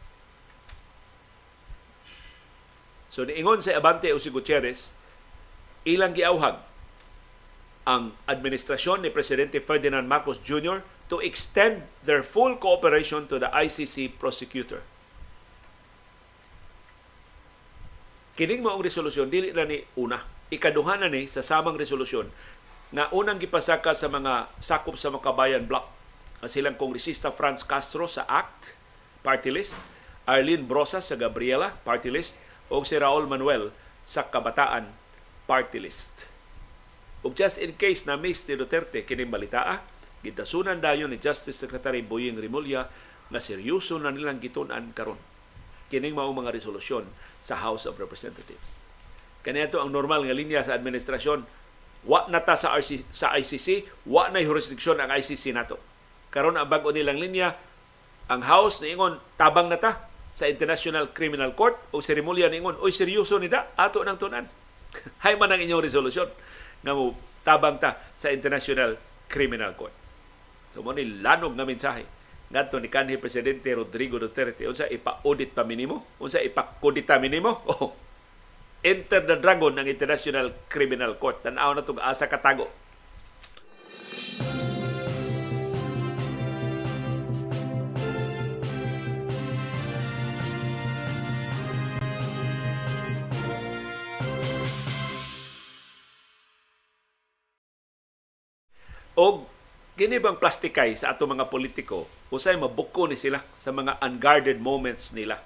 So 3.11 3.27
niingon 3.27 3.59
sa 3.59 3.75
Abante 3.75 4.07
o 4.15 4.17
si 4.17 4.31
Gutierrez, 4.31 4.95
ilang 5.83 6.15
giauhag 6.15 6.63
ang 7.83 8.15
administrasyon 8.29 9.03
ni 9.03 9.11
Presidente 9.11 9.59
Ferdinand 9.59 10.07
Marcos 10.07 10.39
Jr. 10.39 10.79
to 11.11 11.19
extend 11.19 11.83
their 12.07 12.23
full 12.23 12.55
cooperation 12.55 13.27
to 13.27 13.35
the 13.35 13.51
ICC 13.51 14.15
prosecutor. 14.15 14.79
Kining 18.39 18.63
maong 18.63 18.79
resolusyon 18.79 19.27
dili 19.27 19.51
na 19.51 19.67
ni 19.67 19.83
una. 19.99 20.23
Ikaduha 20.47 21.03
na 21.03 21.11
ni 21.11 21.27
sa 21.27 21.43
samang 21.43 21.75
resolusyon 21.75 22.31
na 22.95 23.11
unang 23.11 23.37
gipasaka 23.37 23.91
sa 23.91 24.07
mga 24.07 24.47
sakop 24.63 24.95
sa 24.95 25.11
Makabayan 25.11 25.67
Bloc 25.67 25.83
silang 26.49 26.73
kongresista 26.73 27.29
Franz 27.29 27.61
Castro 27.61 28.09
sa 28.09 28.25
ACT 28.25 28.73
party 29.21 29.53
list, 29.53 29.77
Arlene 30.25 30.65
Brosas 30.65 31.05
sa 31.05 31.13
Gabriela 31.19 31.77
party 31.85 32.09
list 32.09 32.33
o 32.71 32.79
si 32.87 32.95
Raul 32.95 33.27
Manuel 33.27 33.75
sa 34.07 34.31
Kabataan 34.31 34.87
party 35.43 35.83
list. 35.83 36.25
Ug 37.21 37.35
just 37.35 37.59
in 37.59 37.75
case 37.75 38.07
na 38.07 38.15
miss 38.15 38.47
ni 38.47 38.55
Duterte 38.55 39.03
kini 39.03 39.27
balitaa, 39.27 39.83
gitasunan 40.23 40.79
dayon 40.79 41.11
ni 41.11 41.19
Justice 41.19 41.59
Secretary 41.59 41.99
Boying 42.01 42.39
Rimulya 42.39 42.87
nga 43.27 43.39
seryoso 43.43 43.99
na 43.99 44.09
nilang 44.09 44.39
gitun-an 44.39 44.95
karon 44.95 45.19
kining 45.91 46.15
mao 46.15 46.31
mga 46.31 46.55
resolusyon 46.55 47.03
sa 47.43 47.59
House 47.59 47.83
of 47.83 47.99
Representatives. 47.99 48.79
Kaniadto 49.43 49.83
ang 49.83 49.91
normal 49.91 50.23
nga 50.23 50.31
linya 50.31 50.63
sa 50.63 50.79
administrasyon, 50.79 51.43
wa 52.07 52.25
na 52.31 52.39
ta 52.39 52.55
sa, 52.55 52.71
RC, 52.79 53.11
sa 53.11 53.35
ICC, 53.35 54.07
wa 54.07 54.31
na 54.31 54.39
jurisdiction 54.39 54.95
ang 55.03 55.11
ICC 55.11 55.51
nato. 55.51 55.75
Karon 56.31 56.55
ang 56.55 56.71
bag-o 56.71 56.95
nilang 56.95 57.19
linya, 57.19 57.59
ang 58.31 58.39
House 58.47 58.79
niingon 58.79 59.19
tabang 59.35 59.67
na 59.67 59.75
ta 59.75 60.07
sa 60.31 60.47
International 60.47 61.11
Criminal 61.11 61.51
Court 61.53 61.75
o 61.91 61.99
seremolya 61.99 62.47
niingon, 62.47 62.79
oy 62.79 62.95
seryoso 62.95 63.35
ni 63.37 63.51
da, 63.51 63.75
ato 63.75 64.03
nang 64.03 64.15
tunan. 64.15 64.47
Hay 65.23 65.35
man 65.35 65.51
ang 65.51 65.59
inyong 65.59 65.83
resolusyon. 65.83 66.31
Nga 66.81 66.93
mo 66.95 67.15
tabang 67.43 67.77
ta 67.77 67.99
sa 68.15 68.31
International 68.31 68.95
Criminal 69.27 69.75
Court. 69.75 69.93
So 70.71 70.79
mo 70.79 70.95
ni 70.95 71.03
lanog 71.19 71.55
nga 71.55 71.67
mensahe. 71.67 72.07
Ngadto 72.51 72.79
ni 72.83 72.91
kanhi 72.91 73.15
presidente 73.15 73.71
Rodrigo 73.71 74.19
Duterte 74.19 74.67
unsa 74.67 74.87
ipa-audit 74.91 75.55
pa 75.55 75.63
minimo 75.63 76.19
unsa 76.19 76.43
ipa-kodita 76.43 77.15
minimo 77.19 77.63
oh. 77.79 77.95
Enter 78.81 79.21
the 79.21 79.37
dragon 79.37 79.77
ng 79.77 79.85
International 79.85 80.49
Criminal 80.65 81.13
Court. 81.21 81.45
Tan-aw 81.45 81.69
na 81.77 81.85
tong 81.85 82.01
asa 82.01 82.25
katago 82.25 82.65
og 99.17 99.47
kini 99.99 100.17
bang 100.17 100.39
plastikay 100.39 100.95
sa 100.95 101.11
ato 101.13 101.27
mga 101.27 101.51
politiko? 101.51 102.07
Usay 102.31 102.55
mabuko 102.55 103.05
ni 103.05 103.19
sila 103.19 103.43
sa 103.53 103.69
mga 103.75 103.99
unguarded 103.99 104.57
moments 104.57 105.11
nila. 105.11 105.37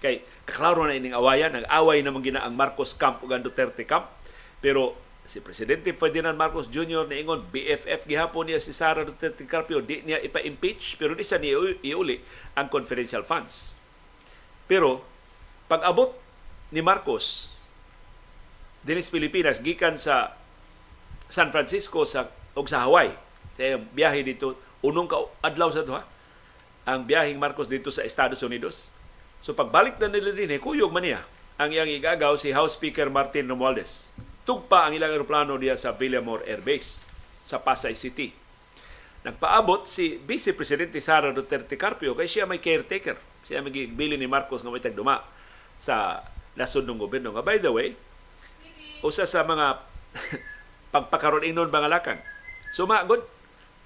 Kay 0.00 0.24
kaklaro 0.48 0.88
na 0.88 0.96
ining 0.96 1.16
awayan 1.16 1.56
ang 1.56 1.66
away 1.68 2.00
naman 2.00 2.24
gina 2.24 2.44
ang 2.44 2.56
Marcos 2.56 2.96
Camp 2.96 3.20
ug 3.24 3.30
ang 3.32 3.44
Duterte 3.44 3.84
Camp. 3.84 4.08
Pero 4.60 4.96
si 5.24 5.40
Presidente 5.44 5.92
Ferdinand 5.92 6.34
Marcos 6.34 6.66
Jr. 6.72 7.06
niingon 7.06 7.46
BFF 7.52 8.08
gihapon 8.08 8.48
niya 8.48 8.58
si 8.58 8.72
Sara 8.72 9.04
Duterte 9.04 9.44
Carpio 9.44 9.84
di 9.84 10.02
niya 10.02 10.18
ipa-impeach 10.18 10.96
pero 10.96 11.12
di 11.14 11.22
sa 11.22 11.36
niya 11.36 11.60
iuli 11.84 12.18
ang 12.56 12.66
confidential 12.72 13.22
funds. 13.22 13.76
Pero 14.64 15.04
pag 15.68 15.84
abot 15.84 16.16
ni 16.72 16.80
Marcos 16.80 17.58
dinis 18.80 19.12
Pilipinas 19.12 19.60
gikan 19.60 20.00
sa 20.00 20.34
San 21.30 21.52
Francisco 21.52 22.02
sa 22.08 22.26
og 22.54 22.66
sa 22.66 22.86
Hawaii. 22.86 23.12
Sa 23.54 23.78
biyahe 23.94 24.24
dito 24.24 24.56
unong 24.80 25.08
ka 25.10 25.18
adlaw 25.44 25.68
sa 25.68 25.84
to 25.84 25.92
ha 25.94 26.02
ang 26.88 27.04
biyaheng 27.04 27.36
Marcos 27.36 27.68
dito 27.68 27.92
sa 27.92 28.02
Estados 28.02 28.40
Unidos. 28.40 28.96
So 29.44 29.52
pagbalik 29.52 30.00
na 30.00 30.08
nila 30.08 30.32
din 30.32 30.52
kuyog 30.58 30.90
man 30.90 31.04
niya 31.04 31.20
ang 31.60 31.70
iyang 31.70 31.92
igagaw 31.92 32.40
si 32.40 32.56
House 32.56 32.80
Speaker 32.80 33.12
Martin 33.12 33.46
Romualdez. 33.46 34.08
Tugpa 34.48 34.88
ang 34.88 34.96
ilang 34.96 35.12
eroplano 35.12 35.60
diya 35.60 35.76
sa 35.76 35.92
Villamor 35.92 36.42
Air 36.48 36.64
Base 36.64 37.04
sa 37.44 37.60
Pasay 37.60 37.92
City. 37.92 38.32
Nagpaabot 39.20 39.84
si 39.84 40.16
Vice 40.24 40.56
Presidente 40.56 40.96
Sara 41.04 41.28
Duterte 41.36 41.76
Carpio 41.76 42.16
kay 42.16 42.24
siya 42.24 42.48
may 42.48 42.58
caretaker. 42.58 43.20
Siya 43.44 43.60
may 43.60 43.72
bili 43.72 44.16
ni 44.16 44.24
Marcos 44.24 44.64
nga 44.64 44.72
may 44.72 44.80
tagduma 44.80 45.20
sa 45.76 46.24
nasod 46.58 46.84
ng 46.84 47.00
gobyerno 47.00 47.32
nga 47.32 47.44
by 47.44 47.56
the 47.56 47.72
way 47.72 47.96
usa 49.00 49.24
sa 49.24 49.46
mga 49.46 49.80
pagpakaroon 50.94 51.46
inon 51.46 51.72
bangalakang 51.72 52.20
sumagod 52.70 53.22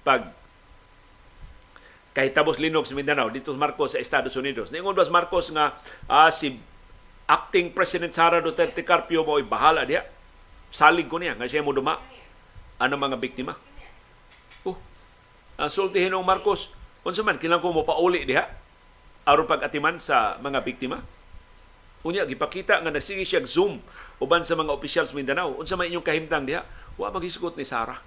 pag 0.05 0.29
kahitamos 2.15 2.61
linog 2.61 2.87
sa 2.87 2.95
Mindanao 2.95 3.27
dito 3.27 3.51
Marcos 3.59 3.91
sa 3.91 3.99
Estados 3.99 4.33
Unidos. 4.39 4.71
Ningon 4.71 4.95
bas 4.95 5.11
Marcos 5.11 5.51
nga 5.51 5.75
ah, 6.07 6.31
si 6.31 6.55
acting 7.27 7.75
President 7.75 8.13
Sara 8.15 8.39
Duterte 8.39 8.85
Carpio 8.87 9.27
mo 9.27 9.35
bahala 9.43 9.83
diha. 9.83 10.05
Salig 10.71 11.11
ko 11.11 11.19
niya 11.19 11.35
nga 11.35 11.49
siya 11.49 11.65
mo 11.65 11.75
duma 11.75 11.99
ano 12.79 12.93
mga 12.95 13.19
biktima. 13.19 13.53
Oh, 14.63 14.79
ang 15.59 15.67
sultihin 15.67 16.15
ng 16.15 16.23
Marcos, 16.23 16.71
unsa 17.03 17.19
man 17.19 17.35
kinang 17.35 17.59
ko 17.59 17.75
mo 17.75 17.83
pauli 17.83 18.23
diha 18.23 18.47
aron 19.25 19.49
pag-atiman 19.49 19.97
sa 19.97 20.37
mga 20.39 20.61
biktima. 20.61 21.01
Unya 22.05 22.21
gipakita 22.23 22.79
nga 22.85 22.93
nagsige 22.93 23.25
siya 23.25 23.41
zoom 23.41 23.81
uban 24.21 24.45
sa 24.45 24.53
mga 24.53 24.77
sa 24.85 25.17
Mindanao. 25.17 25.57
Unsa 25.57 25.73
may 25.73 25.89
inyong 25.89 26.05
kahimtang 26.05 26.45
diha? 26.45 26.61
Wa 26.95 27.09
maghisgot 27.09 27.57
ni 27.57 27.65
Sara. 27.65 27.97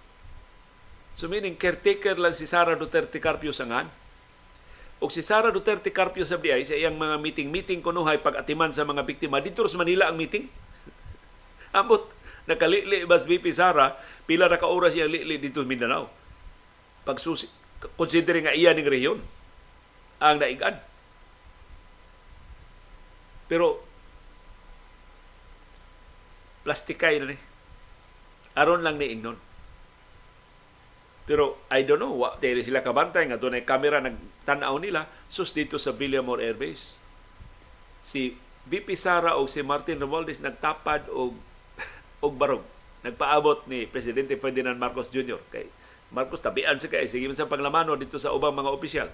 So 1.19 1.27
meaning 1.27 1.59
caretaker 1.59 2.15
lang 2.15 2.31
si 2.31 2.47
Sara 2.47 2.79
Duterte 2.79 3.19
Carpio 3.19 3.51
Sangan. 3.51 3.91
O 5.03 5.11
si 5.11 5.19
Sara 5.19 5.51
Duterte 5.51 5.91
Carpio 5.91 6.23
sa 6.23 6.39
BI 6.39 6.63
sa 6.63 6.79
iyang 6.79 6.95
mga 6.95 7.19
meeting-meeting 7.19 7.83
kunuhay 7.83 8.23
pag-atiman 8.23 8.71
sa 8.71 8.87
mga 8.87 9.03
biktima 9.03 9.43
dito 9.43 9.67
sa 9.67 9.83
Manila 9.83 10.07
ang 10.07 10.15
meeting. 10.15 10.47
Ambot 11.75 12.07
nakalili 12.47 13.03
bas 13.03 13.27
BP 13.27 13.51
Sara 13.51 13.99
pila 14.31 14.47
ra 14.47 14.63
ka 14.63 14.71
oras 14.71 14.95
siya 14.95 15.11
lili 15.11 15.43
dito 15.43 15.59
sa 15.59 15.67
Mindanao. 15.67 16.07
Pagsusi 17.03 17.51
considering 17.99 18.47
nga 18.47 18.55
iya 18.55 18.71
ning 18.71 18.87
rehiyon 18.87 19.19
ang 20.23 20.39
naigan. 20.39 20.79
Pero 23.51 23.83
plastikay 26.63 27.19
na 27.19 27.35
ni. 27.35 27.37
Aron 28.55 28.87
lang 28.87 29.03
ni 29.03 29.11
ingnon. 29.11 29.48
Pero 31.29 31.61
I 31.69 31.85
don't 31.85 32.01
know, 32.01 32.25
wa 32.25 32.41
dili 32.41 32.65
sila 32.65 32.81
kabantay 32.81 33.29
nga 33.29 33.37
dunay 33.37 33.61
kamera 33.61 34.01
nagtan-aw 34.01 34.73
nila 34.81 35.05
sus 35.29 35.53
dito 35.53 35.77
sa 35.77 35.93
Villamor 35.93 36.41
Air 36.41 36.57
Base. 36.57 36.97
Si 38.01 38.33
VP 38.65 38.97
Sara 38.97 39.37
o 39.37 39.45
si 39.45 39.61
Martin 39.61 40.01
Romualdez 40.01 40.41
nagtapad 40.41 41.05
og 41.13 41.37
og 42.25 42.33
barog. 42.33 42.65
Nagpaabot 43.05 43.69
ni 43.69 43.85
Presidente 43.85 44.41
Ferdinand 44.41 44.81
Marcos 44.81 45.13
Jr. 45.13 45.39
kay 45.53 45.69
Marcos 46.11 46.41
tabian 46.41 46.81
sa 46.81 46.89
kay 46.89 47.05
sige 47.07 47.29
sa 47.37 47.47
panglamano 47.47 47.93
dito 47.95 48.17
sa 48.17 48.33
ubang 48.33 48.57
mga 48.57 48.73
opisyal. 48.73 49.09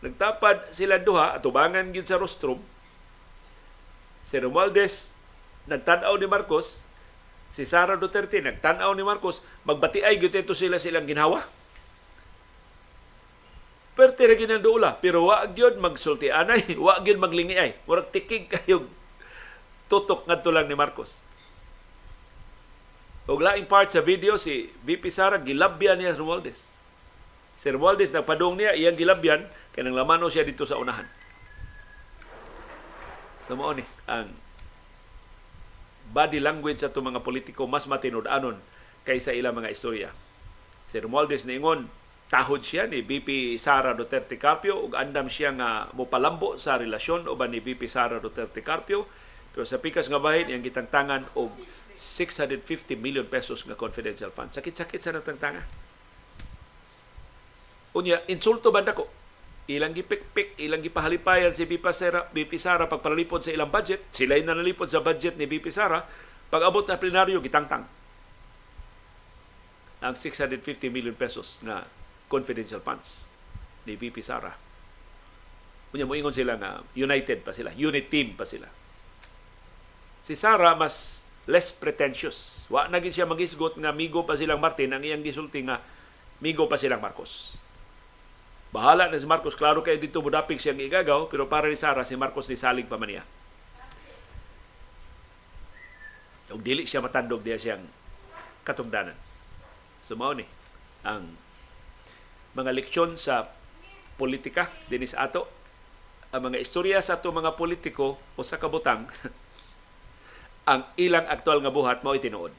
Nagtapad 0.00 0.70
sila 0.70 1.02
duha 1.02 1.34
atubangan 1.34 1.90
gyud 1.90 2.06
sa 2.06 2.22
rostrum. 2.22 2.62
Si 4.22 4.38
Romualdez 4.38 5.12
nagtan-aw 5.66 6.14
ni 6.16 6.30
Marcos 6.30 6.87
si 7.48 7.64
Sara 7.64 7.96
Duterte 7.96 8.40
nagtan-aw 8.40 8.92
ni 8.92 9.04
Marcos 9.04 9.40
magbatiay 9.64 10.20
gyud 10.20 10.34
ito 10.36 10.52
sila 10.52 10.76
silang 10.76 11.08
ginhawa. 11.08 11.44
Perte 13.98 14.30
ra 14.30 14.34
gyud 14.38 14.62
doula 14.62 14.94
pero 15.00 15.26
wa 15.26 15.42
gyud 15.48 15.80
magsulti 15.80 16.30
anay 16.30 16.76
wa 16.84 17.00
gyud 17.02 17.18
maglingi 17.18 17.56
ay 17.58 17.74
murag 17.88 18.12
tikig 18.14 18.46
kayo 18.54 18.86
tutok 19.88 20.28
ngadto 20.28 20.52
lang 20.52 20.68
ni 20.68 20.76
Marcos. 20.76 21.24
Og 23.28 23.44
laing 23.44 23.68
part 23.68 23.92
sa 23.92 24.00
video 24.00 24.40
si 24.40 24.72
VP 24.88 25.12
Sara 25.12 25.36
gilabyan 25.36 26.00
niya 26.00 26.16
Romualdez 26.16 26.78
si 27.58 27.66
Romualdez 27.74 28.14
nagpadong 28.14 28.54
niya 28.54 28.78
iyang 28.78 28.94
gilabyan 28.94 29.42
kay 29.74 29.82
nang 29.82 29.98
siya 30.30 30.46
dito 30.46 30.62
sa 30.62 30.78
unahan. 30.78 31.04
Sa 33.42 33.58
so, 33.58 33.74
ni 33.74 33.82
ang 34.06 34.30
body 36.12 36.40
language 36.40 36.80
sa 36.80 36.92
mga 36.92 37.20
politiko 37.20 37.68
mas 37.68 37.84
matinud-anon 37.84 38.56
kaysa 39.04 39.32
ilang 39.32 39.56
mga 39.56 39.72
istorya. 39.72 40.10
Si 40.88 40.96
Romualdez 41.00 41.44
niingon, 41.44 41.88
tahod 42.28 42.60
siya 42.60 42.84
ni 42.88 43.00
VP 43.00 43.56
Sara 43.56 43.96
Duterte 43.96 44.36
Carpio 44.36 44.84
ug 44.84 44.92
andam 44.96 45.32
siya 45.32 45.52
nga 45.56 45.88
mopalambo 45.96 46.60
sa 46.60 46.76
relasyon 46.76 47.24
uban 47.24 47.52
ni 47.52 47.60
VP 47.60 47.88
Sara 47.88 48.20
Duterte 48.20 48.60
Carpio 48.60 49.08
pero 49.52 49.64
sa 49.64 49.80
pikas 49.80 50.12
nga 50.12 50.20
bahin 50.20 50.52
iyang 50.52 50.64
gitangtangan 50.64 51.24
og 51.34 51.50
650 51.96 52.94
million 53.00 53.26
pesos 53.26 53.64
nga 53.66 53.74
confidential 53.74 54.30
fund. 54.30 54.54
Sakit-sakit 54.54 55.00
sa 55.02 55.10
natangtanga. 55.10 55.64
Unya, 57.96 58.22
insulto 58.30 58.70
banda 58.70 58.94
ko 58.94 59.08
ilang 59.68 59.92
gipikpik, 59.92 60.56
ilang 60.58 60.80
gipahalipayan 60.80 61.52
si 61.52 61.68
BP 61.68 61.84
Sara, 61.92 62.24
BP 62.32 62.56
Sara 62.56 62.88
pagpalipod 62.88 63.44
sa 63.44 63.52
ilang 63.52 63.68
budget, 63.68 64.08
sila 64.08 64.40
yung 64.40 64.48
nanalipod 64.48 64.88
sa 64.88 65.04
budget 65.04 65.36
ni 65.36 65.44
BP 65.44 65.68
Sara, 65.68 66.00
pag 66.48 66.64
abot 66.64 66.88
na 66.88 66.96
plenaryo, 66.96 67.44
gitangtang. 67.44 67.84
ang 69.98 70.14
650 70.14 70.94
million 70.94 71.14
pesos 71.14 71.58
na 71.66 71.82
confidential 72.30 72.78
funds 72.78 73.26
ni 73.82 73.98
VP 73.98 74.22
Sara. 74.22 74.54
Kunya 75.90 76.06
mo 76.06 76.14
ingon 76.14 76.34
sila 76.34 76.54
nga 76.60 76.84
united 76.94 77.42
pa 77.42 77.50
sila, 77.50 77.74
unit 77.74 78.06
team 78.12 78.36
pa 78.38 78.46
sila. 78.46 78.68
Si 80.22 80.36
Sara 80.38 80.76
mas 80.76 81.26
less 81.48 81.72
pretentious. 81.72 82.68
Wa 82.68 82.86
na 82.86 83.00
gid 83.00 83.16
siya 83.16 83.24
magisgot 83.24 83.80
nga 83.80 83.90
migo 83.90 84.22
pa 84.28 84.36
silang 84.36 84.60
Martin 84.60 84.92
ang 84.92 85.02
iyang 85.02 85.24
gisulti 85.24 85.64
nga 85.64 85.80
migo 86.44 86.68
pa 86.68 86.76
silang 86.76 87.00
Marcos. 87.00 87.56
Bahala 88.68 89.08
na 89.08 89.16
si 89.16 89.24
Marcos, 89.24 89.56
klaro 89.56 89.80
kay 89.80 89.96
dito 89.96 90.20
mudapig 90.20 90.60
siyang 90.60 90.76
igagaw, 90.76 91.24
pero 91.32 91.48
para 91.48 91.72
ni 91.72 91.76
Sara, 91.76 92.04
si 92.04 92.12
Marcos 92.20 92.52
ni 92.52 92.56
salig 92.60 92.84
pa 92.84 93.00
man 93.00 93.08
niya. 93.08 93.24
Ug 96.52 96.60
dili 96.60 96.84
siya 96.84 97.04
matandog 97.04 97.40
diya 97.44 97.56
siyang 97.56 97.84
katungdanan. 98.64 99.16
Sumaw 100.04 100.36
ni 100.36 100.44
ang 101.04 101.24
mga 102.52 102.72
leksyon 102.76 103.16
sa 103.16 103.48
politika 104.18 104.68
dinis 104.90 105.14
ato 105.14 105.46
ang 106.34 106.50
mga 106.50 106.60
istorya 106.60 107.00
sa 107.00 107.16
ato 107.16 107.32
mga 107.32 107.56
politiko 107.56 108.20
o 108.36 108.40
sa 108.44 108.60
kabutang 108.60 109.08
ang 110.70 110.84
ilang 111.00 111.24
aktual 111.24 111.64
nga 111.64 111.72
buhat 111.72 112.04
mao 112.04 112.16
tinuod. 112.20 112.52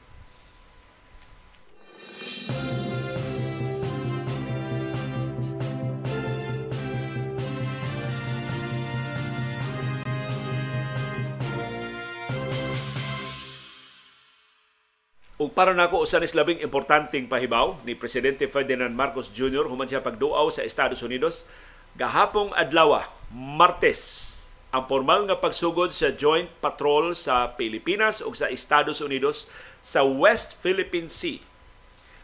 Ug 15.40 15.56
para 15.56 15.72
nako 15.72 16.04
usa 16.04 16.20
ni 16.20 16.28
labing 16.28 16.60
importanteng 16.60 17.24
pahibaw 17.24 17.80
ni 17.88 17.96
presidente 17.96 18.44
Ferdinand 18.44 18.92
Marcos 18.92 19.32
Jr. 19.32 19.72
human 19.72 19.88
siya 19.88 20.04
pagduaw 20.04 20.52
sa 20.52 20.68
Estados 20.68 21.00
Unidos 21.00 21.48
gahapong 21.96 22.52
adlaw 22.52 23.00
Martes 23.32 24.36
ang 24.68 24.84
formal 24.84 25.24
nga 25.24 25.40
pagsugod 25.40 25.96
sa 25.96 26.12
joint 26.12 26.44
patrol 26.60 27.16
sa 27.16 27.56
Pilipinas 27.56 28.20
ug 28.20 28.36
sa 28.36 28.52
Estados 28.52 29.00
Unidos 29.00 29.48
sa 29.80 30.04
West 30.04 30.60
Philippine 30.60 31.08
Sea. 31.08 31.40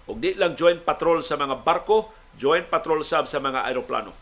Ug 0.04 0.20
di 0.20 0.36
lang 0.36 0.52
joint 0.52 0.84
patrol 0.84 1.24
sa 1.24 1.40
mga 1.40 1.64
barko, 1.64 2.12
joint 2.36 2.68
patrol 2.68 3.00
sab 3.00 3.24
sa 3.32 3.40
mga 3.40 3.64
aeroplano. 3.64 4.12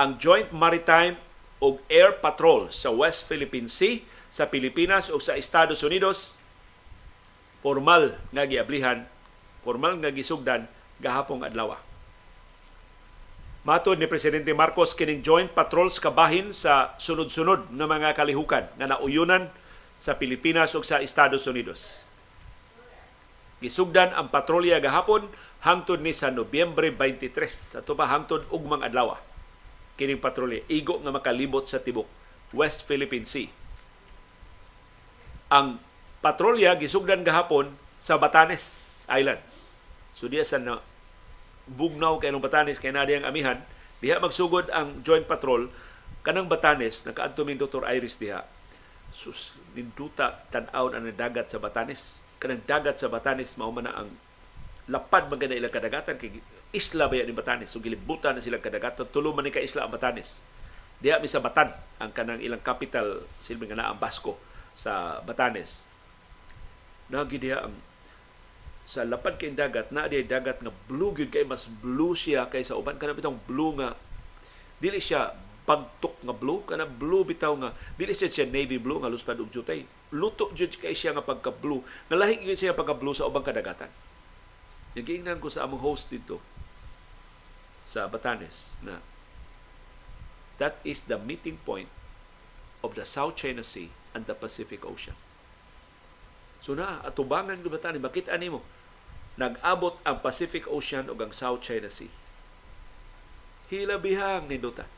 Ang 0.00 0.16
Joint 0.16 0.48
Maritime 0.48 1.20
ug 1.60 1.76
Air 1.92 2.16
Patrol 2.24 2.72
sa 2.72 2.88
West 2.88 3.28
Philippine 3.28 3.68
Sea 3.68 4.00
sa 4.32 4.48
Pilipinas 4.48 5.12
ug 5.12 5.20
sa 5.20 5.36
Estados 5.36 5.84
Unidos 5.84 6.37
formal 7.60 8.14
nga 8.30 8.46
giablihan, 8.46 9.06
formal 9.66 9.98
nga 9.98 10.14
gisugdan 10.14 10.70
gahapong 11.02 11.42
adlaw. 11.46 11.78
Matod 13.66 14.00
ni 14.00 14.08
Presidente 14.08 14.54
Marcos 14.54 14.96
kining 14.96 15.20
joint 15.20 15.50
patrols 15.52 16.00
kabahin 16.00 16.54
sa 16.56 16.96
sunod-sunod 16.96 17.68
nga 17.68 17.86
mga 17.90 18.16
kalihukan 18.16 18.64
nga 18.78 18.86
nauyunan 18.88 19.50
sa 19.98 20.16
Pilipinas 20.16 20.72
ug 20.78 20.86
sa 20.86 21.02
Estados 21.02 21.44
Unidos. 21.44 22.06
Gisugdan 23.58 24.14
ang 24.14 24.30
patrolya 24.30 24.78
gahapon 24.78 25.26
hangtod 25.66 25.98
ni 25.98 26.14
sa 26.14 26.30
Nobyembre 26.30 26.94
23 26.94 27.82
ato 27.82 27.98
pa 27.98 28.06
hangtod 28.06 28.46
ugmang 28.54 28.86
adlaw. 28.86 29.18
Kining 29.98 30.22
patrolya 30.22 30.62
igo 30.70 31.02
nga 31.02 31.10
makalibot 31.10 31.66
sa 31.66 31.82
tibok 31.82 32.06
West 32.54 32.86
Philippine 32.86 33.26
Sea. 33.26 33.50
Ang 35.50 35.82
patrolya 36.18 36.74
gisugdan 36.78 37.22
gahapon 37.22 37.70
sa 37.98 38.18
Batanes 38.18 39.04
Islands. 39.10 39.82
So 40.14 40.26
diya 40.26 40.42
sa 40.42 40.58
na 40.58 40.82
bugnaw 41.68 42.18
kay 42.18 42.34
ng 42.34 42.42
Batanes 42.42 42.80
kay 42.80 42.90
nadiyang 42.90 43.28
amihan, 43.28 43.60
diha 44.02 44.18
magsugod 44.18 44.70
ang 44.72 45.02
joint 45.06 45.26
patrol 45.26 45.70
kanang 46.26 46.50
Batanes 46.50 47.06
nakaadto 47.06 47.46
min 47.46 47.58
Dr. 47.58 47.86
Iris 47.86 48.18
diha. 48.18 48.42
Sus, 49.08 49.56
ninduta 49.72 50.44
tan-aw 50.52 50.92
ang 50.92 51.08
dagat 51.16 51.48
sa 51.48 51.56
Batanes. 51.56 52.20
Kanang 52.36 52.60
dagat 52.68 53.00
sa 53.00 53.08
Batanes 53.08 53.56
mao 53.56 53.72
man 53.72 53.88
ang 53.88 54.10
lapad 54.88 55.28
maganda 55.28 55.54
ilang 55.54 55.72
kadagatan 55.72 56.16
kay 56.16 56.40
isla 56.72 57.08
ba 57.08 57.16
ni 57.16 57.32
Batanes 57.32 57.68
so 57.72 57.80
gilibutan 57.80 58.36
na 58.36 58.44
silang 58.44 58.64
kadagatan 58.64 59.08
tulo 59.08 59.36
man 59.36 59.44
ni 59.44 59.52
ka 59.52 59.60
isla 59.60 59.84
ang 59.84 59.92
Batanes 59.92 60.44
diha 60.98 61.20
mi 61.20 61.28
sa 61.28 61.44
Batan 61.44 61.70
ang 62.00 62.10
kanang 62.10 62.40
ilang 62.40 62.64
capital 62.64 63.24
silbi 63.38 63.68
nga 63.68 63.92
ang 63.92 64.00
Basco 64.00 64.40
sa 64.72 65.20
Batanes 65.24 65.84
nagi 67.08 67.40
diha 67.40 67.64
ang 67.64 67.76
sa 68.88 69.04
lapad 69.04 69.36
kay 69.36 69.52
dagat 69.52 69.92
na 69.92 70.08
diay 70.08 70.24
dagat 70.24 70.64
nga 70.64 70.72
blue 70.88 71.12
gyud 71.12 71.28
kay 71.28 71.44
mas 71.44 71.68
blue 71.68 72.16
siya 72.16 72.48
kaysa 72.48 72.72
uban 72.72 72.96
kana 72.96 73.12
bitong 73.12 73.36
blue 73.44 73.76
nga. 73.76 73.92
Dili 74.80 74.96
siya 74.96 75.36
pagtok 75.68 76.16
nga 76.24 76.32
blue 76.32 76.64
kana 76.64 76.88
blue 76.88 77.20
bitaw 77.20 77.52
nga. 77.60 77.76
Dili 78.00 78.16
siya 78.16 78.32
siya 78.32 78.48
navy 78.48 78.80
blue 78.80 78.96
nga 78.96 79.12
luspad 79.12 79.36
og 79.44 79.52
jutay. 79.52 79.84
Luto 80.16 80.48
jud 80.56 80.72
kay 80.80 80.96
siya 80.96 81.12
nga 81.12 81.20
pagka 81.20 81.52
blue. 81.52 81.84
Nga 82.08 82.16
lahi 82.16 82.40
gyud 82.40 82.56
siya 82.56 82.72
pagka 82.72 82.96
blue 82.96 83.12
sa 83.12 83.28
ubang 83.28 83.44
kadagatan. 83.44 83.92
Nagingnan 84.96 85.36
ko 85.36 85.52
sa 85.52 85.68
among 85.68 85.84
host 85.84 86.08
dito 86.08 86.40
sa 87.84 88.08
Batanes 88.08 88.76
na 88.80 89.04
that 90.56 90.80
is 90.80 91.04
the 91.08 91.20
meeting 91.20 91.60
point 91.64 91.92
of 92.80 92.96
the 92.96 93.04
South 93.04 93.36
China 93.36 93.60
Sea 93.60 93.92
and 94.16 94.24
the 94.24 94.32
Pacific 94.32 94.80
Ocean. 94.84 95.16
So 96.62 96.74
na, 96.74 97.00
atubangan 97.06 97.60
ko 97.62 97.70
Batanes, 97.70 98.02
bakit 98.02 98.26
ani 98.28 98.50
mo? 98.50 98.60
Nag-abot 99.38 99.94
ang 100.02 100.18
Pacific 100.18 100.66
Ocean 100.66 101.06
ug 101.06 101.18
ang 101.22 101.30
South 101.30 101.62
China 101.62 101.86
Sea. 101.86 102.10
Hilabihang 103.70 104.50
ni 104.50 104.58
Duta. 104.58 104.88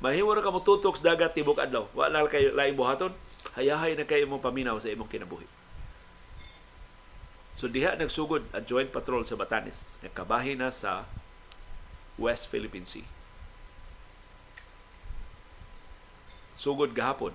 Mahimo 0.00 0.32
ra 0.32 0.40
ka 0.40 0.54
mo 0.54 0.62
tutok 0.62 0.96
sa 0.96 1.12
dagat 1.12 1.34
tibok 1.34 1.60
adlaw. 1.60 1.90
Wala 1.92 2.24
kay 2.30 2.54
laing 2.54 2.78
buhaton. 2.78 3.12
Hayahay 3.58 3.98
na 3.98 4.06
kay 4.06 4.24
imong 4.24 4.40
paminaw 4.40 4.78
sa 4.78 4.92
imong 4.92 5.10
kinabuhi. 5.10 5.44
So 7.58 7.68
diha 7.68 7.98
nagsugod 7.98 8.46
ang 8.56 8.64
joint 8.64 8.88
patrol 8.88 9.26
sa 9.26 9.36
Batanes. 9.36 10.00
Nagkabahin 10.00 10.62
na 10.62 10.72
sa 10.72 11.04
West 12.16 12.48
Philippine 12.48 12.88
Sea. 12.88 13.04
Sugod 16.56 16.92
gahapon. 16.92 17.32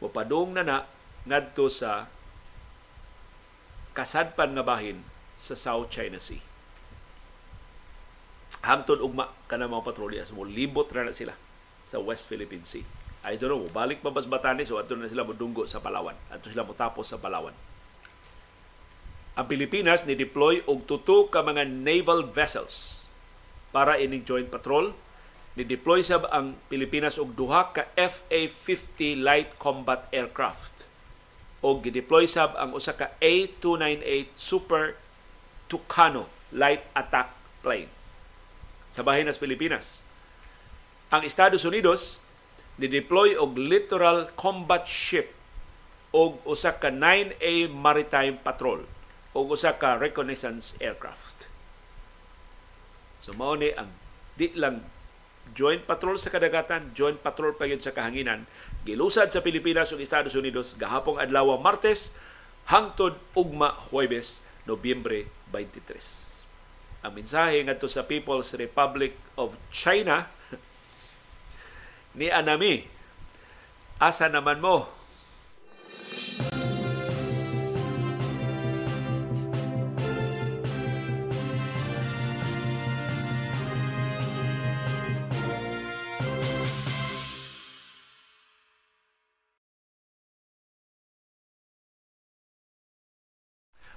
Mupadong 0.00 0.56
na 0.56 0.64
na 0.64 0.78
ngadto 1.24 1.68
sa 1.68 2.08
kasadpan 3.94 4.58
nga 4.58 4.66
bahin 4.66 5.00
sa 5.38 5.54
South 5.54 5.88
China 5.88 6.18
Sea. 6.18 6.42
Hangtod 8.64 8.98
ugma 8.98 9.30
kana 9.46 9.70
mga 9.70 9.86
patrolya 9.86 10.22
so 10.26 10.40
libot 10.42 10.88
ra 10.90 11.06
na 11.06 11.14
sila 11.14 11.36
sa 11.86 12.02
West 12.02 12.26
Philippine 12.26 12.66
Sea. 12.66 12.84
I 13.24 13.40
don't 13.40 13.48
know, 13.48 13.64
balik 13.72 14.04
pa 14.04 14.12
bas 14.12 14.28
Batanes 14.28 14.68
o 14.68 14.76
ato 14.76 14.92
na 14.98 15.08
sila 15.08 15.24
modunggo 15.24 15.64
sa 15.64 15.80
Palawan. 15.80 16.12
Ato 16.28 16.52
sila 16.52 16.60
motapos 16.66 17.08
sa 17.08 17.16
Palawan. 17.16 17.56
Ang 19.34 19.46
Pilipinas 19.48 20.04
ni 20.04 20.12
deploy 20.14 20.60
og 20.68 20.84
tuto 20.84 21.32
ka 21.32 21.40
mga 21.40 21.64
naval 21.66 22.28
vessels 22.28 23.08
para 23.74 23.98
ining 23.98 24.22
joint 24.22 24.52
patrol. 24.52 24.92
Ni 25.56 25.64
deploy 25.64 26.04
sab 26.04 26.28
ang 26.34 26.58
Pilipinas 26.68 27.16
og 27.16 27.32
duha 27.32 27.72
ka 27.72 27.88
FA-50 27.96 29.22
light 29.22 29.56
combat 29.56 30.06
aircraft. 30.10 30.86
Og 31.64 31.80
gideploy 31.80 32.28
sab 32.28 32.52
ang 32.60 32.76
usa 32.76 32.92
ka 32.92 33.16
A298 33.24 34.36
Super 34.36 35.00
Tucano 35.64 36.28
light 36.52 36.84
attack 36.92 37.32
plane 37.64 37.90
sa 38.92 39.02
bahin 39.02 39.26
nas 39.26 39.40
Pilipinas. 39.42 40.06
Ang 41.10 41.26
Estados 41.26 41.66
Unidos 41.66 42.22
ni 42.78 42.86
deploy 42.86 43.34
og 43.34 43.58
littoral 43.58 44.30
combat 44.38 44.86
ship 44.86 45.34
og 46.14 46.38
usa 46.46 46.78
ka 46.78 46.94
9A 46.94 47.72
maritime 47.74 48.38
patrol 48.38 48.86
o 49.34 49.38
usa 49.50 49.74
ka 49.74 49.98
reconnaissance 49.98 50.78
aircraft. 50.78 51.50
So 53.18 53.34
mao 53.34 53.58
ni 53.58 53.74
ang 53.74 53.90
di 54.38 54.54
lang 54.54 54.84
joint 55.58 55.82
patrol 55.82 56.16
sa 56.16 56.30
kadagatan, 56.30 56.94
joint 56.94 57.18
patrol 57.18 57.58
pa 57.58 57.66
sa 57.82 57.90
kahanginan, 57.90 58.46
gilusad 58.84 59.32
sa 59.32 59.40
Pilipinas 59.40 59.90
ug 59.90 60.00
Estados 60.04 60.36
Unidos 60.36 60.76
gahapong 60.76 61.16
adlaw 61.16 61.56
Martes 61.56 62.12
hangtod 62.68 63.16
ugma 63.32 63.72
Huwebes, 63.88 64.44
Nobyembre 64.68 65.28
23. 65.52 67.04
Ang 67.04 67.12
mensahe 67.20 67.60
ngadto 67.64 67.88
sa 67.88 68.04
People's 68.04 68.52
Republic 68.56 69.16
of 69.36 69.56
China 69.68 70.28
ni 72.18 72.32
Anami, 72.32 72.84
asa 74.00 74.28
naman 74.28 74.60
mo 74.60 75.03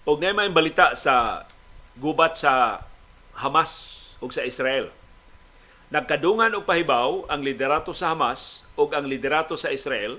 Og 0.07 0.23
ngay 0.23 0.31
may 0.31 0.47
balita 0.47 0.95
sa 0.95 1.43
gubat 1.99 2.39
sa 2.39 2.79
Hamas 3.35 3.71
ug 4.23 4.31
sa 4.31 4.47
Israel. 4.47 4.88
Nagkadungan 5.91 6.55
og 6.55 6.63
pahibaw 6.63 7.27
ang 7.27 7.43
liderato 7.43 7.91
sa 7.91 8.15
Hamas 8.15 8.63
ug 8.79 8.95
ang 8.95 9.03
liderato 9.03 9.59
sa 9.59 9.67
Israel 9.67 10.15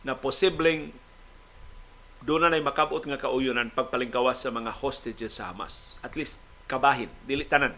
na 0.00 0.16
posibleng 0.16 0.96
doon 2.24 2.48
na 2.48 2.56
makabot 2.60 3.04
nga 3.04 3.20
kauyonan 3.20 3.68
pagpalingkawas 3.68 4.44
sa 4.44 4.48
mga 4.48 4.72
hostages 4.80 5.36
sa 5.36 5.52
Hamas. 5.52 5.92
At 6.00 6.16
least 6.16 6.40
kabahin, 6.72 7.12
dili 7.28 7.44
tanan 7.44 7.76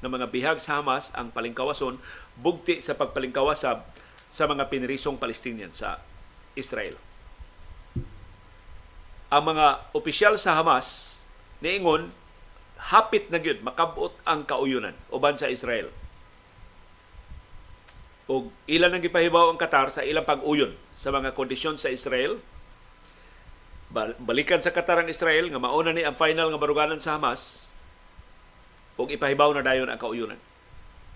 ng 0.00 0.12
mga 0.16 0.32
bihag 0.32 0.58
sa 0.64 0.80
Hamas 0.80 1.12
ang 1.12 1.28
palingkawason 1.28 2.00
bugti 2.40 2.80
sa 2.80 2.96
pagpalingkawas 2.96 3.68
sa, 3.68 3.84
sa 4.32 4.48
mga 4.48 4.68
pinirisong 4.72 5.20
Palestinian 5.20 5.76
sa 5.76 6.00
Israel. 6.56 7.05
Ang 9.36 9.52
mga 9.52 9.92
opisyal 9.92 10.40
sa 10.40 10.56
Hamas 10.56 11.20
niingon 11.60 12.08
hapit 12.88 13.28
na 13.28 13.36
gyud 13.36 13.60
makabot 13.60 14.16
ang 14.24 14.48
kauyonan 14.48 14.96
uban 15.12 15.36
sa 15.36 15.52
Israel. 15.52 15.92
Og 18.32 18.48
ilan 18.64 18.96
ang 18.96 19.04
gipahibaw 19.04 19.52
ang 19.52 19.60
Qatar 19.60 19.92
sa 19.92 20.00
ilang 20.00 20.24
pag-uyon 20.24 20.72
sa 20.96 21.12
mga 21.12 21.36
kondisyon 21.36 21.76
sa 21.76 21.92
Israel. 21.92 22.40
Balikan 24.24 24.64
sa 24.64 24.72
Qatar 24.72 25.04
ang 25.04 25.12
Israel 25.12 25.52
nga 25.52 25.60
mauna 25.60 25.92
ni 25.92 26.00
ang 26.00 26.16
final 26.16 26.48
nga 26.48 26.56
baruganan 26.56 26.96
sa 26.96 27.20
Hamas 27.20 27.68
ug 28.96 29.12
ipahibaw 29.12 29.52
na 29.52 29.60
dayon 29.60 29.92
ang 29.92 30.00
kauyonan 30.00 30.40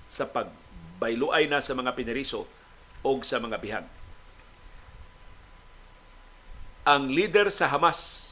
sa 0.05 0.29
pagbayluay 0.29 1.49
na 1.49 1.65
sa 1.65 1.73
mga 1.73 1.97
piniriso 1.97 2.45
o 3.01 3.11
sa 3.25 3.41
mga 3.41 3.57
bihag. 3.57 3.87
Ang 6.91 7.15
leader 7.15 7.55
sa 7.55 7.71
Hamas 7.71 8.27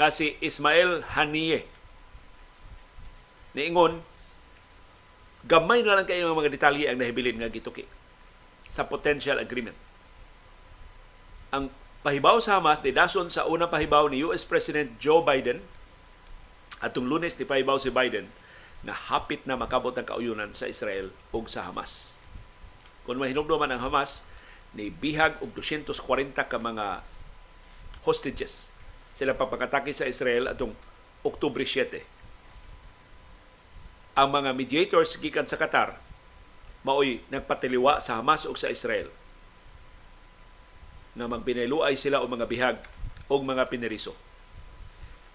nga 0.00 0.08
si 0.08 0.32
Ismail 0.40 1.04
Haniyeh 1.12 1.68
niingon 3.52 4.00
gamay 5.44 5.84
na 5.84 6.00
lang 6.00 6.08
kayo 6.08 6.32
mga 6.32 6.56
detalye 6.56 6.88
ang 6.88 6.96
nahibilin 6.96 7.36
nga 7.36 7.52
gituki 7.52 7.84
sa 8.72 8.88
potential 8.88 9.36
agreement. 9.36 9.76
Ang 11.52 11.68
pahibaw 12.00 12.40
sa 12.40 12.56
Hamas 12.56 12.80
ni 12.80 12.96
dason 12.96 13.28
sa 13.28 13.44
unang 13.44 13.68
pahibaw 13.68 14.08
ni 14.08 14.24
US 14.24 14.48
President 14.48 14.96
Joe 14.96 15.20
Biden 15.20 15.60
atong 16.80 17.04
lunes 17.04 17.36
ni 17.36 17.44
pahibaw 17.44 17.76
si 17.76 17.92
Biden 17.92 18.24
na 18.80 18.96
hapit 18.96 19.44
na 19.44 19.60
makabot 19.60 19.92
ang 19.92 20.08
kauyunan 20.08 20.56
sa 20.56 20.64
Israel 20.64 21.12
ug 21.28 21.44
sa 21.44 21.68
Hamas. 21.68 22.16
Kung 23.04 23.20
mahinumduman 23.20 23.68
ang 23.68 23.84
Hamas, 23.84 24.24
ni 24.72 24.88
bihag 24.88 25.36
og 25.44 25.52
240 25.52 26.32
ka 26.32 26.56
mga 26.56 27.04
hostages 28.06 28.72
sila 29.12 29.36
pagpakatake 29.36 29.92
sa 29.92 30.08
Israel 30.08 30.48
atong 30.48 30.72
Oktubre 31.20 31.66
7. 31.66 32.00
Ang 34.16 34.28
mga 34.32 34.50
mediators 34.56 35.20
gikan 35.20 35.44
sa 35.44 35.60
Qatar 35.60 36.00
maoy 36.80 37.20
nagpatiliwa 37.28 38.00
sa 38.00 38.16
Hamas 38.20 38.48
ug 38.48 38.56
sa 38.56 38.72
Israel 38.72 39.12
na 41.12 41.28
magbiniluay 41.28 41.98
sila 41.98 42.24
og 42.24 42.32
mga 42.32 42.46
bihag 42.48 42.78
og 43.28 43.40
mga 43.44 43.68
pineriso. 43.68 44.16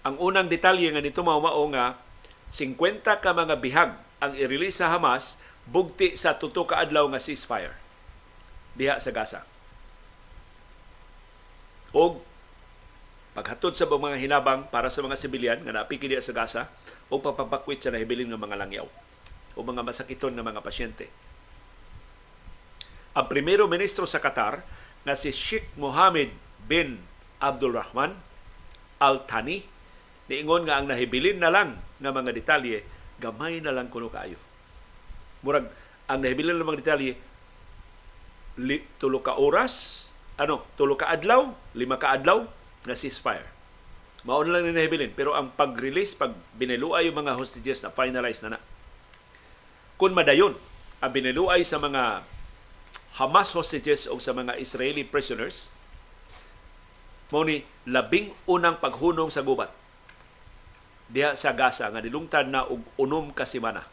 Ang 0.02 0.18
unang 0.18 0.50
detalye 0.50 0.90
nga 0.90 1.02
nito 1.02 1.22
mao 1.22 1.38
mao 1.38 1.62
nga 1.70 1.98
50 2.50 3.02
ka 3.22 3.30
mga 3.30 3.54
bihag 3.62 3.90
ang 4.18 4.32
i-release 4.34 4.82
sa 4.82 4.90
Hamas 4.90 5.38
bugti 5.66 6.14
sa 6.18 6.34
tuto 6.34 6.66
ka 6.66 6.78
adlaw 6.82 7.06
nga 7.10 7.22
ceasefire 7.22 7.74
diha 8.74 8.98
sa 8.98 9.10
Gaza. 9.14 9.40
Og 11.94 12.25
paghatod 13.36 13.76
sa 13.76 13.84
mga 13.84 14.16
hinabang 14.16 14.64
para 14.72 14.88
sa 14.88 15.04
mga 15.04 15.20
sibilyan 15.20 15.60
nga 15.60 15.84
napiki 15.84 16.08
diha 16.08 16.24
sa 16.24 16.32
Gaza 16.32 16.72
o 17.12 17.20
pagpapakwit 17.20 17.84
sa 17.84 17.92
nahibilin 17.92 18.32
ng 18.32 18.40
mga 18.40 18.56
langyaw 18.56 18.88
o 19.52 19.58
mga 19.60 19.84
masakiton 19.84 20.32
ng 20.32 20.40
mga 20.40 20.64
pasyente. 20.64 21.12
Ang 23.12 23.28
primero 23.28 23.68
ministro 23.68 24.08
sa 24.08 24.24
Qatar 24.24 24.64
na 25.04 25.12
si 25.12 25.36
Sheikh 25.36 25.76
Mohammed 25.76 26.32
bin 26.64 26.96
Abdul 27.36 27.76
Rahman 27.76 28.16
Al 29.04 29.28
Thani 29.28 29.60
niingon 30.32 30.64
nga 30.64 30.80
ang 30.80 30.88
nahibilin 30.88 31.36
na 31.36 31.52
lang 31.52 31.76
nga 32.00 32.10
mga 32.16 32.32
detalye 32.32 32.80
gamay 33.20 33.60
na 33.60 33.68
lang 33.68 33.92
kuno 33.92 34.08
kaayo. 34.08 34.40
Murag 35.44 35.68
ang 36.08 36.24
nahibilin 36.24 36.56
ng 36.56 36.64
mga 36.64 36.80
detalye 36.80 37.12
li, 38.64 38.80
tulo 38.96 39.20
ka 39.20 39.36
oras, 39.36 40.08
ano, 40.40 40.64
tulo 40.80 40.96
ka 40.96 41.12
adlaw, 41.12 41.52
lima 41.76 42.00
ka 42.00 42.16
adlaw 42.16 42.48
na 42.86 42.96
ceasefire. 42.96 43.46
Mao 44.26 44.42
na 44.42 44.58
lang 44.58 44.70
ni 44.70 44.74
nahibilin 44.74 45.14
pero 45.14 45.34
ang 45.34 45.54
pag-release 45.54 46.18
pag 46.18 46.34
biniluay 46.58 47.06
yung 47.06 47.22
mga 47.22 47.38
hostages 47.38 47.82
na 47.82 47.94
finalize 47.94 48.42
na 48.42 48.56
na. 48.56 48.60
Kung 49.98 50.14
madayon 50.14 50.54
ang 50.98 51.10
biniluay 51.12 51.62
sa 51.62 51.78
mga 51.78 52.22
Hamas 53.16 53.48
hostages 53.56 54.04
o 54.12 54.20
sa 54.20 54.36
mga 54.36 54.60
Israeli 54.60 55.00
prisoners, 55.00 55.72
mao 57.32 57.48
ni 57.48 57.64
labing 57.88 58.28
unang 58.44 58.76
paghunong 58.76 59.32
sa 59.32 59.40
gubat 59.40 59.72
diha 61.06 61.38
sa 61.38 61.54
Gaza 61.54 61.86
nga 61.86 62.02
nilungtad 62.02 62.50
na 62.50 62.66
og 62.66 62.82
unom 62.98 63.30
ka 63.30 63.46
semana. 63.46 63.86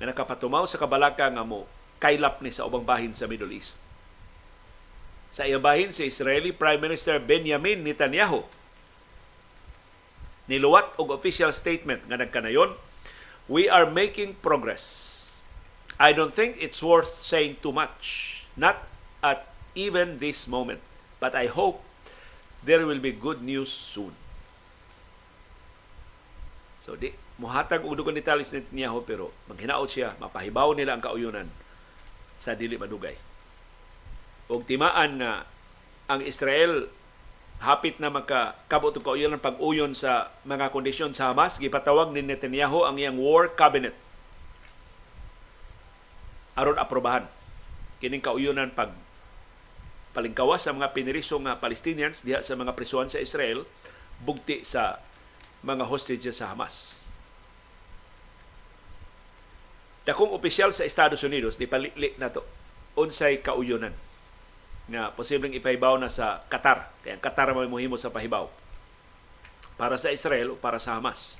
Nga 0.00 0.16
nakapatumaw 0.16 0.64
sa 0.64 0.80
kabalaka 0.80 1.28
nga 1.28 1.44
mo 1.44 1.68
kaylap 2.00 2.40
ni 2.40 2.48
sa 2.48 2.64
ubang 2.64 2.84
bahin 2.84 3.12
sa 3.12 3.28
Middle 3.28 3.52
East. 3.52 3.76
Sa 5.30 5.46
iyang 5.46 5.62
bahin 5.62 5.94
si 5.94 6.10
Israeli 6.10 6.50
Prime 6.50 6.82
Minister 6.82 7.22
Benjamin 7.22 7.86
Netanyahu 7.86 8.42
niluwat 10.50 10.98
og 10.98 11.14
official 11.14 11.54
statement 11.54 12.02
nga 12.10 12.18
nagkanayon, 12.18 12.74
we 13.46 13.70
are 13.70 13.86
making 13.86 14.34
progress. 14.42 15.16
I 15.94 16.10
don't 16.10 16.34
think 16.34 16.58
it's 16.58 16.82
worth 16.82 17.06
saying 17.06 17.62
too 17.62 17.70
much, 17.70 18.42
not 18.58 18.82
at 19.22 19.46
even 19.78 20.18
this 20.18 20.50
moment, 20.50 20.82
but 21.22 21.38
I 21.38 21.46
hope 21.46 21.86
there 22.66 22.82
will 22.82 22.98
be 22.98 23.14
good 23.14 23.46
news 23.46 23.70
soon. 23.70 24.10
So 26.82 26.98
di 26.98 27.14
muhatag 27.38 27.86
og 27.86 27.94
dugon 27.94 28.18
detalles 28.18 28.50
ni 28.50 28.58
Netanyahu 28.58 29.06
pero 29.06 29.30
maghinaot 29.46 29.86
siya 29.86 30.18
mapahibaw 30.18 30.74
nila 30.74 30.98
ang 30.98 31.02
kauyunan 31.04 31.46
sa 32.42 32.58
dili 32.58 32.74
madugay. 32.74 33.29
Og 34.50 34.66
timaan 34.66 35.22
na 35.22 35.46
ang 36.10 36.26
Israel 36.26 36.90
hapit 37.62 38.02
na 38.02 38.10
magkabot 38.10 38.90
og 38.90 39.04
kauyonan 39.06 39.38
pag-uyon 39.38 39.94
sa 39.94 40.34
mga 40.42 40.74
kondisyon 40.74 41.14
sa 41.14 41.30
Hamas. 41.30 41.62
Gipatawag 41.62 42.10
ni 42.10 42.26
Netanyahu 42.26 42.82
ang 42.82 42.98
iyang 42.98 43.14
war 43.22 43.46
cabinet. 43.54 43.94
Aron 46.58 46.82
aprobahan. 46.82 47.30
Kining 48.02 48.24
kauyonan 48.24 48.74
pag 48.74 48.90
palingkawas 50.10 50.66
sa 50.66 50.74
mga 50.74 50.90
piniriso 50.90 51.38
nga 51.38 51.62
Palestinians 51.62 52.26
diha 52.26 52.42
sa 52.42 52.58
mga 52.58 52.74
prisuhan 52.74 53.06
sa 53.06 53.22
Israel 53.22 53.62
bugti 54.18 54.66
sa 54.66 54.98
mga 55.62 55.86
hostages 55.86 56.42
sa 56.42 56.50
Hamas. 56.50 57.06
Dakong 60.02 60.34
opisyal 60.34 60.74
sa 60.74 60.82
Estados 60.82 61.22
Unidos, 61.22 61.54
di 61.54 61.70
palili 61.70 62.16
na 62.18 62.32
to, 62.32 62.42
unsay 62.98 63.38
kauyonan 63.38 64.09
nga 64.90 65.14
posibleng 65.14 65.54
ipahibaw 65.54 65.96
na 65.96 66.10
sa 66.10 66.42
Qatar. 66.50 66.90
Kaya 67.06 67.16
ang 67.16 67.22
Qatar 67.22 67.54
may 67.54 67.70
muhimo 67.70 67.94
sa 67.94 68.10
pahibaw. 68.10 68.50
Para 69.78 69.96
sa 69.96 70.10
Israel 70.10 70.52
o 70.52 70.58
para 70.58 70.76
sa 70.82 70.98
Hamas. 70.98 71.38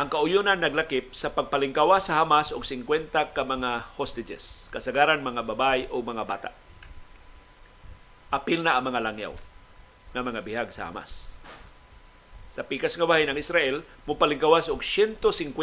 Ang 0.00 0.08
kauyonan 0.08 0.56
naglakip 0.56 1.12
sa 1.12 1.28
pagpalingkawa 1.28 2.00
sa 2.00 2.22
Hamas 2.22 2.56
og 2.56 2.64
50 2.64 3.12
ka 3.36 3.42
mga 3.44 3.92
hostages, 4.00 4.70
kasagaran 4.72 5.20
mga 5.20 5.44
babay 5.44 5.84
o 5.92 6.00
mga 6.00 6.24
bata. 6.24 6.50
Apil 8.32 8.64
na 8.64 8.80
ang 8.80 8.88
mga 8.88 9.02
langyaw 9.04 9.34
ng 10.16 10.24
mga 10.24 10.40
bihag 10.40 10.70
sa 10.72 10.88
Hamas 10.88 11.36
sa 12.50 12.66
pikas 12.66 12.98
nga 12.98 13.06
bahin 13.06 13.30
ng 13.30 13.38
Israel 13.38 13.86
mo 14.04 14.18
palingkawas 14.18 14.66
og 14.66 14.82
150 14.82 15.54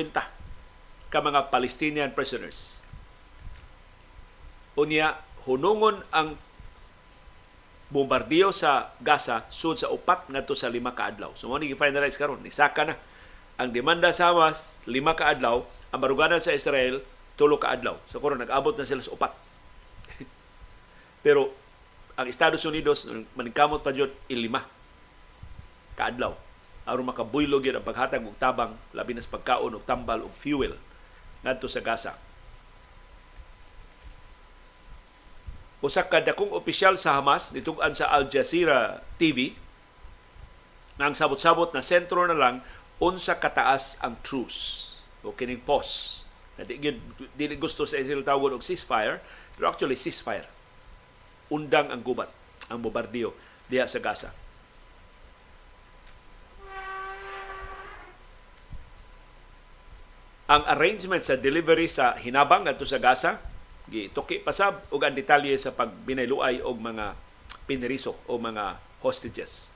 ka 1.11 1.19
mga 1.19 1.52
Palestinian 1.52 2.15
prisoners. 2.15 2.82
Unya 4.80 5.19
hunungon 5.48 6.03
ang 6.11 6.36
bombardiyo 7.88 8.52
sa 8.52 8.91
Gaza 8.99 9.48
sud 9.48 9.80
sa 9.80 9.88
upat 9.88 10.28
ngadto 10.28 10.52
sa 10.52 10.68
lima 10.68 10.91
ka 10.91 11.07
adlaw. 11.07 11.32
So 11.40 11.48
mo 11.48 11.56
ni 11.56 11.72
finalize 11.72 12.19
karon 12.19 12.44
ni 12.44 12.52
saka 12.52 12.84
na 12.84 12.95
ang 13.56 13.72
demanda 13.72 14.11
sa 14.11 14.30
Hamas 14.30 14.78
lima 14.86 15.15
ka 15.15 15.32
adlaw, 15.32 15.64
ang 15.95 15.99
baruganan 16.03 16.44
sa 16.44 16.52
Israel 16.52 16.99
tulo 17.40 17.56
ka 17.57 17.72
adlaw. 17.72 17.95
So 18.11 18.19
karon 18.19 18.44
nag-abot 18.44 18.76
na 18.76 18.84
sila 18.84 18.99
sa 18.99 19.15
upat. 19.15 19.32
Pero 21.26 21.56
ang 22.19 22.28
Estados 22.28 22.61
Unidos 22.68 23.07
maningkamot 23.40 23.82
pa 23.82 23.95
jud 23.95 24.11
ilima 24.28 24.68
ka 25.95 26.11
adlaw 26.11 26.36
aron 26.88 27.11
makabuylog 27.11 27.68
yun 27.68 27.78
ang 27.78 27.86
paghatag 27.86 28.24
og 28.24 28.40
tabang 28.40 28.72
labi 28.95 29.11
na 29.11 29.19
sa 29.19 29.36
pagkaon 29.36 29.76
og 29.76 29.84
tambal 29.84 30.24
og 30.24 30.32
fuel 30.32 30.80
ngadto 31.44 31.68
sa 31.68 31.84
Gaza. 31.84 32.15
Usa 35.77 36.01
ka 36.09 36.17
dakong 36.17 36.57
opisyal 36.57 36.97
sa 36.97 37.21
Hamas 37.21 37.53
nitug-an 37.53 37.93
sa 37.93 38.09
Al 38.09 38.25
Jazeera 38.25 39.05
TV 39.21 39.53
Ang 40.97 41.13
sabot-sabot 41.13 41.69
na 41.77 41.85
sentro 41.85 42.25
na 42.25 42.33
lang 42.33 42.65
unsa 42.97 43.37
kataas 43.37 44.01
ang 44.01 44.17
truce 44.25 44.97
o 45.21 45.29
kining 45.29 45.61
pause. 45.61 46.25
Na 46.57 46.65
di, 46.65 46.81
di 46.81 47.45
gusto 47.53 47.85
sa 47.85 48.01
Israel 48.01 48.25
tawag 48.25 48.57
og 48.57 48.65
ceasefire, 48.65 49.21
pero 49.53 49.69
actually 49.69 49.93
ceasefire. 49.93 50.49
Undang 51.53 51.93
ang 51.93 52.01
gubat, 52.01 52.33
ang 52.73 52.81
bombardiyo 52.81 53.37
diha 53.69 53.85
sa 53.85 54.01
Gaza. 54.01 54.33
Ang 60.47 60.63
arrangement 60.65 61.21
sa 61.21 61.35
delivery 61.35 61.91
sa 61.91 62.15
hinabang 62.15 62.65
adto 62.65 62.87
sa 62.87 62.97
Gaza 62.97 63.43
gituki 63.88 64.43
pasab 64.43 64.84
og 64.91 64.99
ang 65.03 65.15
detalye 65.15 65.55
sa 65.55 65.72
pagbinayluay 65.72 66.59
og 66.59 66.76
mga 66.80 67.15
pineriso 67.68 68.19
o 68.27 68.35
mga 68.35 68.80
hostages. 69.03 69.72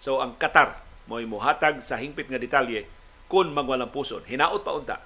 So 0.00 0.18
ang 0.18 0.34
Qatar 0.40 0.80
mo'y 1.06 1.26
muhatag 1.26 1.82
sa 1.82 1.98
hingpit 1.98 2.30
nga 2.30 2.40
detalye 2.40 2.86
kung 3.30 3.54
magwalang 3.54 3.94
puson. 3.94 4.26
Hinaot 4.26 4.62
pa 4.66 4.74
unta 4.74 4.96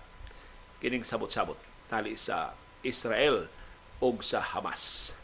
kining 0.84 1.04
sabot-sabot 1.04 1.56
tali 1.88 2.12
sa 2.20 2.52
Israel 2.84 3.48
o 4.00 4.08
sa 4.20 4.40
Hamas. 4.44 5.16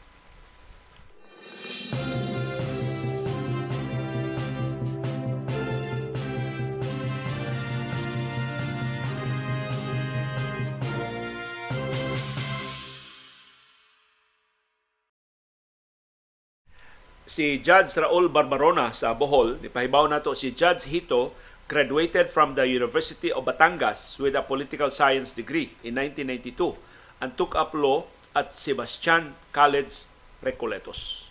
Si 17.31 17.63
Judge 17.63 17.95
Raul 17.95 18.27
Barbarona 18.27 18.91
sa 18.91 19.15
Bohol, 19.15 19.63
ipahibaw 19.63 20.11
nato 20.11 20.35
si 20.35 20.51
Judge 20.51 20.91
Hito 20.91 21.31
graduated 21.71 22.27
from 22.27 22.59
the 22.59 22.67
University 22.67 23.31
of 23.31 23.47
Batangas 23.47 24.19
with 24.19 24.35
a 24.35 24.43
political 24.43 24.91
science 24.91 25.31
degree 25.31 25.71
in 25.87 25.95
1992 25.95 26.75
and 27.23 27.31
took 27.39 27.55
up 27.55 27.71
law 27.71 28.03
at 28.35 28.51
Sebastian 28.51 29.39
College 29.55 30.11
Recoletos. 30.43 31.31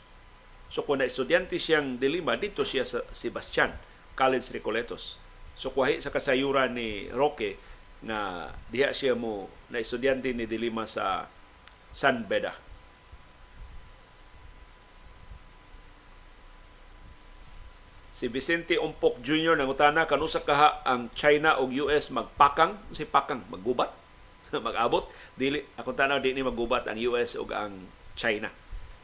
So 0.72 0.88
kung 0.88 1.04
na-estudyante 1.04 1.60
siyang 1.60 2.00
dilima, 2.00 2.40
dito 2.40 2.64
siya 2.64 2.88
sa 2.88 3.04
Sebastian 3.12 3.76
College 4.16 4.56
Recoletos. 4.56 5.20
So 5.60 5.76
kuwahi 5.76 6.00
sa 6.00 6.16
kasayuran 6.16 6.80
ni 6.80 7.12
Roque 7.12 7.60
na 8.08 8.48
diha 8.72 8.96
siya 8.96 9.20
mo 9.20 9.52
na 9.68 9.84
estudyante 9.84 10.32
ni 10.32 10.48
Dilima 10.48 10.88
sa 10.88 11.28
San 11.92 12.24
Beda. 12.24 12.56
Si 18.20 18.28
Vicente 18.28 18.76
Umpok 18.76 19.24
Jr. 19.24 19.56
nangutana 19.56 20.04
kanusa 20.04 20.44
kaha 20.44 20.84
ang 20.84 21.08
China 21.16 21.56
ug 21.64 21.72
US 21.88 22.12
magpakang? 22.12 22.76
Si 22.91 23.08
pakang 23.08 23.48
maggubat? 23.48 23.96
Magabot? 24.52 25.08
Dili 25.40 25.64
ako 25.80 25.96
tanaw 25.96 26.20
di 26.20 26.36
ni 26.36 26.44
maggubat 26.44 26.84
ang 26.91 27.00
US 27.08 27.40
ug 27.40 27.56
ang 27.56 27.88
China. 28.20 28.52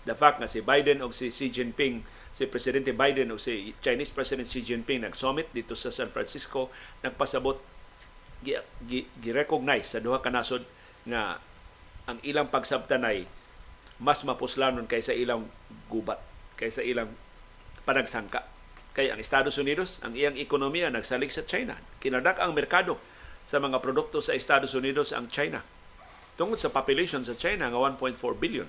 The 0.04 0.20
fact 0.20 0.44
nga 0.44 0.52
si 0.52 0.60
Biden 0.60 1.00
ug 1.00 1.16
si 1.16 1.32
Xi 1.32 1.48
Jinping 1.48 2.04
si 2.36 2.44
presidente 2.52 2.92
Biden 2.92 3.32
ug 3.32 3.40
si 3.40 3.72
Chinese 3.80 4.12
President 4.12 4.44
Xi 4.44 4.60
Jinping 4.60 5.08
nag-summit 5.08 5.48
dito 5.56 5.80
sa 5.80 5.96
San 5.96 6.12
Francisco 6.12 6.68
nagpasabot 7.00 7.56
gi-recognize 9.24 9.96
sa 9.96 10.04
duha 10.04 10.20
ka 10.20 10.28
nasod 10.28 10.68
nga 11.08 11.40
ang 12.04 12.20
ilang 12.28 12.52
pagsabtanay 12.52 13.24
mas 14.04 14.28
mapuslanon 14.28 14.84
kaysa 14.84 15.16
ilang 15.16 15.48
gubat 15.88 16.20
kaysa 16.60 16.84
ilang 16.84 17.08
panagsangka 17.88 18.55
Kay 18.96 19.12
ang 19.12 19.20
Estados 19.20 19.60
Unidos, 19.60 20.00
ang 20.08 20.16
iyang 20.16 20.40
ekonomiya 20.40 20.88
nagsalik 20.88 21.28
sa 21.28 21.44
China. 21.44 21.76
Kinadak 22.00 22.40
ang 22.40 22.56
merkado 22.56 22.96
sa 23.44 23.60
mga 23.60 23.84
produkto 23.84 24.24
sa 24.24 24.32
Estados 24.32 24.72
Unidos 24.72 25.12
ang 25.12 25.28
China. 25.28 25.60
Tungod 26.40 26.58
sa 26.58 26.72
population 26.72 27.22
sa 27.28 27.36
China 27.36 27.68
nga 27.68 27.80
1.4 27.80 28.16
billion. 28.40 28.68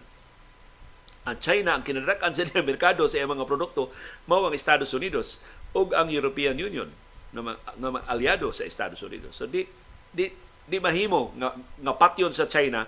Ang 1.26 1.38
China 1.38 1.78
ang 1.78 1.82
kinadakan 1.86 2.34
sa 2.36 2.42
merkado 2.62 3.06
sa 3.06 3.22
iyang 3.22 3.38
mga 3.38 3.46
produkto 3.46 3.94
mao 4.26 4.42
ang 4.46 4.54
Estados 4.54 4.90
Unidos 4.94 5.38
ug 5.70 5.94
ang 5.94 6.10
European 6.10 6.58
Union 6.58 6.90
na, 7.30 7.54
na 7.78 8.02
aliado 8.10 8.50
sa 8.50 8.66
Estados 8.66 8.98
Unidos. 9.06 9.38
So 9.38 9.46
di 9.46 9.62
di 10.10 10.30
di 10.66 10.78
mahimo 10.82 11.34
nga, 11.38 11.54
nga 11.54 11.94
patyon 11.94 12.34
sa 12.34 12.50
China 12.50 12.86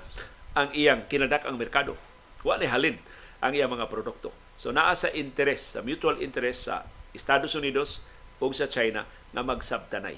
ang 0.59 0.75
iyang 0.75 1.07
kinadak 1.07 1.47
ang 1.47 1.55
merkado. 1.55 1.95
Wa 2.43 2.59
halin 2.59 2.99
ang 3.39 3.53
iyang 3.55 3.71
mga 3.71 3.87
produkto. 3.87 4.35
So 4.59 4.75
naa 4.75 4.95
sa 4.99 5.11
interest, 5.15 5.79
sa 5.79 5.87
mutual 5.87 6.19
interest 6.19 6.67
sa 6.67 6.83
Estados 7.17 7.57
Unidos 7.57 8.05
ug 8.39 8.55
sa 8.55 8.71
China 8.71 9.05
nga 9.35 9.43
magsabtanay. 9.43 10.17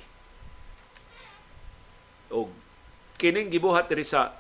Og 2.31 2.51
kining 3.19 3.51
gibuhat 3.51 3.91
diri 3.91 4.07
sa 4.07 4.37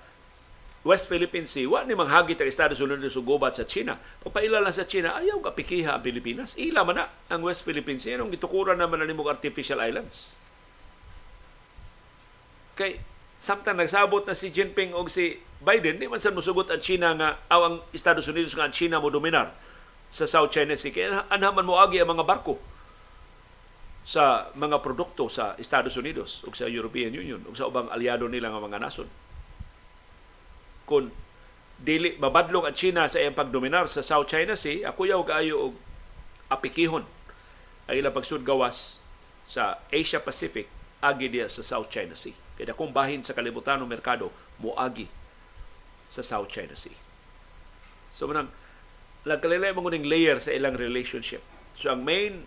West 0.80 1.12
Philippine 1.12 1.44
Sea, 1.44 1.68
wa 1.68 1.84
ni 1.84 1.92
manghagit 1.92 2.40
ang 2.40 2.48
Estados 2.48 2.80
Unidos 2.80 3.12
ug 3.12 3.28
gubat 3.28 3.52
sa 3.52 3.68
China. 3.68 4.00
Pagpaila 4.24 4.64
lang 4.64 4.72
sa 4.72 4.88
China, 4.88 5.12
ayaw 5.12 5.36
ka 5.44 5.52
pikiha 5.52 5.92
ang 5.92 6.00
Pilipinas. 6.00 6.56
Ila 6.56 6.88
man 6.88 7.04
na 7.04 7.04
ang 7.28 7.44
West 7.44 7.68
Philippine 7.68 8.00
Sea. 8.00 8.16
Anong 8.16 8.32
gitukuran 8.32 8.80
naman 8.80 8.96
na 8.96 9.04
nimong 9.04 9.28
artificial 9.28 9.76
islands? 9.84 10.40
Kay, 12.80 12.96
samtang 13.36 13.76
nagsabot 13.76 14.24
na 14.24 14.32
si 14.32 14.48
Jinping 14.48 14.96
o 14.96 15.04
si 15.04 15.36
Biden, 15.60 16.00
di 16.00 16.08
man 16.08 16.16
sa 16.16 16.32
musugot 16.32 16.72
ang 16.72 16.80
China 16.80 17.12
nga, 17.12 17.36
aw 17.52 17.60
ang 17.68 17.76
Estados 17.92 18.24
Unidos 18.24 18.56
nga 18.56 18.64
ang 18.64 18.72
China 18.72 19.04
mo 19.04 19.12
dominar 19.12 19.52
sa 20.10 20.26
South 20.26 20.50
China 20.50 20.74
Sea. 20.74 20.90
Kaya 20.90 21.24
anhaman 21.30 21.62
mo 21.62 21.78
agi 21.78 22.02
ang 22.02 22.10
mga 22.10 22.26
barko 22.26 22.58
sa 24.02 24.50
mga 24.58 24.82
produkto 24.82 25.30
sa 25.30 25.54
Estados 25.54 25.94
Unidos 25.94 26.42
o 26.42 26.50
sa 26.50 26.66
European 26.66 27.14
Union 27.14 27.38
o 27.46 27.54
sa 27.54 27.70
ubang 27.70 27.86
aliado 27.94 28.26
nila 28.26 28.50
nga 28.50 28.58
mga 28.58 28.82
nasod. 28.82 29.06
Kung 30.82 31.14
dili 31.78 32.18
babadlong 32.18 32.66
ang 32.66 32.76
China 32.76 33.06
sa 33.06 33.22
iyang 33.22 33.38
pagdominar 33.38 33.86
sa 33.86 34.02
South 34.02 34.26
China 34.26 34.58
Sea, 34.58 34.84
ako 34.90 35.06
yaw 35.06 35.22
kaayo 35.22 35.70
og 35.70 35.74
apikihon 36.50 37.06
ang 37.86 37.94
ilang 37.94 38.12
pagsudgawas 38.12 38.98
sa 39.46 39.78
Asia 39.94 40.18
Pacific 40.18 40.66
agi 41.00 41.30
diya 41.30 41.46
sa 41.46 41.62
South 41.62 41.88
China 41.88 42.18
Sea. 42.18 42.34
Kaya 42.58 42.76
kung 42.76 42.92
bahin 42.92 43.24
sa 43.24 43.32
kalibutan 43.32 43.80
ng 43.80 43.88
merkado, 43.88 44.28
moagi 44.60 45.08
sa 46.10 46.20
South 46.20 46.50
China 46.52 46.76
Sea. 46.76 46.92
So 48.10 48.26
manang 48.26 48.50
nagkalilay 49.24 49.76
mo 49.76 49.84
ng 49.84 50.06
layer 50.08 50.40
sa 50.40 50.52
ilang 50.52 50.76
relationship. 50.76 51.44
So 51.76 51.92
ang 51.92 52.04
main 52.04 52.44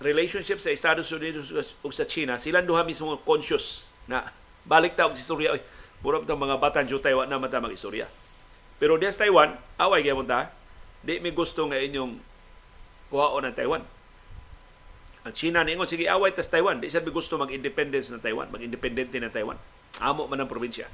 relationship 0.00 0.60
sa 0.60 0.72
Estados 0.72 1.08
Unidos 1.12 1.52
ug 1.84 1.92
sa 1.92 2.08
China, 2.08 2.40
silang 2.40 2.64
duha 2.64 2.84
mismo 2.84 3.20
conscious 3.24 3.92
na 4.08 4.24
balik 4.64 4.96
ta 4.96 5.08
og 5.08 5.16
istorya 5.16 5.56
oy 5.56 5.60
murag 6.00 6.24
ta 6.24 6.36
mga 6.36 6.56
batan 6.56 6.88
jutay 6.88 7.12
wa 7.12 7.28
na 7.28 7.36
mata 7.36 7.60
mag 7.60 7.72
istorya. 7.72 8.08
Pero 8.80 8.96
diya 8.96 9.12
sa 9.12 9.28
Taiwan, 9.28 9.60
away 9.76 10.00
gyapon 10.00 10.24
ta. 10.24 10.48
Di 11.04 11.20
mi 11.20 11.32
gusto 11.32 11.68
nga 11.68 11.76
inyong 11.76 12.16
kuhaon 13.12 13.44
ang 13.44 13.56
Taiwan. 13.56 13.84
Ang 15.20 15.34
China 15.36 15.60
ningon 15.60 15.84
sige 15.84 16.08
away 16.08 16.32
ta 16.32 16.40
sa 16.40 16.56
Taiwan, 16.56 16.80
di 16.80 16.88
sa 16.88 17.04
gusto 17.04 17.36
mag-independence 17.36 18.08
na 18.08 18.20
Taiwan, 18.20 18.48
mag-independente 18.48 19.20
na 19.20 19.28
Taiwan. 19.28 19.60
Amo 20.00 20.24
man 20.24 20.40
ang 20.40 20.48
probinsya. 20.48 20.88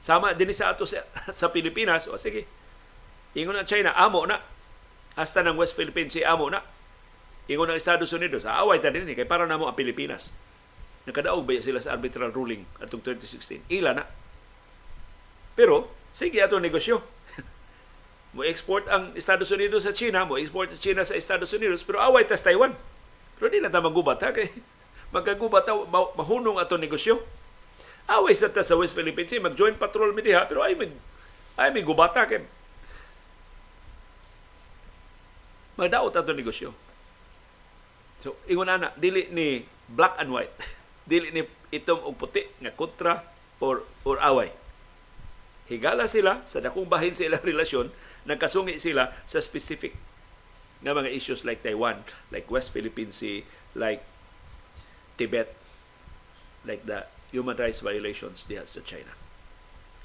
Sama 0.00 0.32
din 0.32 0.48
sa 0.56 0.72
ato 0.72 0.88
sa, 0.88 1.04
sa 1.44 1.52
Pilipinas, 1.52 2.08
o 2.08 2.16
sige, 2.16 2.48
Ingon 3.38 3.54
ang 3.54 3.68
China, 3.68 3.94
amo 3.94 4.26
na. 4.26 4.42
Hasta 5.14 5.42
ng 5.42 5.54
West 5.54 5.78
Philippines, 5.78 6.14
si 6.14 6.26
amo 6.26 6.50
na. 6.50 6.62
Ingon 7.50 7.70
ang 7.70 7.78
Estados 7.78 8.10
Unidos, 8.14 8.46
aaway 8.46 8.78
ta 8.78 8.94
din 8.94 9.06
kay 9.10 9.26
para 9.26 9.46
namo 9.46 9.66
ang 9.66 9.74
Pilipinas. 9.74 10.34
Nakadaog 11.06 11.46
ba 11.46 11.58
sila 11.58 11.82
sa 11.82 11.98
arbitral 11.98 12.30
ruling 12.30 12.62
atong 12.78 13.02
2016? 13.02 13.66
Ila 13.72 13.90
na. 13.96 14.04
Pero, 15.58 15.90
sige 16.14 16.38
ato 16.38 16.62
negosyo. 16.62 17.02
mo 18.34 18.46
export 18.46 18.86
ang 18.86 19.10
Estados 19.18 19.50
Unidos 19.50 19.86
sa 19.86 19.94
China, 19.96 20.26
mo 20.28 20.38
export 20.38 20.70
sa 20.70 20.78
China 20.78 21.02
sa 21.02 21.18
Estados 21.18 21.50
Unidos, 21.50 21.82
pero 21.82 21.98
away 21.98 22.22
ta 22.22 22.38
sa 22.38 22.54
Taiwan. 22.54 22.74
Pero 23.40 23.46
di 23.50 23.58
na 23.58 23.72
ta 23.72 23.82
magubat 23.82 24.22
ha, 24.22 24.30
kay 24.30 24.46
magkagubat 25.14 25.66
ta, 25.66 25.74
mahunong 25.90 26.60
ato 26.60 26.78
negosyo. 26.78 27.18
Away 28.06 28.34
sa 28.38 28.50
ta 28.52 28.62
sa 28.62 28.78
West 28.78 28.94
Philippines, 28.94 29.34
mag-join 29.42 29.74
patrol 29.74 30.14
mi 30.14 30.22
diha, 30.22 30.46
pero 30.46 30.62
ay 30.62 30.78
may 30.78 30.90
ay 31.58 31.74
may 31.74 31.82
gubata 31.82 32.30
kay 32.30 32.46
magdaot 35.80 36.12
ato 36.12 36.36
negosyo. 36.36 36.76
So, 38.20 38.36
ingon 38.44 38.68
ana, 38.68 38.92
dili 39.00 39.32
ni 39.32 39.64
black 39.88 40.20
and 40.20 40.28
white. 40.28 40.52
dili 41.10 41.32
ni 41.32 41.42
itom 41.72 42.04
og 42.04 42.20
puti 42.20 42.44
nga 42.60 42.76
kontra 42.76 43.24
or 43.64 43.88
or 44.04 44.20
away. 44.20 44.52
Higala 45.72 46.04
sila 46.04 46.44
sa 46.44 46.60
dakong 46.60 46.84
bahin 46.84 47.16
sa 47.16 47.24
ilang 47.24 47.40
relasyon, 47.50 47.88
nagkasungi 48.28 48.76
sila 48.76 49.16
sa 49.24 49.40
specific 49.40 49.96
nga 50.80 50.96
mga 50.96 51.12
issues 51.12 51.44
like 51.44 51.60
Taiwan, 51.60 52.00
like 52.32 52.48
West 52.48 52.72
Philippine 52.72 53.12
Sea, 53.12 53.44
like 53.76 54.00
Tibet, 55.20 55.52
like 56.64 56.84
the 56.88 57.04
human 57.28 57.56
rights 57.56 57.84
violations 57.84 58.48
diha 58.48 58.64
sa 58.64 58.80
China. 58.80 59.12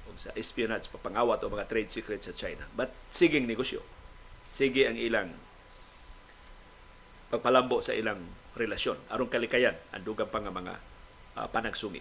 O 0.06 0.14
sa 0.20 0.36
espionage, 0.36 0.92
papangawat 0.92 1.42
o 1.42 1.50
mga 1.50 1.72
trade 1.72 1.90
secrets 1.90 2.28
sa 2.28 2.36
China. 2.36 2.68
But 2.76 2.92
siging 3.10 3.48
negosyo. 3.48 3.82
Sige 4.46 4.86
ang 4.86 5.00
ilang 5.00 5.34
pagpalambo 7.30 7.82
sa 7.82 7.98
ilang 7.98 8.22
relasyon 8.56 8.96
aron 9.12 9.28
kalikayan 9.28 9.76
ang 9.92 10.04
dugang 10.06 10.30
pa 10.30 10.40
nga 10.40 10.54
mga 10.54 10.74
uh, 11.36 11.48
panagsungi 11.52 12.00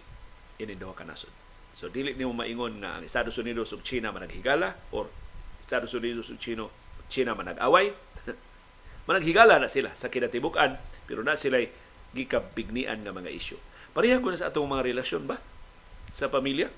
ini 0.55 0.75
ka 0.79 1.03
nasod. 1.03 1.31
So 1.75 1.91
dili 1.91 2.15
nimo 2.15 2.31
maingon 2.31 2.79
nga 2.79 2.99
ang 2.99 3.03
Estados 3.03 3.35
Unidos 3.35 3.75
ug 3.75 3.83
China 3.83 4.15
managhigala 4.15 4.79
or 4.95 5.11
Estados 5.59 5.91
Unidos 5.91 6.31
ug 6.31 6.39
China 6.39 6.71
China 7.11 7.35
manag-away. 7.35 7.91
managhigala 9.09 9.59
na 9.59 9.67
sila 9.67 9.91
sa 9.91 10.07
kinatibuk-an 10.07 10.79
pero 11.03 11.21
na 11.21 11.35
sila 11.35 11.59
gikabignian 12.15 13.03
nga 13.03 13.11
mga 13.11 13.29
isyu. 13.29 13.59
Pareha 13.91 14.23
ko 14.23 14.31
na 14.31 14.39
sa 14.39 14.47
atong 14.47 14.65
mga 14.65 14.87
relasyon 14.95 15.27
ba 15.27 15.43
sa 16.15 16.31
pamilya. 16.31 16.71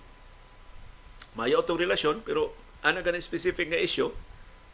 Mayo 1.37 1.61
atong 1.61 1.77
relasyon 1.77 2.25
pero 2.25 2.57
ana 2.81 3.05
ganin 3.05 3.21
specific 3.21 3.69
nga 3.69 3.77
isyu 3.77 4.09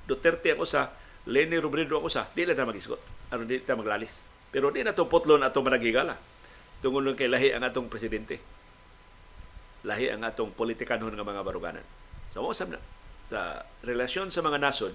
Duterte 0.04 0.52
ang 0.52 0.60
usa, 0.60 0.92
Leni 1.30 1.56
Robredo 1.56 1.96
ang 2.00 2.06
usa, 2.08 2.28
di 2.36 2.44
lang 2.44 2.60
ta 2.60 2.68
magisgot. 2.68 3.00
Aron 3.32 3.48
di 3.48 3.64
ta 3.64 3.80
maglalis. 3.80 4.28
Pero 4.52 4.70
di 4.70 4.84
na 4.84 4.92
to 4.92 5.08
potlon 5.08 5.44
ato 5.44 5.64
managigala. 5.64 6.20
Tungod 6.84 7.16
kay 7.16 7.32
lahi 7.32 7.56
ang 7.56 7.64
atong 7.64 7.88
presidente. 7.88 8.44
Lahi 9.88 10.12
ang 10.12 10.28
atong 10.28 10.52
politikanhon 10.52 11.16
nga 11.16 11.24
mga 11.24 11.48
baruganan. 11.48 11.86
So 12.36 12.44
mo 12.44 12.52
na 12.52 12.80
sa 13.24 13.64
relasyon 13.88 14.36
sa 14.36 14.44
mga 14.44 14.60
nasod 14.60 14.92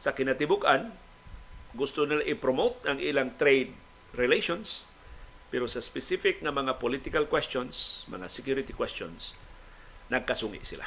sa 0.00 0.16
kinatibuk-an 0.16 0.88
gusto 1.76 2.08
nila 2.08 2.24
i-promote 2.24 2.88
ang 2.88 2.96
ilang 2.96 3.36
trade 3.36 3.76
relations 4.16 4.88
pero 5.52 5.68
sa 5.68 5.84
specific 5.84 6.40
nga 6.44 6.52
mga 6.52 6.76
political 6.80 7.24
questions, 7.28 8.04
mga 8.08 8.28
security 8.28 8.72
questions, 8.72 9.32
nagkasungi 10.12 10.60
sila. 10.64 10.84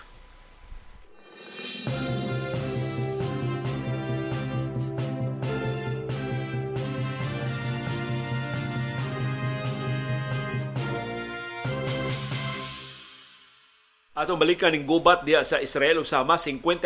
Atong 14.22 14.38
balikan 14.38 14.70
ning 14.70 14.86
gubat 14.86 15.26
diya 15.26 15.42
sa 15.42 15.58
Israel 15.58 15.98
ug 15.98 16.06
sama 16.06 16.38
53 16.38 16.78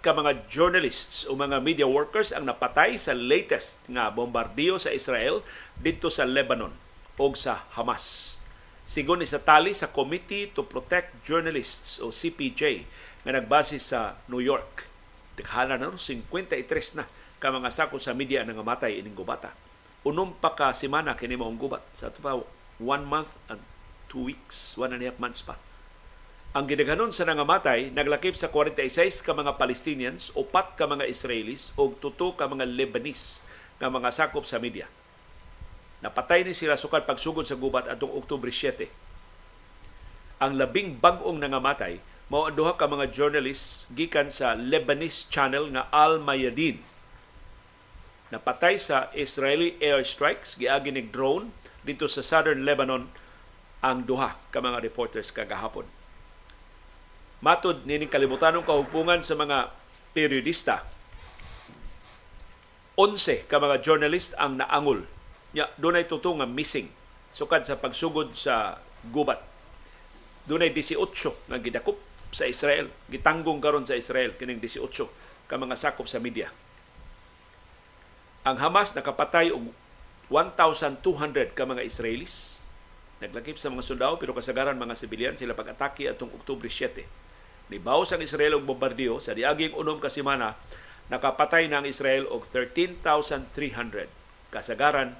ka 0.00 0.16
mga 0.16 0.48
journalists 0.48 1.28
o 1.28 1.36
mga 1.36 1.60
media 1.60 1.84
workers 1.84 2.32
ang 2.32 2.48
napatay 2.48 2.96
sa 2.96 3.12
latest 3.12 3.76
nga 3.92 4.08
bombardiyo 4.08 4.80
sa 4.80 4.96
Israel 4.96 5.44
dito 5.76 6.08
sa 6.08 6.24
Lebanon 6.24 6.72
o 7.20 7.24
sa 7.36 7.68
Hamas. 7.76 8.40
Sigon 8.88 9.20
ni 9.20 9.28
sa 9.28 9.36
tali 9.36 9.76
sa 9.76 9.92
Committee 9.92 10.48
to 10.48 10.64
Protect 10.64 11.12
Journalists 11.28 12.00
o 12.00 12.08
CPJ 12.08 12.88
nga 13.20 13.36
nagbase 13.36 13.76
sa 13.76 14.16
New 14.24 14.40
York. 14.40 14.88
Dikhala 15.36 15.76
na 15.76 15.92
53 15.92 16.24
na 16.96 17.04
ka 17.36 17.52
mga 17.52 17.68
sako 17.68 18.00
sa 18.00 18.16
media 18.16 18.48
nga 18.48 18.56
namatay 18.56 18.96
ining 18.96 19.12
gubata. 19.12 19.52
Unom 20.08 20.32
pa 20.32 20.56
ka 20.56 20.72
semana 20.72 21.12
kini 21.12 21.36
maong 21.36 21.60
gubat 21.60 21.84
sa 21.92 22.08
ito 22.08 22.24
pa 22.24 22.40
one 22.80 23.04
month 23.04 23.36
and 23.52 23.60
two 24.08 24.24
weeks, 24.24 24.72
one 24.80 24.96
and 24.96 25.04
a 25.04 25.12
half 25.12 25.20
months 25.20 25.44
pa 25.44 25.67
ang 26.58 26.66
gidaghanon 26.66 27.14
sa 27.14 27.22
nangamatay 27.22 27.94
naglakip 27.94 28.34
sa 28.34 28.50
46 28.50 29.22
ka 29.22 29.30
mga 29.30 29.54
Palestinians, 29.54 30.34
upat 30.34 30.74
ka 30.74 30.90
mga 30.90 31.06
Israelis 31.06 31.70
ug 31.78 31.94
tuto 32.02 32.34
ka 32.34 32.50
mga 32.50 32.66
Lebanese 32.66 33.46
nga 33.78 33.86
mga 33.86 34.10
sakop 34.10 34.42
sa 34.42 34.58
media. 34.58 34.90
Napatay 36.02 36.42
ni 36.42 36.58
sila 36.58 36.74
sukad 36.74 37.06
pagsugod 37.06 37.46
sa 37.46 37.54
gubat 37.54 37.86
atong 37.86 38.10
Oktubre 38.10 38.50
7. 38.50 38.90
Ang 40.42 40.58
labing 40.58 40.98
bag-ong 40.98 41.38
nangamatay 41.38 42.02
mao 42.26 42.50
duha 42.50 42.74
ka 42.74 42.90
mga 42.90 43.06
journalists 43.14 43.86
gikan 43.94 44.26
sa 44.26 44.58
Lebanese 44.58 45.30
channel 45.30 45.70
nga 45.70 45.86
Al 45.94 46.18
Mayadin. 46.18 46.82
Napatay 48.34 48.82
sa 48.82 49.14
Israeli 49.14 49.78
airstrikes 49.78 50.58
giagi 50.58 50.90
ni 50.90 51.06
drone 51.06 51.54
dito 51.86 52.10
sa 52.10 52.18
southern 52.18 52.66
Lebanon 52.66 53.06
ang 53.78 54.02
duha 54.02 54.34
ka 54.50 54.58
mga 54.58 54.82
reporters 54.82 55.30
kagahapon 55.30 55.97
Matod 57.38 57.86
nining 57.86 58.10
kalibutanong 58.10 58.66
kahugpungan 58.66 59.22
sa 59.22 59.38
mga 59.38 59.70
periodista, 60.10 60.82
11 62.98 63.46
ka 63.46 63.62
mga 63.62 63.78
journalist 63.78 64.34
ang 64.34 64.58
naangol. 64.58 65.06
Ya, 65.54 65.70
doon 65.78 66.02
ay 66.02 66.10
tutong 66.10 66.42
missing 66.50 66.90
sukad 67.30 67.62
sa 67.62 67.78
pagsugod 67.78 68.34
sa 68.34 68.82
gubat. 69.14 69.38
Doon 70.50 70.66
ay 70.66 70.74
18 70.74 70.98
nga 71.46 71.58
gidakop 71.62 71.94
sa 72.34 72.50
Israel, 72.50 72.90
gitanggong 73.06 73.62
karon 73.62 73.86
sa 73.86 73.94
Israel 73.94 74.34
kining 74.34 74.58
18 74.58 74.90
ka 75.46 75.54
mga 75.54 75.78
sakop 75.78 76.10
sa 76.10 76.18
media. 76.18 76.50
Ang 78.42 78.58
Hamas 78.58 78.98
nakapatay 78.98 79.54
og 79.54 79.70
1,200 80.26 81.54
ka 81.54 81.62
mga 81.62 81.86
Israelis. 81.86 82.66
Naglakip 83.22 83.62
sa 83.62 83.70
mga 83.70 83.86
sundao 83.86 84.18
pero 84.18 84.34
kasagaran 84.34 84.74
mga 84.74 84.98
sibilyan 84.98 85.38
sila 85.38 85.54
pag-atake 85.54 86.10
atong 86.10 86.34
Oktubre 86.34 86.66
7 86.66 87.27
Nibawas 87.68 88.12
ang 88.16 88.24
Israel 88.24 88.56
og 88.56 88.64
bombardiyo 88.64 89.20
sa 89.20 89.36
diaging 89.36 89.76
unom 89.76 90.00
ka 90.00 90.08
semana 90.08 90.56
nakapatay 91.12 91.68
na 91.68 91.84
Israel 91.84 92.28
og 92.28 92.48
13,300 92.48 94.08
kasagaran 94.48 95.12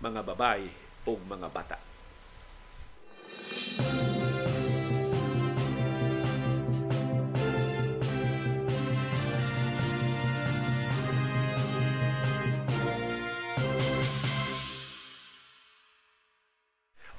mga 0.00 0.20
babae 0.24 0.68
ug 1.04 1.20
mga 1.28 1.48
bata. 1.52 1.76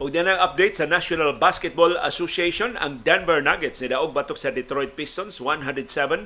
O 0.02 0.10
din 0.10 0.26
ang 0.26 0.42
update 0.42 0.82
sa 0.82 0.90
National 0.90 1.38
Basketball 1.38 1.94
Association, 2.02 2.74
ang 2.82 3.06
Denver 3.06 3.38
Nuggets 3.38 3.86
ni 3.86 3.94
daog 3.94 4.18
batok 4.18 4.34
sa 4.34 4.50
Detroit 4.50 4.98
Pistons 4.98 5.38
107-103. 5.38 6.26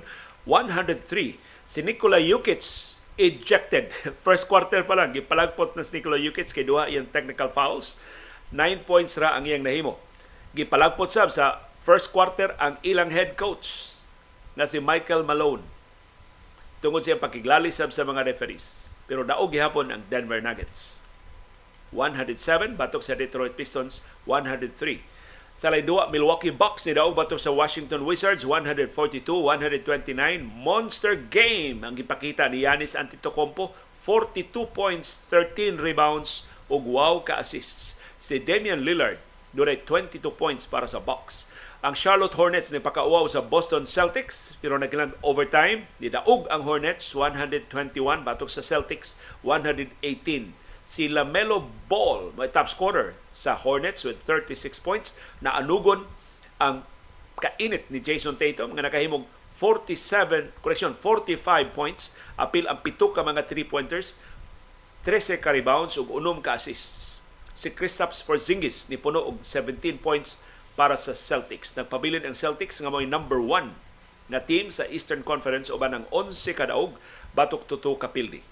Si 1.67 1.83
Nikola 1.83 2.23
Jokic 2.23 2.63
ejected. 3.19 3.91
First 4.23 4.47
quarter 4.47 4.87
pa 4.87 4.95
lang, 4.95 5.11
gipalagpot 5.11 5.75
na 5.75 5.83
si 5.83 5.99
Nikola 5.99 6.15
Jokic 6.15 6.55
kay 6.55 6.63
duha 6.63 6.87
iyang 6.87 7.11
technical 7.11 7.51
fouls. 7.51 7.99
9 8.55 8.87
points 8.87 9.19
ra 9.19 9.35
ang 9.35 9.43
iyang 9.43 9.67
nahimo. 9.67 9.99
Gipalagpot 10.55 11.11
sab 11.11 11.35
sa 11.35 11.67
first 11.83 12.15
quarter 12.15 12.55
ang 12.55 12.79
ilang 12.79 13.11
head 13.11 13.35
coach 13.35 13.91
na 14.55 14.63
si 14.63 14.79
Michael 14.79 15.27
Malone. 15.27 15.67
Tungod 16.79 17.03
siya 17.03 17.19
pakiglali 17.19 17.75
sab 17.75 17.91
sa 17.91 18.07
mga 18.07 18.23
referees. 18.23 18.95
Pero 19.03 19.27
daog 19.27 19.51
gihapon 19.51 19.91
ang 19.91 19.99
Denver 20.07 20.39
Nuggets. 20.39 21.04
107 21.95 22.75
batok 22.75 22.99
sa 22.99 23.15
Detroit 23.15 23.55
Pistons 23.55 24.03
103. 24.27 25.15
Sa 25.55 25.71
laydua 25.71 26.11
Milwaukee 26.11 26.51
Bucks 26.51 26.83
ni 26.83 26.91
daog 26.99 27.15
batok 27.15 27.39
sa 27.39 27.47
Washington 27.55 28.03
Wizards 28.03 28.43
142-129 28.43 29.23
monster 30.43 31.15
game 31.15 31.79
ang 31.87 31.95
gipakita 31.95 32.51
ni 32.51 32.67
Giannis 32.67 32.91
Antetokounmpo 32.91 33.71
42 33.95 34.67
points, 34.75 35.23
13 35.31 35.79
rebounds 35.79 36.43
ug 36.67 36.83
wow 36.83 37.23
ka 37.23 37.39
assists. 37.39 37.95
Si 38.19 38.35
Damian 38.35 38.83
Lillard 38.83 39.23
dunay 39.55 39.79
22 39.87 40.19
points 40.35 40.67
para 40.67 40.91
sa 40.91 40.99
Bucks. 40.99 41.47
Ang 41.79 41.95
Charlotte 41.95 42.35
Hornets 42.35 42.75
ni 42.75 42.83
pakauaw 42.83 43.23
sa 43.31 43.39
Boston 43.39 43.87
Celtics 43.87 44.59
pero 44.59 44.75
nagkilang 44.75 45.15
overtime 45.23 45.87
ni 46.03 46.11
daog 46.11 46.51
ang 46.51 46.67
Hornets 46.67 47.15
121 47.15 48.27
batok 48.27 48.51
sa 48.51 48.59
Celtics 48.59 49.15
118 49.39 50.64
si 50.85 51.09
Lamelo 51.09 51.65
Ball, 51.89 52.31
may 52.37 52.47
top 52.47 52.69
scorer 52.69 53.17
sa 53.33 53.57
Hornets 53.57 54.05
with 54.05 54.21
36 54.23 54.77
points, 54.79 55.17
na 55.41 55.57
anugon 55.57 56.05
ang 56.61 56.85
kainit 57.41 57.89
ni 57.89 57.99
Jason 57.99 58.37
Tatum 58.37 58.77
nga 58.77 58.85
nakahimog 58.85 59.25
47, 59.57 60.53
correction, 60.61 60.93
45 60.93 61.71
points, 61.71 62.13
apil 62.37 62.69
ang 62.69 62.79
pito 62.85 63.11
ka 63.11 63.23
mga 63.23 63.47
three-pointers, 63.49 64.19
13 65.07 65.41
ka 65.41 65.51
rebounds 65.51 65.97
ug 65.97 66.11
unom 66.11 66.43
ka 66.43 66.55
assists. 66.55 67.25
Si 67.55 67.71
Kristaps 67.71 68.21
Porzingis 68.21 68.91
ni 68.91 68.99
puno 68.99 69.23
og 69.23 69.41
17 69.41 70.01
points 70.03 70.43
para 70.75 70.99
sa 70.99 71.15
Celtics. 71.15 71.71
Nagpabilin 71.79 72.27
ang 72.27 72.35
Celtics 72.35 72.83
nga 72.83 72.91
may 72.91 73.07
number 73.07 73.39
1 73.39 73.71
na 74.27 74.43
team 74.43 74.67
sa 74.67 74.83
Eastern 74.91 75.23
Conference 75.23 75.71
uban 75.71 75.95
ang 75.95 76.05
11 76.11 76.35
kadaog 76.51 76.99
batok 77.31 77.63
tuto 77.63 77.95
kapildi. 77.95 78.43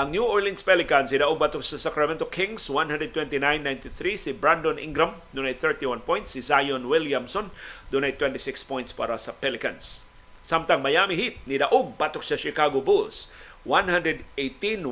Ang 0.00 0.16
New 0.16 0.24
Orleans 0.24 0.64
Pelicans 0.64 1.12
sila 1.12 1.28
batok 1.28 1.60
sa 1.60 1.76
Sacramento 1.76 2.24
Kings 2.24 2.72
129-93 2.72 3.92
si 4.16 4.32
Brandon 4.32 4.80
Ingram 4.80 5.12
dunay 5.36 5.52
31 5.52 6.00
points. 6.08 6.32
Si 6.32 6.40
Zion 6.40 6.88
Williamson 6.88 7.52
dunay 7.92 8.16
26 8.16 8.64
points 8.64 8.96
para 8.96 9.20
sa 9.20 9.36
Pelicans. 9.36 10.00
Samtang 10.40 10.80
Miami 10.80 11.20
Heat 11.20 11.44
ni 11.44 11.60
daog 11.60 12.00
batok 12.00 12.24
sa 12.24 12.40
Chicago 12.40 12.80
Bulls 12.80 13.28
118-100 13.68 14.88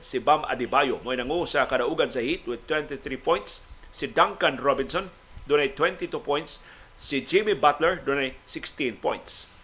si 0.00 0.16
Bam 0.16 0.48
Adebayo 0.48 1.04
mo 1.04 1.12
nangu 1.12 1.44
sa 1.44 1.68
kadaugan 1.68 2.08
sa 2.08 2.24
Heat 2.24 2.48
with 2.48 2.64
23 2.64 2.96
points. 3.20 3.60
Si 3.92 4.08
Duncan 4.08 4.56
Robinson 4.56 5.12
dunay 5.44 5.76
22 5.76 6.16
points. 6.16 6.64
Si 6.96 7.20
Jimmy 7.20 7.52
Butler 7.52 8.00
dunay 8.00 8.40
16 8.48 9.04
points 9.04 9.59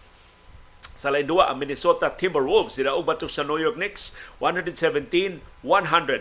Sa 0.97 1.13
lain 1.13 1.29
duwa, 1.29 1.45
ang 1.45 1.61
Minnesota 1.61 2.09
Timberwolves 2.09 2.81
sila 2.81 2.97
og 2.97 3.05
batok 3.05 3.29
sa 3.29 3.45
New 3.45 3.61
York 3.61 3.77
Knicks 3.77 4.17
117-100. 4.41 5.45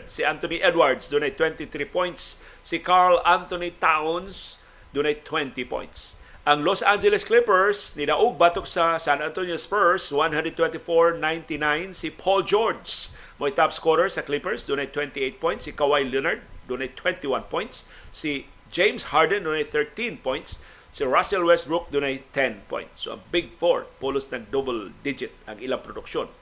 Si 0.04 0.20
Anthony 0.20 0.60
Edwards 0.60 1.08
dunay 1.08 1.32
23 1.32 1.88
points, 1.88 2.44
si 2.60 2.76
Carl 2.76 3.24
Anthony 3.24 3.72
Towns 3.72 4.60
dunay 4.92 5.24
20 5.24 5.64
points. 5.64 6.20
Ang 6.44 6.60
Los 6.62 6.84
Angeles 6.84 7.24
Clippers 7.24 7.96
nidaog 7.96 8.36
batok 8.36 8.68
sa 8.68 9.00
San 9.00 9.24
Antonio 9.24 9.56
Spurs 9.56 10.12
124-99 10.12 11.96
si 11.96 12.12
Paul 12.12 12.44
George 12.44 13.16
mo 13.40 13.48
top 13.48 13.72
scorer 13.72 14.12
sa 14.12 14.22
Clippers 14.22 14.68
dunay 14.68 14.92
28 14.92 15.40
points. 15.40 15.64
Si 15.64 15.72
Kawhi 15.72 16.04
Leonard 16.04 16.44
dunay 16.68 16.92
21 16.92 17.48
points. 17.48 17.88
Si 18.12 18.44
James 18.68 19.08
Harden 19.08 19.48
dunay 19.48 19.64
13 19.64 20.20
points 20.20 20.60
Si 20.96 21.04
Russell 21.04 21.44
Westbrook 21.44 21.92
dunay 21.92 22.24
10 22.32 22.72
points. 22.72 23.04
So 23.04 23.20
ang 23.20 23.22
Big 23.28 23.52
Four, 23.60 23.84
pulos 24.00 24.32
nag 24.32 24.48
double 24.48 24.96
digit 25.04 25.28
ang 25.44 25.60
ilang 25.60 25.84
produksyon. 25.84 26.32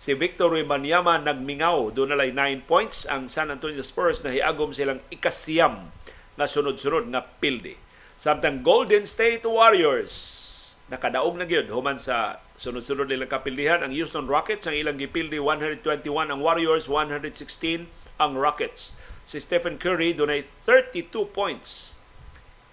Si 0.00 0.16
Victor 0.16 0.56
Wembanyama 0.56 1.20
nagmingaw, 1.20 1.92
nalay 1.92 2.32
9 2.32 2.64
points. 2.64 3.04
Ang 3.04 3.28
San 3.28 3.52
Antonio 3.52 3.84
Spurs 3.84 4.24
nahiagom 4.24 4.72
silang 4.72 5.04
ikasiyam 5.12 5.92
na 6.40 6.48
sunod-sunod 6.48 7.12
nga 7.12 7.28
pildi. 7.44 7.76
Samtang 8.16 8.64
Golden 8.64 9.04
State 9.04 9.44
Warriors 9.44 10.48
nakadaog 10.88 11.36
na 11.36 11.44
gyud 11.44 11.68
human 11.68 12.00
sa 12.00 12.40
sunod-sunod 12.56 13.04
nilang 13.04 13.28
kapildihan 13.28 13.84
ang 13.84 13.92
Houston 13.92 14.24
Rockets 14.24 14.64
ang 14.64 14.80
ilang 14.80 14.96
gipildi 14.96 15.36
121 15.36 16.08
ang 16.08 16.40
Warriors 16.40 16.88
116 16.88 17.84
ang 18.16 18.32
Rockets 18.34 18.96
si 19.28 19.38
Stephen 19.38 19.76
Curry 19.76 20.16
dunay 20.16 20.48
32 20.66 21.30
points 21.30 21.99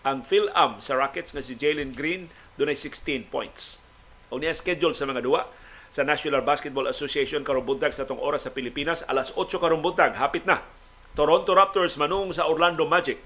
ang 0.08 0.24
Phil 0.24 0.48
Am 0.56 0.80
sa 0.80 0.96
Rockets 0.96 1.36
nga 1.36 1.44
si 1.44 1.60
Jalen 1.60 1.92
Green 1.92 2.32
dunay 2.56 2.80
16 2.80 3.28
points. 3.28 3.84
O 4.32 4.40
niya 4.40 4.56
schedule 4.56 4.96
sa 4.96 5.04
mga 5.04 5.20
duwa 5.20 5.52
sa 5.92 6.08
National 6.08 6.48
Basketball 6.48 6.88
Association 6.88 7.44
karong 7.44 7.68
buntag 7.68 7.92
sa 7.92 8.08
tong 8.08 8.20
oras 8.24 8.48
sa 8.48 8.56
Pilipinas 8.56 9.04
alas 9.12 9.36
8 9.36 9.60
karong 9.60 9.84
buntag 9.84 10.16
hapit 10.16 10.48
na. 10.48 10.64
Toronto 11.12 11.52
Raptors 11.52 12.00
manung 12.00 12.32
sa 12.32 12.48
Orlando 12.48 12.88
Magic. 12.88 13.20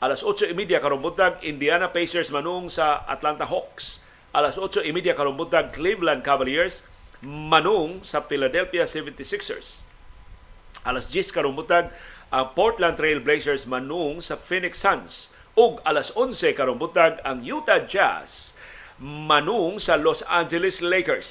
Alas 0.00 0.20
8:30 0.24 0.80
karong 0.80 1.04
buntag 1.04 1.40
Indiana 1.44 1.88
Pacers 1.88 2.32
manung 2.32 2.68
sa 2.68 3.04
Atlanta 3.08 3.48
Hawks. 3.48 4.04
Alas 4.36 4.60
8:30 4.60 5.16
karong 5.16 5.36
buntag 5.40 5.72
Cleveland 5.72 6.20
Cavaliers 6.20 6.84
manung 7.24 8.00
sa 8.04 8.24
Philadelphia 8.24 8.88
76ers. 8.88 9.84
Alas 10.84 11.12
10 11.12 11.36
karong 11.36 11.52
buntag 11.52 11.92
ang 12.32 12.56
Portland 12.56 12.96
Trail 12.96 13.20
Blazers 13.20 13.68
manung 13.68 14.24
sa 14.24 14.40
Phoenix 14.40 14.80
Suns 14.80 15.36
ug 15.58 15.82
alas 15.82 16.14
11 16.14 16.54
karong 16.54 16.78
butag 16.78 17.18
ang 17.26 17.42
Utah 17.42 17.82
Jazz 17.82 18.54
manung 19.00 19.80
sa 19.80 19.96
Los 19.96 20.20
Angeles 20.28 20.84
Lakers. 20.84 21.30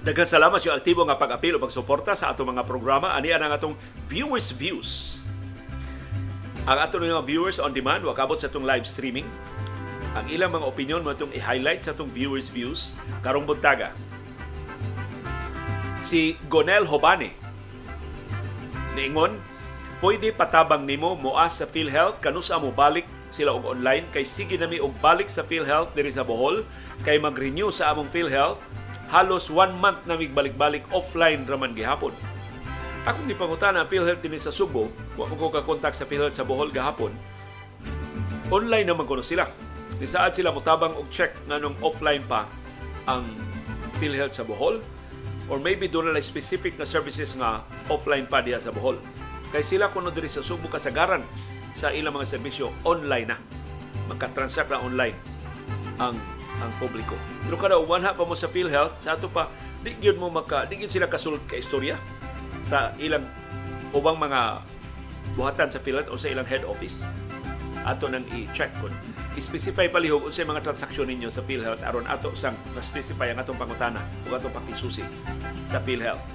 Daghang 0.00 0.24
salamat 0.24 0.64
sa 0.64 0.80
aktibo 0.80 1.04
nga 1.04 1.20
pag-apil 1.20 1.54
o 1.54 1.62
pagsuporta 1.62 2.16
sa 2.16 2.32
atong 2.32 2.56
mga 2.56 2.64
programa. 2.64 3.12
Ani 3.12 3.36
ang 3.36 3.52
atong 3.52 3.76
viewers 4.08 4.48
views 4.48 5.19
ang 6.68 6.78
ato 6.80 7.00
mga 7.00 7.24
viewers 7.24 7.56
on 7.56 7.72
demand, 7.72 8.04
wakabot 8.04 8.36
sa 8.36 8.52
itong 8.52 8.68
live 8.68 8.84
streaming. 8.84 9.24
Ang 10.18 10.26
ilang 10.28 10.52
mga 10.52 10.66
opinion 10.68 11.00
mo 11.00 11.14
itong 11.14 11.32
i-highlight 11.32 11.86
sa 11.86 11.96
itong 11.96 12.10
viewers 12.10 12.50
views 12.50 12.98
karong 13.24 13.46
buntaga. 13.46 13.94
Si 16.04 16.36
Gonel 16.50 16.84
Hobane 16.84 17.32
niingon, 18.98 19.38
pwede 20.02 20.34
patabang 20.34 20.82
nimo 20.82 21.14
moas 21.14 21.62
sa 21.62 21.68
PhilHealth 21.68 22.18
kanus 22.18 22.50
mo 22.58 22.74
balik 22.74 23.06
sila 23.30 23.54
og 23.54 23.78
online 23.78 24.02
kay 24.10 24.26
sige 24.26 24.58
nami 24.58 24.82
og 24.82 24.90
balik 24.98 25.30
sa 25.30 25.46
PhilHealth 25.46 25.94
diri 25.94 26.10
sa 26.10 26.26
Bohol 26.26 26.66
kay 27.06 27.22
mag-renew 27.22 27.70
sa 27.70 27.94
among 27.94 28.10
PhilHealth 28.10 28.58
halos 29.06 29.46
one 29.46 29.70
month 29.78 30.02
na 30.10 30.18
balik-balik 30.18 30.82
offline 30.90 31.46
raman 31.46 31.70
gihapon 31.76 32.10
Akong 33.08 33.24
gipangutan 33.24 33.80
ang 33.80 33.88
PhilHealth 33.88 34.20
din 34.20 34.36
sa 34.36 34.52
Subo, 34.52 34.92
wa 35.16 35.24
ko 35.24 35.48
ka-contact 35.48 35.96
sa 35.96 36.04
PhilHealth 36.04 36.36
sa 36.36 36.44
Bohol 36.44 36.68
gahapon. 36.68 37.08
Online 38.52 38.84
naman 38.84 39.08
kuno 39.08 39.24
sila. 39.24 39.48
Ni 39.96 40.04
saad 40.04 40.36
sila 40.36 40.52
mutabang 40.52 40.92
og 40.92 41.08
check 41.08 41.32
nganong 41.48 41.80
offline 41.80 42.20
pa 42.28 42.44
ang 43.08 43.24
PhilHealth 43.96 44.36
sa 44.36 44.44
Bohol 44.44 44.84
or 45.48 45.56
maybe 45.56 45.88
doon 45.88 46.12
na 46.12 46.20
specific 46.20 46.76
na 46.76 46.84
services 46.84 47.32
nga 47.40 47.64
offline 47.88 48.28
pa 48.28 48.44
diya 48.44 48.60
sa 48.60 48.68
Bohol. 48.68 49.00
Kay 49.48 49.64
sila 49.64 49.88
kuno 49.88 50.12
diri 50.12 50.28
sa 50.28 50.44
Subo 50.44 50.68
kasagaran 50.68 51.24
sa 51.72 51.96
ilang 51.96 52.20
mga 52.20 52.36
serbisyo 52.36 52.68
online 52.84 53.32
na. 53.32 53.40
Magka-transact 54.12 54.76
na 54.76 54.84
online 54.84 55.16
ang 55.96 56.20
ang 56.60 56.72
publiko. 56.76 57.16
Pero 57.48 57.56
kada 57.56 57.80
uwanha 57.80 58.12
pa 58.12 58.28
mo 58.28 58.36
sa 58.36 58.44
PhilHealth, 58.52 58.92
sa 59.00 59.16
ato 59.16 59.32
pa, 59.32 59.48
di 59.80 59.96
mo 60.12 60.28
maka, 60.28 60.68
di 60.68 60.84
sila 60.84 61.08
kasulod 61.08 61.40
ka 61.48 61.56
istorya 61.56 61.96
sa 62.64 62.92
ilang 63.00 63.24
ubang 63.94 64.16
mga 64.16 64.62
buhatan 65.34 65.68
sa 65.70 65.78
PhilHealth 65.80 66.10
o 66.12 66.18
sa 66.18 66.30
ilang 66.30 66.46
head 66.46 66.62
office 66.66 67.06
ato 67.88 68.12
nang 68.12 68.26
i-check 68.36 68.68
kun 68.84 68.92
i-specify 69.38 69.88
palihog 69.88 70.28
unsay 70.28 70.44
mga 70.44 70.60
transaksyon 70.60 71.08
ninyo 71.08 71.32
sa 71.32 71.40
PhilHealth 71.40 71.80
aron 71.80 72.04
ato 72.04 72.34
sang 72.36 72.52
na-specify 72.76 73.32
ang 73.32 73.40
atong 73.40 73.56
pangutana 73.56 74.04
ug 74.28 74.36
atong 74.36 74.52
pakisusi 74.52 75.06
sa 75.64 75.80
PhilHealth 75.80 76.28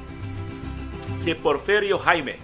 si 1.21 1.37
Porfirio 1.37 2.01
Jaime 2.01 2.41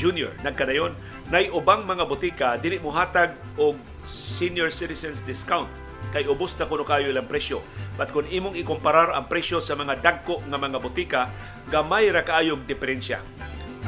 Jr. 0.00 0.32
nagkadayon 0.42 0.96
nay 1.30 1.46
ubang 1.52 1.86
mga 1.86 2.04
butika 2.10 2.48
dili 2.58 2.82
mohatag 2.82 3.36
og 3.54 3.78
senior 4.08 4.72
citizens 4.72 5.22
discount 5.22 5.70
kay 6.10 6.26
ubos 6.26 6.58
na 6.58 6.66
kuno 6.66 6.82
kayo 6.82 7.06
ilang 7.06 7.28
presyo. 7.28 7.62
But 8.00 8.16
kung 8.16 8.24
imong 8.24 8.56
ikumparar 8.56 9.12
ang 9.12 9.28
presyo 9.28 9.60
sa 9.60 9.76
mga 9.76 10.00
dagko 10.00 10.40
nga 10.48 10.56
mga 10.56 10.80
butika, 10.80 11.28
gamay 11.68 12.08
ra 12.08 12.24
kaayog 12.24 12.64
diferensya. 12.64 13.20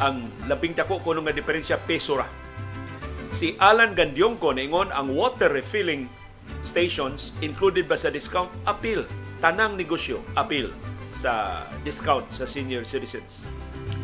Ang 0.05 0.29
labing 0.45 0.77
dako 0.77 1.01
kuno 1.01 1.25
nga 1.25 1.33
diferensya 1.33 1.81
peso 1.81 2.21
ra. 2.21 2.29
Si 3.33 3.57
Alan 3.57 3.97
Gandyongko 3.97 4.53
naingon 4.53 4.93
ang 4.93 5.17
water 5.17 5.49
refilling 5.49 6.13
stations 6.61 7.33
included 7.41 7.89
ba 7.89 7.97
sa 7.97 8.13
discount? 8.13 8.53
Appeal. 8.69 9.09
Tanang 9.41 9.81
negosyo, 9.81 10.21
appeal 10.37 10.69
sa 11.09 11.65
discount 11.81 12.29
sa 12.29 12.45
senior 12.45 12.85
citizens. 12.85 13.49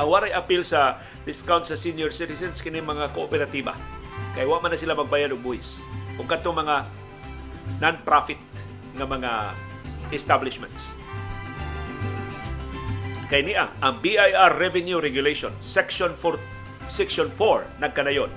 Ang 0.00 0.08
waray 0.08 0.32
appeal 0.32 0.64
sa 0.64 1.04
discount 1.28 1.68
sa 1.68 1.76
senior 1.76 2.16
citizens 2.16 2.64
kini 2.64 2.80
mga 2.80 3.12
kooperatiba. 3.12 3.76
Kay 4.32 4.48
wa 4.48 4.56
man 4.56 4.72
na 4.72 4.80
sila 4.80 4.96
magbayad 4.96 5.36
og 5.36 5.44
buwis. 5.44 5.84
Kung 6.16 6.24
kadto 6.24 6.48
mga 6.48 6.88
non-profit 7.76 8.40
nga 8.96 9.04
mga 9.04 9.32
establishments. 10.10 10.94
Kay 13.28 13.44
niya, 13.44 13.68
ang 13.84 14.00
BIR 14.00 14.56
Revenue 14.56 15.04
Regulation, 15.04 15.52
Section 15.60 16.16
4, 16.16 16.40
Section 16.88 17.28
4 17.28 17.84
nagkanayon. 17.84 18.32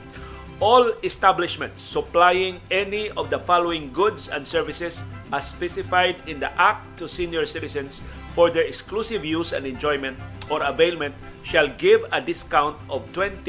All 0.61 0.93
establishments 1.02 1.81
supplying 1.81 2.61
any 2.69 3.10
of 3.18 3.34
the 3.34 3.39
following 3.39 3.89
goods 3.95 4.30
and 4.30 4.45
services 4.45 5.02
as 5.34 5.48
specified 5.48 6.19
in 6.30 6.38
the 6.38 6.52
Act 6.60 6.85
to 7.02 7.10
senior 7.10 7.48
citizens 7.49 8.03
for 8.38 8.52
their 8.53 8.68
exclusive 8.68 9.26
use 9.26 9.56
and 9.56 9.65
enjoyment 9.65 10.19
or 10.52 10.61
availment 10.61 11.15
shall 11.41 11.72
give 11.81 12.06
a 12.11 12.22
discount 12.22 12.77
of 12.91 13.02
20%. 13.15 13.41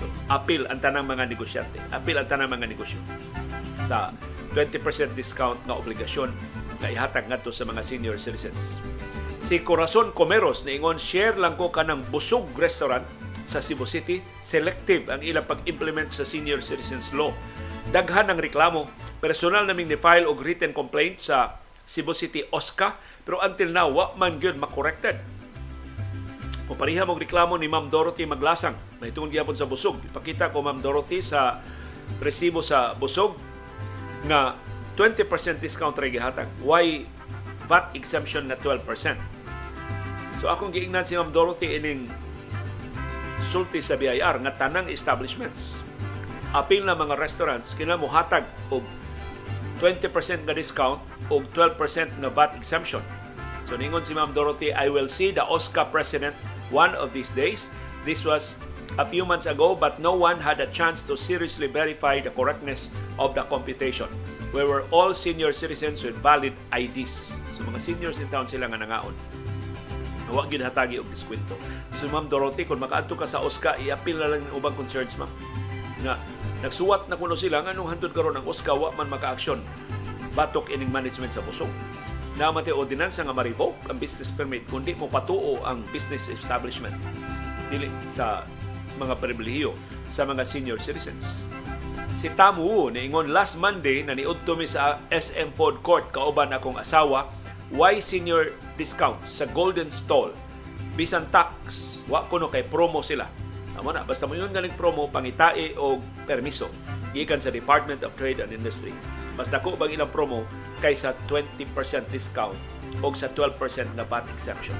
So, 0.00 0.04
appeal 0.32 0.64
ang 0.70 0.80
tanang 0.80 1.04
mga 1.04 1.28
negosyante. 1.28 1.82
Appeal 1.92 2.22
ang 2.22 2.30
tanang 2.30 2.48
mga 2.48 2.70
negosyo 2.72 2.96
sa 3.84 4.14
20% 4.52 5.16
discount 5.16 5.58
nga 5.64 5.76
obligasyon 5.76 6.32
na 6.80 6.92
ihatag 6.92 7.28
ngadto 7.28 7.52
sa 7.52 7.64
mga 7.64 7.80
senior 7.80 8.16
citizens. 8.20 8.76
Si 9.42 9.58
Corazon 9.60 10.14
Comeros 10.14 10.62
niingon 10.62 11.02
share 11.02 11.34
lang 11.34 11.58
ko 11.58 11.72
kanang 11.72 12.06
busog 12.14 12.46
restaurant 12.54 13.04
sa 13.42 13.58
Cebu 13.58 13.88
City, 13.88 14.22
selective 14.38 15.10
ang 15.10 15.18
ilang 15.20 15.46
pag-implement 15.46 16.14
sa 16.14 16.22
senior 16.22 16.62
citizens 16.62 17.10
law. 17.10 17.34
Daghan 17.90 18.30
ang 18.30 18.38
reklamo, 18.38 18.86
personal 19.18 19.66
naming 19.66 19.90
ni-file 19.90 20.30
og 20.30 20.38
written 20.38 20.70
complaint 20.70 21.18
sa 21.18 21.58
Cebu 21.82 22.14
City 22.14 22.46
OSCA, 22.54 22.94
pero 23.26 23.42
until 23.42 23.74
now, 23.74 23.90
wa 23.90 24.14
man 24.14 24.38
gyud 24.38 24.54
makorrected. 24.58 25.18
Pupariha 26.70 27.02
mong 27.02 27.18
reklamo 27.18 27.58
ni 27.58 27.66
Ma'am 27.66 27.90
Dorothy 27.90 28.24
Maglasang, 28.24 28.78
mahitungod 29.02 29.34
gyapon 29.34 29.58
sa 29.58 29.66
busog. 29.66 29.98
Ipakita 30.06 30.54
ko 30.54 30.62
Ma'am 30.62 30.78
Dorothy 30.78 31.18
sa 31.18 31.58
resibo 32.22 32.62
sa 32.62 32.94
busog, 32.94 33.34
nga 34.26 34.54
20% 34.94 35.58
discount 35.58 35.96
ra 35.96 36.06
gihatag. 36.06 36.48
Why 36.62 37.08
VAT 37.66 37.96
exemption 37.96 38.46
na 38.46 38.58
12%? 38.58 38.84
So 40.38 40.50
akong 40.50 40.74
giingnan 40.74 41.06
si 41.06 41.14
Ma'am 41.14 41.30
Dorothy 41.30 41.78
ining 41.78 42.10
sulti 43.46 43.84
sa 43.84 43.94
BIR 43.94 44.42
nga 44.42 44.52
tanang 44.56 44.88
establishments 44.88 45.84
apil 46.52 46.84
na 46.84 46.92
mga 46.92 47.16
restaurants 47.16 47.72
kina 47.72 47.96
mohatag 47.96 48.44
og 48.68 48.84
20% 49.80 50.44
nga 50.44 50.54
discount 50.54 51.00
ug 51.32 51.48
12% 51.56 52.20
nga 52.20 52.30
VAT 52.30 52.52
exemption. 52.54 53.00
So 53.64 53.80
ningon 53.80 54.04
si 54.04 54.12
Ma'am 54.12 54.36
Dorothy, 54.36 54.70
I 54.70 54.92
will 54.92 55.08
see 55.08 55.32
the 55.32 55.42
OSCA 55.48 55.88
president 55.88 56.36
one 56.68 56.92
of 56.94 57.16
these 57.16 57.32
days. 57.32 57.72
This 58.04 58.22
was 58.22 58.60
a 58.98 59.04
few 59.06 59.24
months 59.24 59.46
ago, 59.46 59.74
but 59.74 59.96
no 60.00 60.12
one 60.12 60.36
had 60.36 60.60
a 60.60 60.68
chance 60.68 61.00
to 61.08 61.16
seriously 61.16 61.66
verify 61.66 62.20
the 62.20 62.30
correctness 62.30 62.90
of 63.16 63.34
the 63.34 63.42
computation. 63.48 64.08
We 64.52 64.64
were 64.64 64.84
all 64.92 65.16
senior 65.16 65.52
citizens 65.56 66.04
with 66.04 66.16
valid 66.20 66.52
IDs. 66.76 67.32
So 67.56 67.64
mga 67.64 67.80
seniors 67.80 68.20
in 68.20 68.28
town 68.28 68.44
sila 68.44 68.68
nga 68.68 68.76
nangaon. 68.84 69.16
Huwag 70.28 70.52
ginhatagi 70.52 71.00
og 71.00 71.08
diskwento. 71.08 71.56
So 71.96 72.08
Ma'am 72.12 72.28
Dorothy, 72.28 72.68
kung 72.68 72.80
makaadto 72.80 73.16
ka 73.16 73.24
sa 73.24 73.40
OSCA, 73.40 73.80
i-appeal 73.80 74.20
na 74.20 74.28
lang 74.36 74.44
ng 74.44 74.56
ubang 74.56 74.76
concerns, 74.76 75.16
ma'am. 75.16 75.28
Nga, 76.04 76.14
nagsuwat 76.64 77.08
na 77.08 77.16
kuno 77.16 77.36
sila 77.36 77.64
nga 77.64 77.72
nung 77.72 77.88
hantod 77.88 78.12
karon 78.12 78.36
ang 78.36 78.44
OSCA 78.44 78.76
wa 78.76 78.92
man 78.96 79.08
maka-aksyon 79.08 79.60
batok 80.32 80.72
ining 80.72 80.88
management 80.88 81.32
sa 81.32 81.44
busog. 81.44 81.68
Naman 82.40 82.64
ti 82.64 82.72
ordinansa 82.72 83.24
nga 83.24 83.36
ma-revoke 83.36 83.76
ang 83.92 84.00
business 84.00 84.32
permit 84.32 84.64
kundi 84.68 84.96
mo 84.96 85.04
patuo 85.04 85.60
ang 85.68 85.84
business 85.92 86.32
establishment 86.32 86.96
dili 87.68 87.92
sa 88.08 88.44
mga 89.02 89.18
pribilehiyo 89.18 89.74
sa 90.06 90.22
mga 90.22 90.46
senior 90.46 90.78
citizens. 90.78 91.42
Si 92.14 92.30
Tamu 92.38 92.86
niingon 92.94 93.34
last 93.34 93.58
Monday 93.58 94.06
na 94.06 94.14
niudto 94.14 94.54
mi 94.54 94.70
sa 94.70 95.02
SM 95.10 95.50
Food 95.58 95.82
Court 95.82 96.14
kauban 96.14 96.54
akong 96.54 96.78
asawa 96.78 97.26
why 97.74 97.98
senior 97.98 98.54
discount 98.78 99.18
sa 99.26 99.42
Golden 99.50 99.90
Stall? 99.90 100.30
Bisan 100.94 101.26
tax 101.34 101.98
wa 102.06 102.22
kuno 102.30 102.46
kay 102.46 102.62
promo 102.62 103.02
sila. 103.02 103.26
Amo 103.74 103.90
na 103.90 104.06
basta 104.06 104.28
mo 104.28 104.38
yun 104.38 104.54
galing 104.54 104.76
promo 104.78 105.10
pangitae 105.10 105.74
o 105.74 105.98
permiso 106.28 106.70
gikan 107.10 107.42
sa 107.42 107.50
Department 107.50 108.06
of 108.06 108.14
Trade 108.14 108.44
and 108.44 108.54
Industry. 108.54 108.94
Mas 109.34 109.48
dako 109.48 109.74
bang 109.74 109.98
ilang 109.98 110.12
promo 110.12 110.46
kaysa 110.78 111.16
20% 111.26 111.66
discount 112.12 112.54
o 113.00 113.08
sa 113.16 113.26
12% 113.32 113.56
na 113.96 114.04
VAT 114.04 114.28
exemption 114.36 114.76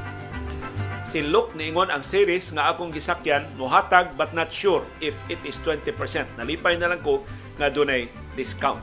si 1.03 1.23
Luke 1.23 1.55
niingon 1.59 1.91
ang 1.91 2.03
series 2.03 2.55
nga 2.55 2.71
akong 2.71 2.95
gisakyan 2.95 3.47
mohatag 3.59 4.15
but 4.15 4.31
not 4.35 4.49
sure 4.55 4.87
if 5.03 5.15
it 5.27 5.39
is 5.43 5.59
20%. 5.61 5.93
Nalipay 6.39 6.79
na 6.79 6.95
lang 6.95 7.03
ko 7.03 7.23
nga 7.59 7.69
dunay 7.69 8.07
discount. 8.39 8.81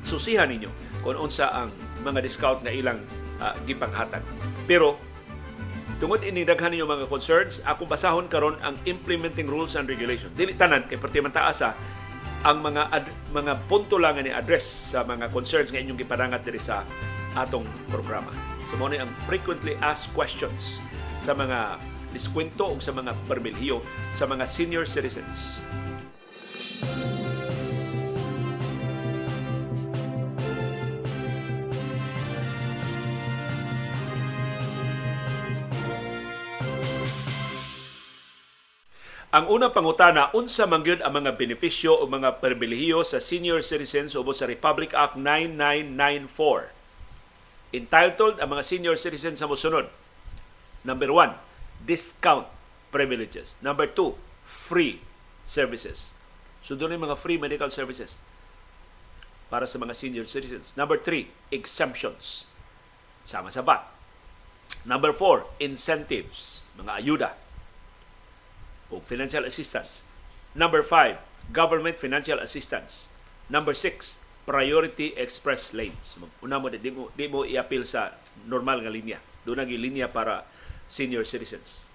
Susihan 0.00 0.48
ninyo 0.48 0.72
kung 1.04 1.16
unsa 1.16 1.52
ang 1.52 1.68
mga 2.04 2.24
discount 2.24 2.60
nga 2.64 2.72
ilang 2.72 3.00
uh, 3.40 3.54
gipanghatag. 3.68 4.24
Pero 4.64 4.96
tungod 6.00 6.24
ini 6.24 6.44
daghan 6.44 6.72
ninyo 6.72 6.88
mga 6.88 7.06
concerns, 7.08 7.60
ako 7.68 7.84
basahon 7.84 8.26
karon 8.26 8.56
ang 8.64 8.76
implementing 8.88 9.44
rules 9.44 9.76
and 9.76 9.84
regulations. 9.88 10.32
Dili 10.32 10.56
tanan 10.56 10.88
kay 10.88 10.96
perti 10.96 11.20
man 11.20 11.32
taasa 11.32 11.76
ang 12.40 12.64
mga 12.64 12.82
ad, 12.88 13.04
mga 13.36 13.52
punto 13.68 14.00
lang 14.00 14.16
ni 14.16 14.32
address 14.32 14.96
sa 14.96 15.04
mga 15.04 15.28
concerns 15.28 15.68
nga 15.68 15.76
inyong 15.76 16.00
gipadangat 16.00 16.40
diri 16.40 16.56
sa 16.56 16.80
atong 17.36 17.68
programa. 17.92 18.32
So 18.72 18.80
mo 18.80 18.88
ang 18.88 19.12
frequently 19.28 19.76
asked 19.84 20.16
questions 20.16 20.80
sa 21.20 21.36
mga 21.36 21.76
diskwento 22.10 22.66
o 22.66 22.80
sa 22.80 22.96
mga 22.96 23.12
perbilhiyo 23.28 23.84
sa 24.10 24.24
mga 24.24 24.48
senior 24.48 24.88
citizens. 24.88 25.62
Ang 39.30 39.46
unang 39.46 39.70
pangutana, 39.70 40.26
unsa 40.34 40.66
man 40.66 40.82
gyud 40.82 41.06
ang 41.06 41.22
mga 41.22 41.38
benepisyo 41.38 41.94
o 41.94 42.10
mga 42.10 42.42
perbilhiyo 42.42 43.06
sa 43.06 43.22
senior 43.22 43.62
citizens 43.62 44.18
ubos 44.18 44.42
sa 44.42 44.50
Republic 44.50 44.90
Act 44.90 45.14
9994. 45.14 46.74
Entitled 47.70 48.42
ang 48.42 48.50
mga 48.50 48.66
senior 48.66 48.98
citizens 48.98 49.38
sa 49.38 49.46
musunod 49.46 49.86
Number 50.84 51.12
one, 51.12 51.36
discount 51.84 52.46
privileges. 52.90 53.56
Number 53.60 53.86
two, 53.86 54.16
free 54.44 55.00
services. 55.44 56.12
So 56.60 56.76
doon 56.76 56.96
yung 56.96 57.10
mga 57.10 57.18
free 57.20 57.40
medical 57.40 57.68
services 57.72 58.20
para 59.50 59.66
sa 59.66 59.80
mga 59.82 59.96
senior 59.96 60.26
citizens. 60.30 60.72
Number 60.78 60.96
three, 60.96 61.32
exemptions. 61.50 62.46
Sama 63.26 63.50
sa 63.50 63.60
VAT. 63.60 63.82
Number 64.86 65.12
four, 65.12 65.44
incentives. 65.58 66.64
Mga 66.78 66.92
ayuda 67.02 67.30
o 68.90 68.98
financial 69.06 69.46
assistance. 69.46 70.02
Number 70.52 70.82
five, 70.82 71.22
government 71.54 71.96
financial 72.02 72.42
assistance. 72.42 73.06
Number 73.46 73.74
six, 73.74 74.18
priority 74.46 75.14
express 75.14 75.70
lanes. 75.70 76.18
Una 76.42 76.58
mo, 76.58 76.66
di 76.70 76.90
mo, 76.90 77.10
di 77.14 77.30
mo 77.30 77.46
i-appeal 77.46 77.86
sa 77.86 78.18
normal 78.50 78.82
nga 78.82 78.90
linya. 78.90 79.18
Doon 79.46 79.62
ang 79.62 79.70
linya 79.70 80.10
para 80.10 80.42
senior 80.90 81.22
citizens. 81.22 81.86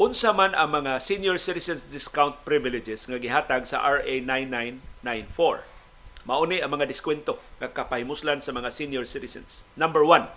Unsa 0.00 0.32
man 0.32 0.56
ang 0.56 0.80
mga 0.80 0.96
senior 0.96 1.36
citizens 1.36 1.84
discount 1.84 2.40
privileges 2.48 3.04
nga 3.04 3.20
gihatag 3.20 3.68
sa 3.68 3.84
RA 3.84 4.16
9994. 4.24 6.24
Mauni 6.24 6.64
ang 6.64 6.72
mga 6.72 6.88
diskwento 6.88 7.36
nga 7.60 7.68
kapahimuslan 7.68 8.40
sa 8.40 8.56
mga 8.56 8.72
senior 8.72 9.04
citizens. 9.04 9.68
Number 9.76 10.00
one, 10.00 10.32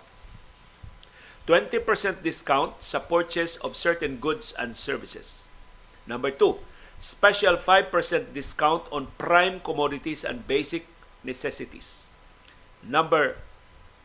20% 1.47 1.79
discount 2.23 2.75
sa 2.83 2.99
purchase 2.99 3.55
of 3.63 3.79
certain 3.79 4.19
goods 4.19 4.51
and 4.59 4.75
services. 4.75 5.47
Number 6.03 6.31
two, 6.31 6.59
special 6.99 7.55
5% 7.55 8.35
discount 8.35 8.83
on 8.91 9.15
prime 9.15 9.63
commodities 9.63 10.27
and 10.27 10.43
basic 10.43 10.87
necessities. 11.23 12.11
Number 12.83 13.39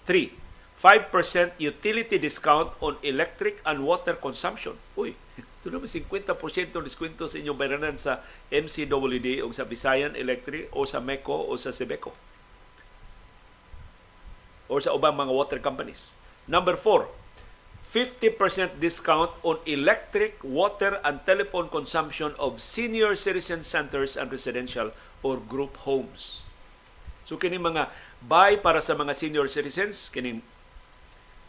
three, 0.06 0.38
5% 0.78 1.58
utility 1.58 2.22
discount 2.22 2.70
on 2.78 2.94
electric 3.02 3.58
and 3.66 3.82
water 3.82 4.14
consumption. 4.14 4.78
Uy, 4.94 5.18
ito 5.58 5.74
naman 5.74 5.90
50% 5.90 6.38
diskwento 6.78 7.26
sa 7.26 7.36
inyong 7.38 7.58
bayranan 7.58 7.96
sa 7.98 8.22
MCWD 8.54 9.42
o 9.42 9.50
sa 9.50 9.66
Visayan 9.66 10.14
Electric 10.14 10.70
o 10.70 10.86
sa 10.86 11.02
MECO 11.02 11.50
o 11.50 11.58
sa 11.58 11.74
Sebeco 11.74 12.14
or 14.68 14.84
sa 14.84 14.94
ubang 14.94 15.16
mga 15.16 15.32
water 15.32 15.58
companies. 15.58 16.14
Number 16.44 16.76
4, 16.76 17.08
50% 17.88 18.78
discount 18.78 19.32
on 19.40 19.56
electric, 19.64 20.36
water, 20.44 21.00
and 21.00 21.24
telephone 21.24 21.72
consumption 21.72 22.36
of 22.36 22.60
senior 22.60 23.16
citizen 23.16 23.64
centers 23.64 24.14
and 24.14 24.28
residential 24.28 24.92
or 25.24 25.40
group 25.40 25.80
homes. 25.88 26.44
So 27.24 27.40
kini 27.40 27.56
mga 27.56 27.88
buy 28.24 28.60
para 28.60 28.84
sa 28.84 28.92
mga 28.92 29.16
senior 29.16 29.48
citizens, 29.48 30.12
kining 30.12 30.44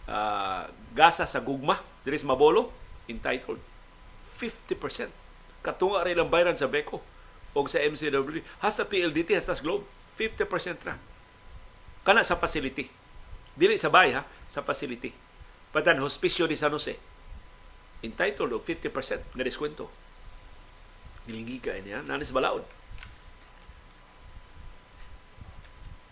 uh, 0.09 0.65
gasa 0.97 1.29
sa 1.29 1.39
gugma 1.39 1.77
diri 2.01 2.17
sa 2.17 2.25
Mabolo 2.25 2.73
entitled 3.05 3.61
50%. 4.41 5.13
Katunga 5.61 6.01
rin 6.07 6.17
ang 6.17 6.31
bayran 6.31 6.57
sa 6.57 6.65
Beko 6.71 7.03
o 7.53 7.59
sa 7.67 7.83
MCW. 7.83 8.41
Hasta 8.63 8.87
PLDT, 8.87 9.37
hasta 9.37 9.53
sa 9.53 9.61
Globe. 9.61 9.85
50% 10.15 10.87
ra. 10.87 10.95
Kana 12.03 12.27
sa 12.27 12.35
facility. 12.35 12.87
Dili 13.55 13.75
sa 13.79 13.91
bay 13.91 14.15
ha, 14.15 14.23
sa 14.47 14.63
facility. 14.63 15.11
Patan 15.71 15.99
Hospicio 16.03 16.47
de 16.47 16.55
San 16.55 16.71
Jose. 16.75 16.95
Entitled 18.03 18.51
og 18.55 18.63
50% 18.63 19.35
nga 19.35 19.43
diskwento. 19.43 19.87
Gilingi 21.27 21.59
ka 21.59 21.75
niya, 21.83 22.03
nanis 22.03 22.31
balaod. 22.31 22.63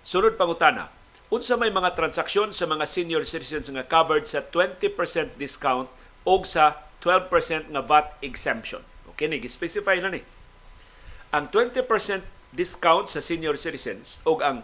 Sunod 0.03 0.39
pangutana, 0.39 0.87
unsa 1.27 1.59
may 1.59 1.67
mga 1.67 1.91
transaksyon 1.91 2.55
sa 2.55 2.63
mga 2.63 2.87
senior 2.87 3.23
citizens 3.27 3.67
nga 3.67 3.83
covered 3.83 4.23
sa 4.23 4.39
20% 4.39 5.35
discount 5.35 5.91
o 6.23 6.33
sa 6.47 6.87
12% 7.03 7.71
nga 7.71 7.83
VAT 7.83 8.15
exemption. 8.23 8.79
Okay, 9.15 9.27
nag-specify 9.27 9.99
na 9.99 10.15
ni. 10.15 10.21
Ang 11.35 11.51
20% 11.51 11.83
discount 12.55 13.11
sa 13.11 13.19
senior 13.19 13.59
citizens 13.59 14.23
o 14.23 14.39
ang 14.39 14.63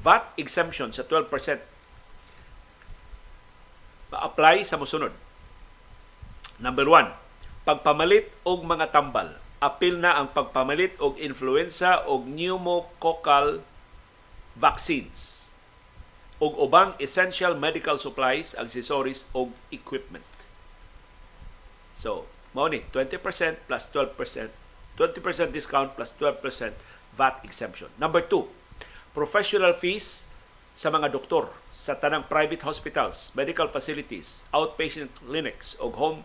VAT 0.00 0.32
exemption 0.40 0.88
sa 0.96 1.04
12% 1.04 1.60
ma-apply 4.08 4.64
sa 4.64 4.80
musunod. 4.80 5.12
Number 6.56 6.88
one, 6.88 7.12
pagpamalit 7.68 8.32
og 8.48 8.64
mga 8.64 8.88
tambal. 8.96 9.36
Apil 9.60 10.00
na 10.00 10.16
ang 10.16 10.32
pagpamalit 10.32 10.96
og 11.04 11.20
influenza 11.20 12.00
og 12.08 12.24
pneumococcal 12.24 13.60
vaccines 14.56 15.37
ug 16.38 16.54
ubang 16.54 16.94
essential 17.02 17.58
medical 17.58 17.98
supplies, 17.98 18.54
accessories 18.54 19.26
ug 19.34 19.50
equipment. 19.74 20.26
So, 21.98 22.30
mao 22.54 22.70
ni 22.70 22.86
20% 22.94 23.18
plus 23.66 23.90
12%, 23.90 24.14
20% 24.94 25.50
discount 25.50 25.98
plus 25.98 26.14
12% 26.14 26.74
VAT 27.18 27.42
exemption. 27.42 27.90
Number 27.98 28.22
two, 28.22 28.46
professional 29.10 29.74
fees 29.74 30.30
sa 30.78 30.94
mga 30.94 31.10
doktor 31.10 31.50
sa 31.74 31.98
tanang 31.98 32.30
private 32.30 32.62
hospitals, 32.62 33.34
medical 33.34 33.66
facilities, 33.66 34.46
outpatient 34.54 35.10
clinics 35.18 35.74
ug 35.82 35.98
home 35.98 36.22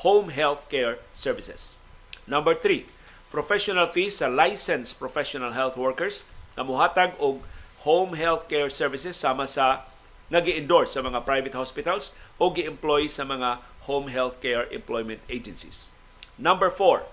home 0.00 0.32
health 0.32 0.72
care 0.72 0.96
services. 1.12 1.76
Number 2.24 2.56
three, 2.56 2.88
professional 3.28 3.92
fees 3.92 4.24
sa 4.24 4.32
licensed 4.32 4.96
professional 4.96 5.52
health 5.52 5.76
workers 5.76 6.24
na 6.56 6.64
muhatag 6.64 7.12
og 7.20 7.44
home 7.88 8.12
health 8.16 8.48
care 8.48 8.68
services 8.68 9.16
sama 9.16 9.48
sa 9.48 9.88
nag-endorse 10.30 10.94
sa 10.94 11.02
mga 11.02 11.26
private 11.26 11.56
hospitals 11.56 12.12
o 12.38 12.52
gi-employ 12.52 13.10
sa 13.10 13.26
mga 13.26 13.58
home 13.90 14.12
health 14.12 14.38
care 14.38 14.68
employment 14.70 15.18
agencies. 15.26 15.90
Number 16.38 16.70
four, 16.70 17.08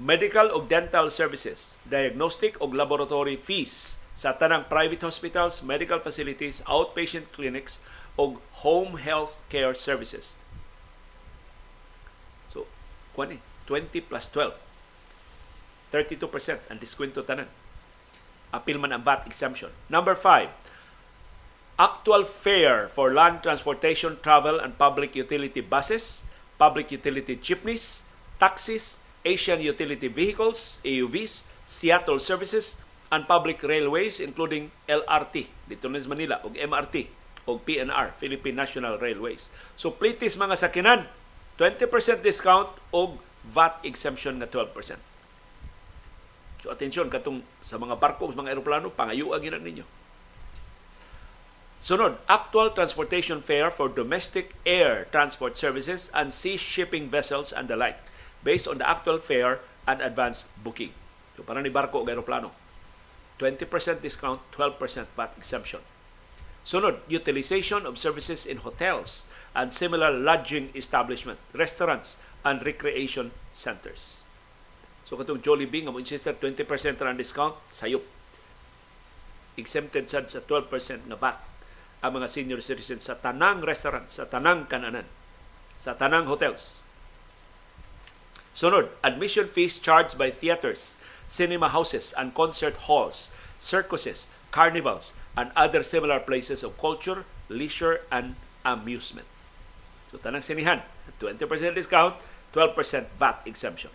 medical 0.00 0.50
o 0.50 0.64
dental 0.64 1.08
services, 1.12 1.78
diagnostic 1.86 2.58
o 2.58 2.66
laboratory 2.66 3.38
fees 3.38 4.02
sa 4.14 4.34
tanang 4.34 4.66
private 4.66 5.02
hospitals, 5.06 5.62
medical 5.62 6.02
facilities, 6.02 6.62
outpatient 6.66 7.30
clinics 7.30 7.78
o 8.18 8.42
home 8.66 8.98
health 8.98 9.42
care 9.50 9.74
services. 9.74 10.38
So, 12.50 12.66
kuan 13.14 13.38
20 13.66 14.00
plus 14.06 14.26
12. 14.30 14.54
32% 15.94 16.74
ang 16.74 16.78
diskwento 16.82 17.22
tanan. 17.22 17.46
Apil 18.54 18.78
man 18.78 18.94
ang 18.94 19.02
VAT 19.02 19.26
exemption. 19.26 19.74
Number 19.90 20.14
5, 20.14 20.46
actual 21.74 22.22
fare 22.22 22.86
for 22.94 23.10
land 23.10 23.42
transportation, 23.42 24.14
travel, 24.22 24.62
and 24.62 24.78
public 24.78 25.18
utility 25.18 25.58
buses, 25.58 26.22
public 26.54 26.94
utility 26.94 27.34
jeepneys, 27.34 28.06
taxis, 28.38 29.02
Asian 29.26 29.58
utility 29.58 30.06
vehicles, 30.06 30.78
AUVs, 30.86 31.42
Seattle 31.66 32.20
services, 32.22 32.78
and 33.10 33.26
public 33.30 33.62
railways 33.62 34.18
including 34.18 34.70
LRT 34.90 35.46
dito 35.70 35.86
sa 35.86 36.08
Manila 36.10 36.42
ug 36.42 36.58
MRT 36.58 37.06
ug 37.46 37.60
PNR, 37.62 38.16
Philippine 38.16 38.56
National 38.56 38.96
Railways. 38.96 39.52
So 39.76 39.92
plitis 39.92 40.34
mga 40.34 40.56
sakinan, 40.56 41.06
20% 41.60 42.24
discount 42.24 42.70
ug 42.90 43.20
VAT 43.44 43.84
exemption 43.84 44.40
nga 44.40 44.48
12%. 44.48 45.13
So 46.64 46.72
atensyon 46.72 47.12
katong 47.12 47.44
sa 47.60 47.76
mga 47.76 48.00
barko, 48.00 48.32
sa 48.32 48.40
mga 48.40 48.56
eroplano, 48.56 48.88
pangayuan 48.88 49.36
gina 49.44 49.60
ninyo. 49.60 49.84
Sunod, 51.76 52.16
actual 52.24 52.72
transportation 52.72 53.44
fare 53.44 53.68
for 53.68 53.92
domestic 53.92 54.56
air 54.64 55.04
transport 55.12 55.60
services 55.60 56.08
and 56.16 56.32
sea 56.32 56.56
shipping 56.56 57.12
vessels 57.12 57.52
and 57.52 57.68
the 57.68 57.76
like 57.76 58.00
based 58.40 58.64
on 58.64 58.80
the 58.80 58.88
actual 58.88 59.20
fare 59.20 59.60
and 59.84 60.00
advance 60.00 60.48
booking. 60.64 60.96
So 61.36 61.44
para 61.44 61.60
ni 61.60 61.68
barko 61.68 62.00
o 62.00 62.08
aeroplano. 62.08 62.56
20% 63.36 63.68
discount, 64.00 64.40
12% 64.56 64.80
VAT 65.12 65.36
exemption. 65.36 65.84
Sunod, 66.64 67.04
utilization 67.12 67.84
of 67.84 68.00
services 68.00 68.48
in 68.48 68.64
hotels 68.64 69.28
and 69.52 69.68
similar 69.68 70.08
lodging 70.08 70.72
establishment, 70.72 71.36
restaurants, 71.52 72.16
and 72.40 72.64
recreation 72.64 73.36
centers. 73.52 74.23
So 75.04 75.20
katong 75.20 75.44
Jollibee 75.44 75.84
nga 75.84 75.92
mo 75.92 76.00
insist 76.00 76.24
20% 76.24 76.64
ra 77.04 77.12
discount, 77.12 77.54
sayop. 77.68 78.02
Exempted 79.60 80.08
sad 80.08 80.32
sa 80.32 80.40
12% 80.40 81.06
nga 81.12 81.18
VAT 81.20 81.38
ang 82.04 82.20
mga 82.20 82.28
senior 82.28 82.60
citizens 82.60 83.08
sa 83.08 83.16
tanang 83.16 83.64
restaurant, 83.64 84.08
sa 84.12 84.28
tanang 84.28 84.68
kananan, 84.68 85.08
sa 85.80 85.96
tanang 85.96 86.28
hotels. 86.28 86.84
Sunod, 88.52 88.92
admission 89.00 89.48
fees 89.48 89.80
charged 89.80 90.20
by 90.20 90.28
theaters, 90.28 91.00
cinema 91.26 91.72
houses, 91.72 92.12
and 92.20 92.36
concert 92.36 92.76
halls, 92.86 93.32
circuses, 93.56 94.28
carnivals, 94.52 95.16
and 95.32 95.48
other 95.56 95.82
similar 95.82 96.20
places 96.20 96.62
of 96.62 96.76
culture, 96.76 97.24
leisure, 97.48 98.04
and 98.12 98.36
amusement. 98.68 99.26
So, 100.12 100.20
tanang 100.20 100.44
sinihan, 100.44 100.84
20% 101.18 101.40
discount, 101.74 102.14
12% 102.52 103.16
VAT 103.18 103.42
exemption. 103.48 103.90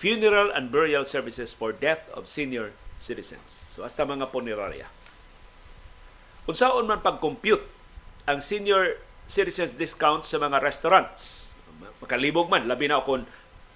Funeral 0.00 0.48
and 0.48 0.72
burial 0.72 1.04
services 1.04 1.52
for 1.52 1.76
death 1.76 2.08
of 2.16 2.24
senior 2.24 2.72
citizens. 2.96 3.76
So, 3.76 3.84
hasta 3.84 4.08
mga 4.08 4.32
punerarya. 4.32 4.88
Kung 6.48 6.56
saan 6.56 6.88
man 6.88 7.04
pag-compute 7.04 7.60
ang 8.24 8.40
senior 8.40 8.96
citizens 9.28 9.76
discount 9.76 10.24
sa 10.24 10.40
mga 10.40 10.56
restaurants, 10.64 11.52
makalibog 12.00 12.48
man, 12.48 12.64
labi 12.64 12.88
na 12.88 13.04
kung 13.04 13.28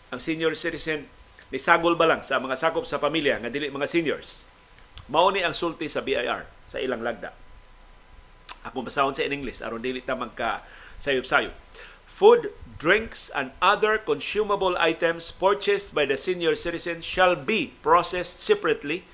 ang 0.08 0.20
senior 0.20 0.56
citizen 0.56 1.04
ni 1.52 1.60
sagol 1.60 1.92
ba 1.92 2.08
lang 2.08 2.24
sa 2.24 2.40
mga 2.40 2.56
sakop 2.56 2.88
sa 2.88 2.96
pamilya 2.96 3.38
nga 3.44 3.52
dili 3.52 3.68
mga 3.68 3.84
seniors. 3.84 4.48
Mao 5.12 5.28
ni 5.28 5.44
ang 5.44 5.52
sulti 5.52 5.92
sa 5.92 6.00
BIR 6.00 6.48
sa 6.64 6.80
ilang 6.80 7.04
lagda. 7.04 7.36
Ako 8.64 8.80
basahon 8.80 9.12
sa 9.12 9.28
in 9.28 9.36
English 9.36 9.60
aron 9.60 9.84
dili 9.84 10.00
ta 10.00 10.16
magka 10.16 10.64
sayop-sayop. 11.04 11.52
Food, 12.08 12.48
drinks, 12.78 13.30
and 13.34 13.52
other 13.62 13.98
consumable 13.98 14.76
items 14.78 15.30
purchased 15.30 15.94
by 15.94 16.04
the 16.04 16.16
senior 16.16 16.54
citizen 16.54 17.00
shall 17.00 17.36
be 17.36 17.72
processed 17.82 18.40
separately 18.40 19.04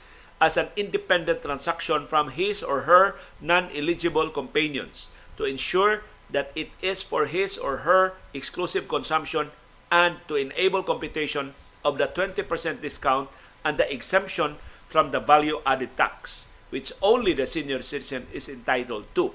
as 0.41 0.57
an 0.57 0.69
independent 0.77 1.43
transaction 1.43 2.07
from 2.07 2.31
his 2.31 2.63
or 2.63 2.83
her 2.83 3.17
non-eligible 3.41 4.31
companions 4.31 5.11
to 5.37 5.45
ensure 5.45 6.03
that 6.31 6.51
it 6.55 6.71
is 6.81 7.03
for 7.03 7.27
his 7.27 7.59
or 7.59 7.79
her 7.79 8.15
exclusive 8.33 8.89
consumption 8.89 9.51
and 9.91 10.17
to 10.29 10.37
enable 10.37 10.83
computation 10.83 11.55
of 11.85 11.99
the 11.99 12.07
20% 12.07 12.81
discount 12.81 13.29
and 13.65 13.77
the 13.77 13.93
exemption 13.93 14.57
from 14.89 15.11
the 15.11 15.21
value 15.21 15.61
added 15.67 15.95
tax 15.97 16.49
which 16.71 16.93
only 17.03 17.35
the 17.35 17.47
senior 17.47 17.83
citizen 17.83 18.27
is 18.33 18.49
entitled 18.49 19.07
to. 19.15 19.35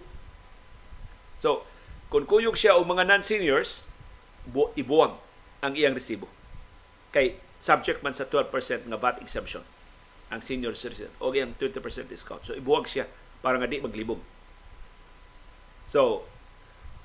So, 1.38 1.68
kung 2.10 2.26
kuyog 2.26 2.56
siya 2.56 2.74
o 2.74 2.88
mga 2.88 3.08
non-seniors, 3.12 3.84
ibuwag 4.78 5.18
ang 5.62 5.74
iyang 5.74 5.98
resibo. 5.98 6.30
Kay 7.10 7.38
subject 7.58 8.06
man 8.06 8.14
sa 8.14 8.28
12% 8.28 8.86
nga 8.86 8.98
VAT 9.00 9.18
exemption 9.24 9.64
ang 10.30 10.42
senior 10.42 10.74
citizen 10.74 11.10
o 11.22 11.30
ang 11.30 11.54
20% 11.58 11.82
discount. 12.10 12.42
So 12.42 12.58
ibuwag 12.58 12.90
siya 12.90 13.06
para 13.46 13.62
nga 13.62 13.70
di 13.70 13.78
maglibog. 13.78 14.18
So, 15.86 16.26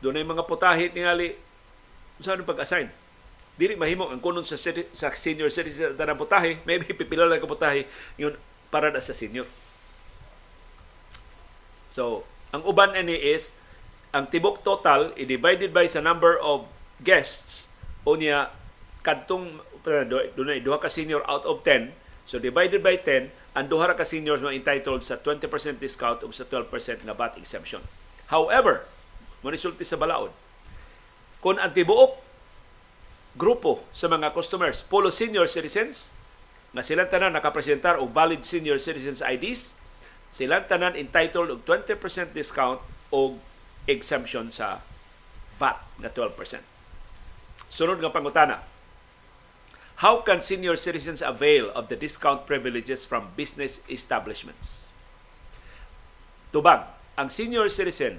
doon 0.01 0.17
ay 0.17 0.25
mga 0.25 0.49
putahit 0.49 0.97
ningali 0.97 1.37
saan 2.21 2.41
pag-assign. 2.49 2.89
Dili 3.61 3.77
mahimo 3.77 4.09
ang 4.09 4.25
kunon 4.25 4.45
sa 4.45 4.57
sa 4.57 5.13
senior 5.13 5.53
citizen 5.53 5.93
na 5.93 6.17
putahe, 6.17 6.57
maybe 6.69 6.89
pipila 6.97 7.29
lang 7.29 7.45
putahe 7.45 7.85
yun 8.17 8.33
para 8.73 8.89
na 8.89 9.05
sa 9.05 9.13
senior. 9.13 9.45
So, 11.93 12.25
ang 12.57 12.65
uban 12.65 12.97
ani 12.97 13.21
is 13.21 13.53
ang 14.17 14.33
tibok 14.33 14.65
total 14.65 15.13
i-divided 15.15 15.77
by 15.77 15.85
sa 15.85 16.01
number 16.01 16.41
of 16.41 16.65
guests 17.01 17.73
o 18.05 18.17
niya 18.17 18.53
kadtong 19.01 19.61
doon 20.37 20.61
duha 20.61 20.77
ka 20.77 20.93
senior 20.93 21.25
out 21.25 21.49
of 21.49 21.65
10 21.65 21.97
So 22.31 22.39
divided 22.39 22.79
by 22.79 22.95
10, 22.95 23.59
ang 23.59 23.67
duha 23.67 23.91
ka 23.99 24.07
seniors 24.07 24.39
mo 24.39 24.55
entitled 24.55 25.03
sa 25.03 25.19
20% 25.19 25.83
discount 25.83 26.23
ug 26.23 26.31
sa 26.31 26.47
12% 26.47 27.03
nga 27.03 27.11
VAT 27.11 27.35
exemption. 27.43 27.83
However, 28.31 28.87
mo 29.43 29.51
resulti 29.51 29.83
sa 29.83 29.99
balaod. 29.99 30.31
Kung 31.43 31.59
ang 31.59 31.75
tibuok 31.75 32.23
grupo 33.35 33.83
sa 33.91 34.07
mga 34.07 34.31
customers, 34.31 34.87
polo 34.87 35.11
senior 35.11 35.51
citizens, 35.51 36.15
nga 36.71 36.87
silang 36.87 37.11
tanan 37.11 37.35
nakapresentar 37.35 37.99
og 37.99 38.15
valid 38.15 38.47
senior 38.47 38.79
citizens 38.79 39.19
IDs, 39.27 39.75
silang 40.31 40.71
tanan 40.71 40.95
entitled 40.95 41.51
og 41.51 41.67
20% 41.67 42.31
discount 42.31 42.79
o 43.11 43.35
exemption 43.91 44.55
sa 44.55 44.79
VAT 45.59 45.83
nga 45.99 46.11
12%. 46.15 46.63
Sunod 47.71 48.03
nga 48.03 48.11
pangutana, 48.11 48.59
How 50.01 50.25
can 50.25 50.41
senior 50.41 50.81
citizens 50.81 51.21
avail 51.21 51.69
of 51.77 51.93
the 51.93 51.97
discount 51.97 52.49
privileges 52.49 53.05
from 53.05 53.37
business 53.37 53.85
establishments? 53.85 54.89
Tubag, 56.57 56.89
ang 57.21 57.29
senior 57.29 57.69
citizen 57.69 58.17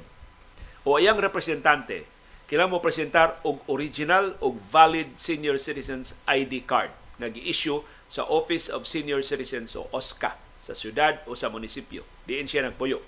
o 0.85 1.01
iyang 1.01 1.17
representante 1.17 2.05
kailangan 2.45 2.77
mo 2.77 2.85
presentar 2.85 3.41
og 3.41 3.65
original 3.65 4.37
og 4.45 4.61
valid 4.69 5.17
senior 5.17 5.57
citizens 5.57 6.13
ID 6.29 6.69
card 6.69 6.93
nga 7.17 7.33
gi-issue 7.33 7.81
sa 8.05 8.29
Office 8.29 8.69
of 8.69 8.85
Senior 8.85 9.25
Citizens 9.25 9.73
o 9.73 9.89
OSCA 9.89 10.37
sa 10.61 10.77
syudad 10.77 11.25
o 11.25 11.33
sa 11.33 11.49
munisipyo. 11.49 12.05
Diin 12.29 12.45
siya 12.45 12.69
nagpuyo. 12.69 13.01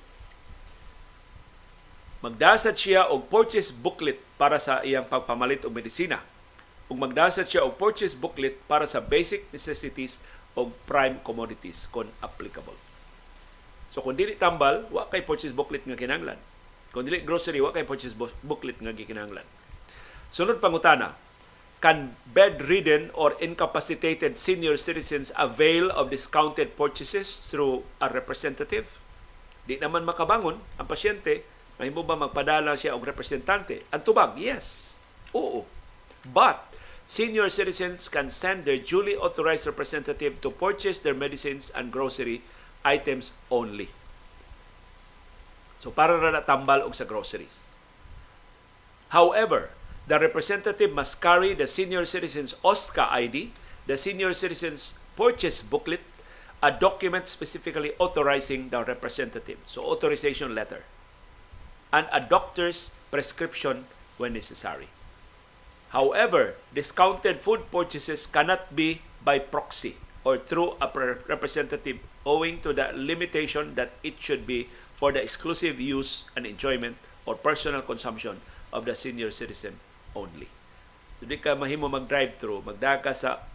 Magdasad 2.25 2.73
siya 2.73 3.05
og 3.05 3.29
purchase 3.29 3.69
booklet 3.69 4.17
para 4.41 4.57
sa 4.57 4.81
iyang 4.81 5.05
pagpamalit 5.05 5.61
og 5.61 5.77
medisina 5.77 6.32
ug 6.93 7.01
magdasad 7.01 7.49
siya 7.49 7.65
og 7.65 7.81
purchase 7.81 8.13
booklet 8.13 8.61
para 8.69 8.85
sa 8.85 9.01
basic 9.01 9.49
necessities 9.49 10.21
o 10.53 10.69
prime 10.85 11.17
commodities 11.25 11.89
kung 11.89 12.13
applicable. 12.21 12.77
So 13.89 14.05
kung 14.05 14.13
dili 14.13 14.37
tambal, 14.37 14.85
wa 14.93 15.09
kay 15.09 15.25
purchase 15.25 15.57
booklet 15.57 15.89
nga 15.89 15.97
kinahanglan. 15.97 16.37
Kung 16.93 17.09
dili 17.09 17.25
grocery, 17.25 17.57
wa 17.57 17.73
kay 17.73 17.81
purchase 17.81 18.13
booklet 18.45 18.77
nga 18.77 18.93
gikinahanglan. 18.93 19.45
Sunod 20.29 20.61
pangutana, 20.61 21.17
can 21.81 22.13
bedridden 22.29 23.09
or 23.17 23.33
incapacitated 23.41 24.37
senior 24.37 24.77
citizens 24.77 25.33
avail 25.33 25.89
of 25.93 26.13
discounted 26.13 26.77
purchases 26.77 27.49
through 27.49 27.81
a 27.97 28.09
representative? 28.13 28.85
Di 29.65 29.81
naman 29.81 30.05
makabangon 30.05 30.61
ang 30.77 30.87
pasyente, 30.89 31.41
mahimo 31.81 32.05
ba 32.05 32.13
magpadala 32.13 32.77
siya 32.77 32.93
og 32.93 33.05
representante? 33.05 33.81
Ang 33.89 34.01
tubag, 34.05 34.37
yes. 34.37 34.97
Oo. 35.33 35.65
But 36.25 36.72
senior 37.05 37.49
citizens 37.49 38.09
can 38.09 38.29
send 38.29 38.65
their 38.65 38.77
duly 38.77 39.15
authorized 39.15 39.65
representative 39.65 40.41
to 40.41 40.49
purchase 40.49 40.99
their 40.99 41.13
medicines 41.13 41.71
and 41.75 41.91
grocery 41.91 42.41
items 42.83 43.33
only. 43.51 43.89
So 45.79 45.91
para 45.91 46.15
ra 46.15 46.31
natambal 46.31 46.83
og 46.87 46.95
sa 46.95 47.03
groceries. 47.03 47.67
However, 49.11 49.69
the 50.07 50.19
representative 50.19 50.91
must 50.91 51.21
carry 51.21 51.53
the 51.53 51.67
senior 51.67 52.05
citizens 52.05 52.55
OSCA 52.63 53.11
ID, 53.11 53.51
the 53.85 53.97
senior 53.97 54.33
citizens 54.33 54.95
purchase 55.15 55.61
booklet, 55.61 56.01
a 56.63 56.71
document 56.71 57.27
specifically 57.27 57.91
authorizing 57.99 58.69
the 58.69 58.83
representative. 58.83 59.59
So 59.65 59.83
authorization 59.83 60.55
letter. 60.55 60.83
And 61.91 62.07
a 62.11 62.19
doctor's 62.19 62.91
prescription 63.11 63.85
when 64.17 64.33
necessary. 64.33 64.87
However, 65.93 66.57
discounted 66.73 67.37
food 67.45 67.69
purchases 67.69 68.25
cannot 68.25 68.73
be 68.73 69.05
by 69.21 69.37
proxy 69.37 69.95
or 70.25 70.41
through 70.41 70.73
a 70.81 70.89
representative 71.29 72.01
owing 72.25 72.65
to 72.65 72.73
the 72.73 72.89
limitation 72.97 73.77
that 73.77 73.93
it 74.01 74.17
should 74.17 74.49
be 74.49 74.73
for 74.97 75.13
the 75.13 75.21
exclusive 75.21 75.77
use 75.77 76.25
and 76.35 76.49
enjoyment 76.49 76.97
or 77.29 77.37
personal 77.37 77.85
consumption 77.85 78.41
of 78.73 78.89
the 78.89 78.97
senior 78.97 79.29
citizen 79.29 79.77
only. 80.17 80.49
So 81.21 81.29
di 81.29 81.37
ka 81.37 81.53
mahimo 81.53 81.85
mag-drive-thru, 81.85 82.65
magdaka 82.65 83.13
sa 83.13 83.45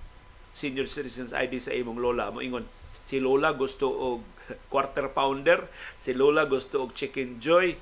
senior 0.55 0.87
citizens 0.87 1.35
ID 1.35 1.59
sa 1.59 1.75
imong 1.75 1.99
lola, 1.99 2.31
mo 2.31 2.39
ingon, 2.39 2.71
si 3.03 3.19
lola 3.19 3.51
gusto 3.51 3.91
og 3.91 4.23
quarter 4.73 5.11
pounder, 5.11 5.67
si 5.99 6.15
lola 6.15 6.47
gusto 6.47 6.87
og 6.87 6.95
chicken 6.95 7.43
joy, 7.43 7.75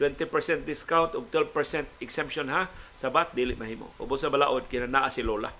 20% 0.00 0.66
discount 0.66 1.14
ug 1.14 1.30
12% 1.30 2.02
exemption 2.02 2.50
ha? 2.50 2.66
Sa 2.98 3.10
bat 3.14 3.30
dili 3.30 3.54
mahimo. 3.54 3.94
Ubos 4.02 4.26
sa 4.26 4.32
balaod 4.32 4.66
kina 4.66 4.90
naa 4.90 5.06
si 5.10 5.22
lola 5.22 5.54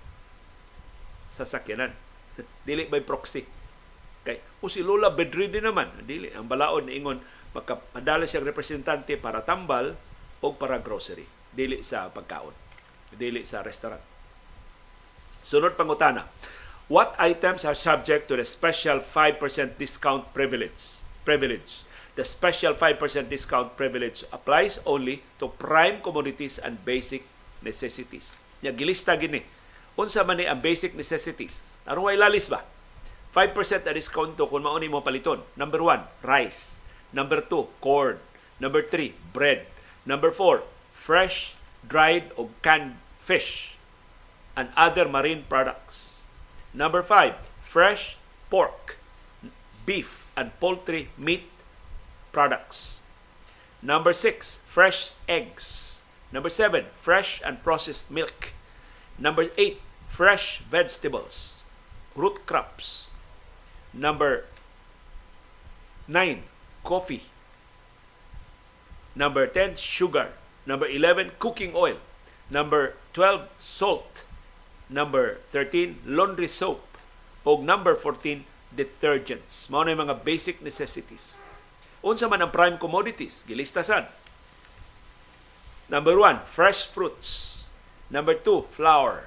sa 1.31 1.47
sakyanan. 1.47 1.91
Dili 2.67 2.87
by 2.87 3.03
proxy. 3.03 3.47
Kay 4.27 4.39
o 4.59 4.67
si 4.67 4.83
lola 4.83 5.11
bedridden 5.11 5.67
naman. 5.67 5.87
Dili 6.03 6.31
ang 6.35 6.47
balaod 6.47 6.91
ingon 6.91 7.23
makapadala 7.55 8.27
siyang 8.27 8.47
representante 8.47 9.15
para 9.15 9.43
tambal 9.43 9.95
o 10.43 10.47
para 10.55 10.83
grocery. 10.83 11.23
Dili 11.55 11.79
sa 11.83 12.11
pagkaon. 12.11 12.51
Dili 13.15 13.47
sa 13.47 13.63
restaurant. 13.63 14.03
Sunod 15.39 15.79
pangutana 15.79 16.27
what 16.87 17.15
items 17.17 17.65
are 17.65 17.73
subject 17.73 18.27
to 18.29 18.35
the 18.37 18.45
special 18.45 19.01
5% 19.01 19.77
discount 19.77 20.29
privilege 20.33 21.01
privilege 21.25 21.84
The 22.15 22.23
special 22.23 22.73
5% 22.79 23.27
discount 23.27 23.75
privilege 23.75 24.23
applies 24.31 24.79
only 24.87 25.19
to 25.39 25.51
prime 25.51 25.99
commodities 25.99 26.55
and 26.63 26.79
basic 26.87 27.27
necessities. 27.59 28.39
Ya 28.63 28.71
gilista 28.71 29.19
gini. 29.19 29.43
Unsa 29.99 30.23
man 30.23 30.39
ni 30.39 30.47
ang 30.47 30.63
basic 30.63 30.95
necessities? 30.95 31.75
Aron 31.83 32.07
way 32.07 32.15
lalis 32.15 32.47
ba? 32.47 32.63
5% 33.35 33.83
na 33.83 33.91
discount 33.91 34.39
to 34.39 34.47
kung 34.47 34.63
mauni 34.63 34.87
mo 34.87 35.03
paliton. 35.03 35.43
Number 35.59 35.83
1, 35.83 36.23
rice. 36.23 36.79
Number 37.11 37.43
2, 37.43 37.83
corn. 37.83 38.15
Number 38.63 38.79
3, 38.79 39.11
bread. 39.35 39.67
Number 40.07 40.31
4, 40.31 40.63
fresh, 40.95 41.51
dried 41.83 42.31
or 42.39 42.47
canned 42.63 42.95
fish 43.19 43.75
and 44.55 44.71
other 44.79 45.11
marine 45.11 45.43
products. 45.51 46.23
Number 46.71 47.03
5, 47.03 47.35
fresh 47.67 48.15
pork, 48.47 48.95
beef 49.83 50.31
and 50.39 50.55
poultry 50.63 51.11
meat 51.19 51.43
products. 52.35 52.99
Number 53.81 54.11
six, 54.11 54.59
fresh 54.67 55.15
eggs. 55.23 56.03
Number 56.35 56.51
seven, 56.51 56.91
fresh 56.99 57.39
and 57.47 57.63
processed 57.63 58.11
milk. 58.11 58.51
Number 59.17 59.47
eight, 59.55 59.79
fresh 60.11 60.59
vegetables, 60.67 61.63
root 62.11 62.43
crops. 62.45 63.15
Number 63.93 64.51
nine, 66.11 66.43
coffee. 66.83 67.23
Number 69.15 69.47
10, 69.47 69.79
sugar. 69.79 70.35
Number 70.65 70.87
11, 70.91 71.39
cooking 71.39 71.71
oil. 71.73 71.95
Number 72.51 72.99
12, 73.13 73.47
salt. 73.57 74.25
Number 74.89 75.39
13, 75.55 76.03
laundry 76.03 76.49
soap. 76.51 76.83
O 77.45 77.61
number 77.61 77.95
14, 77.95 78.43
detergents. 78.75 79.69
Mao 79.71 79.87
na 79.87 79.95
mga 79.95 80.19
basic 80.27 80.59
necessities 80.59 81.39
Unsa 82.05 82.29
man 82.29 82.45
ang 82.45 82.53
prime 82.53 82.77
commodities? 82.77 83.41
Gilista 83.49 83.81
sad. 83.81 84.05
Number 85.89 86.13
one, 86.13 86.45
fresh 86.45 86.85
fruits. 86.85 87.73
Number 88.13 88.37
two, 88.37 88.69
flour. 88.69 89.25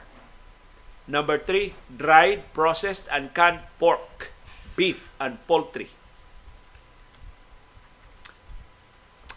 Number 1.10 1.42
three, 1.42 1.74
dried, 1.90 2.46
processed, 2.54 3.10
and 3.10 3.34
canned 3.34 3.66
pork, 3.82 4.30
beef, 4.78 5.10
and 5.18 5.42
poultry. 5.50 5.90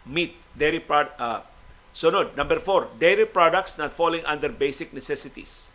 Meat, 0.05 0.37
dairy 0.53 0.77
product. 0.81 1.17
Uh, 1.17 1.41
sunod, 1.93 2.37
number 2.37 2.61
four, 2.61 2.93
dairy 3.01 3.25
products 3.25 3.77
not 3.81 3.93
falling 3.93 4.25
under 4.25 4.49
basic 4.49 4.93
necessities. 4.93 5.73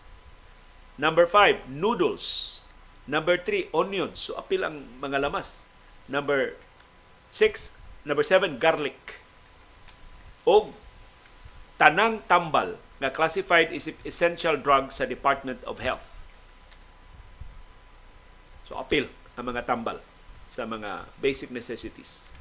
Number 0.99 1.27
five, 1.27 1.67
noodles. 1.67 2.63
Number 3.07 3.39
three, 3.39 3.67
onions. 3.75 4.31
So, 4.31 4.39
apil 4.39 4.63
ang 4.63 4.87
mga 5.03 5.19
lamas. 5.23 5.67
Number 6.07 6.55
Six, 7.29 7.75
number 8.07 8.23
seven, 8.23 8.59
garlic. 8.59 9.21
O 10.47 10.71
tanang 11.77 12.23
tambal 12.31 12.79
nga 13.03 13.13
classified 13.13 13.75
is 13.75 13.91
essential 14.07 14.57
drug 14.57 14.89
sa 14.95 15.05
Department 15.05 15.61
of 15.69 15.83
Health. 15.83 16.17
So 18.65 18.79
apil 18.81 19.11
ang 19.37 19.53
mga 19.53 19.69
tambal 19.69 20.01
sa 20.49 20.65
mga 20.65 21.11
basic 21.21 21.53
necessities. 21.53 22.33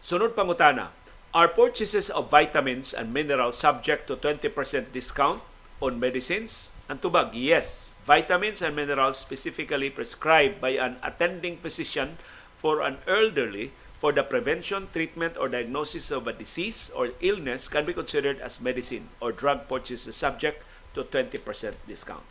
Sunod 0.00 0.32
pangutana, 0.32 0.94
are 1.30 1.46
purchases 1.46 2.10
of 2.10 2.26
vitamins 2.26 2.90
and 2.90 3.14
minerals 3.14 3.54
subject 3.54 4.10
to 4.10 4.18
20% 4.18 4.50
discount 4.90 5.38
on 5.80 5.98
medicines? 5.98 6.72
Ang 6.88 7.00
tubag, 7.00 7.32
yes. 7.32 7.96
Vitamins 8.04 8.60
and 8.60 8.76
minerals 8.76 9.18
specifically 9.18 9.88
prescribed 9.88 10.60
by 10.60 10.76
an 10.76 11.00
attending 11.02 11.56
physician 11.56 12.20
for 12.60 12.84
an 12.84 13.00
elderly 13.08 13.72
for 14.00 14.16
the 14.16 14.24
prevention, 14.24 14.88
treatment, 14.96 15.36
or 15.36 15.48
diagnosis 15.48 16.10
of 16.10 16.24
a 16.24 16.32
disease 16.32 16.88
or 16.96 17.12
illness 17.20 17.68
can 17.68 17.84
be 17.84 17.92
considered 17.92 18.40
as 18.40 18.60
medicine 18.60 19.12
or 19.20 19.30
drug 19.30 19.68
purchases 19.68 20.16
subject 20.16 20.64
to 20.96 21.04
20% 21.04 21.36
discount. 21.84 22.24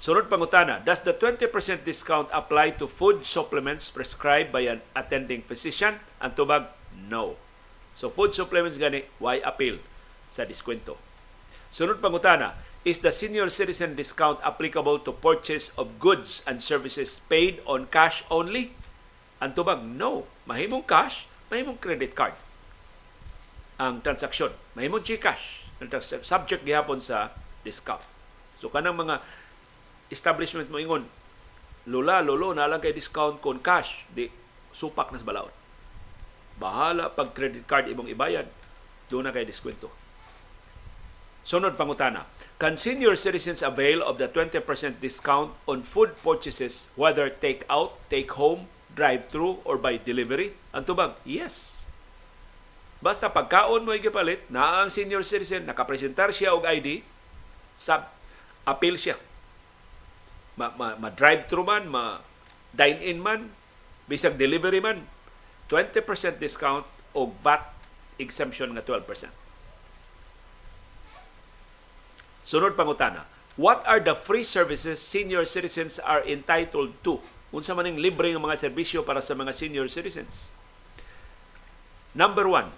Sunod 0.00 0.28
pangutana, 0.32 0.84
does 0.84 1.00
the 1.00 1.12
20% 1.12 1.84
discount 1.84 2.28
apply 2.32 2.76
to 2.76 2.88
food 2.88 3.24
supplements 3.24 3.90
prescribed 3.92 4.52
by 4.52 4.64
an 4.68 4.80
attending 4.96 5.40
physician? 5.44 6.00
Ang 6.20 6.32
tubag, 6.36 6.72
no. 7.08 7.36
So 7.96 8.08
food 8.08 8.32
supplements 8.32 8.76
gani, 8.76 9.04
why 9.20 9.44
appeal 9.44 9.80
sa 10.32 10.44
diskwento? 10.44 11.09
Sunod 11.70 12.02
pangutana, 12.02 12.58
is 12.82 12.98
the 12.98 13.14
senior 13.14 13.46
citizen 13.46 13.94
discount 13.94 14.42
applicable 14.42 14.98
to 15.06 15.14
purchase 15.14 15.70
of 15.78 16.02
goods 16.02 16.42
and 16.50 16.58
services 16.58 17.22
paid 17.30 17.62
on 17.62 17.86
cash 17.86 18.26
only? 18.26 18.74
Ang 19.38 19.54
tubag, 19.54 19.78
no. 19.78 20.26
Mahimong 20.50 20.82
cash, 20.82 21.30
mahimong 21.46 21.78
credit 21.78 22.18
card. 22.18 22.34
Ang 23.78 24.02
transaksyon, 24.02 24.50
mahimong 24.74 25.06
Gcash. 25.06 25.62
Subject 26.26 26.66
gihapon 26.66 26.98
sa 27.00 27.32
discount. 27.62 28.02
So 28.58 28.68
kanang 28.68 28.98
mga 28.98 29.22
establishment 30.10 30.68
mo 30.68 30.76
ingon, 30.76 31.06
lula, 31.88 32.20
lolo, 32.20 32.52
nalang 32.52 32.82
kay 32.82 32.92
discount 32.92 33.38
kon 33.38 33.62
cash, 33.62 34.04
di 34.10 34.26
supak 34.74 35.14
na 35.14 35.22
sa 35.22 35.24
balaod. 35.24 35.54
Bahala 36.60 37.08
pag 37.14 37.32
credit 37.32 37.64
card 37.64 37.88
imong 37.88 38.10
ibayad, 38.10 38.44
doon 39.08 39.24
na 39.24 39.32
kay 39.32 39.46
diskwento. 39.46 39.88
Sunod 41.40 41.80
pangutana, 41.80 42.28
can 42.60 42.76
senior 42.76 43.16
citizens 43.16 43.64
avail 43.64 44.04
of 44.04 44.20
the 44.20 44.28
20% 44.28 44.60
discount 45.00 45.56
on 45.64 45.80
food 45.80 46.12
purchases 46.20 46.92
whether 46.92 47.32
take 47.32 47.64
out, 47.72 47.96
take 48.12 48.28
home, 48.36 48.68
drive-through, 48.92 49.64
or 49.64 49.80
by 49.80 49.96
delivery? 49.96 50.52
Ang 50.76 50.84
tubag, 50.84 51.16
yes. 51.24 51.88
Basta 53.00 53.32
pagkaon 53.32 53.80
mo 53.80 53.96
igipalit, 53.96 54.44
na 54.52 54.84
ang 54.84 54.92
senior 54.92 55.24
citizen, 55.24 55.64
nakapresentar 55.64 56.28
siya 56.36 56.52
og 56.52 56.68
ID, 56.68 57.00
sab 57.72 58.12
appeal 58.68 59.00
siya. 59.00 59.16
Ma, 60.60 60.68
ma, 60.76 61.00
ma 61.00 61.08
drive-through 61.08 61.64
man, 61.64 61.88
ma 61.88 62.20
dine-in 62.76 63.16
man, 63.16 63.48
bisag 64.04 64.36
delivery 64.36 64.84
man, 64.84 65.08
20% 65.72 66.36
discount 66.36 66.84
o 67.16 67.32
VAT 67.40 67.64
exemption 68.20 68.76
nga 68.76 68.84
12%. 68.84 69.39
Sunod 72.50 72.74
pangutana, 72.74 73.30
what 73.54 73.78
are 73.86 74.02
the 74.02 74.18
free 74.18 74.42
services 74.42 74.98
senior 74.98 75.46
citizens 75.46 76.02
are 76.02 76.26
entitled 76.26 76.90
to? 77.06 77.22
Unsa 77.54 77.78
man 77.78 77.86
ning 77.86 78.02
libre 78.02 78.34
nga 78.34 78.42
mga 78.42 78.58
serbisyo 78.58 79.06
para 79.06 79.22
sa 79.22 79.38
mga 79.38 79.54
senior 79.54 79.86
citizens? 79.86 80.50
Number 82.10 82.50
one, 82.50 82.74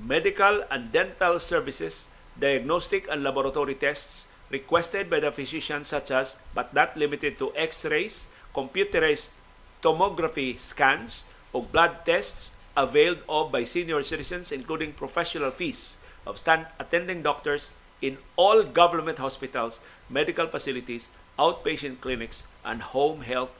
medical 0.00 0.64
and 0.72 0.88
dental 0.96 1.36
services, 1.44 2.08
diagnostic 2.40 3.04
and 3.12 3.20
laboratory 3.20 3.76
tests 3.76 4.32
requested 4.48 5.12
by 5.12 5.20
the 5.20 5.28
physician 5.28 5.84
such 5.84 6.08
as, 6.08 6.40
but 6.56 6.72
not 6.72 6.96
limited 6.96 7.36
to, 7.36 7.52
x-rays, 7.52 8.32
computerized 8.56 9.36
tomography 9.84 10.56
scans 10.56 11.28
o 11.52 11.60
blood 11.60 12.08
tests 12.08 12.56
availed 12.72 13.20
of 13.28 13.52
by 13.52 13.60
senior 13.60 14.00
citizens 14.00 14.48
including 14.48 14.96
professional 14.96 15.52
fees 15.52 16.00
of 16.24 16.40
stand 16.40 16.64
attending 16.80 17.20
doctors 17.20 17.76
in 18.02 18.18
all 18.36 18.64
government 18.64 19.18
hospitals, 19.18 19.80
medical 20.10 20.46
facilities, 20.48 21.10
outpatient 21.38 22.02
clinics, 22.02 22.44
and 22.64 22.82
home 22.82 23.22
health 23.22 23.54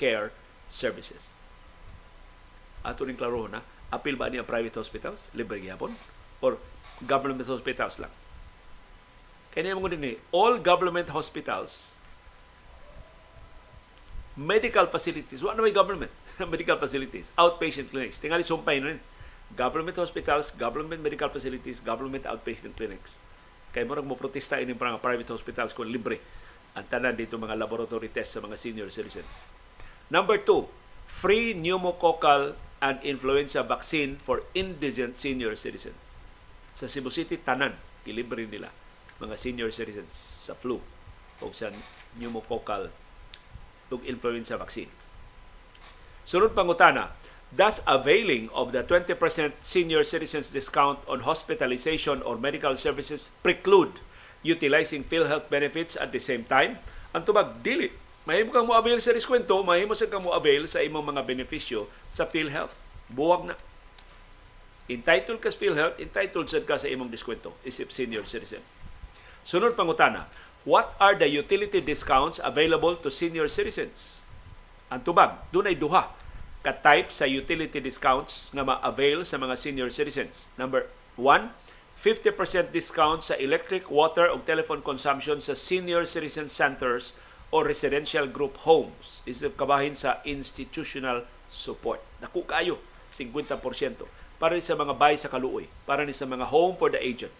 care 0.00 0.32
services. 0.68 1.34
Ato 2.84 3.04
rin 3.04 3.16
klaro 3.16 3.46
na, 3.52 3.60
apil 3.92 4.16
ba 4.16 4.32
niya 4.32 4.42
private 4.42 4.74
hospitals? 4.74 5.30
Libre 5.36 5.60
gyapon? 5.60 5.94
Or 6.40 6.56
government 7.06 7.46
hospitals 7.46 8.00
lang? 8.00 8.10
Kaya 9.52 9.76
mo 9.76 9.86
din 9.86 10.16
all 10.32 10.56
government 10.56 11.12
hospitals, 11.12 12.00
medical 14.34 14.88
facilities, 14.88 15.44
wala 15.44 15.60
na 15.60 15.68
may 15.68 15.76
government, 15.76 16.10
medical 16.48 16.80
facilities, 16.80 17.28
outpatient 17.36 17.92
clinics, 17.92 18.16
tingali 18.16 18.40
sumpay 18.40 18.80
na 18.80 18.96
rin. 18.96 19.00
Government 19.52 19.92
hospitals, 20.00 20.48
government 20.56 21.04
medical 21.04 21.28
facilities, 21.28 21.84
government 21.84 22.24
outpatient 22.24 22.72
clinics. 22.72 23.20
Kaya 23.72 23.88
mo 23.88 23.96
mo 24.04 24.14
protesta 24.20 24.60
ini 24.60 24.76
mga 24.76 25.00
private 25.00 25.32
hospitals 25.32 25.72
kung 25.72 25.88
libre 25.88 26.20
ang 26.76 26.84
tanan 26.88 27.16
dito 27.16 27.40
mga 27.40 27.56
laboratory 27.56 28.08
test 28.12 28.36
sa 28.36 28.40
mga 28.44 28.56
senior 28.56 28.88
citizens. 28.92 29.48
Number 30.12 30.40
two, 30.40 30.68
free 31.08 31.56
pneumococcal 31.56 32.56
and 32.84 32.96
influenza 33.04 33.64
vaccine 33.64 34.20
for 34.20 34.44
indigent 34.52 35.16
senior 35.16 35.56
citizens. 35.56 36.16
Sa 36.72 36.88
Cebu 36.88 37.12
City, 37.12 37.40
tanan, 37.40 37.76
ilibre 38.04 38.44
nila 38.44 38.72
mga 39.22 39.36
senior 39.38 39.70
citizens 39.70 40.42
sa 40.42 40.52
flu 40.56 40.82
o 41.38 41.44
sa 41.54 41.70
pneumococcal 42.16 42.90
ug 43.92 44.00
influenza 44.08 44.56
vaccine. 44.56 44.88
Sunod 46.24 46.56
pangutana, 46.56 47.12
thus 47.52 47.84
availing 47.84 48.48
of 48.56 48.72
the 48.72 48.80
20% 48.80 49.12
senior 49.60 50.02
citizens 50.04 50.48
discount 50.48 51.04
on 51.04 51.28
hospitalization 51.28 52.24
or 52.24 52.40
medical 52.40 52.72
services 52.76 53.28
preclude 53.44 54.00
utilizing 54.40 55.04
PhilHealth 55.04 55.52
benefits 55.52 55.94
at 55.94 56.10
the 56.10 56.18
same 56.18 56.48
time? 56.48 56.80
Ang 57.12 57.28
tubag, 57.28 57.60
dili. 57.60 57.92
Mahimo 58.24 58.54
kang 58.54 58.66
mo-avail 58.66 59.02
sa 59.04 59.12
diskwento, 59.12 59.60
mahimo 59.60 59.92
sa 59.92 60.08
kang 60.08 60.24
mo-avail 60.24 60.64
sa 60.64 60.80
imong 60.80 61.12
mga 61.12 61.22
benepisyo 61.28 61.90
sa 62.08 62.24
PhilHealth. 62.24 62.80
Buwag 63.12 63.52
na. 63.52 63.54
Entitled 64.88 65.38
ka 65.38 65.52
sa 65.52 65.58
PhilHealth, 65.60 65.96
entitled 66.00 66.48
sad 66.48 66.64
ka 66.64 66.80
sa 66.80 66.88
imong 66.88 67.12
diskwento, 67.12 67.52
isip 67.68 67.92
senior 67.92 68.24
citizen. 68.24 68.64
Sunod 69.44 69.76
pangutana, 69.76 70.30
what 70.64 70.96
are 70.96 71.18
the 71.18 71.28
utility 71.28 71.82
discounts 71.84 72.40
available 72.40 72.96
to 72.96 73.12
senior 73.12 73.50
citizens? 73.50 74.24
Ang 74.88 75.04
tubag, 75.04 75.36
doon 75.52 75.68
ay 75.68 75.76
duha 75.76 76.21
ka-type 76.62 77.10
sa 77.10 77.26
utility 77.26 77.82
discounts 77.82 78.50
nga 78.54 78.62
ma-avail 78.62 79.26
sa 79.26 79.38
mga 79.38 79.58
senior 79.58 79.90
citizens. 79.90 80.54
Number 80.54 80.86
one, 81.18 81.50
50% 81.98 82.74
discount 82.74 83.22
sa 83.22 83.38
electric, 83.38 83.86
water 83.90 84.26
o 84.26 84.42
telephone 84.42 84.82
consumption 84.82 85.38
sa 85.38 85.54
senior 85.54 86.02
citizen 86.06 86.50
centers 86.50 87.14
o 87.54 87.62
residential 87.62 88.26
group 88.26 88.58
homes. 88.66 89.22
Isip 89.22 89.54
kabahin 89.54 89.94
sa 89.94 90.18
institutional 90.26 91.26
support. 91.46 92.02
Naku 92.18 92.42
kayo, 92.42 92.82
50% 93.12 94.02
para 94.42 94.58
sa 94.58 94.74
mga 94.74 94.98
bay 94.98 95.14
sa 95.14 95.30
kaluoy, 95.30 95.70
para 95.86 96.02
ni 96.02 96.10
sa 96.10 96.26
mga 96.26 96.50
home 96.50 96.74
for 96.74 96.90
the 96.90 96.98
aged. 96.98 97.30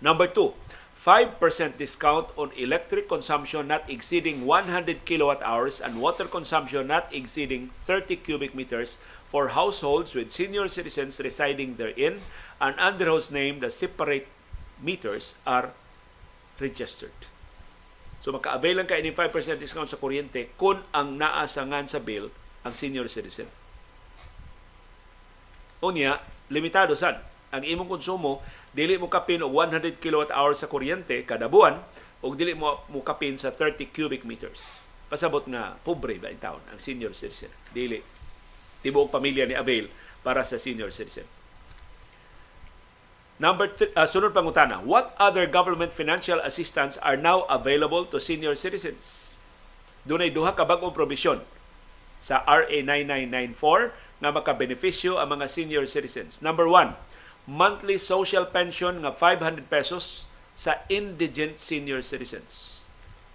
Number 0.00 0.24
two, 0.24 0.56
5% 1.02 1.82
discount 1.82 2.30
on 2.38 2.54
electric 2.54 3.10
consumption 3.10 3.66
not 3.66 3.82
exceeding 3.90 4.46
100 4.46 5.02
kilowatt 5.02 5.42
hours 5.42 5.82
and 5.82 5.98
water 5.98 6.30
consumption 6.30 6.86
not 6.86 7.10
exceeding 7.10 7.74
30 7.82 8.22
cubic 8.22 8.54
meters 8.54 9.02
for 9.26 9.58
households 9.58 10.14
with 10.14 10.30
senior 10.30 10.70
citizens 10.70 11.18
residing 11.18 11.74
therein 11.74 12.22
and 12.62 12.78
under 12.78 13.10
whose 13.10 13.34
name 13.34 13.58
the 13.58 13.66
separate 13.66 14.30
meters 14.78 15.42
are 15.42 15.74
registered. 16.62 17.18
So 18.22 18.30
maka-avail 18.30 18.78
lang 18.78 18.86
ka 18.86 18.94
ini 18.94 19.10
5% 19.10 19.58
discount 19.58 19.90
sa 19.90 19.98
kuryente 19.98 20.54
kung 20.54 20.86
ang 20.94 21.18
naasangan 21.18 21.90
sa 21.90 21.98
bill 21.98 22.30
ang 22.62 22.78
senior 22.78 23.10
citizen. 23.10 23.50
Unya, 25.82 26.22
limitado 26.46 26.94
sad 26.94 27.18
ang 27.52 27.66
imong 27.66 27.98
konsumo 27.98 28.40
dili 28.72 28.96
mo 28.96 29.08
kapin 29.12 29.44
og 29.44 29.52
100 29.52 30.00
kilowatt 30.00 30.32
hours 30.32 30.64
sa 30.64 30.68
kuryente 30.68 31.24
kada 31.28 31.48
buwan 31.48 31.80
ug 32.24 32.32
dili 32.36 32.56
mo 32.56 32.80
mo 32.88 33.04
kapin 33.04 33.36
sa 33.36 33.52
30 33.52 33.92
cubic 33.92 34.24
meters. 34.24 34.92
Pasabot 35.12 35.44
nga 35.44 35.76
pobre 35.84 36.16
ba 36.16 36.32
taon 36.32 36.64
ang 36.72 36.80
senior 36.80 37.12
citizen. 37.12 37.52
Dili 37.76 38.00
tibuok 38.80 39.12
pamilya 39.12 39.44
ni 39.44 39.54
avail 39.54 39.92
para 40.24 40.40
sa 40.40 40.56
senior 40.56 40.88
citizen. 40.88 41.28
Number 43.42 43.66
th- 43.66 43.90
uh, 43.98 44.06
sunod 44.06 44.30
pangutana, 44.30 44.78
what 44.86 45.18
other 45.18 45.50
government 45.50 45.90
financial 45.90 46.38
assistance 46.46 46.94
are 47.02 47.18
now 47.18 47.42
available 47.50 48.06
to 48.06 48.22
senior 48.22 48.54
citizens? 48.54 49.34
Dunay 50.06 50.30
duha 50.30 50.54
ka 50.54 50.62
bag-ong 50.62 50.94
probisyon 50.94 51.42
sa 52.22 52.46
RA 52.46 52.70
9994 52.70 54.22
nga 54.22 54.30
makabenepisyo 54.30 55.18
ang 55.18 55.34
mga 55.34 55.50
senior 55.50 55.84
citizens. 55.90 56.38
Number 56.38 56.70
one, 56.70 56.94
monthly 57.46 57.98
social 57.98 58.46
pension 58.46 59.02
nga 59.02 59.10
500 59.10 59.66
pesos 59.66 60.30
sa 60.54 60.78
indigent 60.86 61.58
senior 61.58 62.04
citizens. 62.04 62.84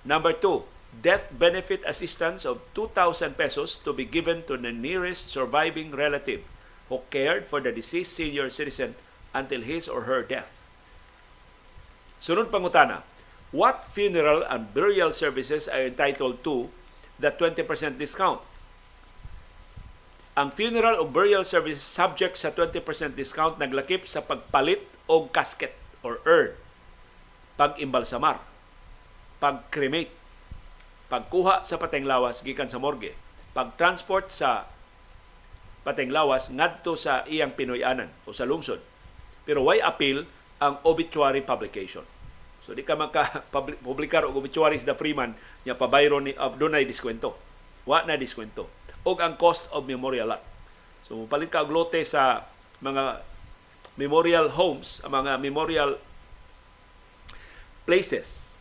Number 0.07 0.31
two, 0.31 0.63
death 0.95 1.33
benefit 1.35 1.83
assistance 1.83 2.45
of 2.47 2.63
2,000 2.73 3.35
pesos 3.35 3.75
to 3.83 3.91
be 3.91 4.07
given 4.07 4.47
to 4.47 4.55
the 4.55 4.71
nearest 4.71 5.27
surviving 5.27 5.91
relative 5.91 6.45
who 6.87 7.03
cared 7.11 7.51
for 7.51 7.59
the 7.59 7.71
deceased 7.75 8.15
senior 8.15 8.47
citizen 8.49 8.95
until 9.35 9.61
his 9.61 9.91
or 9.91 10.07
her 10.07 10.23
death. 10.23 10.63
Sunod 12.23 12.49
pangutana, 12.49 13.03
what 13.51 13.85
funeral 13.91 14.43
and 14.47 14.73
burial 14.73 15.11
services 15.11 15.67
are 15.67 15.91
entitled 15.91 16.43
to 16.43 16.71
the 17.19 17.31
20% 17.31 17.99
discount? 17.99 18.41
Ang 20.37 20.53
funeral 20.53 21.01
o 21.01 21.09
burial 21.09 21.41
service 21.41 21.81
subject 21.81 22.37
sa 22.37 22.53
20% 22.53 23.17
discount 23.17 23.57
naglakip 23.57 24.05
sa 24.05 24.21
pagpalit 24.21 24.85
og 25.09 25.33
casket 25.33 25.73
or 26.05 26.21
urn, 26.29 26.53
pag-imbalsamar, 27.57 28.37
pag-cremate, 29.41 30.13
pagkuha 31.09 31.65
sa 31.65 31.81
patenglawas 31.81 32.45
gikan 32.45 32.69
sa 32.69 32.77
morgue, 32.77 33.17
pag-transport 33.57 34.29
sa 34.29 34.69
patenglawas 35.81 36.53
ngadto 36.53 36.93
sa 36.93 37.25
iyang 37.25 37.57
Pinoyanan 37.57 38.13
o 38.29 38.29
sa 38.29 38.45
lungsod. 38.45 38.77
Pero 39.41 39.65
why 39.65 39.81
appeal 39.81 40.29
ang 40.61 40.77
obituary 40.85 41.41
publication. 41.41 42.05
So 42.61 42.77
di 42.77 42.85
ka 42.85 42.93
maka 42.93 43.41
publikar 43.81 44.21
og 44.29 44.37
obituaries 44.37 44.85
da 44.85 44.93
Freeman 44.93 45.33
nya 45.65 45.73
pabayro 45.73 46.21
ni 46.21 46.37
uh, 46.37 46.53
dunay 46.53 46.85
diskwento. 46.85 47.33
Wa 47.89 48.05
na 48.05 48.21
diskwento 48.21 48.76
o 49.07 49.15
ang 49.15 49.39
cost 49.39 49.71
of 49.71 49.87
memorial 49.87 50.35
lot. 50.35 50.43
So, 50.99 51.23
palit 51.31 51.47
ka 51.47 51.63
og 51.63 51.71
lote 51.71 52.03
sa 52.03 52.43
mga 52.83 53.23
memorial 53.95 54.51
homes, 54.51 54.99
mga 55.07 55.39
memorial 55.39 55.95
places, 57.87 58.59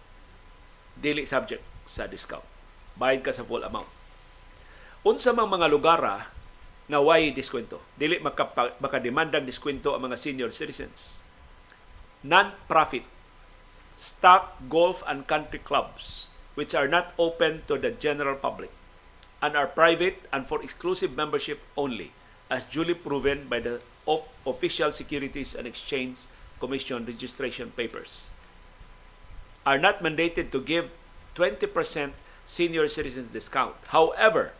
dili 0.95 1.27
subject 1.27 1.61
sa 1.91 2.07
discount. 2.07 2.47
Bayad 2.95 3.27
ka 3.27 3.35
sa 3.35 3.43
full 3.43 3.67
amount. 3.67 3.91
Unsa 5.03 5.35
mang 5.35 5.51
mga 5.51 5.67
lugar 5.67 6.01
nga 6.87 6.99
way 7.03 7.35
diskwento. 7.35 7.83
Dili 7.99 8.23
makademandang 8.23 9.43
diskwento 9.43 9.93
ang 9.93 10.07
mga 10.07 10.17
senior 10.17 10.55
citizens. 10.55 11.27
Non-profit 12.23 13.03
stock 13.99 14.55
golf 14.71 15.03
and 15.11 15.27
country 15.27 15.59
clubs 15.59 16.31
which 16.55 16.73
are 16.77 16.89
not 16.89 17.13
open 17.17 17.65
to 17.65 17.81
the 17.81 17.93
general 17.97 18.37
public 18.37 18.71
and 19.43 19.57
are 19.57 19.67
private 19.67 20.25
and 20.33 20.47
for 20.47 20.63
exclusive 20.63 21.17
membership 21.17 21.61
only, 21.77 22.13
as 22.51 22.65
duly 22.65 22.95
proven 22.95 23.47
by 23.49 23.61
the 23.61 23.81
official 24.47 24.91
Securities 24.93 25.55
and 25.55 25.67
Exchange 25.67 26.19
Commission 26.61 27.05
registration 27.05 27.71
papers. 27.71 28.31
Are 29.67 29.79
not 29.79 30.03
mandated 30.03 30.51
to 30.53 30.61
give 30.61 30.91
20% 31.35 32.13
senior 32.45 32.89
citizens 32.89 33.29
discount. 33.29 33.75
However, 33.89 34.53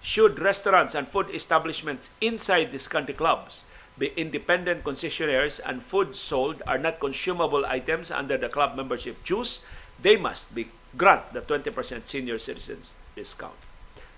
should 0.00 0.38
restaurants 0.38 0.94
and 0.94 1.08
food 1.08 1.28
establishments 1.34 2.10
inside 2.20 2.72
these 2.72 2.88
country 2.88 3.14
clubs 3.14 3.66
be 3.98 4.12
independent 4.16 4.84
concessionaires 4.84 5.60
and 5.64 5.82
food 5.82 6.16
sold 6.16 6.62
are 6.66 6.78
not 6.78 7.00
consumable 7.00 7.64
items 7.66 8.10
under 8.10 8.36
the 8.36 8.48
club 8.48 8.76
membership 8.76 9.22
dues, 9.24 9.64
they 10.00 10.16
must 10.16 10.54
be 10.54 10.68
grant 10.96 11.32
the 11.32 11.40
20% 11.40 12.06
senior 12.06 12.38
citizens 12.38 12.94
discount. 13.14 13.54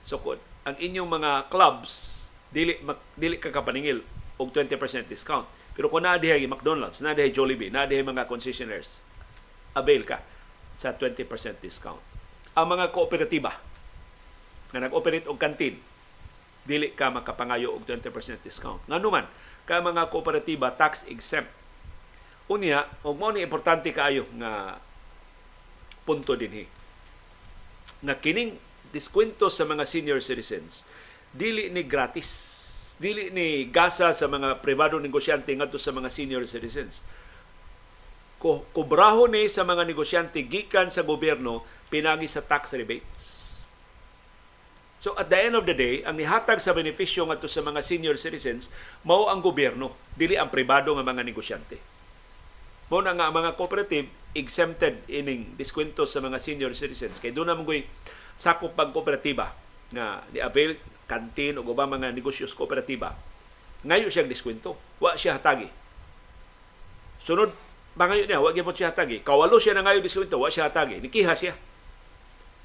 So 0.06 0.22
kung 0.22 0.38
ang 0.62 0.78
inyong 0.78 1.10
mga 1.10 1.30
clubs 1.50 2.26
dili 2.54 2.78
dili 3.18 3.42
ka 3.42 3.50
kapaningil 3.50 4.06
og 4.38 4.54
20% 4.54 5.10
discount. 5.10 5.50
Pero 5.74 5.90
kung 5.92 6.06
naa 6.06 6.16
dihay 6.16 6.46
McDonald's, 6.48 7.02
naa 7.02 7.12
dihay 7.12 7.34
Jollibee, 7.34 7.68
naa 7.68 7.84
dihay 7.84 8.06
mga 8.06 8.30
concessionaires, 8.30 9.02
avail 9.76 10.06
ka 10.08 10.22
sa 10.72 10.94
20% 10.94 11.26
discount. 11.60 12.00
Ang 12.56 12.66
mga 12.72 12.94
kooperatiba 12.94 13.52
nga 14.72 14.78
nag-operate 14.82 15.28
og 15.28 15.36
kantin 15.36 15.76
dili 16.66 16.90
ka 16.96 17.12
makapangayo 17.12 17.76
og 17.76 17.84
20% 17.84 18.42
discount. 18.42 18.80
Nganuman, 18.88 19.28
ka 19.68 19.82
mga 19.82 20.08
kooperatiba 20.08 20.72
tax 20.74 21.04
exempt. 21.10 21.52
Unya, 22.46 22.86
og 23.02 23.18
mao 23.18 23.34
ni 23.34 23.42
importante 23.42 23.90
kaayo 23.90 24.26
nga 24.38 24.78
punto 26.06 26.38
dinhi. 26.38 26.64
Nga 28.06 28.14
kining 28.22 28.54
diskwento 28.94 29.50
sa 29.50 29.66
mga 29.66 29.86
senior 29.86 30.20
citizens 30.22 30.86
dili 31.36 31.68
ni 31.68 31.84
gratis. 31.84 32.64
Dili 32.96 33.28
ni 33.28 33.68
gasa 33.68 34.08
sa 34.16 34.24
mga 34.24 34.64
pribado 34.64 34.96
negosyante 34.96 35.52
ngadto 35.52 35.76
sa 35.76 35.92
mga 35.92 36.08
senior 36.08 36.48
citizens. 36.48 37.04
Ko 38.40 38.64
kubraho 38.72 39.28
ni 39.28 39.52
sa 39.52 39.68
mga 39.68 39.84
negosyante 39.84 40.40
gikan 40.48 40.88
sa 40.88 41.04
gobyerno 41.04 41.60
pinagi 41.92 42.24
sa 42.24 42.40
tax 42.40 42.72
rebates. 42.72 43.44
So 44.96 45.12
at 45.20 45.28
the 45.28 45.36
end 45.36 45.52
of 45.60 45.68
the 45.68 45.76
day, 45.76 46.00
ang 46.08 46.16
nihatag 46.16 46.56
sa 46.56 46.72
benepisyo 46.72 47.28
ngadto 47.28 47.52
sa 47.52 47.60
mga 47.60 47.84
senior 47.84 48.16
citizens 48.16 48.72
mao 49.04 49.28
ang 49.28 49.44
gobyerno, 49.44 49.92
dili 50.16 50.40
ang 50.40 50.48
pribado 50.48 50.96
nga 50.96 51.04
mga 51.04 51.20
negosyante. 51.20 51.76
Mao 52.88 53.04
na 53.04 53.12
nga 53.12 53.28
mga 53.28 53.60
cooperative 53.60 54.08
exempted 54.32 55.04
ining 55.04 55.52
diskwento 55.60 56.08
sa 56.08 56.24
mga 56.24 56.40
senior 56.40 56.72
citizens 56.72 57.20
kay 57.20 57.28
doon 57.28 57.52
na 57.52 57.60
sakop 58.36 58.76
pag 58.76 58.92
kooperatiba 58.92 59.56
nga 59.90 60.22
ni 60.30 60.38
avail 60.38 60.76
kantin 61.08 61.58
o 61.58 61.64
ubang 61.64 61.90
mga 61.90 62.12
negosyos 62.12 62.52
kooperatiba. 62.52 63.16
Ngayo 63.86 64.10
siyang 64.12 64.30
diskwento, 64.30 64.76
wa 65.00 65.14
siya 65.14 65.38
hatagi. 65.38 65.70
Sunod 67.22 67.54
bangayo 67.96 68.28
niya, 68.28 68.42
wa 68.42 68.50
gyud 68.52 68.76
siya 68.76 68.92
hatagi. 68.92 69.24
Kawalo 69.24 69.56
siya 69.56 69.78
na 69.78 69.86
ngayo 69.86 70.02
diskwento, 70.02 70.36
wa 70.36 70.50
siya 70.50 70.68
hatagi. 70.68 71.00
Nikiha 71.00 71.32
siya 71.32 71.54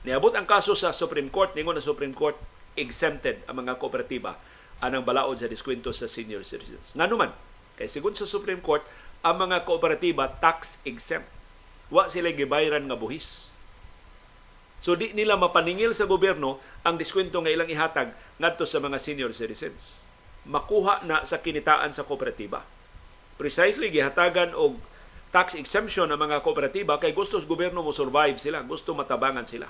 Niabot 0.02 0.34
ang 0.34 0.49
kaso 0.49 0.73
sa 0.73 0.89
Supreme 0.89 1.30
Court, 1.30 1.53
ningon 1.53 1.77
na 1.77 1.84
Supreme 1.84 2.14
Court, 2.14 2.34
exempted 2.73 3.45
ang 3.45 3.61
mga 3.61 3.77
kooperatiba 3.77 4.34
anang 4.81 5.06
balaod 5.06 5.38
sa 5.38 5.45
diskwento 5.45 5.93
sa 5.93 6.10
senior 6.10 6.41
citizens. 6.41 6.89
Nga 6.98 7.06
naman, 7.06 7.30
kay 7.77 7.85
sigun 7.85 8.18
sa 8.18 8.26
Supreme 8.26 8.65
Court, 8.65 8.81
ang 9.22 9.38
mga 9.38 9.61
kooperatiba 9.61 10.41
tax 10.41 10.81
exempt. 10.89 11.30
Wa 11.93 12.10
sila 12.10 12.34
gibayaran 12.34 12.89
nga 12.89 12.98
buhis. 12.98 13.50
So 14.81 14.97
di 14.97 15.13
nila 15.13 15.37
mapaningil 15.37 15.93
sa 15.93 16.09
gobyerno 16.09 16.57
ang 16.81 16.97
diskwento 16.97 17.37
nga 17.37 17.53
ilang 17.53 17.69
ihatag 17.69 18.17
ngadto 18.41 18.65
sa 18.65 18.81
mga 18.81 18.97
senior 18.97 19.29
citizens. 19.29 20.09
Makuha 20.49 21.05
na 21.05 21.21
sa 21.21 21.37
kinitaan 21.37 21.93
sa 21.93 22.01
kooperatiba. 22.01 22.65
Precisely 23.37 23.93
gihatagan 23.93 24.57
og 24.57 24.81
tax 25.29 25.53
exemption 25.53 26.09
ang 26.09 26.17
mga 26.17 26.41
kooperatiba 26.41 26.97
kay 26.97 27.13
gusto 27.13 27.37
sa 27.37 27.45
gobyerno 27.45 27.85
mo 27.85 27.93
survive 27.93 28.41
sila, 28.41 28.65
gusto 28.65 28.97
matabangan 28.97 29.45
sila. 29.45 29.69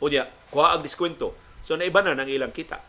Unya, 0.00 0.26
kuha 0.48 0.72
ang 0.72 0.82
diskwento. 0.82 1.36
So 1.60 1.76
naiba 1.76 2.00
na 2.00 2.16
ng 2.16 2.32
ilang 2.32 2.56
kita. 2.56 2.80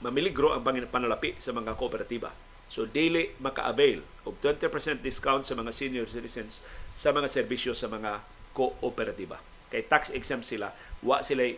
Mamiligro 0.00 0.56
ang 0.56 0.64
panalapi 0.64 1.36
sa 1.36 1.52
mga 1.52 1.76
kooperatiba. 1.76 2.32
So 2.72 2.88
daily 2.88 3.36
maka-avail 3.36 4.00
og 4.24 4.40
20% 4.40 5.04
discount 5.04 5.44
sa 5.44 5.52
mga 5.52 5.70
senior 5.76 6.08
citizens 6.08 6.64
sa 6.96 7.12
mga 7.12 7.28
serbisyo 7.28 7.76
sa 7.76 7.92
mga 7.92 8.24
kooperatiba. 8.56 9.53
Kay 9.74 9.90
tax 9.90 10.14
exempt 10.14 10.46
sila, 10.46 10.70
wa 11.02 11.18
sila 11.26 11.50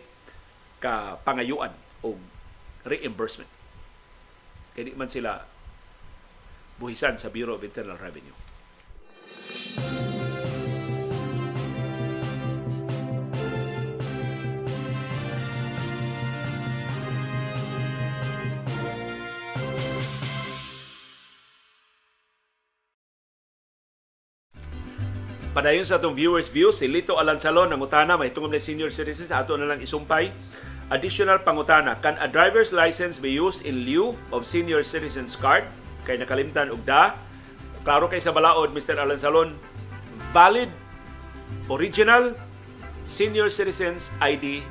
ka 0.81 1.21
pangayuan 1.21 1.69
o 2.01 2.17
reimbursement. 2.81 3.49
Kaya 4.73 4.89
di 4.89 4.97
man 4.97 5.05
sila 5.05 5.45
buhisan 6.81 7.21
sa 7.21 7.29
Bureau 7.29 7.53
of 7.53 7.61
Internal 7.61 8.01
Revenue. 8.01 8.33
Padayon 25.57 25.89
sa 25.89 25.97
atong 25.97 26.13
viewers 26.13 26.53
view, 26.53 26.69
si 26.69 26.85
Lito 26.85 27.17
Alansalon 27.17 27.73
ng 27.73 27.81
utana, 27.81 28.13
may 28.13 28.29
tungod 28.29 28.53
na 28.53 28.61
senior 28.61 28.93
citizens, 28.93 29.33
ato 29.33 29.57
na 29.57 29.65
lang 29.65 29.81
isumpay. 29.81 30.29
Additional 30.93 31.41
pangutana, 31.41 31.97
can 31.97 32.13
a 32.21 32.29
driver's 32.29 32.69
license 32.69 33.17
be 33.17 33.33
used 33.33 33.65
in 33.65 33.81
lieu 33.81 34.13
of 34.29 34.45
senior 34.45 34.85
citizens 34.85 35.33
card? 35.33 35.65
Kay 36.05 36.21
nakalimtan 36.21 36.69
og 36.69 36.85
da. 36.85 37.17
Klaro 37.81 38.05
kay 38.05 38.21
sa 38.21 38.29
balaod, 38.29 38.69
Mr. 38.69 39.01
Alansalon, 39.01 39.57
valid, 40.29 40.69
original, 41.73 42.37
senior 43.01 43.49
citizens 43.49 44.13
ID 44.21 44.61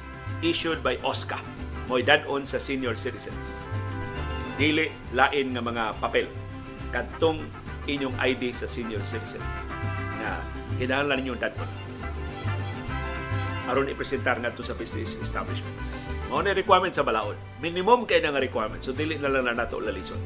issued 0.47 0.87
by 0.87 1.03
OSCA. 1.03 1.43
Mo'y 1.91 2.07
dadon 2.07 2.47
sa 2.47 2.63
senior 2.63 2.95
citizens. 2.95 3.59
Dili 4.55 4.87
lain 5.11 5.51
nga 5.51 5.63
mga 5.67 5.85
papel. 5.99 6.31
Kadtong 6.95 7.43
inyong 7.91 8.15
ID 8.23 8.55
sa 8.55 8.71
senior 8.71 9.03
citizen. 9.03 9.43
Na 10.23 10.39
kinahanglan 10.77 11.21
ninyo 11.25 11.37
dadon 11.37 11.87
aron 13.67 13.91
ipresentar 13.91 14.39
ngadto 14.39 14.63
sa 14.63 14.79
business 14.79 15.19
establishments. 15.19 16.15
Mao 16.31 16.43
na 16.43 16.55
requirement 16.55 16.95
sa 16.95 17.03
balaod. 17.03 17.35
Minimum 17.59 18.07
kay 18.07 18.23
nga 18.23 18.39
requirement. 18.39 18.79
So 18.83 18.95
dili 18.95 19.19
na 19.19 19.31
lang 19.31 19.51
na 19.51 19.59
nato 19.59 19.83
lalison. 19.83 20.19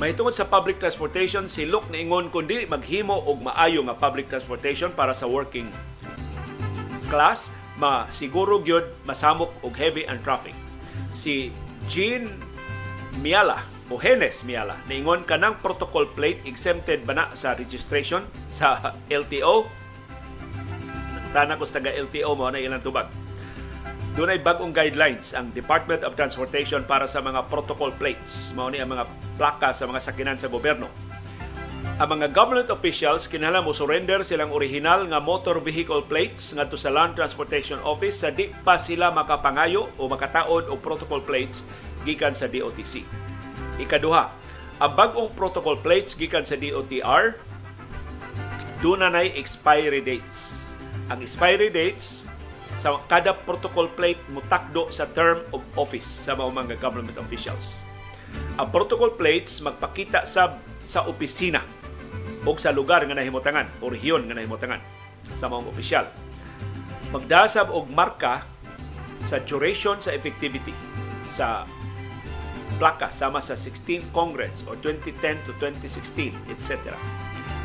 May 0.00 0.16
tungod 0.16 0.32
sa 0.32 0.48
public 0.48 0.80
transportation, 0.80 1.44
si 1.44 1.68
Luke 1.68 1.92
niingon 1.92 2.32
kung 2.32 2.48
dili 2.48 2.64
maghimo 2.64 3.20
og 3.20 3.44
maayo 3.44 3.84
nga 3.84 3.94
public 3.94 4.32
transportation 4.32 4.88
para 4.96 5.12
sa 5.12 5.28
working 5.28 5.68
class, 7.12 7.52
ma 7.76 8.08
siguro 8.08 8.64
gyud 8.64 8.86
masamok 9.04 9.52
og 9.60 9.76
heavy 9.76 10.08
and 10.08 10.18
traffic. 10.24 10.56
Si 11.12 11.52
Jean 11.84 12.32
Miala 13.20 13.60
o 13.90 13.98
Henes 13.98 14.46
Miala. 14.46 14.78
Niingon 14.86 15.26
ka 15.26 15.34
ng 15.34 15.58
protocol 15.58 16.06
plate 16.06 16.40
exempted 16.46 17.02
ba 17.02 17.12
na 17.12 17.24
sa 17.34 17.58
registration 17.58 18.22
sa 18.46 18.94
LTO? 19.10 19.66
Tana 21.34 21.58
ko 21.58 21.66
taga 21.66 21.90
LTO 21.90 22.32
mo 22.38 22.46
na 22.48 22.62
ilang 22.62 22.82
tubag. 22.82 23.10
Doon 24.18 24.34
ay 24.34 24.42
bagong 24.42 24.74
guidelines 24.74 25.34
ang 25.38 25.54
Department 25.54 26.02
of 26.02 26.18
Transportation 26.18 26.82
para 26.82 27.06
sa 27.06 27.22
mga 27.22 27.46
protocol 27.46 27.94
plates. 27.94 28.50
Mao 28.58 28.66
ni 28.66 28.82
ang 28.82 28.90
mga 28.90 29.06
plaka 29.38 29.70
sa 29.70 29.86
mga 29.86 30.02
sakinan 30.02 30.38
sa 30.38 30.50
gobyerno. 30.50 30.90
Ang 32.00 32.16
mga 32.16 32.32
government 32.32 32.72
officials 32.72 33.28
kinahanglan 33.28 33.60
mo 33.60 33.76
surrender 33.76 34.24
silang 34.24 34.56
original 34.56 35.04
nga 35.04 35.20
motor 35.20 35.60
vehicle 35.60 36.00
plates 36.00 36.56
ngadto 36.56 36.74
sa 36.74 36.88
Land 36.88 37.14
Transportation 37.20 37.76
Office 37.84 38.24
sa 38.24 38.32
di 38.32 38.48
pa 38.64 38.80
sila 38.80 39.12
makapangayo 39.12 39.92
o 40.00 40.08
makataod 40.08 40.72
og 40.72 40.80
protocol 40.80 41.20
plates 41.20 41.62
gikan 42.02 42.32
sa 42.32 42.48
DOTC. 42.48 43.29
Ikaduha, 43.80 44.24
ang 44.80 44.92
bagong 44.96 45.28
protocol 45.36 45.76
plates 45.76 46.16
gikan 46.16 46.44
sa 46.44 46.56
DOTR 46.56 47.36
doon 48.80 49.04
na 49.04 49.20
expiry 49.20 50.00
dates. 50.00 50.72
Ang 51.12 51.20
expiry 51.20 51.68
dates 51.68 52.24
sa 52.80 52.96
kada 53.12 53.36
protocol 53.36 53.92
plate 53.92 54.20
mutakdo 54.32 54.88
sa 54.88 55.04
term 55.12 55.44
of 55.52 55.60
office 55.76 56.08
sa 56.08 56.32
mga 56.32 56.80
government 56.80 57.20
officials. 57.20 57.84
Ang 58.56 58.72
protocol 58.72 59.12
plates 59.12 59.60
magpakita 59.60 60.24
sa 60.24 60.56
sa 60.88 61.04
opisina 61.04 61.60
o 62.48 62.56
sa 62.56 62.72
lugar 62.72 63.04
nga 63.04 63.12
nahimutangan 63.12 63.68
o 63.84 63.92
rehiyon 63.92 64.24
nga 64.24 64.34
nahimutangan 64.38 64.80
sa 65.28 65.52
mga 65.52 65.68
opisyal. 65.68 66.06
Magdasab 67.12 67.68
og 67.68 67.84
marka 67.92 68.48
sa 69.28 69.36
duration 69.44 70.00
sa 70.00 70.16
effectivity 70.16 70.72
sa 71.28 71.68
plaka 72.76 73.10
sama 73.10 73.40
sa 73.42 73.56
16th 73.56 74.06
Congress 74.14 74.62
or 74.68 74.76
2010 74.84 75.40
to 75.48 75.52
2016, 75.58 76.36
etc. 76.52 76.94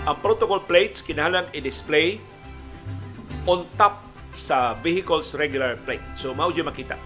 Ang 0.05 0.17
protocol 0.21 0.61
plates 0.61 1.01
kinahanglan 1.01 1.49
i-display 1.53 2.21
on 3.45 3.65
top 3.77 4.05
sa 4.37 4.77
vehicle's 4.81 5.33
regular 5.33 5.77
plate. 5.81 6.03
So 6.13 6.33
mao 6.33 6.53
makita. 6.53 6.97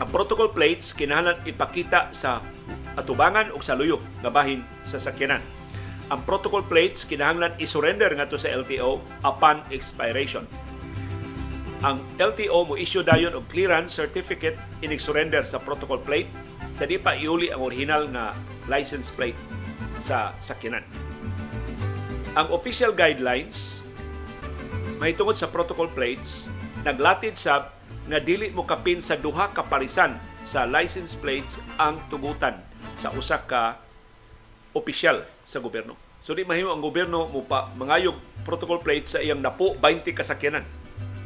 Ang 0.00 0.08
protocol 0.08 0.48
plates 0.48 0.96
kinahanglan 0.96 1.44
ipakita 1.44 2.08
sa 2.16 2.40
atubangan 2.96 3.52
o 3.52 3.60
sa 3.60 3.76
luyo 3.76 4.00
nga 4.24 4.32
bahin 4.32 4.64
sa 4.80 4.96
sakyanan. 4.96 5.44
Ang 6.10 6.20
protocol 6.26 6.64
plates 6.64 7.04
kinahanglan 7.04 7.54
i-surrender 7.60 8.08
ngadto 8.16 8.40
sa 8.40 8.50
LTO 8.50 8.98
upon 9.22 9.60
expiration. 9.70 10.42
Ang 11.80 12.00
LTO 12.20 12.68
mo 12.68 12.74
issue 12.76 13.04
dayon 13.04 13.32
og 13.32 13.48
clearance 13.48 13.96
certificate 13.96 14.56
in 14.84 14.92
surrender 15.00 15.44
sa 15.48 15.60
protocol 15.60 16.00
plate 16.00 16.28
sa 16.74 16.86
di 16.86 16.96
pa 16.96 17.14
iuli 17.14 17.50
ang 17.50 17.60
original 17.62 18.06
na 18.08 18.32
license 18.70 19.10
plate 19.12 19.38
sa 20.00 20.32
sakyanan. 20.40 20.82
Ang 22.38 22.46
official 22.54 22.94
guidelines 22.94 23.84
may 25.02 25.16
tungod 25.16 25.34
sa 25.34 25.48
protocol 25.48 25.88
plates 25.90 26.52
naglatid 26.84 27.36
sa 27.36 27.72
nga 28.08 28.20
dili 28.20 28.48
mo 28.50 28.64
kapin 28.64 29.04
sa 29.04 29.16
duha 29.16 29.52
ka 29.52 29.64
parisan 29.66 30.16
sa 30.44 30.64
license 30.64 31.14
plates 31.16 31.60
ang 31.76 32.00
tugutan 32.08 32.56
sa 32.96 33.12
usa 33.12 33.40
ka 33.44 33.76
opisyal 34.72 35.26
sa 35.44 35.60
gobyerno. 35.60 35.98
So 36.20 36.36
di 36.36 36.44
mahimo 36.44 36.72
ang 36.72 36.84
gobyerno 36.84 37.28
mo 37.28 37.44
pa 37.44 37.68
mangayog 37.74 38.16
protocol 38.44 38.80
plate 38.80 39.08
sa 39.08 39.18
iyang 39.20 39.40
napo 39.40 39.76
20 39.78 40.12
kasakyanan. 40.16 40.64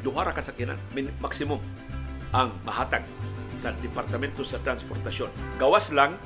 duha 0.04 0.20
ra 0.20 0.36
ka 0.36 0.44
sakyanan 0.44 0.76
min- 0.92 1.08
maximum 1.16 1.56
ang 2.36 2.52
mahatag 2.68 3.00
sa 3.56 3.72
Departamento 3.78 4.42
sa 4.46 4.60
Transportasyon. 4.60 5.30
Gawas 5.58 5.90
lang 5.94 6.16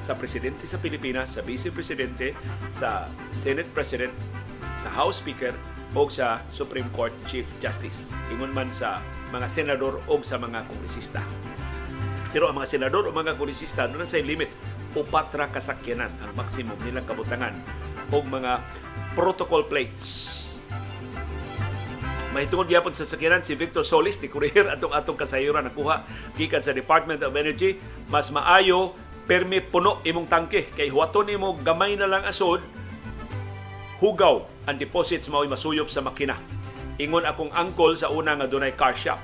sa 0.00 0.16
Presidente 0.16 0.64
sa 0.64 0.80
Pilipinas, 0.80 1.36
sa 1.36 1.44
Vice 1.44 1.68
Presidente, 1.68 2.32
sa 2.72 3.04
Senate 3.30 3.68
President, 3.70 4.12
sa 4.80 4.88
House 4.96 5.20
Speaker 5.20 5.52
o 5.92 6.08
sa 6.08 6.40
Supreme 6.54 6.88
Court 6.94 7.12
Chief 7.28 7.44
Justice. 7.60 8.08
Ingon 8.32 8.54
man 8.56 8.72
sa 8.72 9.02
mga 9.34 9.46
senador 9.50 10.00
o 10.08 10.14
sa 10.24 10.40
mga 10.40 10.64
kongresista. 10.64 11.20
Pero 12.30 12.46
ang 12.48 12.56
mga 12.56 12.78
senador 12.78 13.04
o 13.06 13.12
mga 13.12 13.34
kongresista, 13.36 13.90
doon 13.90 14.06
sa 14.06 14.22
limit, 14.22 14.48
upat 14.94 15.34
ra 15.34 15.46
kasakyanan 15.50 16.10
ang 16.22 16.32
maximum 16.34 16.78
nilang 16.82 17.06
kabutangan 17.06 17.54
o 18.10 18.16
mga 18.22 18.62
protocol 19.14 19.66
plates 19.66 20.39
Mahitungod 22.30 22.70
gyapon 22.70 22.94
sa 22.94 23.02
sakyanan 23.02 23.42
si 23.42 23.58
Victor 23.58 23.82
Solis 23.82 24.22
ni 24.22 24.30
Courier 24.30 24.70
atong 24.74 24.94
atong 24.94 25.18
kasayuran 25.18 25.66
nakuha 25.66 26.06
gikan 26.38 26.62
sa 26.62 26.70
Department 26.70 27.18
of 27.26 27.34
Energy 27.34 27.74
mas 28.06 28.30
maayo 28.30 28.94
permi 29.26 29.58
puno 29.58 29.98
imong 30.06 30.30
tangke 30.30 30.70
kay 30.70 30.90
huwaton 30.90 31.26
nimo 31.26 31.58
gamay 31.58 31.98
na 31.98 32.06
lang 32.06 32.22
asod 32.22 32.62
hugaw 33.98 34.46
ang 34.64 34.78
deposits 34.78 35.28
mao'y 35.28 35.50
masuyop 35.50 35.90
sa 35.92 36.00
makina. 36.00 36.38
Ingon 37.02 37.26
akong 37.26 37.52
angkol 37.52 37.98
sa 37.98 38.08
una 38.08 38.32
nga 38.38 38.48
dunay 38.48 38.72
car 38.78 38.96
shop. 38.96 39.20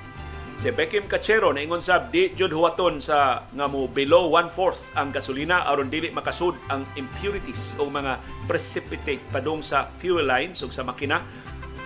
Si 0.56 0.72
Beckham 0.72 1.04
Cachero 1.04 1.52
na 1.52 1.60
ingon 1.60 1.84
sab 1.84 2.08
di 2.08 2.32
jud 2.32 2.48
huwaton 2.48 2.96
sa 3.04 3.44
nga 3.52 3.68
mo 3.68 3.84
below 3.92 4.32
one-fourth 4.32 4.88
ang 4.96 5.12
gasolina 5.12 5.68
aron 5.68 5.92
dili 5.92 6.08
makasud 6.08 6.56
ang 6.72 6.82
impurities 6.96 7.76
o 7.76 7.84
mga 7.92 8.16
precipitate 8.48 9.20
padung 9.28 9.60
sa 9.60 9.84
fuel 10.00 10.24
lines 10.24 10.64
o 10.64 10.72
sa 10.72 10.80
makina 10.80 11.20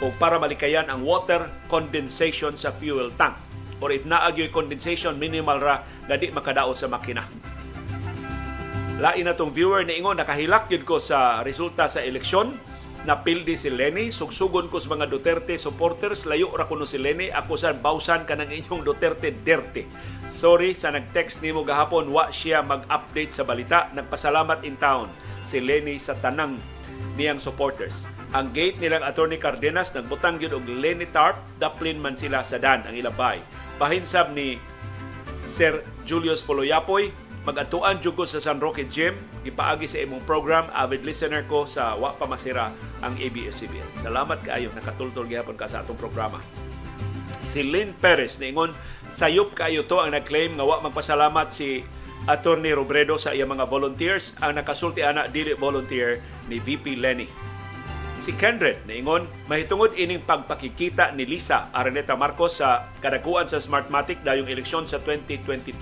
o 0.00 0.08
para 0.16 0.40
malikayan 0.40 0.88
ang 0.88 1.04
water 1.04 1.48
condensation 1.68 2.56
sa 2.56 2.72
fuel 2.72 3.12
tank. 3.14 3.36
Or 3.80 3.92
if 3.92 4.04
naagyo'y 4.04 4.52
condensation, 4.52 5.16
minimal 5.16 5.56
ra 5.60 5.84
nga 6.04 6.16
di 6.16 6.28
makadaot 6.28 6.76
sa 6.76 6.88
makina. 6.88 7.24
Lain 9.00 9.24
na 9.24 9.32
tong 9.32 9.48
viewer 9.48 9.80
na 9.80 9.96
ingon, 9.96 10.20
nakahilak 10.20 10.68
yun 10.68 10.84
ko 10.84 11.00
sa 11.00 11.40
resulta 11.40 11.88
sa 11.88 12.04
eleksyon. 12.04 12.52
Napildi 13.08 13.56
si 13.56 13.72
Lenny, 13.72 14.12
sugsugon 14.12 14.68
ko 14.68 14.76
sa 14.76 14.92
mga 14.92 15.08
Duterte 15.08 15.56
supporters, 15.56 16.28
layo 16.28 16.52
ra 16.52 16.68
kuno 16.68 16.84
si 16.84 17.00
Lenny, 17.00 17.32
ako 17.32 17.56
sa 17.56 17.72
bawsan 17.72 18.28
ka 18.28 18.36
ng 18.36 18.52
inyong 18.52 18.84
Duterte 18.84 19.32
Derte. 19.32 19.88
Sorry 20.28 20.76
sa 20.76 20.92
nag-text 20.92 21.40
nimo 21.40 21.64
gahapon, 21.64 22.12
wa 22.12 22.28
siya 22.28 22.60
mag-update 22.60 23.32
sa 23.32 23.48
balita. 23.48 23.88
Nagpasalamat 23.96 24.68
in 24.68 24.76
town 24.76 25.08
si 25.48 25.64
Lenny 25.64 25.96
sa 25.96 26.12
tanang 26.12 26.60
niyang 27.18 27.42
supporters. 27.42 28.06
Ang 28.30 28.54
gate 28.54 28.78
nilang 28.78 29.02
Attorney 29.02 29.40
Cardenas 29.40 29.90
nagbutang 29.90 30.38
gyud 30.38 30.54
og 30.54 30.66
Lenny 30.66 31.08
Tarp, 31.10 31.38
daplin 31.58 31.98
man 31.98 32.14
sila 32.14 32.46
sa 32.46 32.62
dan 32.62 32.86
ang 32.86 32.94
ilabay. 32.94 33.42
Bahinsab 33.80 34.30
ni 34.30 34.60
Sir 35.50 35.82
Julius 36.06 36.44
Poloyapoy, 36.44 37.10
mag-atuan 37.42 37.98
jud 37.98 38.14
ko 38.14 38.22
sa 38.28 38.38
San 38.38 38.62
Roque 38.62 38.86
Gym, 38.86 39.18
gipaagi 39.42 39.88
sa 39.90 39.98
imong 40.04 40.22
program, 40.28 40.70
avid 40.76 41.02
listener 41.02 41.42
ko 41.48 41.66
sa 41.66 41.98
Wa 41.98 42.14
Pa 42.14 42.30
Masira 42.30 42.70
ang 43.02 43.16
ABS-CBN. 43.18 44.04
Salamat 44.06 44.38
kaayo, 44.46 44.70
nakatultol 44.76 45.26
gyapon 45.26 45.58
ka 45.58 45.66
sa 45.66 45.82
atong 45.82 45.98
programa. 45.98 46.38
Si 47.42 47.66
Lynn 47.66 47.90
Perez 47.98 48.38
niingon 48.38 48.70
sayop 49.10 49.58
kayo 49.58 49.82
to 49.90 49.98
ang 49.98 50.14
nag-claim 50.14 50.54
nga 50.54 50.62
wa 50.62 50.78
magpasalamat 50.86 51.50
si 51.50 51.82
Attorney 52.28 52.76
Robredo 52.76 53.16
sa 53.16 53.32
iyang 53.32 53.56
mga 53.56 53.64
volunteers 53.64 54.36
ang 54.44 54.60
nakasulti 54.60 55.00
ana 55.00 55.24
dili 55.24 55.56
volunteer 55.56 56.20
ni 56.52 56.60
VP 56.60 57.00
Lenny. 57.00 57.24
Si 58.20 58.36
Kendred 58.36 58.84
niingon 58.84 59.24
mahitungod 59.48 59.96
ining 59.96 60.20
pagpakikita 60.20 61.16
ni 61.16 61.24
Lisa 61.24 61.72
Araneta 61.72 62.12
Marcos 62.12 62.60
sa 62.60 62.92
kadakuan 63.00 63.48
sa 63.48 63.56
Smartmatic 63.56 64.20
dayong 64.20 64.44
eleksyon 64.52 64.84
sa 64.84 65.00
2022 65.00 65.80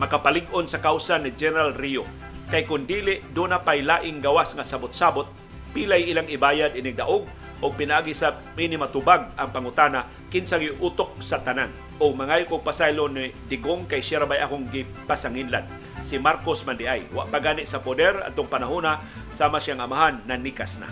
makapalig-on 0.00 0.64
sa 0.64 0.80
kausa 0.80 1.20
ni 1.20 1.36
General 1.36 1.76
Rio. 1.76 2.08
Kay 2.48 2.64
kun 2.64 2.88
dili 2.88 3.20
do 3.36 3.44
na 3.44 3.60
pay 3.60 3.84
laing 3.84 4.24
gawas 4.24 4.56
nga 4.56 4.64
sabot-sabot 4.64 5.28
pilay 5.76 6.08
ilang 6.08 6.30
ibayad 6.32 6.72
inig 6.72 6.96
daog 6.96 7.28
o 7.60 7.66
pinagi 7.68 8.16
sa 8.16 8.40
minimatubag 8.56 9.36
ang 9.36 9.52
pangutana 9.52 10.08
kinsa 10.32 10.56
utok 10.80 11.20
sa 11.20 11.44
tanan 11.44 11.83
o 12.02 12.10
mangay 12.10 12.46
ko 12.48 12.58
pasaylo 12.58 13.06
ni 13.06 13.30
digong 13.46 13.86
kay 13.86 14.02
siya 14.02 14.26
bay 14.26 14.42
akong 14.42 14.66
gipasanginlan 14.70 15.66
si 16.02 16.18
Marcos 16.18 16.66
Mandiay 16.66 17.06
wa 17.14 17.26
pagani 17.28 17.64
sa 17.64 17.78
poder 17.82 18.22
atong 18.26 18.50
panahona 18.50 18.98
sama 19.30 19.62
siyang 19.62 19.84
amahan 19.84 20.22
na 20.26 20.34
nikas 20.34 20.82
na 20.82 20.90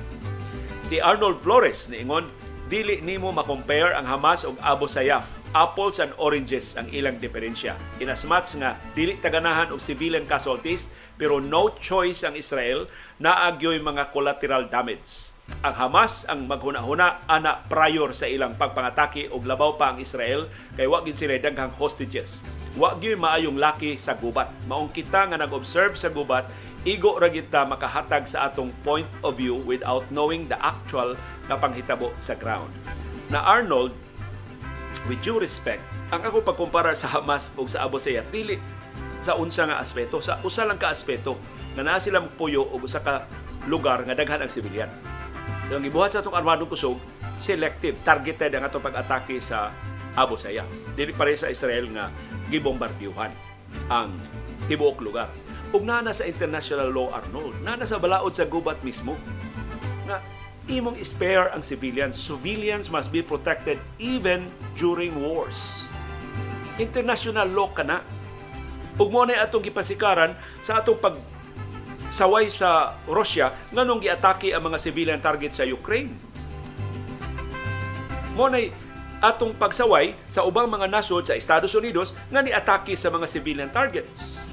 si 0.85 1.03
Arnold 1.03 1.43
Flores 1.43 1.91
niingon 1.91 2.27
dili 2.73 3.05
nimo 3.05 3.31
ma-compare 3.35 3.93
ang 3.93 4.09
Hamas 4.09 4.49
ug 4.49 4.57
Abu 4.65 4.89
Sayyaf 4.89 5.43
apples 5.53 6.01
and 6.01 6.17
oranges 6.17 6.75
ang 6.81 6.89
ilang 6.89 7.21
diferensya. 7.21 7.77
In 8.01 8.09
as 8.09 8.25
much 8.25 8.57
nga 8.57 8.81
dili 8.97 9.21
taganahan 9.21 9.69
og 9.71 9.81
civilian 9.81 10.25
casualties 10.25 10.91
pero 11.21 11.39
no 11.39 11.77
choice 11.77 12.25
ang 12.25 12.35
Israel 12.35 12.89
na 13.21 13.47
agyoy 13.53 13.79
mga 13.79 14.11
collateral 14.11 14.67
damage. 14.73 15.37
Ang 15.61 15.75
Hamas 15.77 16.25
ang 16.25 16.49
maghuna-huna 16.49 17.29
ana 17.29 17.61
prior 17.69 18.17
sa 18.17 18.25
ilang 18.25 18.57
pagpangatake 18.57 19.29
og 19.29 19.45
labaw 19.45 19.77
pa 19.77 19.93
ang 19.93 20.01
Israel 20.01 20.49
kay 20.73 20.89
wa 20.89 21.05
gid 21.05 21.21
sila 21.21 21.37
daghang 21.37 21.77
hostages. 21.77 22.41
Wa 22.81 22.97
gyud 22.97 23.21
maayong 23.21 23.61
laki 23.61 24.01
sa 24.01 24.17
gubat. 24.17 24.49
Maong 24.65 24.89
kita 24.89 25.29
nga 25.29 25.37
nag-observe 25.37 25.93
sa 25.93 26.09
gubat, 26.09 26.49
igo 26.89 27.21
ra 27.21 27.29
kita 27.29 27.69
makahatag 27.69 28.25
sa 28.25 28.49
atong 28.49 28.73
point 28.81 29.09
of 29.21 29.37
view 29.37 29.61
without 29.69 30.09
knowing 30.09 30.49
the 30.49 30.57
actual 30.65 31.13
nga 31.47 31.61
panghitabo 31.61 32.09
sa 32.25 32.33
ground. 32.33 32.73
Na 33.29 33.45
Arnold 33.45 33.93
with 35.07 35.21
due 35.21 35.37
respect, 35.37 35.85
ang 36.09 36.25
ako 36.25 36.41
pagkumpara 36.41 36.97
sa 36.97 37.13
Hamas 37.13 37.53
o 37.61 37.69
sa 37.69 37.85
Abu 37.85 38.01
Sayyaf, 38.01 38.27
dili 38.33 38.57
sa 39.23 39.39
unsa 39.39 39.71
nga 39.71 39.79
aspeto, 39.79 40.19
sa 40.19 40.43
usa 40.43 40.67
lang 40.67 40.77
ka 40.77 40.91
aspeto 40.91 41.39
nga 41.79 41.87
naa 41.87 42.03
sila 42.03 42.19
puyo 42.27 42.67
o 42.67 42.83
usa 42.83 42.99
ka 42.99 43.31
lugar 43.71 44.03
nga 44.03 44.19
daghan 44.19 44.43
ang 44.43 44.51
sibilyan. 44.51 44.91
So, 45.73 45.81
ang 45.81 45.89
gibuhat 45.89 46.13
sa 46.13 46.21
atong 46.21 46.37
armadong 46.37 46.69
kusog, 46.69 47.01
selective, 47.41 47.97
targeted 48.05 48.53
ang 48.53 48.69
atong 48.69 48.85
pag-atake 48.85 49.41
sa 49.41 49.73
Abu 50.13 50.37
Sayyaf. 50.37 50.69
Dili 50.93 51.17
pare 51.17 51.33
sa 51.33 51.49
Israel 51.49 51.89
nga 51.97 52.13
gibombardyuhan 52.53 53.33
ang 53.89 54.13
tibuok 54.69 55.01
lugar. 55.01 55.33
Ug 55.73 55.81
nana 55.81 56.13
sa 56.13 56.29
international 56.29 56.93
law 56.93 57.09
Arnold, 57.17 57.57
nana 57.65 57.89
sa 57.89 57.97
balaod 57.97 58.37
sa 58.37 58.45
gubat 58.45 58.85
mismo 58.85 59.17
nga 60.05 60.21
imong 60.69 61.01
spare 61.01 61.49
ang 61.57 61.65
civilians. 61.65 62.21
Civilians 62.21 62.93
must 62.93 63.09
be 63.09 63.25
protected 63.25 63.81
even 63.97 64.53
during 64.77 65.17
wars. 65.25 65.89
International 66.77 67.49
law 67.49 67.73
ka 67.73 67.81
na. 67.81 68.05
Ug 69.01 69.09
mo 69.09 69.25
atong 69.25 69.65
gipasikaran 69.65 70.37
sa 70.61 70.85
atong 70.85 71.01
pag 71.01 71.17
saway 72.13 72.53
sa 72.53 72.93
Russia 73.09 73.57
nganong 73.73 74.05
giatake 74.05 74.53
ang 74.53 74.69
mga 74.69 74.77
civilian 74.77 75.21
target 75.25 75.57
sa 75.57 75.65
Ukraine. 75.65 76.13
Mo 78.37 78.53
na 78.53 78.61
atong 79.25 79.57
pagsaway 79.57 80.13
sa 80.29 80.45
ubang 80.45 80.69
mga 80.69 80.93
nasod 80.93 81.25
sa 81.25 81.33
Estados 81.33 81.73
Unidos 81.73 82.13
nga 82.29 82.45
ni-atake 82.45 82.93
sa 82.93 83.09
mga 83.09 83.25
civilian 83.25 83.71
targets. 83.73 84.45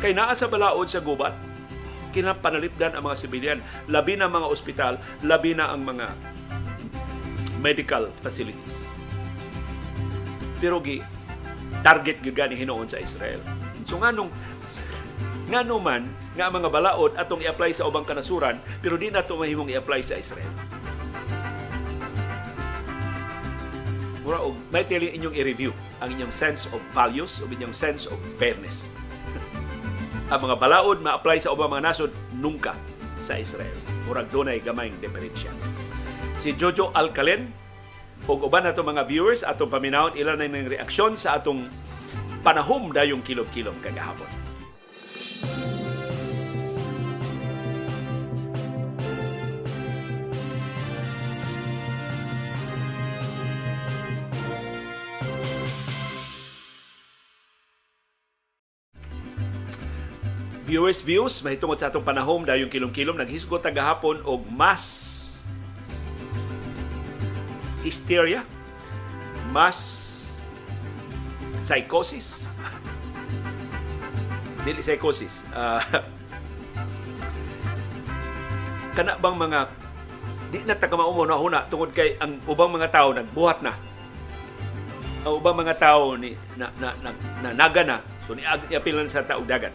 Kay 0.00 0.16
naa 0.16 0.32
sa 0.32 0.48
balaod 0.48 0.88
sa 0.88 1.04
gubat, 1.04 1.36
kinapanalipdan 2.16 2.94
ang 2.96 3.04
mga 3.04 3.20
sibilyan, 3.20 3.58
labi 3.90 4.14
na 4.16 4.30
mga 4.30 4.46
ospital, 4.48 4.94
labi 5.26 5.52
na 5.52 5.74
ang 5.74 5.84
mga 5.84 6.08
medical 7.60 8.08
facilities. 8.24 8.88
Pero 10.62 10.80
gi 10.80 11.04
target 11.84 12.24
gyud 12.24 12.36
gani 12.38 12.56
hinoon 12.56 12.88
sa 12.88 13.02
Israel. 13.02 13.42
So 13.84 14.00
nganong 14.00 14.30
ngano 15.52 15.76
nga 16.34 16.50
mga 16.50 16.68
balaod 16.70 17.14
atong 17.14 17.42
i-apply 17.46 17.70
sa 17.70 17.86
ubang 17.86 18.02
kanasuran 18.02 18.58
pero 18.82 18.98
di 18.98 19.08
nato 19.08 19.38
mahimong 19.38 19.70
i-apply 19.70 20.00
sa 20.02 20.18
Israel. 20.18 20.50
Mura 24.26 24.40
og 24.40 24.56
may 24.72 24.82
tili 24.88 25.14
inyong 25.14 25.36
i-review 25.36 25.70
ang 26.02 26.10
inyong 26.10 26.32
sense 26.34 26.66
of 26.74 26.80
values 26.90 27.38
o 27.38 27.46
inyong 27.46 27.76
sense 27.76 28.08
of 28.10 28.16
fairness 28.40 28.96
ang 30.32 30.40
mga 30.42 30.56
balaod 30.58 30.98
ma-apply 31.04 31.38
sa 31.38 31.52
ubang 31.52 31.70
mga 31.70 31.92
nasod 31.92 32.10
nungka 32.34 32.74
sa 33.24 33.38
Israel. 33.38 33.76
Murag 34.04 34.28
dunay 34.28 34.60
gamayng 34.60 34.96
diferensya. 35.00 35.52
Si 36.34 36.52
Jojo 36.58 36.90
Alcalen 36.92 37.48
ug 38.24 38.48
uban 38.48 38.64
nato 38.64 38.80
mga 38.80 39.04
viewers 39.04 39.44
atong 39.44 39.68
paminawon 39.68 40.16
ilan 40.16 40.40
na 40.40 40.48
ng 40.48 40.72
reaksyon 40.72 41.14
sa 41.14 41.36
atong 41.36 41.68
panahom 42.40 42.92
dayong 42.92 43.20
kilom-kilom 43.24 43.76
kagahapon. 43.80 44.28
Viewers 60.74 61.06
views 61.06 61.38
mahitungod 61.46 61.78
sa 61.78 61.86
atong 61.86 62.02
panahom 62.02 62.42
dayong 62.42 62.66
kilom-kilom 62.66 63.14
naghisgot 63.14 63.62
gahapon 63.70 64.18
og 64.26 64.42
mas 64.50 64.82
hysteria 67.86 68.42
Mas 69.54 69.78
psychosis. 71.62 72.50
Dili 74.66 74.82
psychosis. 74.82 75.46
Uh, 75.54 75.78
kana 78.98 79.14
bang 79.22 79.38
mga 79.38 79.70
di 80.50 80.58
na 80.66 80.74
tagamaumo 80.74 81.22
na 81.22 81.38
huna 81.38 81.70
tungod 81.70 81.94
kay 81.94 82.18
ang 82.18 82.42
ubang 82.50 82.74
mga 82.74 82.90
tao 82.90 83.14
nagbuhat 83.14 83.62
na 83.62 83.78
ang 85.22 85.38
ubang 85.38 85.54
mga 85.54 85.78
tao 85.78 86.18
ni 86.18 86.34
na 86.58 86.66
na, 86.82 86.90
na, 86.98 87.10
na 87.42 87.50
naga 87.54 87.82
na 87.86 87.98
so 88.22 88.38
ni 88.38 88.42
apilan 88.74 89.10
sa 89.10 89.26
taog 89.26 89.50
dagat 89.50 89.74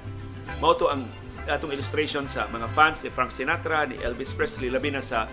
mao 0.57 0.73
to 0.73 0.89
ang 0.89 1.05
atong 1.45 1.69
illustration 1.73 2.26
sa 2.26 2.49
mga 2.49 2.65
fans 2.73 3.05
ni 3.05 3.09
Frank 3.13 3.30
Sinatra 3.30 3.85
ni 3.85 3.97
Elvis 4.01 4.34
Presley 4.34 4.73
labi 4.73 4.89
na 4.89 5.05
sa 5.05 5.30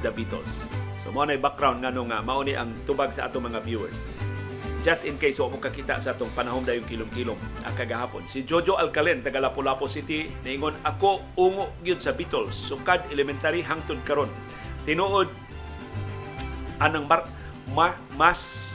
The 0.00 0.08
Beatles 0.08 0.72
so 1.04 1.12
mao 1.12 1.28
na 1.28 1.36
background 1.36 1.84
nga 1.84 2.20
mao 2.24 2.40
ni 2.40 2.56
ang 2.56 2.72
tubag 2.88 3.12
sa 3.12 3.28
atong 3.28 3.52
mga 3.52 3.60
viewers 3.60 4.08
just 4.84 5.08
in 5.08 5.16
case 5.16 5.40
wa 5.40 5.48
mo 5.48 5.56
kakita 5.56 5.96
sa 5.96 6.12
atong 6.12 6.28
panahon 6.36 6.60
dayon 6.60 6.84
kilom-kilom 6.84 7.40
ang 7.64 7.72
kagahapon. 7.72 8.28
Si 8.28 8.44
Jojo 8.44 8.76
Alcalen 8.76 9.24
taga 9.24 9.40
Lapu-Lapu 9.40 9.88
City 9.88 10.28
niingon 10.44 10.76
ako 10.84 11.24
ungo 11.40 11.72
gyud 11.80 12.04
sa 12.04 12.12
Beatles 12.12 12.52
sukad 12.52 13.00
elementary 13.08 13.64
hangtod 13.64 13.96
karon. 14.04 14.28
Tinuod 14.84 15.32
anang 16.84 17.08
mar, 17.08 17.24
ma, 17.72 17.96
mas 18.20 18.73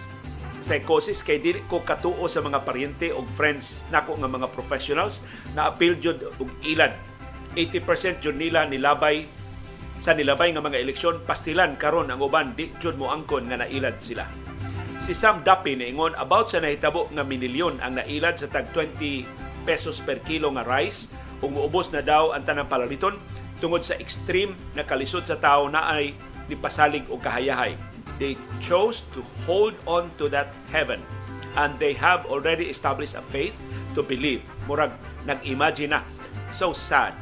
psychosis 0.70 1.26
kay 1.26 1.42
dili 1.42 1.66
ko 1.66 1.82
katuo 1.82 2.30
sa 2.30 2.46
mga 2.46 2.62
paryente 2.62 3.10
o 3.10 3.26
friends 3.26 3.82
nako 3.90 4.22
nga 4.22 4.30
mga 4.30 4.54
professionals 4.54 5.26
na 5.58 5.66
appeal 5.66 5.98
jud 5.98 6.22
og 6.38 6.46
ilad 6.62 6.94
80% 7.58 8.22
jud 8.22 8.38
nila 8.38 8.70
nilabay 8.70 9.26
sa 9.98 10.14
nilabay 10.14 10.54
nga 10.54 10.62
mga 10.62 10.78
eleksyon 10.78 11.26
pastilan 11.26 11.74
karon 11.74 12.14
ang 12.14 12.22
uban 12.22 12.54
di 12.54 12.70
jud 12.78 13.02
mo 13.02 13.10
angkon 13.10 13.50
nga 13.50 13.66
nailad 13.66 13.98
sila 13.98 14.30
Si 15.00 15.16
Sam 15.16 15.48
Dapi 15.48 15.80
niingon 15.80 16.12
about 16.20 16.52
sa 16.52 16.60
nahitabo 16.60 17.08
nga 17.16 17.24
minilyon 17.24 17.80
ang 17.80 17.96
nailad 17.96 18.36
sa 18.36 18.52
tag 18.52 18.68
20 18.76 19.24
pesos 19.64 20.04
per 20.04 20.20
kilo 20.28 20.52
nga 20.52 20.68
rice 20.68 21.08
ug 21.40 21.56
muubos 21.56 21.88
na 21.96 22.04
daw 22.04 22.36
ang 22.36 22.44
tanang 22.44 22.68
palaliton 22.68 23.16
tungod 23.64 23.88
sa 23.88 23.96
extreme 23.96 24.52
na 24.76 24.84
kalisod 24.84 25.24
sa 25.24 25.40
tao 25.40 25.72
na 25.72 25.88
ay 25.88 26.12
nipasalig 26.52 27.08
og 27.08 27.24
kahayahay. 27.24 27.80
They 28.20 28.36
chose 28.60 29.08
to 29.16 29.24
hold 29.48 29.80
on 29.88 30.12
to 30.20 30.28
that 30.36 30.52
heaven 30.70 31.00
and 31.56 31.74
they 31.80 31.96
have 31.98 32.28
already 32.28 32.68
established 32.68 33.16
a 33.16 33.24
faith 33.32 33.56
to 33.96 34.04
believe. 34.04 34.44
Murag 34.68 34.92
nag-imagine 35.24 35.96
na. 35.96 36.04
So 36.52 36.76
sad. 36.76 37.16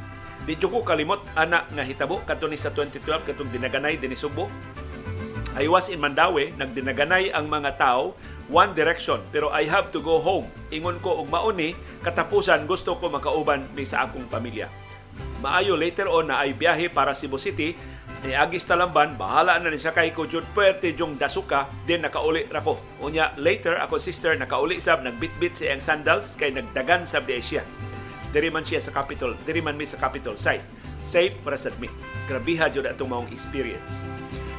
Di 0.43 0.57
ko 0.57 0.81
kalimot 0.81 1.21
anak 1.37 1.69
nga 1.71 1.83
hitabo 1.85 2.23
kadto 2.25 2.49
ni 2.49 2.57
sa 2.57 2.73
2012 2.73 3.29
katong 3.29 3.51
dinaganay 3.51 3.99
dinhi 3.99 4.15
Subo 4.15 4.47
I 5.57 5.65
was 5.65 5.89
in 5.89 5.97
Mandawi, 5.97 6.53
nagdinaganay 6.53 7.33
ang 7.33 7.49
mga 7.49 7.81
tao, 7.81 8.13
one 8.45 8.77
direction, 8.77 9.17
pero 9.33 9.49
I 9.49 9.65
have 9.65 9.89
to 9.89 10.05
go 10.05 10.21
home. 10.21 10.45
Ingon 10.69 11.01
ko 11.01 11.17
og 11.17 11.33
mauni, 11.33 11.73
katapusan 12.05 12.69
gusto 12.69 12.93
ko 12.93 13.09
makauban 13.09 13.65
ni 13.73 13.81
sa 13.81 14.05
akong 14.05 14.29
pamilya. 14.29 14.69
Maayo 15.41 15.73
later 15.73 16.13
on 16.13 16.29
na 16.29 16.45
ay 16.45 16.53
biyahe 16.53 16.93
para 16.93 17.17
Cebu 17.17 17.41
City, 17.41 17.73
ni 18.25 18.33
Agis 18.33 18.65
Talamban, 18.65 19.13
bahala 19.19 19.61
na 19.61 19.69
ni 19.69 19.77
sakay 19.77 20.09
ko 20.15 20.25
jud 20.25 20.45
puwerte 20.55 20.95
jong 20.95 21.19
dasuka, 21.21 21.69
din 21.85 22.01
nakauli 22.01 22.49
ra 22.49 22.63
ko. 22.63 22.81
Unya 23.03 23.35
later 23.37 23.77
ako 23.77 24.01
sister 24.01 24.33
nakauli 24.33 24.81
sab 24.81 25.05
nagbitbit 25.05 25.57
sa 25.59 25.69
iyang 25.69 25.83
sandals 25.83 26.33
kay 26.33 26.49
nagdagan 26.49 27.05
sa 27.05 27.21
di 27.21 27.37
siya. 27.37 27.61
Diri 28.33 28.49
man 28.49 28.65
siya 28.65 28.81
sa 28.81 28.95
capital, 28.95 29.37
diri 29.45 29.61
man 29.61 29.77
mi 29.77 29.85
sa 29.85 30.01
capital 30.01 30.33
site. 30.33 30.65
Safe 31.03 31.35
para 31.39 31.55
sa 31.55 31.71
me. 31.79 31.87
Grabiha 32.27 32.67
jud 32.73 32.83
atong 32.89 33.07
maong 33.07 33.29
experience 33.31 34.03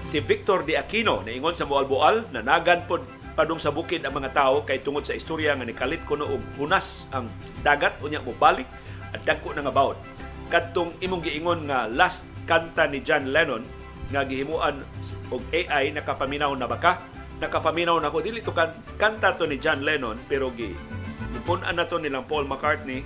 si 0.08 0.24
Victor 0.24 0.64
de 0.64 0.80
Aquino 0.80 1.20
ingon 1.28 1.52
sa 1.52 1.68
Bual-Bual 1.68 2.32
na 2.32 2.40
nagan 2.40 2.80
pod 2.88 3.04
padung 3.36 3.60
sa 3.60 3.68
bukid 3.68 4.00
ang 4.08 4.16
mga 4.16 4.32
tao 4.32 4.64
kay 4.64 4.80
tungod 4.80 5.04
sa 5.04 5.12
istorya 5.12 5.52
nga 5.52 5.68
nikalit 5.68 6.00
kuno 6.08 6.24
og 6.24 6.40
hunas 6.56 7.04
ang 7.12 7.28
dagat 7.60 7.92
unya 8.00 8.24
mo 8.24 8.32
balik 8.40 8.64
at 9.12 9.20
dagko 9.28 9.52
na 9.52 9.60
nga 9.60 9.68
bawod. 9.68 10.00
Kadtong 10.48 10.96
imong 11.04 11.20
giingon 11.28 11.68
nga 11.68 11.84
last 11.92 12.24
kanta 12.48 12.88
ni 12.88 13.04
John 13.04 13.28
Lennon 13.28 13.60
nga 14.08 14.24
gihimuan 14.24 14.80
og 15.28 15.44
AI 15.52 15.92
nakapaminaw 15.92 16.56
na 16.56 16.64
baka 16.64 17.04
nakapaminaw 17.44 18.00
na 18.00 18.08
ko. 18.08 18.24
Dili 18.24 18.40
to 18.40 18.56
kan 18.56 18.72
kanta 18.96 19.36
to 19.36 19.44
ni 19.44 19.60
John 19.60 19.84
Lennon 19.84 20.16
pero 20.24 20.48
gi 20.56 20.72
gipunan 21.36 21.76
na 21.76 21.84
to 21.84 22.00
nilang 22.00 22.24
Paul 22.24 22.48
McCartney. 22.48 23.04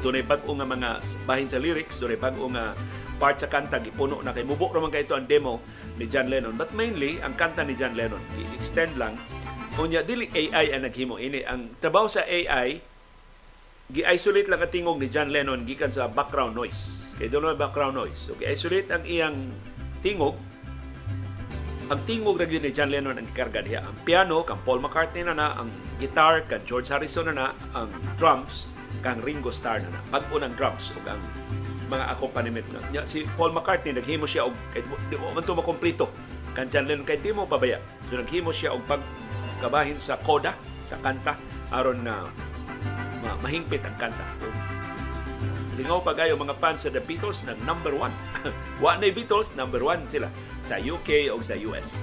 Dunay 0.00 0.24
bag-o 0.24 0.52
nga 0.56 0.64
mga 0.64 0.90
bahin 1.28 1.48
sa 1.52 1.60
lyrics 1.60 2.00
dunay 2.00 2.16
bag-o 2.16 2.48
nga 2.52 2.72
part 3.16 3.40
sa 3.40 3.48
kanta 3.48 3.80
gipuno 3.80 4.20
na 4.20 4.32
kay 4.32 4.44
mubo 4.44 4.68
ra 4.72 4.80
man 4.80 4.92
kay 4.92 5.04
ito 5.08 5.16
ang 5.16 5.28
demo 5.28 5.60
ni 5.96 6.04
John 6.08 6.28
Lennon. 6.28 6.56
But 6.56 6.76
mainly, 6.76 7.16
ang 7.24 7.34
kanta 7.34 7.64
ni 7.64 7.72
John 7.72 7.96
Lennon, 7.96 8.20
i-extend 8.36 9.00
lang, 9.00 9.16
unya 9.80 10.04
dili 10.04 10.28
AI 10.32 10.76
ang 10.76 10.84
naghimo 10.84 11.16
ini. 11.16 11.40
Ang 11.44 11.80
trabaho 11.80 12.08
sa 12.08 12.24
AI 12.28 12.80
gi-isolate 13.86 14.50
lang 14.50 14.58
ang 14.58 14.72
tingog 14.72 14.98
ni 14.98 15.06
John 15.06 15.30
Lennon 15.30 15.62
gikan 15.62 15.94
sa 15.94 16.10
background 16.10 16.58
noise. 16.58 17.14
Kay 17.16 17.30
doon 17.30 17.54
background 17.54 17.94
noise. 17.94 18.18
So 18.18 18.34
gi-isolate 18.34 18.90
ang 18.90 19.06
iyang 19.06 19.38
tingog. 20.02 20.34
Ang 21.86 22.00
tingog 22.02 22.42
ra 22.42 22.50
ni 22.50 22.74
John 22.74 22.90
Lennon 22.90 23.14
ang 23.14 23.26
gikarga 23.30 23.62
diha. 23.62 23.86
Ang 23.86 23.96
piano 24.02 24.42
kang 24.42 24.58
Paul 24.66 24.82
McCartney 24.82 25.22
na 25.22 25.38
na. 25.38 25.54
Ang 25.54 25.70
guitar 26.02 26.42
kang 26.50 26.66
George 26.66 26.90
Harrison 26.90 27.30
na 27.30 27.34
na. 27.34 27.46
Ang 27.78 27.86
drums 28.18 28.66
kang 29.06 29.22
Ringo 29.22 29.54
Starr 29.54 29.78
na 29.86 29.94
na. 29.94 30.00
Bag-o 30.10 30.34
ng 30.42 30.54
drums 30.58 30.90
ug 30.90 31.06
ang 31.06 31.22
mga 31.86 32.10
accompaniment 32.10 32.66
na. 32.74 33.06
Si 33.06 33.22
Paul 33.38 33.54
McCartney 33.54 33.94
naghimo 33.94 34.26
siya 34.26 34.50
og 34.50 34.54
kay 34.74 34.82
di 34.82 35.14
mo 35.14 35.30
man 35.30 35.46
to 35.46 35.54
makompleto. 35.54 36.10
Kan 36.58 36.66
John 36.74 36.90
Lennon 36.90 37.06
kay 37.06 37.22
di 37.22 37.30
mo 37.30 37.46
pabaya. 37.46 37.78
So 38.10 38.18
naghimo 38.18 38.50
siya 38.50 38.74
og 38.74 38.82
pagkabahin 38.90 40.02
sa 40.02 40.18
koda 40.18 40.58
sa 40.82 40.98
kanta 40.98 41.38
aron 41.70 42.02
na 42.02 42.26
ma- 42.26 42.46
mahingpit 43.42 43.82
ang 43.82 43.96
kanta. 43.98 44.26
Lingaw 45.76 46.00
pa 46.00 46.16
gayo 46.16 46.40
mga 46.40 46.56
fans 46.56 46.86
sa 46.86 46.90
The 46.92 47.04
Beatles 47.04 47.44
na 47.44 47.52
number 47.68 47.92
one. 47.92 48.14
Wa 48.82 48.96
na 48.96 49.12
Beatles, 49.12 49.52
number 49.58 49.84
one 49.84 50.08
sila 50.08 50.32
sa 50.64 50.80
UK 50.80 51.28
o 51.28 51.40
sa 51.44 51.56
US. 51.68 52.00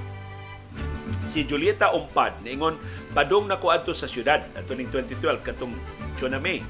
Si 1.26 1.42
Julieta 1.48 1.90
Umpad, 1.96 2.38
niingon, 2.46 2.78
padong 3.18 3.50
na 3.50 3.58
ko 3.58 3.74
adto 3.74 3.96
sa 3.96 4.06
syudad 4.06 4.46
ato 4.54 4.78
ning 4.78 4.90
2012 4.92 5.42
katong 5.42 5.74
tsunami 6.20 6.62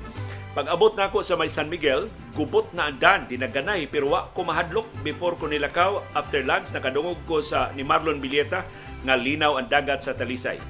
pag 0.54 0.70
abot 0.70 0.94
na 0.94 1.10
ako 1.10 1.26
sa 1.26 1.34
may 1.34 1.50
San 1.50 1.66
Miguel, 1.66 2.06
gubot 2.38 2.70
na 2.78 2.86
ang 2.86 3.02
dan, 3.02 3.26
dinaganay, 3.26 3.90
pero 3.90 4.14
wa 4.14 4.30
ko 4.38 4.46
mahadlok 4.46 4.86
before 5.02 5.34
ko 5.34 5.50
nilakaw. 5.50 6.06
After 6.14 6.46
lunch, 6.46 6.70
nakadungog 6.70 7.18
ko 7.26 7.42
sa 7.42 7.74
ni 7.74 7.82
Marlon 7.82 8.22
Bilieta 8.22 8.62
nga 9.02 9.18
linaw 9.18 9.58
ang 9.58 9.66
dagat 9.66 10.06
sa 10.06 10.14
Talisay. 10.14 10.62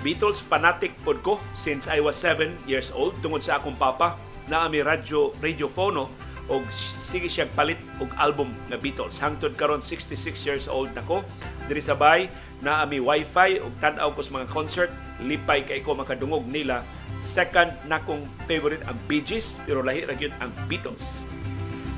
Beatles 0.00 0.38
fanatic 0.38 0.94
pod 1.02 1.18
ko 1.26 1.42
since 1.52 1.90
I 1.90 1.98
was 1.98 2.14
7 2.14 2.54
years 2.70 2.94
old 2.94 3.18
tungod 3.18 3.42
sa 3.42 3.58
akong 3.58 3.74
papa 3.74 4.14
na 4.46 4.64
ami 4.64 4.80
radyo 4.80 5.34
radiofono 5.42 6.06
og 6.48 6.64
sige 6.72 7.28
siyang 7.28 7.52
palit 7.52 7.76
og 8.00 8.08
album 8.16 8.48
nga 8.72 8.80
Beatles. 8.80 9.20
Hangtod 9.20 9.58
karon 9.60 9.84
66 9.84 10.48
years 10.48 10.64
old 10.64 10.88
nako. 10.96 11.20
Diri 11.68 11.84
sa 11.84 11.92
bay 11.92 12.32
na 12.64 12.80
ami 12.80 13.02
wifi 13.02 13.60
og 13.60 13.74
tan-aw 13.84 14.16
ko 14.16 14.24
sa 14.24 14.40
mga 14.40 14.48
concert, 14.48 14.90
lipay 15.20 15.60
kay 15.60 15.84
ko 15.84 15.92
makadungog 15.92 16.48
nila 16.48 16.80
Second 17.18 17.74
na 17.90 17.98
kong 17.98 18.22
favorite 18.46 18.82
ang 18.86 18.94
Bee 19.10 19.22
Gees, 19.22 19.58
pero 19.66 19.82
lahi 19.82 20.06
ra 20.06 20.14
gyud 20.14 20.30
ang 20.38 20.54
Beatles. 20.70 21.26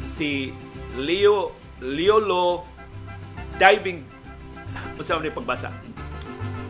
Si 0.04 0.52
Leo 0.96 1.52
Liolo 1.80 2.64
diving 3.60 4.04
unsa 4.96 5.16
man 5.16 5.28
pagbasa. 5.32 5.72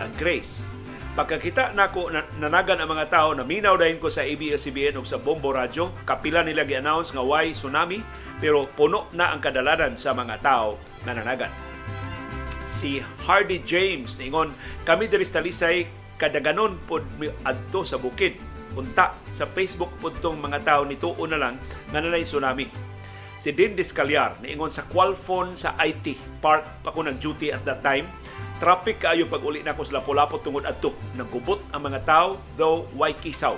Ang 0.02 0.12
Grace. 0.18 0.69
Pagkakita 1.10 1.74
nako 1.74 2.14
na, 2.14 2.22
nanagan 2.39 2.78
ang 2.78 2.94
mga 2.94 3.10
tao 3.10 3.28
na 3.34 3.42
minaw 3.42 3.74
dahin 3.74 3.98
ko 3.98 4.06
sa 4.06 4.22
ABS-CBN 4.22 4.94
o 4.94 5.02
sa 5.02 5.18
Bombo 5.18 5.50
Radio, 5.50 5.90
kapila 6.06 6.47
nila 6.47 6.62
gi-announce 6.62 7.10
nga 7.10 7.18
why 7.18 7.50
tsunami, 7.50 7.98
pero 8.39 8.70
puno 8.70 9.10
na 9.10 9.34
ang 9.34 9.42
kadalanan 9.42 9.98
sa 9.98 10.14
mga 10.14 10.39
tao 10.39 10.78
na 11.02 11.10
nanagan. 11.10 11.50
Si 12.70 13.02
Hardy 13.26 13.58
James 13.66 14.14
ningon 14.22 14.55
kami 14.86 15.10
diri 15.10 15.26
sa 15.26 15.42
Talisay 15.42 15.90
kadaganon 16.14 16.78
pod 16.86 17.02
adto 17.42 17.82
sa 17.82 17.98
bukid. 17.98 18.39
Unta 18.78 19.18
sa 19.34 19.50
Facebook 19.50 19.90
pud 19.98 20.14
tong 20.22 20.39
mga 20.39 20.62
tao 20.62 20.86
nituo 20.86 21.26
na 21.26 21.34
lang 21.34 21.58
nga 21.90 21.98
nanay 21.98 22.22
tsunami. 22.22 22.70
Si 23.34 23.50
Din 23.50 23.74
Discalyar 23.74 24.39
niingon 24.39 24.70
sa 24.70 24.86
Qualphone 24.86 25.58
sa 25.58 25.74
IT 25.82 26.14
Park 26.39 26.86
pa 26.86 26.94
ko 26.94 27.02
nag 27.02 27.18
duty 27.18 27.50
at 27.50 27.66
that 27.66 27.82
time 27.82 28.06
traffic 28.60 29.00
kaayo 29.02 29.24
pag 29.26 29.40
uli 29.40 29.64
na 29.64 29.72
ko 29.72 29.82
sa 29.82 29.98
Lapu-Lapu 29.98 30.39
tungod 30.44 30.68
adto. 30.68 30.92
Nagubot 31.16 31.58
ang 31.72 31.89
mga 31.89 32.05
tao 32.05 32.36
though 32.55 32.86
why 32.94 33.16
kisaw? 33.16 33.56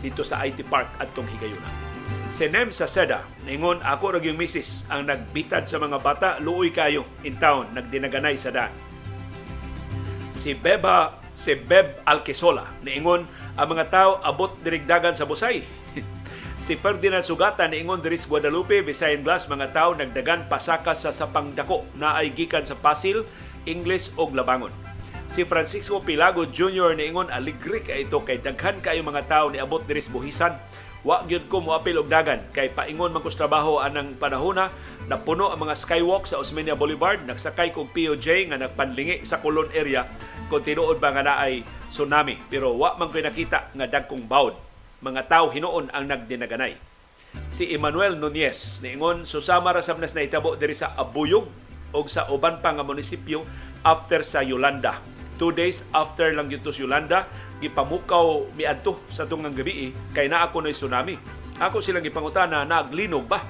Dito 0.00 0.22
sa 0.22 0.40
IT 0.46 0.62
Park 0.70 0.86
adtong 1.02 1.26
higayuna 1.36 1.68
si 2.26 2.46
Nem 2.50 2.74
sa 2.74 2.90
Seda 2.90 3.22
niingon 3.46 3.82
ako 3.82 4.18
ra 4.18 4.18
yung 4.22 4.38
misis 4.38 4.82
ang 4.90 5.06
nagbitad 5.06 5.66
sa 5.66 5.78
mga 5.78 5.98
bata 6.02 6.28
luoy 6.42 6.70
kayo. 6.74 7.06
In 7.26 7.38
town 7.38 7.70
nagdinaganay 7.74 8.34
sa 8.38 8.54
daan. 8.54 8.74
Si 10.34 10.54
Beba 10.54 11.26
si 11.36 11.52
Beb 11.52 12.00
Alquesola. 12.08 12.64
Niingon, 12.80 13.28
ang 13.60 13.68
mga 13.68 13.86
tao 13.92 14.10
abot 14.24 14.56
dirigdagan 14.64 15.12
sa 15.12 15.28
busay. 15.28 15.60
si 16.64 16.80
Ferdinand 16.80 17.22
Sugata 17.22 17.68
niingon 17.68 18.00
diri 18.00 18.16
sa 18.16 18.32
Guadalupe, 18.32 18.80
Visayan 18.80 19.20
Blas, 19.20 19.44
mga 19.46 19.76
tao 19.76 19.92
nagdagan 19.92 20.48
pasaka 20.48 20.96
sa 20.96 21.12
sapang 21.12 21.52
dako 21.52 21.84
na 22.00 22.16
ay 22.16 22.32
gikan 22.32 22.64
sa 22.64 22.74
Pasil, 22.74 23.22
Ingles 23.66 24.14
o 24.14 24.30
Labangon. 24.30 24.72
Si 25.26 25.42
Francisco 25.42 25.98
Pilago 26.00 26.46
Jr. 26.46 26.94
niingon 26.94 27.34
aligri 27.34 27.82
kay 27.82 28.06
ito 28.06 28.22
kay 28.22 28.38
daghan 28.38 28.78
kayo 28.78 29.02
mga 29.02 29.26
tao 29.26 29.46
ni 29.50 29.58
abot 29.58 29.82
diri 29.82 30.00
buhisan. 30.06 30.54
Wa 31.06 31.22
gyud 31.22 31.46
ko 31.46 31.62
moapil 31.62 32.02
og 32.02 32.10
dagan 32.10 32.42
kay 32.50 32.70
paingon 32.70 33.14
man 33.14 33.22
trabaho 33.22 33.78
anang 33.78 34.18
panahona 34.18 34.74
napuno 35.06 35.54
ang 35.54 35.62
mga 35.62 35.78
skywalk 35.78 36.26
sa 36.26 36.42
Osmeña 36.42 36.74
Boulevard 36.74 37.22
nagsakay 37.22 37.70
kog 37.70 37.94
POJ 37.94 38.50
nga 38.50 38.58
nagpanlingi 38.58 39.22
sa 39.22 39.38
Colon 39.38 39.70
area 39.70 40.02
kung 40.50 40.66
tinuod 40.66 40.98
ba 40.98 41.14
nga 41.14 41.22
naay 41.22 41.62
tsunami 41.86 42.42
pero 42.50 42.74
wa 42.74 42.98
man 42.98 43.14
koy 43.14 43.22
nakita 43.22 43.70
nga 43.70 43.86
dagkong 43.86 44.26
bawd 44.26 44.58
mga 44.98 45.30
tao 45.30 45.46
hinuon 45.54 45.94
ang 45.94 46.10
nagdinaganay 46.10 46.74
si 47.54 47.70
Emmanuel 47.70 48.18
Nunez 48.18 48.82
niingon 48.82 49.30
susama 49.30 49.70
ra 49.70 49.86
sabnas 49.86 50.10
na 50.10 50.26
itabo 50.26 50.58
diri 50.58 50.74
sa 50.74 50.90
Abuyog 50.98 51.46
o 51.94 52.06
sa 52.08 52.26
uban 52.32 52.58
pa 52.62 52.74
nga 52.74 52.86
munisipyo 52.86 53.46
after 53.86 54.24
sa 54.26 54.42
Yolanda 54.42 54.98
two 55.36 55.52
days 55.52 55.84
after 55.92 56.32
lang 56.32 56.48
yun 56.48 56.60
sa 56.64 56.72
Yolanda 56.72 57.18
gipamukaw 57.60 58.48
miadto 58.56 59.00
sa 59.12 59.28
tungang 59.28 59.56
gabi 59.56 59.88
eh, 59.88 59.90
kay 60.12 60.28
naa 60.28 60.48
ako 60.48 60.64
na 60.64 60.72
tsunami. 60.72 61.16
Ako 61.56 61.80
silang 61.80 62.04
gipangutana 62.04 62.68
naglinog 62.68 63.24
ba? 63.24 63.40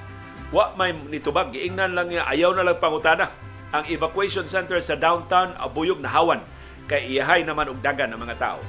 Wa 0.51 0.71
may 0.79 0.95
nitubag 0.95 1.51
giingnan 1.51 1.91
lang 1.91 2.07
niya 2.07 2.23
ayaw 2.23 2.55
na 2.55 2.63
lang 2.63 2.79
pangutana. 2.79 3.27
Ang 3.75 3.83
evacuation 3.91 4.47
center 4.47 4.79
sa 4.79 4.95
downtown 4.95 5.51
abuyog 5.59 5.99
na 5.99 6.07
hawan 6.07 6.39
kay 6.87 7.03
iyahay 7.03 7.43
naman 7.43 7.67
og 7.67 7.83
dagan 7.83 8.15
ang 8.15 8.23
mga 8.23 8.39
tao. 8.39 8.59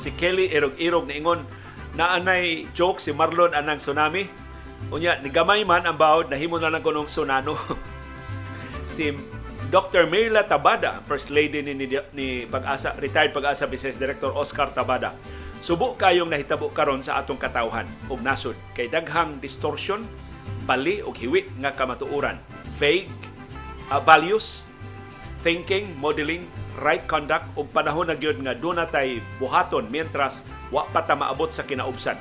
Si 0.00 0.16
Kelly 0.16 0.48
irog-irog 0.48 1.04
niingon 1.04 1.44
naanay 1.92 2.64
joke 2.72 3.04
si 3.04 3.12
Marlon 3.12 3.52
anang 3.52 3.76
tsunami. 3.76 4.24
Unya 4.88 5.20
ni 5.20 5.28
gamay 5.28 5.60
man 5.68 5.84
ang 5.84 6.00
bawod 6.00 6.32
nahimo 6.32 6.56
na 6.56 6.72
lang 6.72 6.80
kunong 6.80 7.08
tsunano. 7.08 7.52
si 8.96 9.12
Dr. 9.68 10.08
Mirla 10.08 10.48
Tabada, 10.48 11.04
First 11.04 11.28
Lady 11.28 11.60
ni, 11.60 11.76
ni, 11.76 11.84
ni 12.16 12.26
Pag-asa, 12.48 12.96
retired 12.96 13.36
Pag-asa 13.36 13.68
Business 13.68 14.00
Director 14.00 14.32
Oscar 14.32 14.72
Tabada. 14.72 15.12
Subo 15.60 15.92
kayong 16.00 16.32
nahitabo 16.32 16.72
karon 16.72 17.04
sa 17.04 17.20
atong 17.20 17.36
katawhan 17.36 17.84
ug 18.08 18.24
nasod 18.24 18.56
kay 18.72 18.88
daghang 18.88 19.36
distortion, 19.42 20.00
bali 20.64 21.04
ug 21.04 21.12
hiwi 21.12 21.44
nga 21.60 21.76
kamatuoran, 21.76 22.40
vague 22.80 23.10
uh, 23.92 24.00
values, 24.00 24.64
thinking, 25.44 25.92
modeling, 26.00 26.48
right 26.80 27.04
conduct 27.04 27.44
ug 27.58 27.68
panahon 27.72 28.08
na 28.08 28.16
gyud 28.16 28.40
nga 28.40 28.56
do 28.56 28.72
tay 28.88 29.20
buhaton 29.36 29.88
mientras 29.92 30.46
wa 30.72 30.88
pa 30.88 31.04
ta 31.04 31.18
maabot 31.18 31.52
sa 31.52 31.66
kinaubsan. 31.66 32.16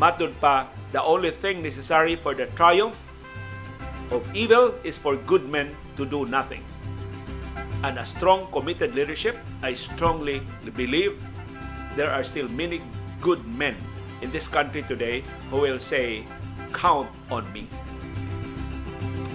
Matud 0.00 0.32
pa, 0.40 0.66
the 0.90 1.00
only 1.00 1.30
thing 1.30 1.60
necessary 1.60 2.16
for 2.16 2.32
the 2.32 2.48
triumph 2.56 2.96
of 4.10 4.24
evil 4.34 4.74
is 4.82 4.98
for 4.98 5.14
good 5.28 5.46
men 5.46 5.70
to 6.00 6.08
do 6.08 6.24
nothing 6.24 6.64
and 7.82 7.98
a 7.98 8.04
strong, 8.04 8.46
committed 8.52 8.94
leadership, 8.94 9.36
I 9.62 9.72
strongly 9.74 10.42
believe 10.76 11.16
there 11.96 12.10
are 12.10 12.24
still 12.24 12.48
many 12.48 12.80
good 13.20 13.40
men 13.46 13.76
in 14.22 14.30
this 14.30 14.48
country 14.48 14.82
today 14.82 15.24
who 15.50 15.64
will 15.64 15.80
say, 15.80 16.24
count 16.72 17.08
on 17.30 17.44
me. 17.52 17.66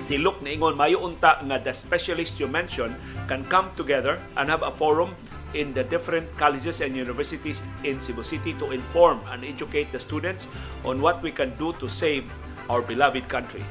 Si 0.06 0.18
Luke 0.22 0.40
niingon, 0.46 0.78
mayo 0.78 1.02
unta 1.02 1.42
nga 1.42 1.58
the 1.58 1.74
specialists 1.74 2.38
you 2.38 2.46
mentioned 2.46 2.94
can 3.26 3.42
come 3.50 3.74
together 3.74 4.22
and 4.38 4.46
have 4.46 4.62
a 4.62 4.70
forum 4.70 5.10
in 5.58 5.74
the 5.74 5.82
different 5.90 6.30
colleges 6.38 6.82
and 6.82 6.94
universities 6.94 7.66
in 7.82 7.98
Cebu 7.98 8.22
City 8.22 8.54
to 8.62 8.70
inform 8.70 9.18
and 9.34 9.42
educate 9.42 9.90
the 9.90 9.98
students 9.98 10.46
on 10.86 11.02
what 11.02 11.18
we 11.26 11.34
can 11.34 11.50
do 11.58 11.74
to 11.82 11.90
save 11.90 12.30
our 12.70 12.86
beloved 12.86 13.26
country. 13.26 13.66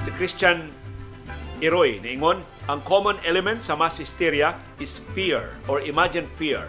Si 0.00 0.08
Christian 0.16 0.72
Iroy 1.60 2.00
niingon, 2.00 2.40
ang 2.72 2.80
common 2.88 3.20
element 3.20 3.60
sa 3.60 3.76
mass 3.76 4.00
hysteria 4.00 4.56
is 4.80 4.96
fear 4.96 5.52
or 5.68 5.84
imagined 5.84 6.28
fear. 6.32 6.64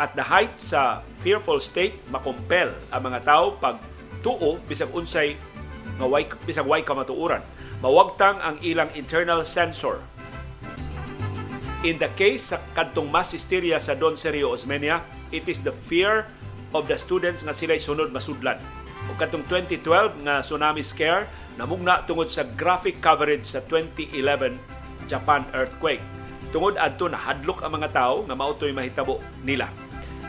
At 0.00 0.16
the 0.16 0.24
height 0.24 0.56
sa 0.56 1.04
fearful 1.20 1.60
state, 1.60 2.00
makumpel 2.08 2.72
ang 2.88 3.02
mga 3.04 3.28
tao 3.28 3.52
pag 3.60 3.76
tuo 4.24 4.56
bisag 4.64 4.88
unsay 4.96 5.36
nga 6.00 6.08
way, 6.08 6.24
bisag 6.48 6.64
way 6.64 6.80
kamatuuran. 6.80 7.44
Mawagtang 7.84 8.40
ang 8.40 8.56
ilang 8.64 8.88
internal 8.96 9.44
sensor. 9.44 10.00
In 11.84 12.00
the 12.00 12.08
case 12.16 12.56
sa 12.56 12.58
kadtong 12.72 13.12
mass 13.12 13.36
hysteria 13.36 13.76
sa 13.76 13.92
Don 13.92 14.16
Sergio 14.16 14.56
Osmeña, 14.56 15.04
it 15.28 15.44
is 15.44 15.60
the 15.60 15.76
fear 15.76 16.24
of 16.72 16.88
the 16.88 16.96
students 16.96 17.44
nga 17.44 17.52
sila'y 17.52 17.76
sunod 17.76 18.16
masudlan 18.16 18.56
o 19.08 19.16
katong 19.16 19.44
2012 19.48 20.28
nga 20.28 20.44
tsunami 20.44 20.84
scare 20.84 21.24
namugna 21.56 22.04
tungod 22.04 22.28
sa 22.28 22.44
graphic 22.44 23.00
coverage 23.00 23.48
sa 23.48 23.64
2011 23.64 24.60
Japan 25.08 25.42
earthquake. 25.56 26.04
Tungod 26.52 26.76
adto 26.76 27.08
na 27.08 27.16
hadlok 27.16 27.64
ang 27.64 27.80
mga 27.80 27.88
tao 27.92 28.24
nga 28.24 28.36
mautoy 28.36 28.72
mahitabo 28.72 29.20
nila. 29.44 29.72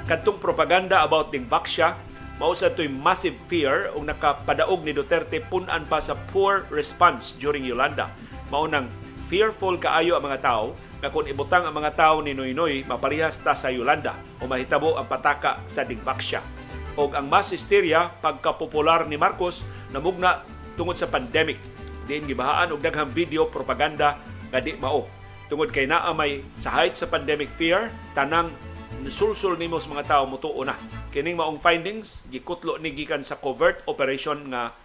Kadtong 0.08 0.40
propaganda 0.40 1.04
about 1.04 1.30
ning 1.36 1.46
baksya 1.46 1.96
mao 2.40 2.56
sa 2.56 2.72
toy 2.72 2.88
massive 2.88 3.36
fear 3.52 3.92
ug 3.92 4.08
nakapadaog 4.08 4.82
ni 4.88 4.96
Duterte 4.96 5.44
punan 5.44 5.84
pa 5.86 6.00
sa 6.00 6.16
poor 6.32 6.64
response 6.72 7.36
during 7.36 7.68
Yolanda. 7.68 8.08
Mao 8.48 8.64
nang 8.64 8.88
fearful 9.28 9.76
kaayo 9.76 10.16
ang 10.16 10.26
mga 10.26 10.42
tao 10.42 10.74
nga 11.00 11.12
kung 11.12 11.28
ibutang 11.28 11.68
ang 11.68 11.76
mga 11.76 11.96
tao 11.96 12.16
ni 12.20 12.36
Noynoy 12.36 12.84
maparihas 12.88 13.40
ta 13.44 13.54
sa 13.56 13.72
Yolanda 13.72 14.16
o 14.40 14.48
mahitabo 14.48 14.98
ang 15.00 15.08
pataka 15.08 15.64
sa 15.70 15.86
Dingbaksya 15.86 16.59
o 17.00 17.08
ang 17.16 17.32
mass 17.32 17.56
hysteria 17.56 18.12
pagkapopular 18.20 19.08
ni 19.08 19.16
Marcos 19.16 19.64
namugna 19.96 20.44
tungod 20.76 21.00
sa 21.00 21.08
pandemic. 21.08 21.56
Diin 22.04 22.28
gibahaan 22.28 22.76
og 22.76 22.84
daghang 22.84 23.08
video 23.08 23.48
propaganda 23.48 24.20
nga 24.52 24.60
di 24.60 24.76
mao. 24.76 25.08
Tungod 25.48 25.72
kay 25.72 25.88
naa 25.88 26.12
may 26.12 26.44
sa 26.60 26.76
height 26.76 27.00
sa 27.00 27.08
pandemic 27.08 27.48
fear, 27.56 27.88
tanang 28.12 28.52
sulsul 29.08 29.56
nimo 29.56 29.80
sa 29.80 29.96
mga 29.96 30.06
tawo 30.12 30.28
mutuo 30.28 30.60
na. 30.68 30.76
Kining 31.16 31.40
maong 31.40 31.64
findings 31.64 32.20
gikutlo 32.28 32.76
ni 32.84 32.92
gikan 32.92 33.24
sa 33.24 33.40
covert 33.40 33.80
operation 33.88 34.52
nga 34.52 34.76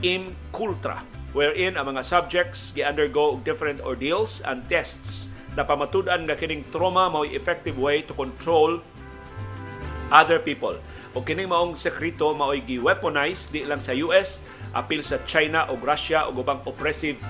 Incultra 0.00 1.04
wherein 1.36 1.76
ang 1.76 1.94
mga 1.94 2.02
subjects 2.04 2.72
gi-undergo 2.74 3.40
different 3.40 3.80
ordeals 3.84 4.44
and 4.44 4.64
tests 4.68 5.32
na 5.56 5.64
pamatud-an 5.64 6.28
nga 6.28 6.36
kining 6.36 6.64
trauma 6.72 7.08
mao 7.08 7.24
effective 7.24 7.76
way 7.78 8.04
to 8.04 8.12
control 8.12 8.82
other 10.12 10.36
people 10.36 10.76
o 11.12 11.20
kining 11.20 11.48
maong 11.48 11.76
sekreto 11.76 12.32
mao'y 12.32 12.64
gi-weaponize 12.64 13.52
di 13.52 13.68
lang 13.68 13.80
sa 13.80 13.92
US, 14.04 14.40
apil 14.72 15.04
sa 15.04 15.20
China 15.28 15.68
o 15.68 15.76
Russia 15.76 16.24
o 16.28 16.32
ubang 16.32 16.64
oppressive 16.64 17.20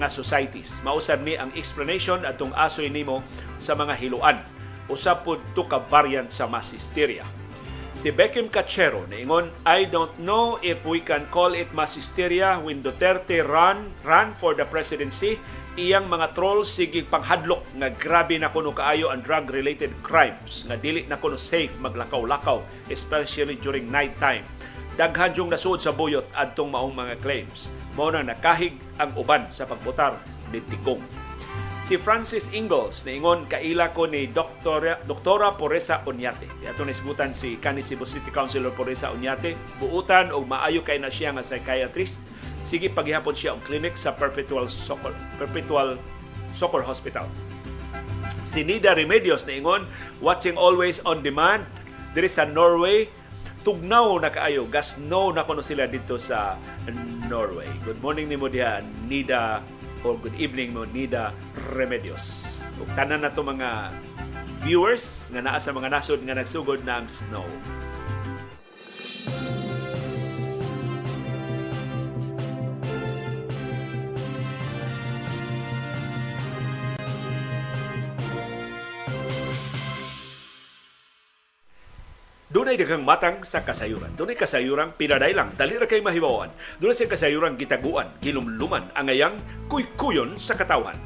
nga 0.00 0.08
societies. 0.08 0.80
Mausab 0.86 1.20
ni 1.26 1.36
ang 1.36 1.52
explanation 1.52 2.24
atong 2.24 2.54
asoy 2.56 2.88
nimo 2.88 3.20
sa 3.60 3.76
mga 3.76 3.94
hiluan. 3.98 4.40
Usab 4.88 5.26
pud 5.26 5.42
to 5.52 5.68
ka 5.68 5.82
variant 5.90 6.32
sa 6.32 6.48
mass 6.48 6.72
hysteria. 6.72 7.26
Si 7.98 8.14
Beckham 8.14 8.46
Cachero 8.46 9.04
niingon, 9.10 9.50
I 9.66 9.84
don't 9.90 10.14
know 10.22 10.56
if 10.62 10.86
we 10.86 11.02
can 11.02 11.26
call 11.34 11.52
it 11.52 11.74
mass 11.74 11.98
hysteria 11.98 12.56
when 12.62 12.80
Duterte 12.80 13.42
run, 13.42 13.90
ran 14.06 14.32
for 14.38 14.54
the 14.54 14.64
presidency 14.64 15.36
iyang 15.78 16.10
mga 16.10 16.34
trolls 16.34 16.74
sige 16.74 17.06
panghadlok 17.06 17.62
nga 17.78 17.86
grabe 17.94 18.34
na 18.34 18.50
kuno 18.50 18.74
kaayo 18.74 19.14
ang 19.14 19.22
drug 19.22 19.46
related 19.54 19.94
crimes 20.02 20.66
nga 20.66 20.74
dili 20.74 21.06
na 21.06 21.14
kuno 21.14 21.38
safe 21.38 21.70
maglakaw-lakaw 21.78 22.58
especially 22.90 23.54
during 23.62 23.86
night 23.86 24.10
time 24.18 24.42
daghan 24.98 25.30
yung 25.38 25.54
nasuod 25.54 25.78
sa 25.78 25.94
buyot 25.94 26.26
adtong 26.34 26.74
maong 26.74 26.98
mga 26.98 27.14
claims 27.22 27.70
mao 27.94 28.10
nang 28.10 28.26
nakahig 28.26 28.74
ang 28.98 29.14
uban 29.14 29.46
sa 29.54 29.70
pagbotar 29.70 30.18
ni 30.50 30.58
Tikong 30.66 31.28
si 31.78 31.94
Francis 31.94 32.50
Ingalls 32.50 33.06
niingon 33.06 33.46
kaila 33.46 33.94
ko 33.94 34.10
ni 34.10 34.26
Doktora, 34.26 34.98
Doktora 35.06 35.54
Poresa 35.54 36.02
Onyate. 36.04 36.44
Ato 36.66 36.84
nisgutan 36.84 37.32
si 37.32 37.56
kani 37.56 37.80
Cebu 37.80 38.04
City 38.04 38.28
Councilor 38.28 38.76
Poresa 38.76 39.08
Onyate. 39.08 39.56
Buutan 39.80 40.28
og 40.34 40.44
maayo 40.44 40.84
kay 40.84 41.00
na 41.00 41.08
siya 41.08 41.32
nga 41.32 41.40
psychiatrist 41.40 42.20
sige 42.62 42.90
paghihapon 42.90 43.34
siya 43.34 43.54
ang 43.54 43.60
clinic 43.62 43.94
sa 43.94 44.14
Perpetual 44.14 44.66
Soccer, 44.70 45.14
Perpetual 45.38 45.96
Soccer 46.54 46.82
Hospital. 46.82 47.26
Si 48.48 48.64
Nida 48.64 48.96
Remedios 48.96 49.44
na 49.44 49.54
ingon, 49.54 49.84
watching 50.24 50.56
always 50.56 50.98
on 51.04 51.20
demand 51.20 51.62
diri 52.16 52.26
sa 52.26 52.48
Norway, 52.48 53.06
tugnaw 53.62 54.16
na 54.16 54.32
kaayo, 54.32 54.64
gasno 54.64 55.28
na 55.30 55.44
kuno 55.44 55.60
sila 55.60 55.84
dito 55.84 56.16
sa 56.16 56.56
Norway. 57.28 57.68
Good 57.84 58.00
morning 58.00 58.32
ni 58.32 58.40
mo 58.40 58.48
diha, 58.48 58.80
Nida, 59.04 59.60
or 60.06 60.16
good 60.16 60.34
evening 60.40 60.72
mo, 60.72 60.88
Nida 60.88 61.36
Remedios. 61.76 62.58
Ug 62.80 62.88
tanan 62.96 63.26
na 63.26 63.30
to 63.34 63.44
mga 63.44 63.92
viewers 64.64 65.28
nga 65.34 65.44
naa 65.44 65.58
sa 65.60 65.74
mga 65.74 65.92
nasod 65.92 66.22
nga 66.24 66.34
nagsugod 66.34 66.82
na 66.86 67.02
ang 67.02 67.06
snow. 67.10 67.46
Dunay 82.58 82.74
daghang 82.74 83.06
matang 83.06 83.46
sa 83.46 83.62
kasayuran. 83.62 84.18
Dunay 84.18 84.34
kasayuran 84.34 84.90
pinaday 84.98 85.30
lang, 85.30 85.54
dali 85.54 85.78
ra 85.78 85.86
kay 85.86 86.02
mahibawan. 86.02 86.50
Dunay 86.82 86.90
sa 86.90 87.06
kasayuran 87.06 87.54
gitaguan, 87.54 88.10
gilumluman 88.18 88.82
ang 88.98 89.06
ayang 89.06 89.38
kuykuyon 89.70 90.34
sa 90.42 90.58
katawhan. 90.58 90.98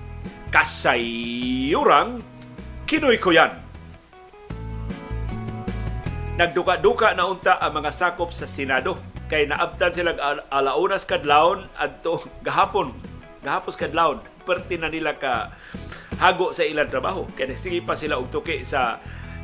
Kasayuran 0.49 2.25
Kinoy 2.89 3.21
ko 3.21 3.37
yan. 3.37 3.53
Nagduka-duka 6.41 7.13
na 7.13 7.29
unta 7.29 7.61
ang 7.61 7.77
mga 7.77 7.93
sakop 7.93 8.33
sa 8.33 8.49
Senado 8.49 8.97
kay 9.29 9.45
naabtan 9.45 9.93
sila 9.93 10.17
al- 10.17 10.49
alaunas 10.49 11.05
kadlawon 11.05 11.69
adto 11.77 12.25
gahapon 12.49 12.97
gahapos 13.45 13.77
kadlawon 13.77 14.25
perti 14.49 14.81
na 14.81 14.89
nila 14.89 15.21
ka 15.21 15.53
hago 16.17 16.53
sa 16.53 16.65
ilang 16.69 16.89
trabaho 16.89 17.25
kay 17.37 17.49
sige 17.57 17.81
pa 17.81 17.97
sila 17.97 18.21
og 18.21 18.29
tuki 18.29 18.61
sa 18.61 19.01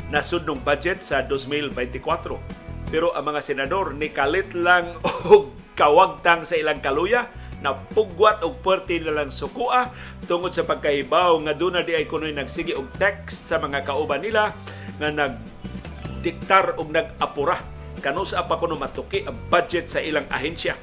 nasudnong 0.09 0.61
budget 0.65 1.05
sa 1.05 1.25
2024 1.25 2.89
pero 2.89 3.13
ang 3.13 3.25
mga 3.29 3.41
senador 3.45 3.93
ni 3.93 4.09
kalit 4.09 4.57
lang 4.57 4.97
og 5.33 5.53
kawagtang 5.77 6.49
sa 6.49 6.57
ilang 6.57 6.81
kaluya 6.81 7.29
na 7.59 7.75
pugwat 7.75 8.41
og 8.47 8.63
perti 8.63 9.03
na 9.03 9.23
lang 9.23 9.31
sukua 9.35 9.91
tungod 10.25 10.55
sa 10.55 10.65
pagkahibaw 10.65 11.37
nga 11.45 11.55
doon 11.55 11.79
na 11.79 11.83
di 11.83 11.93
ay 11.93 12.07
kunoy 12.07 12.33
nagsige 12.33 12.75
og 12.79 12.89
text 12.97 13.51
sa 13.51 13.59
mga 13.59 13.83
kauban 13.83 14.23
nila 14.23 14.55
nga 14.99 15.11
nag 15.11 15.35
diktar 16.23 16.79
og 16.79 16.91
nag-apura 16.91 17.79
kanusa 17.99 18.47
pa 18.47 18.57
kuno 18.57 18.79
matuki 18.79 19.27
ang 19.27 19.37
budget 19.51 19.91
sa 19.91 19.99
ilang 19.99 20.27
ahensya. 20.31 20.79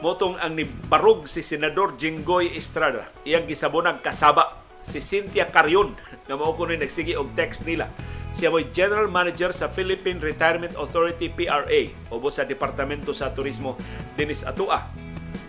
Motong 0.00 0.40
ang 0.40 0.56
nibarog 0.56 1.28
si 1.28 1.44
Senador 1.44 1.92
Jinggoy 2.00 2.56
Estrada. 2.56 3.04
Iyang 3.28 3.44
gisabonang 3.44 4.00
kasaba 4.00 4.59
si 4.80 5.00
Cynthia 5.04 5.48
Carion 5.48 5.96
na 6.28 6.36
mao 6.36 6.56
kuno 6.56 6.76
nagsige 6.76 7.16
og 7.16 7.32
text 7.36 7.64
nila. 7.68 7.88
Siya 8.30 8.48
mo'y 8.52 8.70
General 8.70 9.10
Manager 9.10 9.50
sa 9.50 9.66
Philippine 9.66 10.22
Retirement 10.22 10.74
Authority 10.78 11.28
PRA 11.28 11.80
o 12.12 12.16
sa 12.30 12.46
Departamento 12.46 13.10
sa 13.10 13.34
Turismo 13.34 13.76
Dinis 14.14 14.46
Atua. 14.46 14.86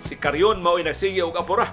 Si 0.01 0.18
Carion 0.18 0.60
mao'y 0.60 0.84
nagsige 0.84 1.22
og 1.24 1.38
apura. 1.38 1.72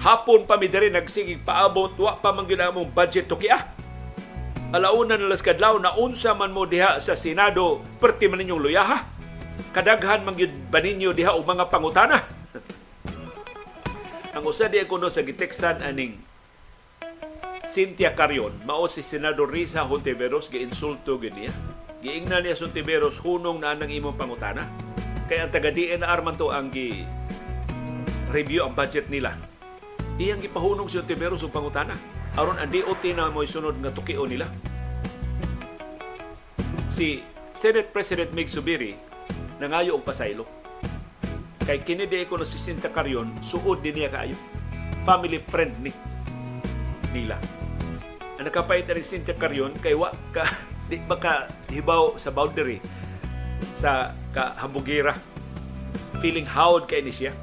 Hapon 0.00 0.44
pa 0.44 0.60
mi 0.60 0.68
diri 0.68 0.92
nagsige 0.92 1.40
paabot 1.40 1.92
wa 1.96 2.20
pa 2.20 2.30
man 2.30 2.44
gyud 2.44 2.60
among 2.60 2.92
budget 2.92 3.26
tukiah 3.26 3.76
alauna 4.74 5.14
na 5.14 5.30
las 5.30 5.44
kadlaw 5.46 5.78
na 5.78 5.94
unsa 5.94 6.34
man 6.34 6.50
mo 6.50 6.66
diha 6.66 6.98
sa 6.98 7.14
Senado 7.14 7.82
perti 8.02 8.26
man 8.26 8.42
ninyong 8.42 8.60
luyaha 8.60 9.06
kadaghan 9.70 10.26
man 10.26 10.34
gyud 10.34 10.50
ba 10.68 10.82
ninyo 10.82 11.14
diha 11.14 11.38
og 11.38 11.46
mga 11.46 11.70
pangutana 11.70 12.26
ang 14.34 14.44
usa 14.44 14.66
di 14.66 14.82
kuno 14.84 15.06
sa 15.06 15.22
giteksan 15.22 15.80
aning 15.86 16.25
Cynthia 17.66 18.14
Carion 18.14 18.54
mao 18.62 18.86
si 18.86 19.02
Senador 19.02 19.50
Risa 19.50 19.82
Hontiveros 19.82 20.48
giinsulto 20.48 21.18
gid 21.18 21.34
giingnan 22.00 22.46
niya 22.46 22.54
Hontiveros 22.56 23.18
hunong 23.20 23.60
na 23.60 23.74
nang 23.74 23.90
imong 23.90 24.14
pangutana 24.14 24.64
kay 25.26 25.42
ang 25.42 25.50
taga 25.50 25.74
DNR 25.74 26.20
man 26.22 26.38
to 26.38 26.54
ang 26.54 26.70
gi 26.70 27.02
review 28.30 28.62
ang 28.62 28.72
budget 28.78 29.10
nila 29.10 29.34
iyang 30.16 30.40
gipahunong 30.40 30.88
si 30.88 30.96
Hontiveros 30.96 31.44
og 31.44 31.52
pangutana 31.52 31.98
aron 32.36 32.60
ang 32.60 32.68
DOT 32.68 33.04
na 33.16 33.32
mo'y 33.32 33.48
sunod 33.48 33.80
nga 33.80 33.88
tukio 33.88 34.28
nila. 34.28 34.44
Si 36.86 37.24
Senate 37.56 37.88
President 37.88 38.30
Mig 38.36 38.52
Subiri 38.52 38.92
nangayo 39.56 39.96
og 39.96 40.04
pasaylo. 40.04 40.44
Kay 41.64 41.82
kini 41.82 42.06
ko 42.28 42.38
na 42.38 42.46
si 42.46 42.62
Sinta 42.62 42.92
Carion, 42.92 43.26
suod 43.42 43.82
din 43.82 43.98
niya 43.98 44.12
kaayo. 44.12 44.38
Family 45.02 45.40
friend 45.42 45.74
ni 45.82 45.90
nila. 47.12 47.36
Ang 48.36 48.48
nakapait 48.48 48.84
ni 48.86 49.02
Sinta 49.02 49.32
Carion 49.32 49.72
kay 49.78 49.94
wa 49.96 50.12
ka 50.34 50.46
di 50.90 51.02
ba 51.02 51.18
ka 51.18 51.50
hibaw 51.70 52.14
sa 52.18 52.30
boundary 52.30 52.78
sa 53.74 54.14
kahambugira. 54.32 55.14
Feeling 56.22 56.46
howd 56.48 56.88
kay 56.88 57.04
ni 57.04 57.12
siya. 57.12 57.34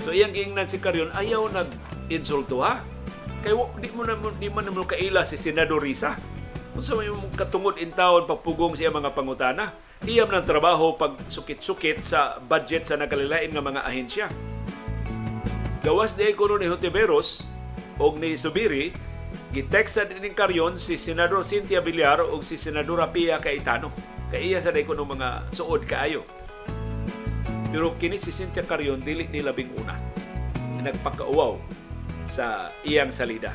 So 0.00 0.14
iyang 0.14 0.32
giingnan 0.32 0.70
si 0.70 0.80
Carion 0.80 1.12
ayaw 1.12 1.50
nag 1.52 1.68
insulto 2.10 2.64
ha 2.64 2.82
Kay 3.40 3.56
di 3.56 3.88
mo 3.96 4.04
na 4.04 4.16
di 4.36 4.52
man 4.52 4.68
mo 4.68 4.84
kaila 4.84 5.24
si 5.24 5.40
Senador 5.40 5.80
Risa. 5.80 6.12
Unsa 6.76 6.92
may 6.94 7.08
mong 7.08 7.34
katungod 7.34 7.80
in 7.80 7.90
taon 7.90 8.28
pagpugong 8.28 8.76
siya 8.76 8.92
mga 8.92 9.16
pangutana. 9.16 9.72
Iyam 10.04 10.32
ng 10.32 10.44
trabaho 10.44 10.96
pag 10.96 11.16
sukit-sukit 11.28 12.04
sa 12.04 12.40
budget 12.40 12.88
sa 12.88 12.96
nagkalilain 12.96 13.52
nga 13.52 13.64
mga 13.64 13.84
ahensya. 13.84 14.26
Gawas 15.80 16.16
di 16.16 16.32
kuno 16.36 16.60
ni 16.60 16.68
Hontiveros 16.68 17.49
og 18.00 18.16
ni 18.16 18.32
Subiri 18.34 18.90
gitekstan 19.52 20.10
ining 20.16 20.32
karyon 20.32 20.80
si 20.80 20.96
Senador 20.96 21.44
Cynthia 21.44 21.84
Villar 21.84 22.24
og 22.24 22.40
si 22.42 22.56
Senadora 22.56 23.06
Pia 23.12 23.36
Cayetano. 23.38 23.92
Kay 24.32 24.50
iya 24.54 24.58
sa 24.62 24.72
kuno 24.72 25.04
mga 25.04 25.52
suod 25.52 25.84
kaayo. 25.84 26.24
Pero 27.70 27.94
kini 28.00 28.18
si 28.18 28.34
Cynthia 28.34 28.66
Carion 28.66 28.98
dili 28.98 29.28
ni 29.30 29.44
labing 29.44 29.70
una. 29.78 29.94
Nagpakauwaw 30.80 31.60
sa 32.26 32.72
iyang 32.82 33.12
salida. 33.12 33.52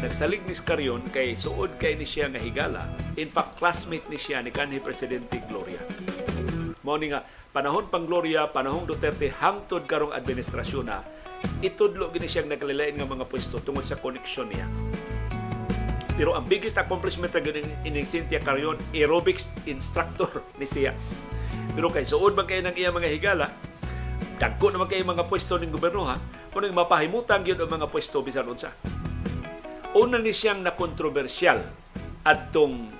Nagsalig 0.00 0.40
ni 0.48 0.56
Scarion 0.56 1.04
kay 1.12 1.36
suod 1.36 1.76
kay 1.76 1.98
ni 1.98 2.08
siya 2.08 2.32
nga 2.32 2.40
higala. 2.40 2.88
In 3.20 3.28
fact, 3.28 3.60
classmate 3.60 4.08
ni 4.08 4.16
siya 4.16 4.40
ni 4.40 4.48
kanhi 4.48 4.80
Presidente 4.80 5.42
Gloria. 5.44 5.82
Mao 6.80 6.96
ni 6.96 7.12
nga 7.12 7.26
panahon 7.52 7.92
pang 7.92 8.08
Gloria, 8.08 8.48
panahon 8.48 8.88
Duterte 8.88 9.28
hangtod 9.28 9.84
karong 9.84 10.16
administrasyon 10.16 10.86
na 10.88 11.04
itudlo 11.60 12.08
gini 12.08 12.26
siyang 12.26 12.48
nakalilain 12.48 12.96
nga 12.96 13.08
mga 13.08 13.28
pwesto 13.28 13.60
tungod 13.60 13.84
sa 13.84 14.00
koneksyon 14.00 14.48
niya. 14.48 14.66
Pero 16.20 16.36
ang 16.36 16.44
biggest 16.44 16.76
accomplishment 16.76 17.32
na 17.32 17.40
ganin 17.40 17.64
ining 17.84 18.04
Cynthia 18.04 18.44
Carion, 18.44 18.76
aerobics 18.92 19.48
instructor 19.64 20.44
ni 20.60 20.68
siya. 20.68 20.92
Pero 21.72 21.88
kay 21.88 22.04
suod 22.04 22.36
man 22.36 22.44
kay 22.44 22.60
ng 22.60 22.76
iya 22.76 22.92
mga 22.92 23.08
higala, 23.08 23.48
dagko 24.36 24.72
naman 24.72 24.88
kay 24.88 25.00
mga 25.00 25.24
pwesto 25.24 25.56
ng 25.56 25.72
gobyerno 25.72 26.04
ha, 26.08 26.16
kung 26.50 26.66
mapahimutan 26.72 27.40
gyud 27.40 27.60
ang 27.62 27.72
mga 27.72 27.88
pwesto 27.88 28.20
bisan 28.20 28.48
unsa. 28.48 28.74
Una 29.96 30.20
ni 30.20 30.34
siyang 30.34 30.62
na 30.62 30.76
kontrobersyal 30.76 31.58
adtong 32.22 32.92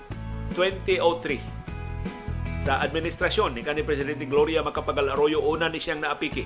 2003 0.57 2.65
sa 2.65 2.81
administrasyon 2.83 3.57
ni 3.57 3.61
kanhi 3.65 3.81
Presidente 3.81 4.29
Gloria 4.29 4.61
Macapagal 4.61 5.13
Arroyo 5.13 5.41
una 5.45 5.69
ni 5.69 5.81
siyang 5.81 6.03
naapiki. 6.03 6.45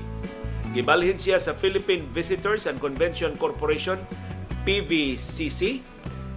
Gibalhin 0.76 1.16
siya 1.16 1.40
sa 1.40 1.56
Philippine 1.56 2.04
Visitors 2.12 2.68
and 2.68 2.84
Convention 2.84 3.40
Corporation 3.40 3.95
PVCC 4.68 5.80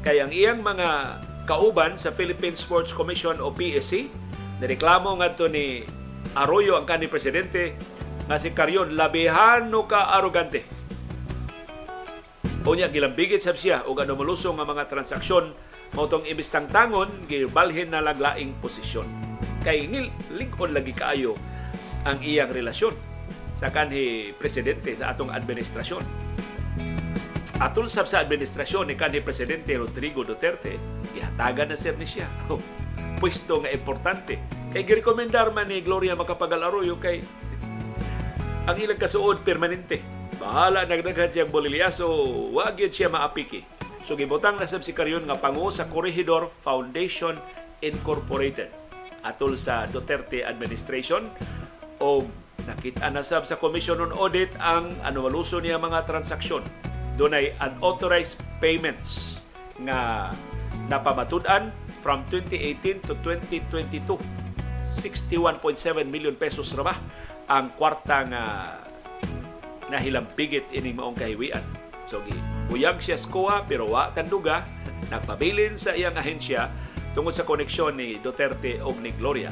kay 0.07 0.23
ang 0.23 0.31
iyang 0.31 0.63
mga 0.63 1.19
kauban 1.51 1.99
sa 1.99 2.15
Philippine 2.15 2.55
Sports 2.55 2.95
Commission 2.95 3.43
o 3.43 3.51
PSC 3.51 4.07
nireklamo 4.63 5.19
ngadto 5.19 5.51
ni 5.51 5.83
Arroyo 6.39 6.79
ang 6.79 6.87
kanhi 6.87 7.11
presidente 7.11 7.75
nga 8.31 8.39
si 8.39 8.55
Carion 8.55 8.95
labihano 8.95 9.91
ka 9.91 10.15
arogante. 10.15 10.63
Unya 12.63 12.87
gilambigit 12.95 13.43
sab 13.43 13.59
siya 13.59 13.91
og 13.91 14.07
ano 14.07 14.15
malusong 14.15 14.55
nga 14.55 14.71
mga 14.71 14.87
transaksyon 14.87 15.51
motong 15.99 16.23
imbis 16.31 16.55
tangon 16.55 17.11
gibalhin 17.27 17.91
na 17.91 17.99
laglaing 17.99 18.55
posisyon. 18.63 19.09
Kay 19.67 19.91
nil 19.91 20.15
lingon 20.31 20.71
lagi 20.71 20.95
kaayo 20.95 21.35
ang 22.07 22.23
iyang 22.23 22.55
relasyon 22.55 23.08
sa 23.59 23.75
kanhi 23.75 24.31
presidente 24.39 24.95
sa 24.95 25.11
atong 25.11 25.35
administrasyon. 25.35 26.07
Atul 27.59 27.91
sab 27.91 28.07
sa 28.07 28.23
administrasyon 28.23 28.87
ni 28.87 28.95
kanhi 28.95 29.19
presidente 29.19 29.75
Rodrigo 29.75 30.23
Duterte, 30.23 30.79
gihatagan 31.11 31.75
na 31.75 31.75
sir 31.75 31.99
ni 31.99 32.07
siya. 32.07 32.31
Pwesto 33.19 33.59
nga 33.59 33.75
importante. 33.75 34.39
Kay 34.71 34.87
girekomendar 34.87 35.51
man 35.51 35.67
ni 35.67 35.83
Gloria 35.83 36.15
Macapagal 36.15 36.71
Arroyo 36.71 37.03
kay 37.03 37.19
ang 38.71 38.79
ilang 38.79 39.01
kasuod 39.01 39.43
permanente. 39.43 39.99
Bahala 40.39 40.87
nagdaghan 40.87 41.35
siyang 41.35 41.51
bolilya 41.51 41.91
so 41.91 42.07
wag 42.55 42.79
yun 42.79 42.95
siya 42.95 43.11
maapiki. 43.11 43.67
So 44.07 44.15
gibutang 44.15 44.63
na 44.63 44.71
sab 44.71 44.87
si 44.87 44.95
Carion 44.95 45.27
nga 45.27 45.35
pangu 45.35 45.67
sa 45.75 45.91
Corregidor 45.91 46.47
Foundation 46.63 47.35
Incorporated 47.83 48.71
atol 49.27 49.59
sa 49.59 49.91
Duterte 49.91 50.47
administration 50.47 51.27
o 51.99 52.23
nakita 52.69 53.09
na 53.09 53.25
sab 53.25 53.49
sa 53.49 53.57
Commission 53.57 53.97
on 54.05 54.13
Audit 54.13 54.53
ang 54.61 54.93
anomaluso 55.01 55.57
niya 55.57 55.81
mga 55.81 56.05
transaksyon. 56.05 56.61
Dunay 57.17 57.57
unauthorized 57.57 58.37
payments 58.61 59.43
nga 59.81 60.31
napamatud-an 60.93 61.73
from 62.05 62.23
2018 62.29 63.09
to 63.09 63.17
2022 63.25 64.21
61.7 64.85 66.09
million 66.09 66.37
pesos 66.37 66.73
ra 66.77 66.93
ba 66.93 66.95
ang 67.49 67.73
kwarta 67.75 68.25
nga 68.29 68.43
nahilampigit 69.89 70.69
ining 70.73 71.01
maong 71.01 71.17
kahiwian. 71.17 71.65
So 72.05 72.21
uyag 72.69 73.01
siya 73.01 73.17
skoa 73.17 73.65
pero 73.65 73.89
wa 73.89 74.13
tanduga 74.13 74.65
nagpabilin 75.13 75.81
sa 75.81 75.97
iyang 75.97 76.17
ahensya 76.17 76.69
tungod 77.17 77.33
sa 77.33 77.49
koneksyon 77.49 77.97
ni 77.97 78.21
Duterte 78.21 78.79
o 78.85 78.93
ni 78.95 79.11
Gloria. 79.17 79.51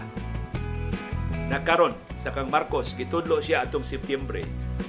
Nagkaron 1.49 2.06
sa 2.27 2.35
kang 2.35 2.51
Marcos 2.51 2.99
gitudlo 2.99 3.39
siya 3.39 3.63
atong 3.63 3.87
Setyembre 3.87 4.43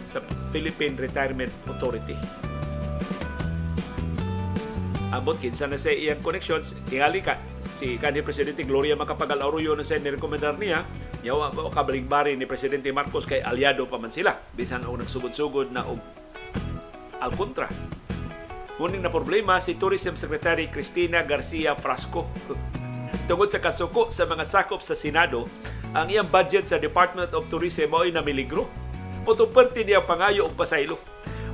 sa 0.09 0.25
Philippine 0.49 0.97
Retirement 0.97 1.53
Authority. 1.69 2.17
Abot 5.13 5.37
kinsa 5.37 5.69
na 5.69 5.77
sa 5.77 5.93
iyang 5.93 6.17
connections, 6.25 6.73
tingali 6.89 7.21
ka 7.21 7.37
si 7.61 8.01
kanhi 8.01 8.25
Presidente 8.25 8.65
Gloria 8.65 8.97
Macapagal 8.97 9.37
Arroyo 9.37 9.77
na 9.77 9.85
sa 9.85 10.01
nirekomendar 10.01 10.57
niya 10.57 10.81
Yawa 11.21 11.53
ba 11.53 11.69
kabaligbari 11.69 12.33
ni 12.33 12.49
Presidente 12.49 12.89
Marcos 12.89 13.29
kay 13.29 13.45
aliado 13.45 13.85
pa 13.85 14.01
man 14.01 14.09
sila 14.09 14.33
bisan 14.57 14.81
og 14.89 14.97
nagsugod-sugod 14.97 15.69
na 15.69 15.85
og 15.85 16.01
al 17.21 17.33
kontra. 17.37 17.69
Muning 18.81 19.05
na 19.05 19.13
problema 19.13 19.61
si 19.61 19.77
Tourism 19.77 20.17
Secretary 20.17 20.73
Cristina 20.73 21.21
Garcia 21.21 21.77
Frasco. 21.77 22.25
Tungod 23.27 23.51
sa 23.51 23.59
kasuko 23.59 24.07
sa 24.07 24.23
mga 24.23 24.43
sakop 24.47 24.79
sa 24.79 24.95
Senado, 24.95 25.47
ang 25.95 26.07
iyang 26.07 26.27
budget 26.27 26.67
sa 26.67 26.79
Department 26.79 27.31
of 27.31 27.47
Tourism 27.47 27.91
ay 27.95 28.11
namiligro. 28.11 28.67
Putong 29.27 29.51
parte 29.51 29.83
niya 29.83 30.03
pangayo 30.03 30.47
og 30.47 30.55
pasaylo. 30.55 30.95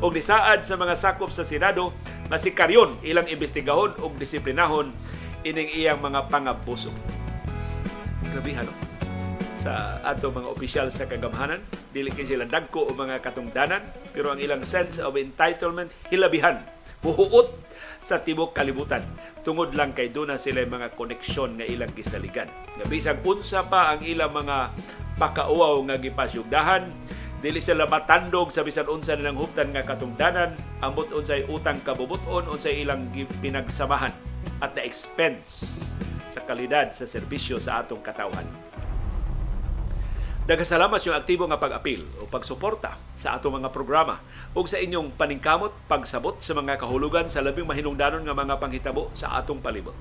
Og 0.04 0.14
nisaad 0.14 0.62
sa 0.68 0.76
mga 0.76 0.94
sakop 1.00 1.32
sa 1.32 1.48
Senado 1.48 1.96
nga 2.28 2.38
si 2.38 2.52
Karyon 2.52 3.02
ilang 3.06 3.26
imbestigahon 3.30 3.98
og 4.04 4.18
disiplinahon 4.20 4.92
ining 5.48 5.70
iyang 5.74 6.02
mga 6.02 6.28
pangabuso. 6.28 6.92
Grabe 8.34 8.54
no? 8.62 8.74
sa 9.64 10.04
ato 10.04 10.28
mga 10.28 10.52
opisyal 10.52 10.88
sa 10.92 11.08
kagamhanan. 11.08 11.64
Dili 11.96 12.12
kay 12.12 12.28
sila 12.28 12.44
dagko 12.44 12.84
o 12.84 12.92
mga 12.92 13.24
katungdanan, 13.24 13.80
pero 14.12 14.36
ang 14.36 14.44
ilang 14.44 14.60
sense 14.68 15.00
of 15.00 15.16
entitlement 15.16 15.88
hilabihan, 16.12 16.60
buhuot 17.00 17.48
sa 18.04 18.20
tibok 18.20 18.52
kalibutan. 18.52 19.02
Tungod 19.42 19.72
lang 19.72 19.96
kay 19.96 20.12
doon 20.12 20.36
na 20.36 20.40
sila 20.40 20.68
mga 20.68 20.94
koneksyon 21.00 21.56
nga 21.56 21.68
ilang 21.68 21.92
gisaligan. 21.96 22.52
Nga 22.80 22.86
bisag 22.92 23.24
unsa 23.24 23.64
pa 23.64 23.96
ang 23.96 24.04
ilang 24.04 24.36
mga 24.36 24.76
pakauaw 25.16 25.80
nga 25.88 25.96
gipasyugdahan, 25.96 26.84
dili 27.40 27.60
sila 27.64 27.88
matandog 27.88 28.52
sa 28.52 28.64
bisan 28.64 28.88
unsa 28.92 29.16
nilang 29.16 29.40
huptan 29.40 29.72
nga 29.72 29.84
katungdanan, 29.84 30.56
ambot 30.84 31.08
unsay 31.16 31.48
utang 31.48 31.80
kabubuton, 31.84 32.48
unsay 32.52 32.84
ilang 32.84 33.08
pinagsamahan 33.40 34.12
at 34.60 34.76
na 34.76 34.84
expense 34.84 35.84
sa 36.28 36.44
kalidad 36.44 36.92
sa 36.96 37.08
serbisyo 37.08 37.60
sa 37.60 37.84
atong 37.84 38.04
katawhan. 38.04 38.73
Nagkasalamat 40.44 41.00
yung 41.08 41.16
aktibo 41.16 41.48
nga 41.48 41.56
pag-apil 41.56 42.04
o 42.20 42.28
pagsuporta 42.28 43.00
sa 43.16 43.40
atong 43.40 43.64
mga 43.64 43.72
programa 43.72 44.20
ug 44.52 44.68
sa 44.68 44.76
inyong 44.76 45.16
paningkamot, 45.16 45.72
pagsabot 45.88 46.36
sa 46.44 46.52
mga 46.52 46.84
kahulugan 46.84 47.32
sa 47.32 47.40
labing 47.40 47.64
mahinungdanon 47.64 48.28
nga 48.28 48.36
mga 48.36 48.60
panghitabo 48.60 49.08
sa 49.16 49.40
atong 49.40 49.64
palibot. 49.64 49.96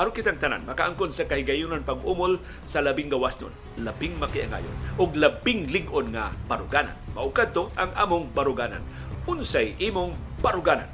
Aron 0.00 0.16
kitang 0.16 0.40
tanan, 0.40 0.64
makaangkon 0.64 1.12
sa 1.12 1.28
kahigayunan 1.28 1.84
pag-umol 1.84 2.40
sa 2.64 2.80
labing 2.80 3.12
gawas 3.12 3.36
nun, 3.44 3.52
labing 3.76 4.16
makiangayon, 4.16 4.72
ug 4.96 5.12
labing 5.12 5.68
lig-on 5.68 6.16
nga 6.16 6.32
baruganan. 6.48 6.96
Maukad 7.12 7.52
to 7.52 7.68
ang 7.76 7.92
among 7.92 8.32
baruganan. 8.32 8.80
Unsay 9.28 9.76
imong 9.76 10.16
baruganan. 10.40 10.88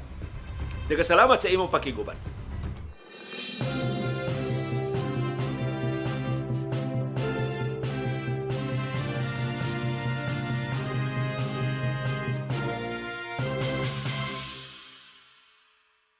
Nagkasalamat 0.91 1.39
sa 1.39 1.47
imong 1.47 1.71
pakiguban. 1.71 2.19